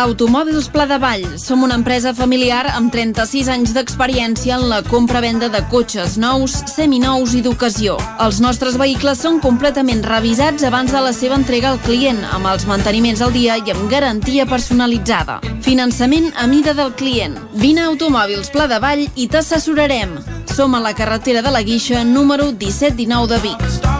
[0.00, 1.24] Automòbils Pla de Vall.
[1.38, 7.34] Som una empresa familiar amb 36 anys d'experiència en la compra-venda de cotxes nous, seminous
[7.36, 7.98] i d'ocasió.
[8.24, 12.64] Els nostres vehicles són completament revisats abans de la seva entrega al client, amb els
[12.70, 15.40] manteniments al dia i amb garantia personalitzada.
[15.60, 17.36] Finançament a mida del client.
[17.52, 20.16] Vine a Automòbils Pla de Vall i t'assessorarem.
[20.48, 23.99] Som a la carretera de la Guixa, número 1719 de Vic.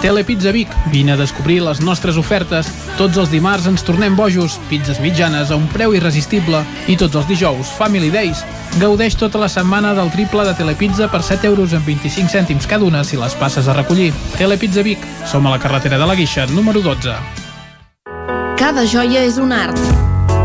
[0.00, 0.68] Telepizza Vic.
[0.92, 2.68] Vine a descobrir les nostres ofertes.
[2.98, 7.28] Tots els dimarts ens tornem bojos, pizzas mitjanes a un preu irresistible i tots els
[7.28, 8.44] dijous, Family Days.
[8.80, 12.84] Gaudeix tota la setmana del triple de Telepizza per 7 euros amb 25 cèntims cada
[12.84, 14.12] una si les passes a recollir.
[14.36, 15.02] Telepizza Vic.
[15.26, 17.16] Som a la carretera de la Guixa, número 12.
[18.56, 19.80] Cada joia és un art.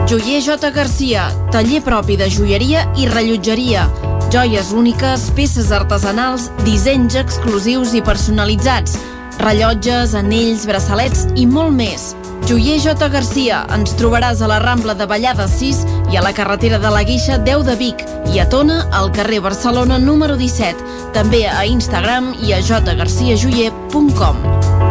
[0.08, 0.72] Joier J.
[0.76, 3.86] Garcia, taller propi de joieria i rellotgeria.
[4.32, 8.98] Joies úniques, peces artesanals, dissenys exclusius i personalitzats,
[9.42, 12.12] rellotges, anells, braçalets i molt més.
[12.50, 13.10] Joier J.
[13.14, 13.62] Garcia.
[13.76, 17.38] Ens trobaràs a la Rambla de Vallada 6 i a la carretera de la Guixa
[17.38, 20.78] 10 de Vic i a Tona, al carrer Barcelona número 17.
[21.16, 24.91] També a Instagram i a jgarciajoyer.com.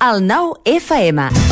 [0.00, 1.47] El nou FM.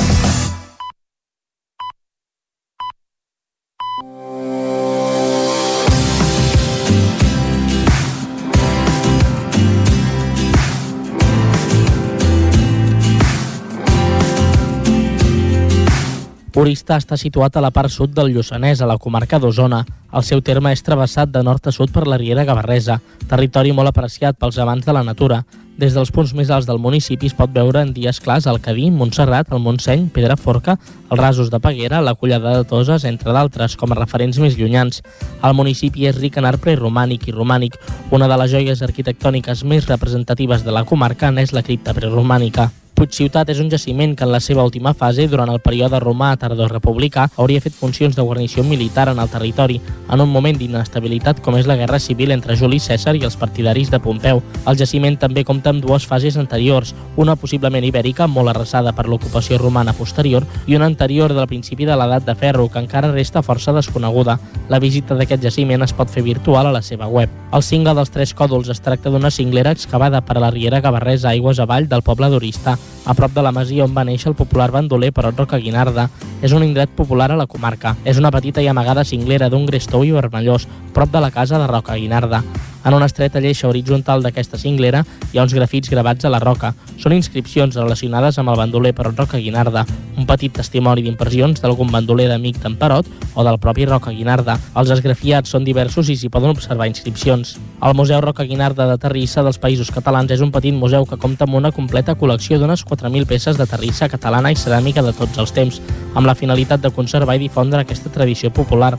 [16.57, 19.83] Oristà està situat a la part sud del Lluçanès, a la comarca d'Osona.
[20.17, 22.97] El seu terme és travessat de nord a sud per la Riera Gavarresa,
[23.28, 25.43] territori molt apreciat pels amants de la natura.
[25.76, 28.86] Des dels punts més alts del municipi es pot veure en dies clars el Cadí,
[28.89, 30.78] Montserrat, el Montseny, Pedraforca,
[31.10, 35.02] els rasos de Peguera, la Collada de Toses, entre d'altres, com a referents més llunyans.
[35.44, 37.76] El municipi és ric en art preromànic i romànic.
[38.17, 42.70] Una de les joies arquitectòniques més representatives de la comarca n'és la cripta preromànica.
[42.97, 46.70] Puigciutat és un jaciment que en la seva última fase, durant el període romà tardor
[46.73, 49.76] republicà, hauria fet funcions de guarnició militar en el territori,
[50.08, 53.91] en un moment d'inestabilitat com és la guerra civil entre Juli Cèsar i els partidaris
[53.92, 54.41] de Pompeu.
[54.65, 59.60] El jaciment també compta amb dues fases anteriors, una possiblement ibèrica, molt arrasada per l'ocupació
[59.60, 63.76] romana posterior, i una anterior del principi de l'edat de ferro, que encara resta força
[63.76, 64.39] desconeguda.
[64.73, 67.28] La visita d'aquest jaciment es pot fer virtual a la seva web.
[67.52, 71.34] El cingle dels Tres Còdols es tracta d'una cinglera excavada per a la riera Gavarresa
[71.36, 74.73] aigües avall del poble d'Oristà, a prop de la masia on va néixer el popular
[74.75, 76.09] bandoler Perot Roca Guinarda.
[76.43, 77.95] És un indret popular a la comarca.
[78.05, 81.61] És una petita i amagada cinglera d'un gres tou i vermellós, prop de la casa
[81.63, 82.43] de Roca Guinarda.
[82.87, 85.01] En una estreta lleixa horitzontal d'aquesta cinglera
[85.33, 86.69] hi ha uns grafits gravats a la roca.
[87.03, 89.83] Són inscripcions relacionades amb el bandoler Perot Roca Guinarda,
[90.15, 94.55] un petit testimoni d'impressions d'algun bandoler d'amic d'en Perot o del propi Roca Guinarda.
[94.79, 97.57] Els esgrafiats són diversos i s'hi poden observar inscripcions.
[97.83, 101.51] El Museu Roca Guinarda de Terrissa dels Països Catalans és un petit museu que compta
[101.51, 105.51] amb una completa col·lecció d'unes 4.000 peces de terrissa catalana i ceràmica de tots els
[105.59, 105.83] temps,
[106.15, 108.95] amb la finalitat de conservar i difondre aquesta tradició popular.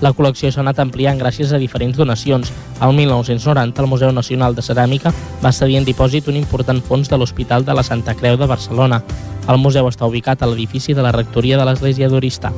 [0.00, 2.48] La col·lecció s'ha anat ampliant gràcies a diferents donacions.
[2.80, 2.94] Al
[3.38, 7.64] 1990, el Museu Nacional de Ceràmica va cedir en dipòsit un important fons de l'Hospital
[7.64, 9.02] de la Santa Creu de Barcelona.
[9.48, 12.52] El museu està ubicat a l'edifici de la rectoria de l'Església d'Oristà.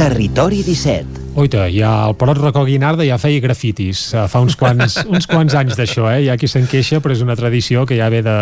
[0.00, 1.19] Territori 17.
[1.38, 5.54] Oita, ja el Perot Racó Guinarda ja feia grafitis eh, fa uns quants, uns quants
[5.54, 6.24] anys d'això, eh?
[6.24, 8.34] Hi ha qui se'n queixa, però és una tradició que ja ve de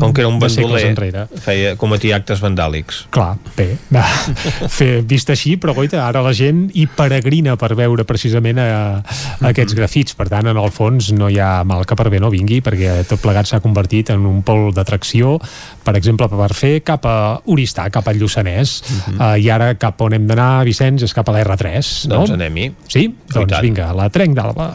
[0.00, 3.04] Com que era un bandoler, feia, cometia actes vandàlics.
[3.14, 3.74] Clar, bé,
[4.78, 8.68] fer, vist així, però oita, ara la gent hi peregrina per veure precisament a,
[9.04, 12.22] a aquests grafits, per tant, en el fons no hi ha mal que per bé
[12.22, 15.36] no vingui, perquè tot plegat s'ha convertit en un pol d'atracció,
[15.84, 17.16] per exemple, per fer cap a
[17.52, 19.38] Oristà, cap al Lluçanès, uh -huh.
[19.40, 22.13] i ara cap on hem d'anar, Vicenç, és cap a l'R3.
[22.14, 22.70] Doncs anem-hi.
[22.90, 23.06] Sí?
[23.34, 24.68] Doncs vinga, la Trenc d'Alba.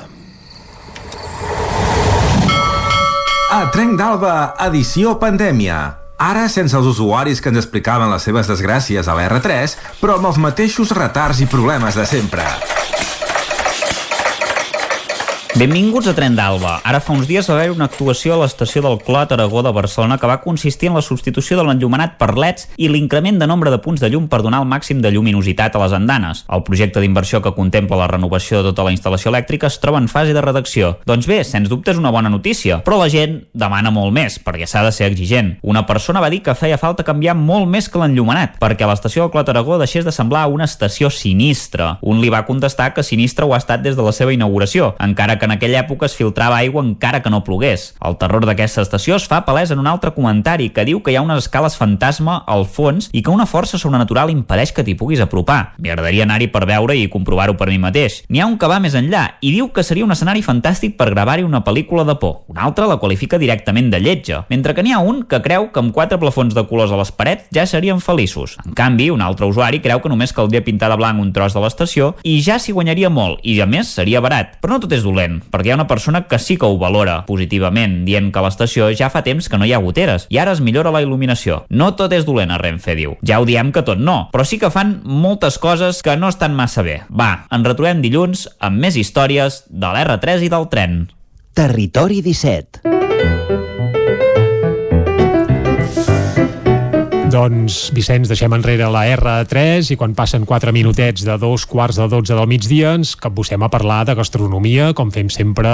[3.49, 4.35] A Trenc d'Alba,
[4.67, 5.79] edició pandèmia.
[6.19, 10.37] Ara sense els usuaris que ens explicaven les seves desgràcies a l'R3, però amb els
[10.43, 12.43] mateixos retards i problemes de sempre.
[15.57, 16.75] Benvinguts a Tren d'Alba.
[16.85, 20.19] Ara fa uns dies va haver una actuació a l'estació del Clot Aragó de Barcelona
[20.21, 23.79] que va consistir en la substitució de l'enllumenat per leds i l'increment de nombre de
[23.81, 26.43] punts de llum per donar el màxim de lluminositat a les andanes.
[26.53, 30.07] El projecte d'inversió que contempla la renovació de tota la instal·lació elèctrica es troba en
[30.07, 30.91] fase de redacció.
[31.09, 34.69] Doncs bé, sens dubte és una bona notícia, però la gent demana molt més, perquè
[34.69, 35.55] s'ha de ser exigent.
[35.65, 39.33] Una persona va dir que feia falta canviar molt més que l'enllumenat, perquè l'estació del
[39.33, 41.95] Clot Aragó deixés de semblar una estació sinistra.
[42.05, 45.38] Un li va contestar que sinistre ho ha estat des de la seva inauguració, encara
[45.39, 47.93] que en aquella època es filtrava aigua encara que no plogués.
[48.05, 51.17] El terror d'aquesta estació es fa palès en un altre comentari que diu que hi
[51.17, 55.23] ha unes escales fantasma al fons i que una força sobrenatural impedeix que t'hi puguis
[55.23, 55.73] apropar.
[55.79, 58.21] M'agradaria anar-hi per veure i comprovar-ho per mi mateix.
[58.29, 61.09] N'hi ha un que va més enllà i diu que seria un escenari fantàstic per
[61.13, 62.43] gravar-hi una pel·lícula de por.
[62.51, 65.83] Un altre la qualifica directament de lletja, mentre que n'hi ha un que creu que
[65.83, 68.57] amb quatre plafons de colors a les parets ja serien feliços.
[68.65, 71.63] En canvi, un altre usuari creu que només caldria pintar de blanc un tros de
[71.63, 74.57] l'estació i ja s'hi guanyaria molt i, a més, seria barat.
[74.59, 77.21] Però no tot és dolent, perquè hi ha una persona que sí que ho valora
[77.27, 80.55] positivament, dient que a l'estació ja fa temps que no hi ha goteres i ara
[80.55, 81.63] es millora la il·luminació.
[81.69, 83.17] No tot és dolent a Renfe, diu.
[83.25, 86.57] Ja ho diem que tot no, però sí que fan moltes coses que no estan
[86.57, 87.01] massa bé.
[87.09, 91.03] Va, ens retrobem dilluns amb més històries de l'R3 i del tren.
[91.59, 92.98] Territori 17.
[97.39, 102.07] Doncs, Vicenç, deixem enrere la R3 i quan passen 4 minutets de dos quarts de
[102.11, 105.71] 12 del migdia ens capbussem a parlar de gastronomia, com fem sempre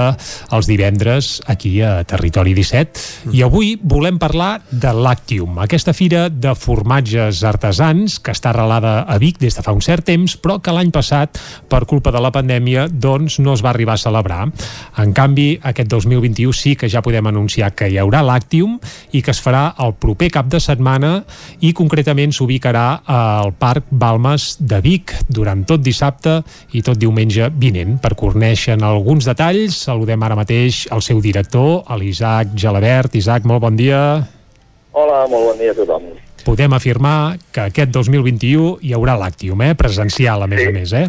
[0.54, 3.34] els divendres aquí a Territori 17.
[3.34, 9.18] I avui volem parlar de Lactium, aquesta fira de formatges artesans que està arrelada a
[9.18, 12.30] Vic des de fa un cert temps, però que l'any passat, per culpa de la
[12.30, 14.52] pandèmia, doncs no es va arribar a celebrar.
[15.02, 18.78] En canvi, aquest 2021 sí que ja podem anunciar que hi haurà Lactium
[19.10, 21.16] i que es farà el proper cap de setmana
[21.60, 26.42] i concretament s'ubicarà al Parc Balmes de Vic durant tot dissabte
[26.76, 27.96] i tot diumenge vinent.
[28.02, 33.14] Per conèixer alguns detalls, saludem ara mateix el seu director, l'Isaac Gelabert.
[33.16, 34.00] Isaac, molt bon dia.
[34.92, 36.02] Hola, molt bon dia a tothom.
[36.46, 39.74] Podem afirmar que aquest 2021 hi haurà l'Actium, eh?
[39.74, 40.66] presencial a més Sí.
[40.68, 41.08] a més, eh?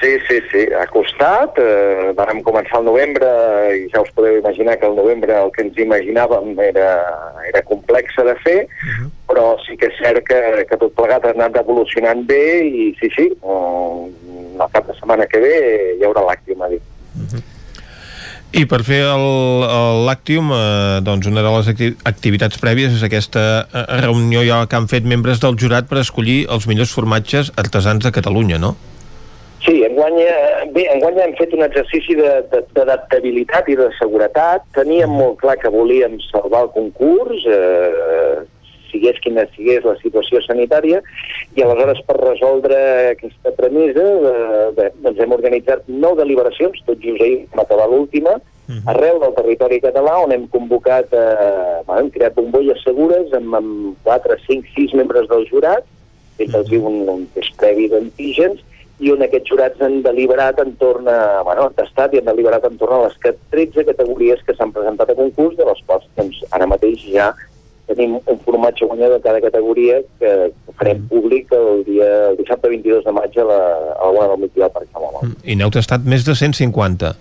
[0.00, 1.56] Sí, sí, sí, ha costat.
[1.56, 3.28] Eh, vàrem començar el novembre
[3.72, 6.90] i ja us podeu imaginar que el novembre el que ens imaginàvem era,
[7.48, 8.58] era complex de fer,
[9.28, 13.08] però sí que és cert que, que tot plegat ha anat evolucionant bé i sí,
[13.16, 14.00] sí, eh,
[14.60, 15.56] el cap de setmana que ve
[15.96, 16.82] hi haurà l'àctim a dir.
[18.56, 19.24] I per fer el,
[19.66, 24.60] el Lactium, eh, doncs una de les acti activitats prèvies és aquesta eh, reunió ja
[24.68, 28.76] que han fet membres del jurat per escollir els millors formatges artesans de Catalunya, no?
[29.64, 30.20] Sí, enguany,
[30.74, 34.66] bé, enguany hem fet un exercici d'adaptabilitat i de seguretat.
[34.76, 38.44] Teníem molt clar que volíem salvar el concurs, eh,
[38.90, 41.00] sigués quina sigués la situació sanitària,
[41.56, 42.76] i aleshores per resoldre
[43.14, 48.36] aquesta premissa eh, bé, doncs hem organitzat nou deliberacions, tot just ahir vam acabar l'última,
[48.90, 54.06] arreu del territori català, on hem convocat, eh, bueno, hem creat bombolles segures amb, amb
[54.06, 55.86] 4, 5, 6 membres del jurat,
[56.36, 58.62] fet els un, un test previ d'antígens,
[58.98, 62.96] i on aquests jurats han deliberat entorn a, bueno, han tastat i han deliberat entorn
[62.96, 66.66] a les que- 13 categories que s'han presentat a concurs, de les quals doncs, ara
[66.66, 67.34] mateix ja
[67.86, 70.32] tenim un formatge guanyador de cada categoria que
[70.78, 73.60] farem públic el, dia, el dissabte 22 de maig a la,
[73.94, 75.36] a la una del migdia al Parc Sant Ramon.
[75.44, 77.12] I n'heu tastat més de 150.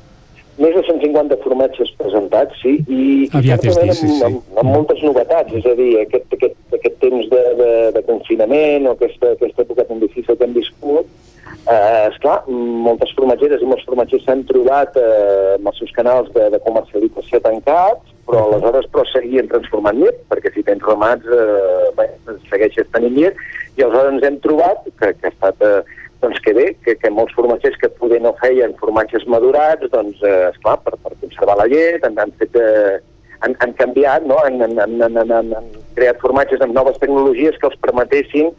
[0.56, 4.24] Més de 150 formatges presentats, sí, i, i és dir, sí, sí.
[4.24, 8.04] amb, amb, amb moltes novetats, és a dir, aquest, aquest, aquest temps de, de, de
[8.08, 11.12] confinament o aquesta, aquesta època tan difícil que hem viscut,
[11.46, 16.48] eh, esclar, moltes formatgeres i molts formatgers s'han trobat eh, amb els seus canals de,
[16.54, 22.10] de comercialització tancats, però aleshores però seguien transformant llet, perquè si tens ramats eh, bé,
[22.52, 23.46] segueixes tenint llet,
[23.78, 25.62] i aleshores ens hem trobat que, que ha estat...
[25.62, 30.24] Eh, doncs que bé, que, que molts formatgers que poder no feien formatges madurats, doncs,
[30.26, 32.56] eh, esclar, per, per conservar la llet, han, han fet...
[32.56, 32.96] Eh,
[33.44, 34.38] han, han canviat, no?
[34.42, 35.68] han, han, han, han, han, han
[35.98, 38.50] creat formatges amb noves tecnologies que els permetessin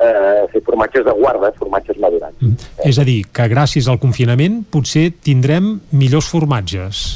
[0.00, 2.66] eh, fer formatges de guarda, formatges madurats.
[2.84, 7.06] És a dir, que gràcies al confinament potser tindrem millors formatges.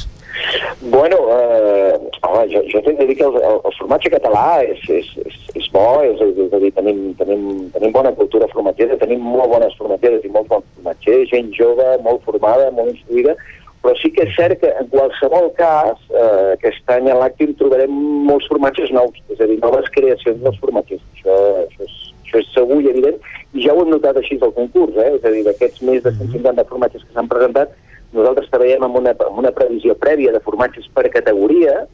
[0.81, 4.81] Bueno, eh, home, jo, jo t'he de dir que el, el, el formatge català és,
[4.89, 7.43] és, és, és bo, és, és a dir, tenim, tenim,
[7.75, 12.25] tenim bona cultura formatgera, tenim molt bones formatgeres i molt bons formatgers, gent jove, molt
[12.25, 13.37] formada, molt instruïda,
[13.85, 17.93] però sí que és cert que en qualsevol cas, eh, aquest any a l'Àctim trobarem
[18.29, 21.05] molts formatges nous, és a dir, noves creacions dels formatgers.
[21.17, 21.37] Això,
[21.67, 23.19] això, és, això és segur i evident,
[23.53, 25.15] i ja ho hem notat així al concurs, eh?
[25.17, 27.73] és a dir, d'aquests més de 150 formatges que s'han presentat,
[28.15, 31.85] nosaltres treballem amb una, amb una previsió prèvia de formatges per categoria,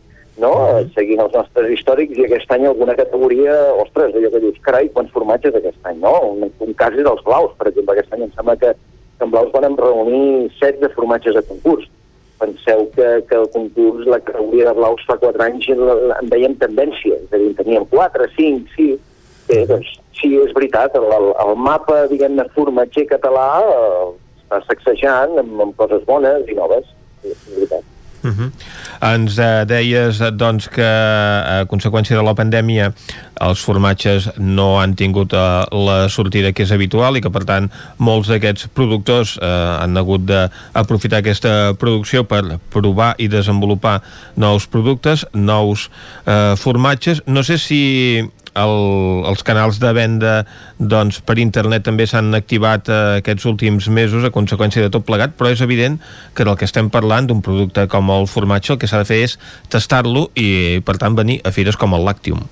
[0.41, 0.53] no?
[0.95, 5.13] seguint els nostres històrics, i aquest any alguna categoria, ostres, allò que dius, carai, quants
[5.17, 6.15] formatges aquest any, no?
[6.35, 8.73] Un, un cas és dels blaus, per exemple, aquest any em sembla que,
[9.17, 11.89] que en blaus vam reunir set de formatges a concurs.
[12.37, 15.81] Penseu que, que el concurs, la categoria de blaus fa quatre anys en,
[16.19, 19.01] en veiem tendència, és a dir, en teníem quatre, cinc, sis,
[19.47, 21.11] Bé, doncs, sí, és veritat, el,
[21.45, 24.07] el, mapa, diguem-ne, formatger català eh,
[24.43, 26.89] està sacsejant amb, amb coses bones i noves,
[27.27, 27.93] és veritat.
[28.27, 28.51] Uh -huh.
[29.15, 32.93] Ens eh, deies eh, doncs, que a conseqüència de la pandèmia
[33.41, 37.71] els formatges no han tingut eh, la sortida que és habitual i que per tant
[37.99, 39.47] molts d'aquests productors eh,
[39.83, 44.03] han hagut d'aprofitar aquesta producció per provar i desenvolupar
[44.35, 45.91] nous productes, nous
[46.27, 47.23] eh, formatges.
[47.27, 48.77] No sé si el,
[49.29, 50.35] els canals de venda
[50.79, 55.37] doncs, per internet també s'han activat eh, aquests últims mesos a conseqüència de tot plegat,
[55.39, 56.01] però és evident
[56.35, 59.23] que del que estem parlant d'un producte com el formatge el que s'ha de fer
[59.29, 59.39] és
[59.73, 62.45] tastar-lo i per tant venir a fires com el Lactium.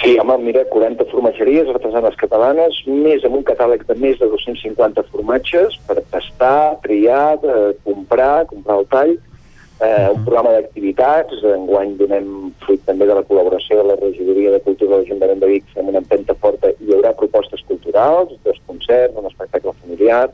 [0.00, 5.04] Sí, home, mira, 40 formatgeries artesanes catalanes, més amb un catàleg de més de 250
[5.10, 9.12] formatges per tastar, triar, eh, comprar, comprar el tall,
[9.80, 12.30] eh, un programa d'activitats, enguany donem
[12.64, 15.88] fruit també de la col·laboració de la Regidoria de Cultura de l'Ajuntament de Vic, fem
[15.92, 20.28] una empenta forta, hi haurà propostes culturals, dos concerts, un espectacle familiar,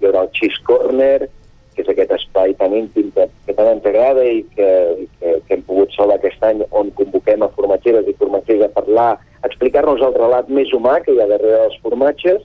[0.00, 1.28] hi haurà el Cheese Corner,
[1.76, 4.68] que és aquest espai tan íntim que, que tant ens agrada i que,
[5.04, 8.72] i que, que hem pogut salvar aquest any on convoquem a formatgeres i formatgers a
[8.72, 9.10] parlar,
[9.42, 12.40] a explicar-nos el relat més humà que hi ha darrere dels formatges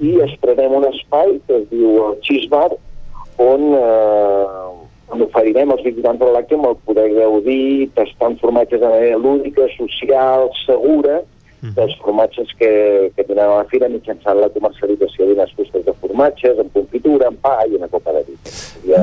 [0.00, 4.70] i estrenem un espai que es diu el Cheese Bar on, eh,
[5.10, 10.48] on oferirem als visitants de l'Àctium el poder gaudir tastant formatges de manera lúdica, social,
[10.64, 11.20] segura,
[11.60, 12.70] dels formatges que,
[13.16, 17.40] que donem a la fira mitjançant la comercialització d'unes fustes de formatges, amb confitura, amb
[17.44, 18.38] pa i una copa de vi.
[18.88, 19.02] Ja,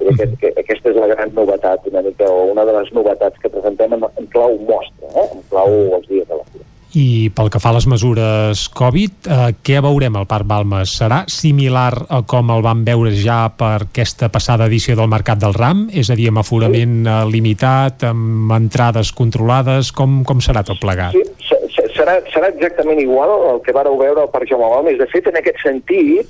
[0.00, 3.52] aquest, que, aquesta és la gran novetat, una mica, o una de les novetats que
[3.52, 5.28] presentem en, en clau mostra, eh?
[5.30, 6.71] en clau els dies de la fira.
[6.94, 10.92] I pel que fa a les mesures Covid, eh, què veurem al Parc Balmes?
[10.98, 15.54] Serà similar a com el vam veure ja per aquesta passada edició del Mercat del
[15.56, 15.86] Ram?
[15.92, 19.88] És a dir, amb aforament eh, limitat, amb entrades controlades?
[19.96, 21.16] Com, com serà tot plegat?
[21.16, 24.98] Sí, se- se- serà, serà exactament igual el que vareu veure al Parc Jaume Balmes.
[25.00, 26.28] De fet, en aquest sentit,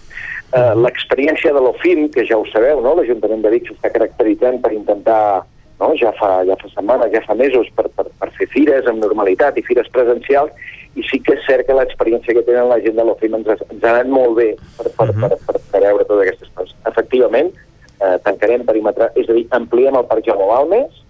[0.55, 2.95] eh, l'experiència de l'OFIM, que ja ho sabeu, no?
[3.01, 5.43] l'Ajuntament de Vic s'està caracteritzant per intentar,
[5.83, 5.91] no?
[5.99, 9.59] ja, fa, ja fa setmanes, ja fa mesos, per, per, per fer fires amb normalitat
[9.59, 10.55] i fires presencials,
[10.95, 13.85] i sí que és cert que l'experiència que tenen la gent de l'OFIM ens, ens
[13.85, 16.75] ha anat molt bé per, per, per, per, per veure totes aquestes coses.
[16.91, 17.53] Efectivament,
[17.99, 21.01] eh, tancarem perímetre, és a dir, ampliem el Parc Jaume Balmes,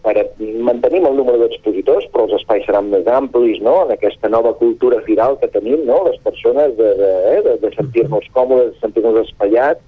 [0.00, 0.14] per
[0.64, 5.00] mantenim el número d'expositors, però els espais seran més amplis, no?, en aquesta nova cultura
[5.04, 9.20] firal que tenim, no?, les persones de, de, eh, de, de sentir-nos còmodes, de sentir-nos
[9.26, 9.82] espaiats,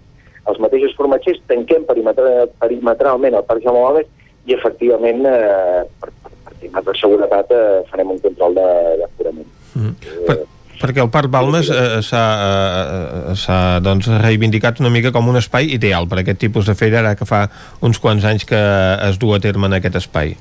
[0.51, 4.11] els mateixos formatgers, tanquem perimetra, perimetralment el Parc Jaume Balmes
[4.47, 9.49] i efectivament, eh, per, per, temes de seguretat, eh, farem un control d'aforament.
[9.75, 9.95] Mm.
[10.27, 10.39] Per,
[10.83, 15.71] perquè el Parc Balmes eh, s'ha eh, s'ha, doncs, reivindicat una mica com un espai
[15.77, 17.45] ideal per aquest tipus de feira, ara que fa
[17.87, 18.63] uns quants anys que
[19.11, 20.35] es du a terme en aquest espai.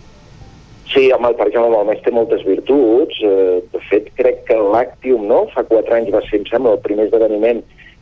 [0.91, 3.21] Sí, home, el Parc Jaume Balmes té moltes virtuts.
[3.23, 6.83] Eh, de fet, crec que l'Actium, no?, fa quatre anys va ser, em sembla, el
[6.83, 7.61] primer esdeveniment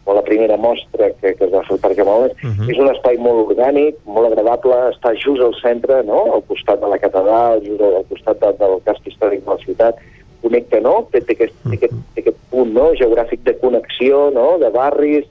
[0.09, 2.33] o la primera mostra que, que es va fer al Parc Balmes.
[2.41, 2.69] Uh -huh.
[2.71, 6.87] És un espai molt orgànic, molt agradable, està just al centre, no?, al costat de
[6.87, 9.95] la catedral, just al, costat de, del casc històric de la ciutat.
[10.41, 14.57] Connecta, no?, té, té, aquest, té, aquest, té aquest punt, no?, geogràfic de connexió, no?,
[14.57, 15.25] de barris,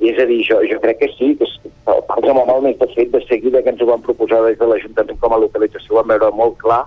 [0.00, 3.10] és a dir, jo, jo crec que sí, que és- el Parc Balmes, de fet,
[3.10, 6.08] de seguida que ens ho van proposar des de l'Ajuntament com a localització, ho vam
[6.08, 6.84] veure molt clar,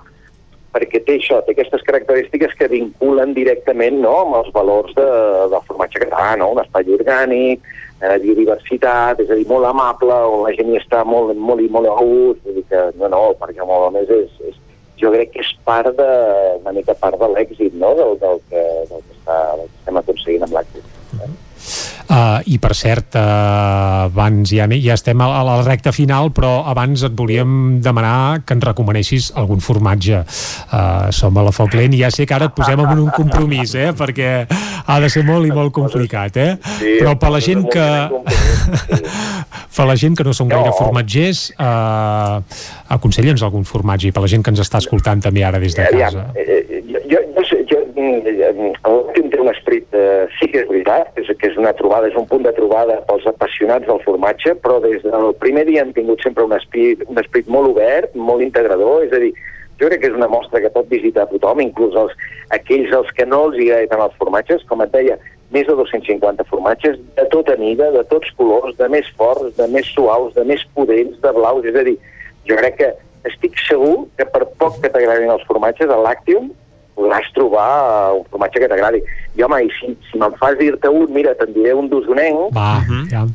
[0.74, 5.06] perquè té això, té aquestes característiques que vinculen directament no, amb els valors de,
[5.54, 6.50] del formatge català, no?
[6.56, 7.68] un espai orgànic,
[8.02, 11.70] eh, biodiversitat, és a dir, molt amable, on la gent hi està molt, molt i
[11.74, 14.60] molt a gust, vull dir que, no, no, el Parc Jaume Balmes és, és,
[15.04, 16.10] jo crec que és part de,
[16.62, 20.04] una mica part de l'èxit, no?, del, del, que, del, que està, del que estem
[20.04, 20.93] aconseguint amb l'àctic.
[22.04, 26.66] Uh, I per cert, uh, abans ja, ja estem a, a la recta final, però
[26.70, 30.20] abans et volíem demanar que ens recomanessis algun formatge.
[30.74, 33.10] Uh, som a la foc lent i ja sé que ara et posem en un
[33.16, 33.92] compromís, eh?
[33.98, 34.32] perquè
[34.86, 36.38] ha de ser molt i molt complicat.
[36.38, 36.52] Eh?
[36.80, 37.88] Sí, però per la gent que...
[39.76, 42.44] per la gent que no són gaire formatgers, uh,
[42.94, 45.88] aconsella'ns algun formatge i per la gent que ens està escoltant també ara des de
[45.96, 46.28] casa.
[46.36, 50.70] eh, jo, jo, jo, sé- jo, mm, l'últim té un esperit, eh, sí que és
[50.70, 54.56] veritat, és, que és una trobada, és un punt de trobada pels apassionats del formatge,
[54.64, 58.46] però des del primer dia hem tingut sempre un esperit, un esperit molt obert, molt
[58.46, 59.34] integrador, és a dir,
[59.82, 62.14] jo crec que és una mostra que pot visitar tothom, inclús els,
[62.56, 65.18] aquells als que no els agrada tant els formatges, com et deia,
[65.54, 69.90] més de 250 formatges de tota mida, de tots colors, de més forts, de més
[69.94, 71.98] suaus, de més pudents, de blaus, és a dir,
[72.50, 72.94] jo crec que
[73.30, 76.52] estic segur que per poc que t'agradin els formatges, a l'Actium
[76.98, 79.02] podràs trobar un formatge que t'agradi.
[79.38, 82.80] I home, i si, si me'n fas dir-te un, mira, te'n diré un d'usonenc, Va,
[83.12, 83.26] ja.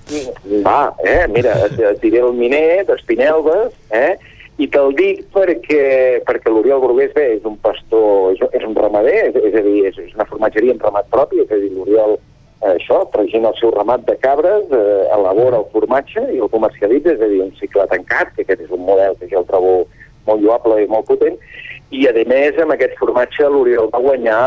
[0.66, 4.14] va, eh, mira, et, et diré el Miner, d'Espinelves, eh,
[4.58, 5.82] i te'l dic perquè,
[6.26, 9.76] perquè l'Oriol Brugués, bé, és un pastor, és, és un ramader, és, és a dir,
[9.90, 13.54] és, és una formatgeria amb ramat propi, és a dir, l'Oriol eh, això, fregint el
[13.60, 17.54] seu ramat de cabres, eh, elabora el formatge i el comercialitza, és a dir, un
[17.60, 19.74] cicle tancat, que aquest és un model que jo el trobo
[20.26, 21.38] molt lloable i molt potent,
[21.90, 24.40] i a més amb aquest formatge l'Oriol va guanyar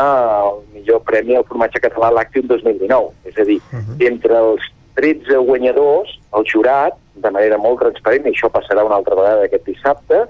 [0.46, 4.06] el millor premi al formatge català Lactium 2019, és a dir, uh -huh.
[4.06, 4.62] entre els
[4.94, 9.66] 13 guanyadors, el jurat, de manera molt transparent, i això passarà una altra vegada aquest
[9.66, 10.26] dissabte,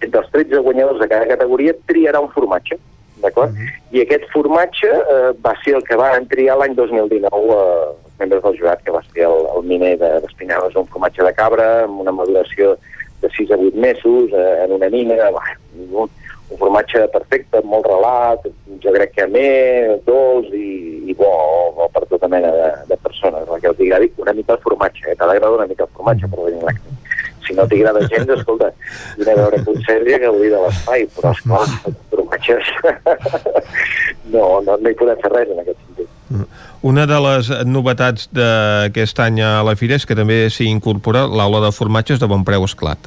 [0.00, 2.78] entre els 13 guanyadors de cada categoria triarà un formatge,
[3.22, 3.50] d'acord?
[3.50, 3.96] Uh -huh.
[3.96, 8.42] I aquest formatge eh, va ser el que van triar l'any 2019 eh, els membres
[8.42, 12.12] del jurat, que va ser el, el miner d'Espinyales, un formatge de cabra amb una
[12.12, 12.76] maduració
[13.20, 16.10] de 6 a 8 mesos, eh, en una mina, bueno, un,
[16.50, 18.44] un formatge perfecte, molt relat,
[18.82, 19.48] jo crec que amè,
[20.06, 20.68] dolç i,
[21.10, 21.30] i bo,
[21.76, 23.48] bo per tota mena de, de persones.
[23.48, 25.16] El que els agradi una mica el formatge, eh?
[25.16, 26.76] t'ha d'agradar una mica el formatge per venir a
[27.46, 28.72] Si no t'agrada gens, escolta,
[29.14, 31.60] vine a veure Conserge que vull de l'espai, però esclar,
[32.10, 32.72] formatges
[34.34, 36.56] no, no, no hi podem fer res en aquest sentit.
[36.86, 41.62] Una de les novetats d'aquest any a la Fira és que també s'hi incorpora l'aula
[41.68, 43.06] de formatges de bon preu esclat.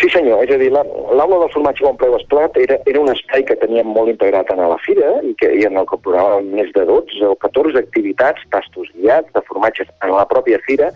[0.00, 3.44] Sí senyor, és a dir, l'aula del formatge bon preu esclat era, era un espai
[3.48, 6.70] que teníem molt integrat en la fira i, que, i en el que progràvem més
[6.76, 10.90] de 12 o 14 activitats, tastos guiats de formatges en la pròpia fira.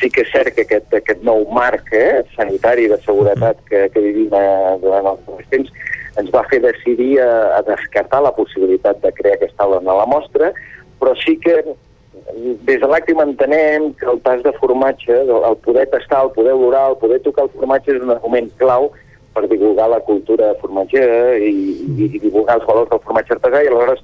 [0.00, 4.04] Sí que és cert que aquest, aquest nou marc eh, sanitari de seguretat que, que
[4.08, 5.74] vivim eh, durant els darrers temps
[6.16, 10.08] ens va fer decidir a, a descartar la possibilitat de crear aquesta aula en la
[10.08, 10.52] mostra,
[11.00, 11.60] però sí que
[12.34, 16.90] des de l'Àctim entenem que el pas de formatge, el poder tastar, el poder olorar,
[16.90, 18.90] el poder tocar el formatge és un argument clau
[19.36, 23.62] per divulgar la cultura formatgera i, i, i divulgar els valors del formatge artesà.
[23.62, 24.02] I aleshores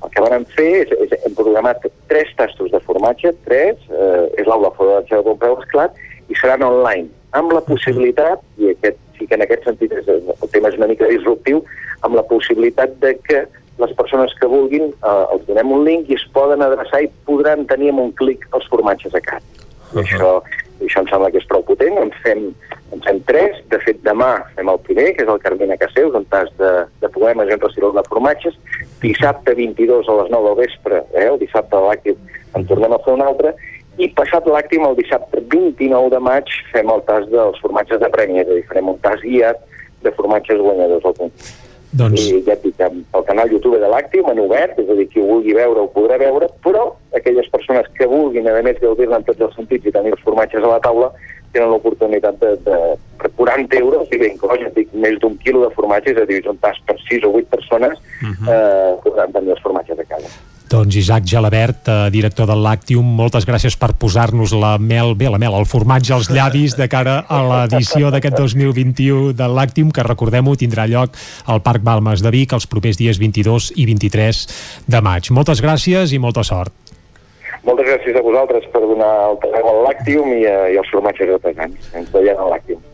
[0.00, 4.48] el que vam fer és, és hem programat tres tastos de formatge, tres, eh, és
[4.48, 5.98] l'aula formatge de preu esclat,
[6.30, 10.52] i seran online, amb la possibilitat, i aquest, sí que en aquest sentit és, el
[10.54, 11.60] tema és una mica disruptiu,
[12.06, 13.44] amb la possibilitat de que
[13.80, 17.66] les persones que vulguin eh, els donem un link i es poden adreçar i podran
[17.70, 19.46] tenir amb un clic els formatges a casa.
[19.90, 20.02] Uh -huh.
[20.04, 20.42] això,
[20.86, 22.54] això em sembla que és prou potent, en fem,
[22.92, 26.24] en fem tres, de fet demà fem el primer, que és el Carmina Caseus, un
[26.24, 28.54] tas de, de poemes i un recitador de formatges,
[29.00, 32.16] dissabte 22 a les 9 del vespre, eh, el dissabte de l'àctim
[32.54, 33.54] en tornem a fer un altre,
[33.98, 38.40] i passat l'àctim, el dissabte 29 de maig, fem el tas dels formatges de premi,
[38.40, 39.58] és a dir, farem un tas guiat
[40.02, 41.69] de formatges guanyadors al concurs.
[41.92, 42.22] Doncs...
[42.22, 45.22] I ja et dic, el canal YouTube de l'Àctim en obert, és a dir, qui
[45.22, 46.84] ho vulgui veure ho podrà veure, però
[47.18, 50.62] aquelles persones que vulguin, a més, gaudir-ne en tots els sentits i tenir els formatges
[50.62, 51.10] a la taula,
[51.50, 52.78] tenen l'oportunitat de, de,
[53.18, 56.28] per 40 euros, i bé, inclòs, ja dic, més d'un quilo de formatge, és a
[56.30, 58.54] dir, és un tas per 6 o 8 persones, uh -huh.
[58.54, 60.30] eh, podran tenir els formatges a casa.
[60.70, 65.38] Doncs Isaac Gelabert, eh, director del Lactium, moltes gràcies per posar-nos la mel, bé, la
[65.42, 70.54] mel, el formatge als llavis de cara a l'edició d'aquest 2021 del Lactium, que recordem-ho,
[70.54, 74.46] tindrà lloc al Parc Balmes de Vic els propers dies 22 i 23
[74.86, 75.32] de maig.
[75.34, 76.70] Moltes gràcies i molta sort.
[77.66, 81.34] Moltes gràcies a vosaltres per donar el terreny al Lactium i, eh, i els formatges
[81.34, 81.90] artesans.
[81.98, 82.89] Ens veiem al Lactium.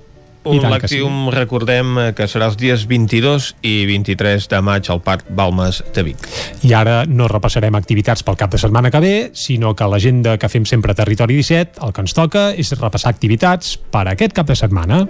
[0.47, 5.28] Un Lactium, recordem eh, que serà els dies 22 i 23 de maig al Parc
[5.28, 6.28] Balmes de Vic.
[6.66, 10.50] I ara no repassarem activitats pel cap de setmana que ve, sinó que l'agenda que
[10.52, 14.47] fem sempre a Territori 17, el que ens toca és repassar activitats per aquest cap
[14.47, 15.05] de setmana.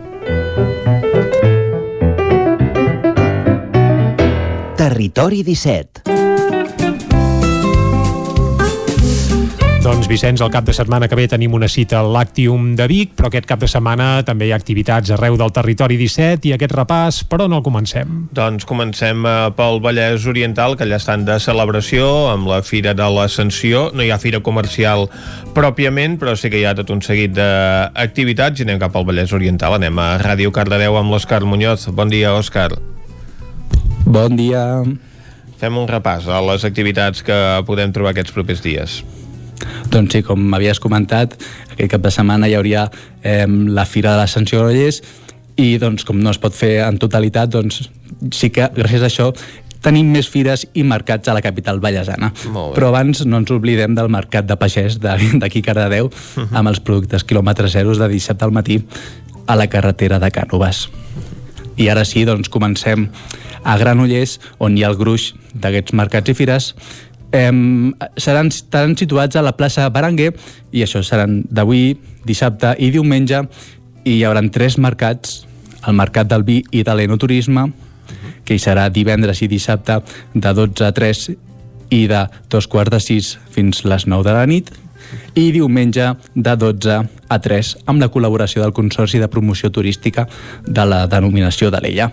[4.76, 6.25] Territori 17
[9.86, 13.12] Doncs Vicenç, el cap de setmana que ve tenim una cita al Lactium de Vic,
[13.14, 16.72] però aquest cap de setmana també hi ha activitats arreu del territori 17 i aquest
[16.74, 18.16] repàs, per on el comencem?
[18.34, 23.06] Doncs comencem eh, pel Vallès Oriental, que allà estan de celebració amb la Fira de
[23.14, 23.84] l'Ascensió.
[23.94, 25.06] No hi ha fira comercial
[25.54, 29.36] pròpiament, però sí que hi ha tot un seguit d'activitats i anem cap al Vallès
[29.38, 29.76] Oriental.
[29.78, 31.86] Anem a Ràdio Cardedeu amb l'Òscar Muñoz.
[31.94, 32.72] Bon dia, Òscar.
[34.02, 34.64] Bon dia.
[35.62, 37.38] Fem un repàs a les activitats que
[37.70, 39.04] podem trobar aquests propers dies.
[39.92, 41.36] Doncs sí, com m'havies comentat,
[41.72, 42.86] aquest cap de setmana hi hauria
[43.22, 45.02] eh, la Fira de l'Ascensió Granollers
[45.56, 47.86] i doncs com no es pot fer en totalitat, doncs
[48.34, 49.30] sí que gràcies a això
[49.86, 52.32] tenim més fires i mercats a la capital ballesana.
[52.74, 56.10] Però abans no ens oblidem del mercat de pagès d'aquí Cardedeu
[56.50, 58.80] amb els productes quilòmetres zeros de dissabte al matí
[59.46, 60.88] a la carretera de Cànoves.
[61.76, 63.06] I ara sí, doncs comencem
[63.62, 66.72] a Granollers, on hi ha el gruix d'aquests mercats i fires,
[67.32, 67.50] eh,
[68.16, 70.32] seran, estaran situats a la plaça Baranguer
[70.72, 71.96] i això seran d'avui,
[72.26, 73.42] dissabte i diumenge
[74.06, 75.44] i hi haurà tres mercats,
[75.86, 77.70] el mercat del vi i de l'enoturisme,
[78.46, 79.98] que hi serà divendres i dissabte
[80.34, 81.28] de 12 a 3
[81.90, 84.70] i de dos quarts de 6 fins les 9 de la nit
[85.38, 86.96] i diumenge de 12
[87.28, 90.26] a 3 amb la col·laboració del Consorci de Promoció Turística
[90.66, 92.10] de la denominació de l'Ella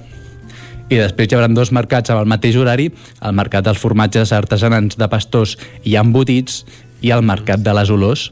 [0.90, 2.90] i després hi haurà dos mercats amb el mateix horari,
[3.24, 6.64] el mercat dels formatges artesanans de pastors i embotits
[7.04, 8.30] i al Mercat de les Olors,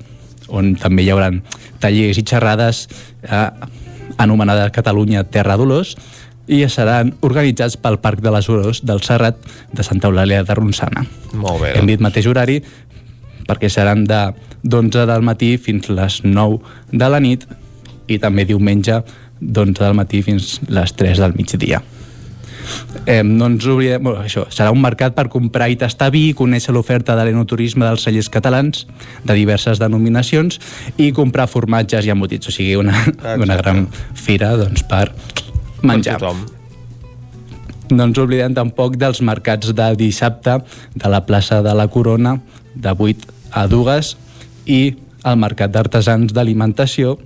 [0.47, 1.29] on també hi haurà
[1.83, 2.85] tallers i xerrades
[3.23, 3.47] eh,
[4.21, 5.95] anomenada Catalunya Terra d'Olors
[6.51, 9.39] i seran organitzats pel Parc de les Olors del Serrat
[9.71, 11.05] de Santa Eulàlia de Ronçana.
[11.33, 11.75] Molt bé.
[11.79, 12.59] Hem dit mateix horari
[13.47, 14.21] perquè seran de
[14.63, 16.59] d'11 del matí fins les 9
[16.91, 17.47] de la nit
[18.11, 19.01] i també diumenge
[19.39, 21.81] d'11 del matí fins les 3 del migdia.
[23.05, 26.73] Eh, no ens oblidem, bueno, això, serà un mercat per comprar i tastar vi, conèixer
[26.75, 28.85] l'oferta de l'enoturisme dels cellers catalans
[29.25, 30.59] de diverses denominacions
[30.97, 32.95] i comprar formatges i embotits, o sigui, una,
[33.37, 35.07] una gran fira doncs, per
[35.81, 36.17] menjar.
[36.19, 36.45] Per tothom.
[37.91, 40.61] No ens oblidem tampoc dels mercats de dissabte
[40.95, 42.37] de la plaça de la Corona
[42.75, 44.15] de 8 a 2
[44.71, 44.81] i
[45.27, 47.17] el mercat d'artesans d'alimentació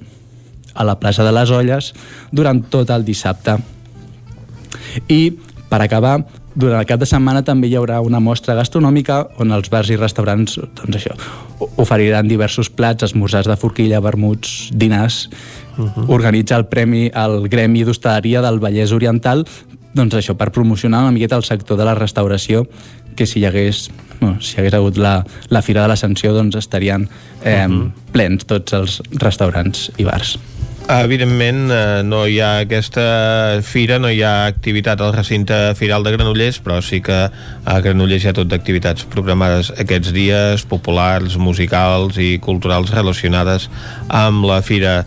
[0.73, 1.93] a la plaça de les Olles
[2.35, 3.59] durant tot el dissabte.
[5.07, 5.33] I,
[5.69, 6.19] per acabar,
[6.55, 9.97] durant el cap de setmana també hi haurà una mostra gastronòmica on els bars i
[9.99, 11.15] restaurants doncs això,
[11.81, 15.29] oferiran diversos plats, esmorzars de forquilla, vermuts, dinars.
[15.77, 16.05] Uh -huh.
[16.07, 19.45] Organitza el premi al Gremi d'Hostaleria del Vallès Oriental
[19.95, 22.65] doncs això, per promocionar una miqueta el sector de la restauració
[23.15, 23.89] que si hi hagués,
[24.19, 27.07] bueno, si hi hagués hagut la, la Fira de l'Ascensió doncs estarien
[27.43, 27.91] eh, uh -huh.
[28.11, 30.37] plens tots els restaurants i bars.
[30.87, 36.13] Evidentment, eh, no hi ha aquesta fira, no hi ha activitat al recinte firal de
[36.13, 42.21] Granollers, però sí que a Granollers hi ha tot d'activitats programades aquests dies, populars, musicals
[42.21, 43.65] i culturals relacionades
[44.13, 44.99] amb la Fira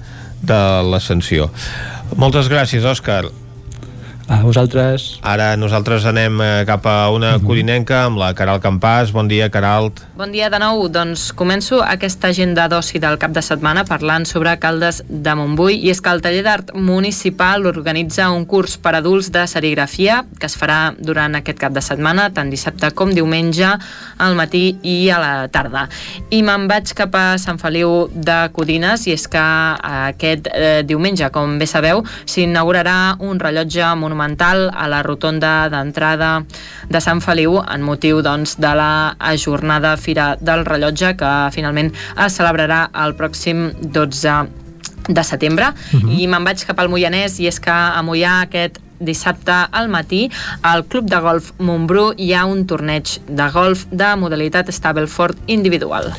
[0.42, 1.46] de l'Ascensió.
[2.18, 3.28] Moltes gràcies, Òscar.
[4.28, 5.16] A vosaltres.
[5.24, 9.08] Ara nosaltres anem eh, cap a una codinenca amb la Caral Campàs.
[9.16, 10.02] Bon dia, Caralt.
[10.18, 10.82] Bon dia de nou.
[10.92, 15.88] Doncs començo aquesta agenda d'oci del cap de setmana parlant sobre Caldes de Montbui i
[15.88, 20.58] és que el taller d'art municipal organitza un curs per adults de serigrafia que es
[20.60, 23.72] farà durant aquest cap de setmana, tant dissabte com diumenge,
[24.20, 25.86] al matí i a la tarda.
[26.28, 29.46] I me'n vaig cap a Sant Feliu de Codines i és que
[30.12, 36.44] aquest eh, diumenge, com bé sabeu, s'inaugurarà un rellotge monumental a la rotonda d'entrada
[36.88, 42.36] de Sant Feliu en motiu doncs, de la ajornada Fira del Rellotge que finalment es
[42.38, 44.48] celebrarà el pròxim 12
[45.08, 46.20] de setembre uh -huh.
[46.20, 50.30] i me'n vaig cap al Moianès i és que a Moià aquest dissabte al matí
[50.62, 56.12] al Club de Golf Montbrú hi ha un torneig de golf de modalitat Stableford individual.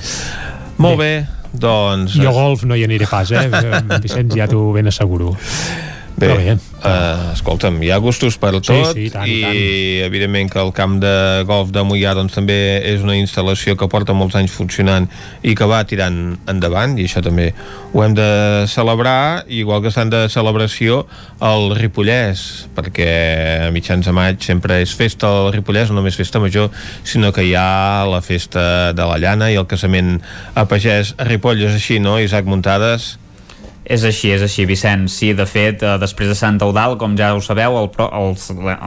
[0.77, 2.15] Molt bé, doncs...
[2.15, 3.49] Jo golf no hi aniré pas, eh?
[4.03, 5.35] Vicenç, ja t'ho ben asseguro.
[6.19, 6.53] Bé, bé.
[6.83, 9.59] uh, escolta'm, hi ha gustos per Sí, tot sí, i tant, i, tant.
[10.07, 11.14] evidentment que el camp de
[11.48, 15.07] golf de Mollà doncs, també és una instal·lació que porta molts anys funcionant
[15.48, 17.53] i que va tirant endavant i això també
[17.93, 21.06] ho hem de celebrar igual que estan de celebració
[21.45, 22.43] el Ripollès
[22.75, 23.09] perquè
[23.67, 26.69] a mitjans de maig sempre és festa al Ripollès, no només festa major
[27.03, 30.19] sinó que hi ha la festa de la llana i el casament
[30.56, 33.17] a pagès a Ripoll és així, no, Isaac Muntades?
[33.89, 35.09] És així, és així, Vicenç.
[35.09, 38.35] Sí, de fet, eh, després de Sant Eudal, com ja ho sabeu, el, el,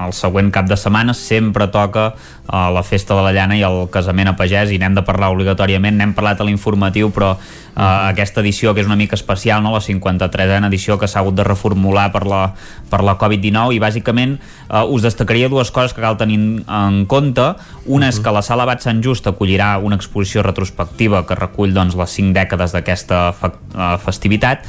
[0.05, 3.89] el següent cap de setmana sempre toca eh, la festa de la llana i el
[3.91, 5.99] casament a pagès i n'hem de parlar obligatòriament.
[5.99, 9.73] N'hem parlat a l'informatiu, però eh, aquesta edició, que és una mica especial, no?
[9.75, 12.45] la 53a edició que s'ha hagut de reformular per la,
[12.87, 17.49] per la Covid-19 i bàsicament eh, us destacaria dues coses que cal tenir en compte.
[17.91, 21.99] Una és que la Sala Bat Sant Just acollirà una exposició retrospectiva que recull doncs,
[21.99, 24.63] les cinc dècades d'aquesta eh, festivitat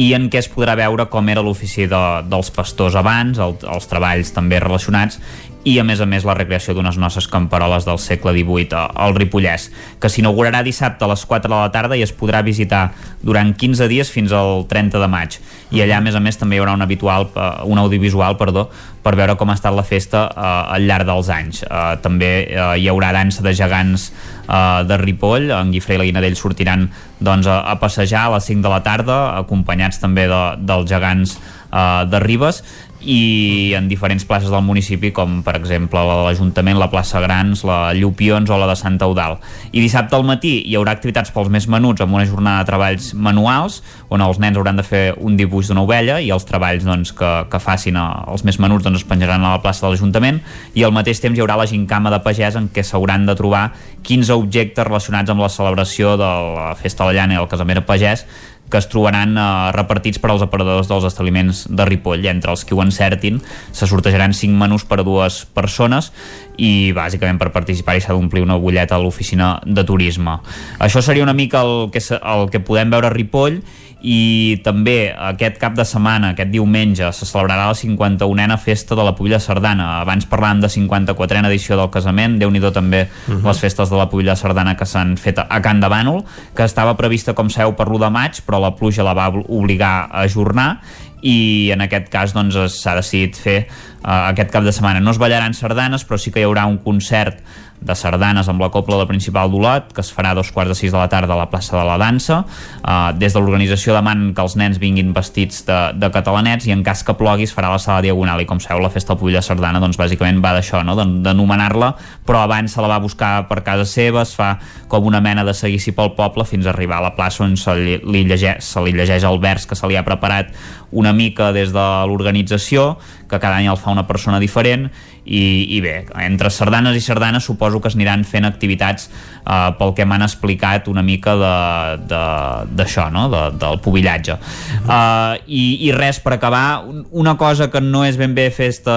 [0.00, 3.88] i en què es podrà veure com era l'ofici de, dels pastors abans, el, els
[3.90, 5.20] treballs també relacionats
[5.64, 9.12] i a més a més la recreació d'unes noces camperoles del segle XVIII a- al
[9.14, 9.66] Ripollès,
[10.00, 13.86] que s'inaugurarà dissabte a les 4 de la tarda i es podrà visitar durant 15
[13.88, 15.36] dies fins al 30 de maig.
[15.70, 18.70] I allà, a més a més, també hi haurà un, habitual, eh, un audiovisual perdó,
[19.04, 21.62] per veure com ha estat la festa eh, al llarg dels anys.
[21.62, 24.10] Eh, també eh, hi haurà dansa de gegants
[24.48, 26.88] eh, de Ripoll, en Guifré i la Guinadell sortiran
[27.20, 31.36] doncs, a, a passejar a les 5 de la tarda, acompanyats també de, dels gegants
[31.70, 32.64] eh, de Ribes
[33.00, 38.50] i en diferents places del municipi com per exemple l'Ajuntament, la plaça Grans la Llupions
[38.50, 39.38] o la de Santa Eudal
[39.72, 43.12] i dissabte al matí hi haurà activitats pels més menuts amb una jornada de treballs
[43.14, 43.80] manuals
[44.10, 47.30] on els nens hauran de fer un dibuix d'una ovella i els treballs doncs, que,
[47.50, 50.40] que facin a, els més menuts doncs, es penjaran a la plaça de l'Ajuntament.
[50.74, 53.68] I al mateix temps hi haurà la gincama de pagès en què s'hauran de trobar
[54.06, 57.82] 15 objectes relacionats amb la celebració de la Festa de la Llana i el Casament
[57.82, 58.26] a Pagès
[58.70, 62.24] que es trobaran eh, repartits per als aparadors dels establiments de Ripoll.
[62.30, 63.40] Entre els que ho encertin
[63.72, 66.12] se sortejaran 5 menús per a dues persones
[66.60, 70.38] i bàsicament per participar-hi s'ha d'omplir una butlleta a l'oficina de turisme.
[70.78, 73.60] Això seria una mica el que, el que podem veure a Ripoll
[74.02, 79.14] i també aquest cap de setmana, aquest diumenge, se celebrarà la 51a festa de la
[79.14, 80.00] Pulla Sardana.
[80.00, 83.46] Abans parlàvem de 54a edició del casament, déu nhi també Mhm.
[83.46, 86.96] les festes de la Pulla Sardana que s'han fet a Can de Bànol, que estava
[86.96, 90.80] prevista com seu per l'1 de maig, però la pluja la va obligar a ajornar
[91.22, 93.66] i en aquest cas doncs s'ha decidit fer
[94.02, 95.00] uh, aquest cap de setmana.
[95.00, 97.42] No es ballaran sardanes, però sí que hi haurà un concert
[97.80, 100.76] de sardanes amb la Copla de Principal d'Olot, que es farà a dos quarts de
[100.76, 102.42] sis de la tarda a la plaça de la Dansa.
[102.84, 106.82] Uh, des de l'organització demanen que els nens vinguin vestits de, de catalanets i en
[106.84, 109.20] cas que plogui es farà a la sala diagonal i com sabeu la festa del
[109.22, 110.94] Pulla Sardana doncs bàsicament va d'això, no?
[110.98, 111.94] de- d'anomenar-la
[112.26, 115.54] però abans se la va buscar per casa seva es fa com una mena de
[115.56, 118.82] seguici pel poble fins a arribar a la plaça on se li, li llegeix, se
[118.84, 120.52] li llegeix el vers que se li ha preparat
[120.92, 122.98] una mica des de l'organització
[123.30, 124.90] que cada any el fa una persona diferent
[125.30, 125.92] i, i bé,
[126.26, 129.06] entre sardanes i sardanes suposo que es aniran fent activitats
[129.46, 133.28] eh, pel que m'han explicat una mica de- de- d'això, no?
[133.30, 138.18] de, del pubillatge uh, i, i res per acabar un- una cosa que no és
[138.18, 138.90] ben bé festa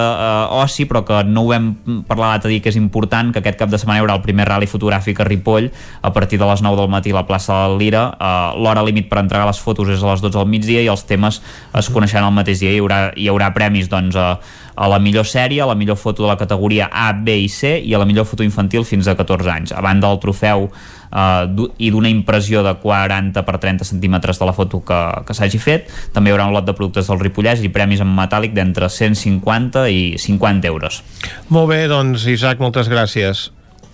[0.50, 1.70] uh, oci però que no ho vam
[2.08, 4.48] parlar l'altre dia que és important, que aquest cap de setmana hi haurà el primer
[4.50, 5.70] rally fotogràfic a Ripoll
[6.02, 8.04] a partir de les 9 del matí a la plaça de Lira.
[8.18, 11.06] Uh, l'hora límit per entregar les fotos és a les 12 del migdia i els
[11.10, 11.42] temes
[11.78, 12.72] es coneixeran el mateix dia.
[12.74, 14.40] Hi haurà, hi haurà premis doncs, a,
[14.76, 17.78] a la millor sèrie, a la millor foto de la categoria A, B i C
[17.80, 19.74] i a la millor foto infantil fins a 14 anys.
[19.74, 24.54] A banda del trofeu eh, i d'una impressió de 40 per 30 centímetres de la
[24.54, 27.72] foto que, que s'hagi fet, també hi haurà un lot de productes del Ripollès i
[27.74, 31.04] premis en metàl·lic d'entre 150 i 50 euros.
[31.50, 33.52] Molt bé, doncs Isaac, moltes gràcies.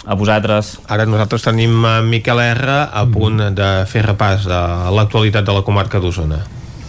[0.07, 0.77] A vosaltres.
[0.87, 4.61] Ara nosaltres tenim a Miquel R a punt de fer repàs de
[4.95, 6.39] l'actualitat de la comarca d'Osona.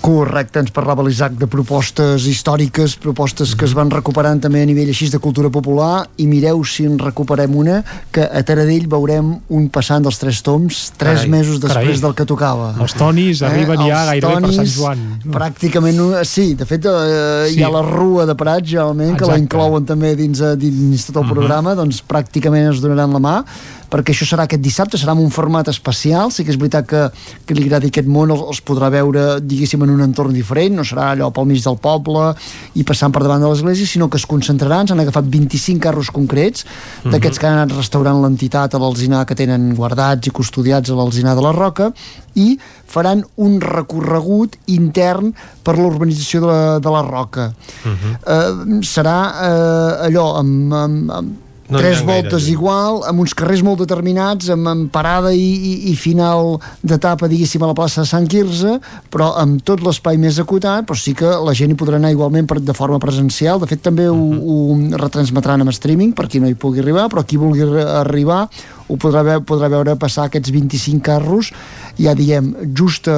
[0.01, 4.89] Correcte, ens parlava l'Isaac de propostes històriques, propostes que es van recuperant també a nivell
[4.89, 9.67] així de cultura popular i mireu si en recuperem una que a Taradell veurem un
[9.69, 12.01] passant dels tres toms tres Carai, mesos després carai.
[12.07, 12.71] del que tocava.
[12.81, 15.05] Els tonis arriben ja Els gairebé per Sant tonis, Joan.
[15.37, 17.59] Pràcticament, sí, de fet eh, Sí.
[17.59, 19.43] hi ha la rua de Prats, generalment, que la Exacte.
[19.45, 21.31] inclouen també dins, eh, dins tot el Mhm.
[21.35, 23.45] programa, doncs pràcticament es donaran la mà
[23.91, 27.03] perquè això serà aquest dissabte, serà en un format especial, sí que és veritat que,
[27.47, 30.87] que li agradi aquest món, els, els podrà veure, diguéssim, en un entorn diferent, no
[30.87, 32.31] serà allò pel mig del poble
[32.79, 36.67] i passant per davant de l'església, sinó que es concentraran, s'han agafat 25 carros concrets,
[37.05, 41.37] d'aquests que han anat restaurant l'entitat a l'Alzinar que tenen guardats i custodiats a l'Alzinar
[41.39, 41.91] de la Roca,
[42.39, 42.55] i
[42.91, 45.33] faran un recorregut intern
[45.67, 47.51] per l'urbanització de, la, de la Roca.
[47.91, 51.39] Eh, serà eh, allò amb, amb, amb
[51.71, 52.53] No tres gaire voltes gent.
[52.57, 57.63] igual, amb uns carrers molt determinats, amb, amb parada i, i, i final d'etapa, diguéssim,
[57.63, 58.77] a la plaça de Sant Quirze,
[59.13, 62.49] però amb tot l'espai més acotat, però sí que la gent hi podrà anar igualment
[62.51, 63.61] per, de forma presencial.
[63.63, 64.59] De fet, també ho, ho
[64.99, 68.43] retransmetran amb streaming, per qui no hi pugui arribar, però qui vulgui arri- arribar
[68.91, 71.53] ho podrà, ve podrà veure passar aquests 25 carros,
[72.01, 73.15] ja diguem, just eh,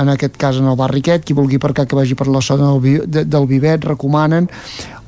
[0.00, 2.72] en aquest cas en el barri aquest, qui vulgui aparcar que vagi per la zona
[2.74, 4.48] del, de, del Vivet, recomanen,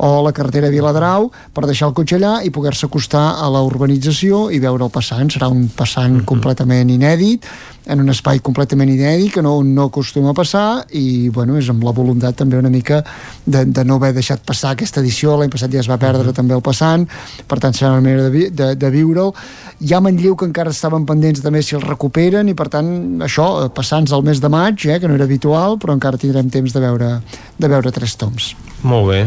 [0.00, 4.46] o la carretera Viladrau, per deixar el cotxe allà i poder-se acostar a la urbanització
[4.50, 5.28] i veure el passant.
[5.28, 7.44] Serà un passant completament inèdit,
[7.86, 11.82] en un espai completament inèdit que no, no acostuma a passar i bueno, és amb
[11.84, 13.00] la voluntat també una mica
[13.46, 15.36] de, de no haver deixat passar aquesta edició.
[15.40, 17.06] L'any passat ja es va perdre també el passant
[17.48, 19.32] per tant serà una manera de, vi- de, de viure'l
[19.80, 23.48] hi ha Manlleu que encara estaven pendents també si el recuperen i per tant això,
[23.64, 26.72] eh, passants al mes de maig eh, que no era habitual però encara tindrem temps
[26.76, 27.14] de veure,
[27.58, 28.52] de veure tres toms
[28.82, 29.24] Molt bé.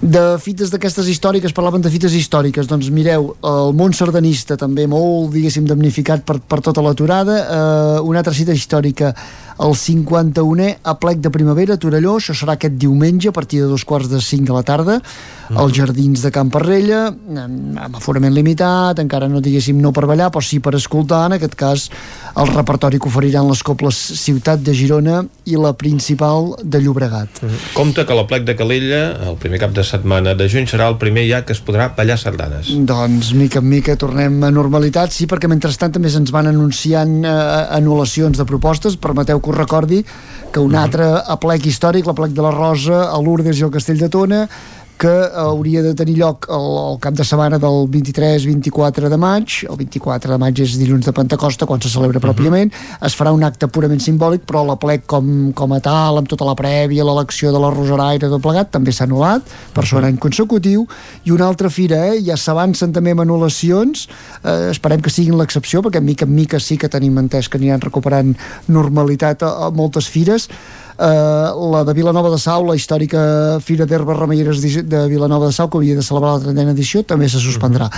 [0.00, 5.28] de fites d'aquestes històriques, parlaven de fites històriques, doncs mireu, el món sardanista també molt,
[5.34, 9.12] diguéssim, damnificat per, per tota l'aturada, eh, una altra cita històrica,
[9.60, 13.68] el 51è a plec de primavera a Torelló, això serà aquest diumenge a partir de
[13.68, 14.96] dos quarts de cinc de la tarda,
[15.56, 20.42] als jardins de Can Parrella, amb aforament limitat, encara no diguéssim no per ballar, però
[20.44, 21.88] sí per escoltar, en aquest cas
[22.38, 25.20] el repertori que oferiran les cobles Ciutat de Girona
[25.50, 27.42] i la principal de Llobregat.
[27.74, 30.98] Compte que la plec de Calella, el primer cap de setmana de juny, serà el
[31.02, 32.70] primer ja que es podrà ballar sardanes.
[32.86, 37.36] Doncs mica en mica tornem a normalitat, sí, perquè mentrestant també se'ns van anunciant eh,
[37.80, 40.04] anul·lacions de propostes, permeteu que us recordi
[40.50, 44.10] que un altre aplec històric, l'aplec de la Rosa, a Lourdes i al Castell de
[44.10, 44.44] Tona,
[45.00, 49.78] que hauria de tenir lloc el, el cap de setmana del 23-24 de maig, el
[49.80, 52.68] 24 de maig és dilluns de Pentecosta, quan se celebra pròpiament,
[53.08, 56.56] es farà un acte purament simbòlic, però l'aplec com, com a tal, amb tota la
[56.58, 60.84] prèvia, l'elecció de la Rosaraire, tot plegat, també s'ha anul·lat per segon any consecutiu,
[61.24, 64.04] i una altra fira, eh, ja s'avancen també amb anul·lacions,
[64.44, 67.80] eh, esperem que siguin l'excepció, perquè mica en mica sí que tenim entès que aniran
[67.80, 68.36] recuperant
[68.68, 70.50] normalitat a, a moltes fires,
[71.00, 75.78] la de Vilanova de Sau, la històrica Fira d'Herbes Remeieres de Vilanova de Sau, que
[75.78, 77.88] havia de celebrar la 30a edició, també se suspendrà.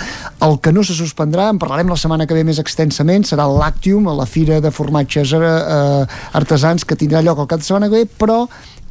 [0.47, 4.07] El que no se suspendrà, en parlarem la setmana que ve més extensament, serà l'Actium,
[4.07, 6.05] la Fira de Formatges eh,
[6.39, 8.45] Artesans, que tindrà lloc el cap de setmana que ve, però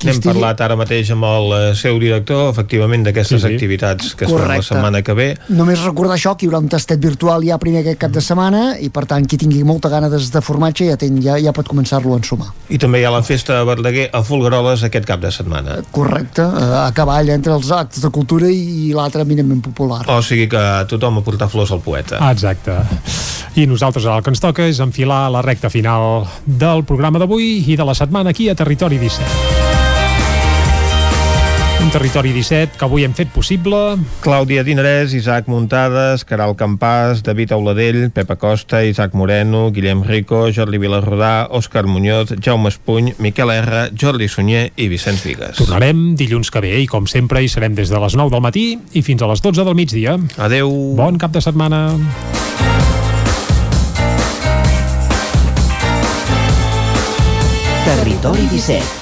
[0.05, 3.55] N'hem estigui- parlat ara mateix amb el eh, seu director, efectivament, d'aquestes Sí, sí.
[3.55, 4.75] activitats que es faran la Correcte.
[4.75, 5.29] setmana que ve.
[5.49, 8.79] Només recordar això, que hi haurà un tastet virtual ja primer aquest cap de setmana
[8.81, 11.69] i per tant qui tingui molta gana de, de formatge ja, ten, ja, ja pot
[11.69, 12.49] començar-lo a ensumar.
[12.69, 15.79] I també hi ha la festa de Verdaguer a Folgueroles aquest cap de setmana.
[15.91, 20.03] Correcte, eh, a cavall entre els actes de cultura i, l'altre eminentment popular.
[20.09, 22.19] O sigui que tothom a portar flors al poeta.
[22.21, 22.73] Ah, exacte.
[23.57, 27.77] I nosaltres el que ens toca és enfilar la recta final del programa d'avui i
[27.77, 29.72] de la setmana aquí a Territori 17.
[31.83, 37.57] Un Territori 17 que avui hem fet possible Clàudia Dinarès, Isaac Muntades, Caral Campàs, David
[37.57, 43.89] Auladell, Pepa Costa, Isaac Moreno, Guillem Rico, Jordi Vilarrodà, Òscar Muñoz, Jaume Espuny, Miquel R,
[43.99, 45.59] Jordi Sunyer i Vicenç Vigues.
[45.59, 48.67] Tornarem dilluns que ve i com sempre hi serem des de les 9 del matí
[48.95, 50.17] i fins a les 12 del migdia.
[50.39, 50.71] Adeu.
[50.95, 51.89] Bon cap de setmana.
[57.83, 59.02] Territori 17,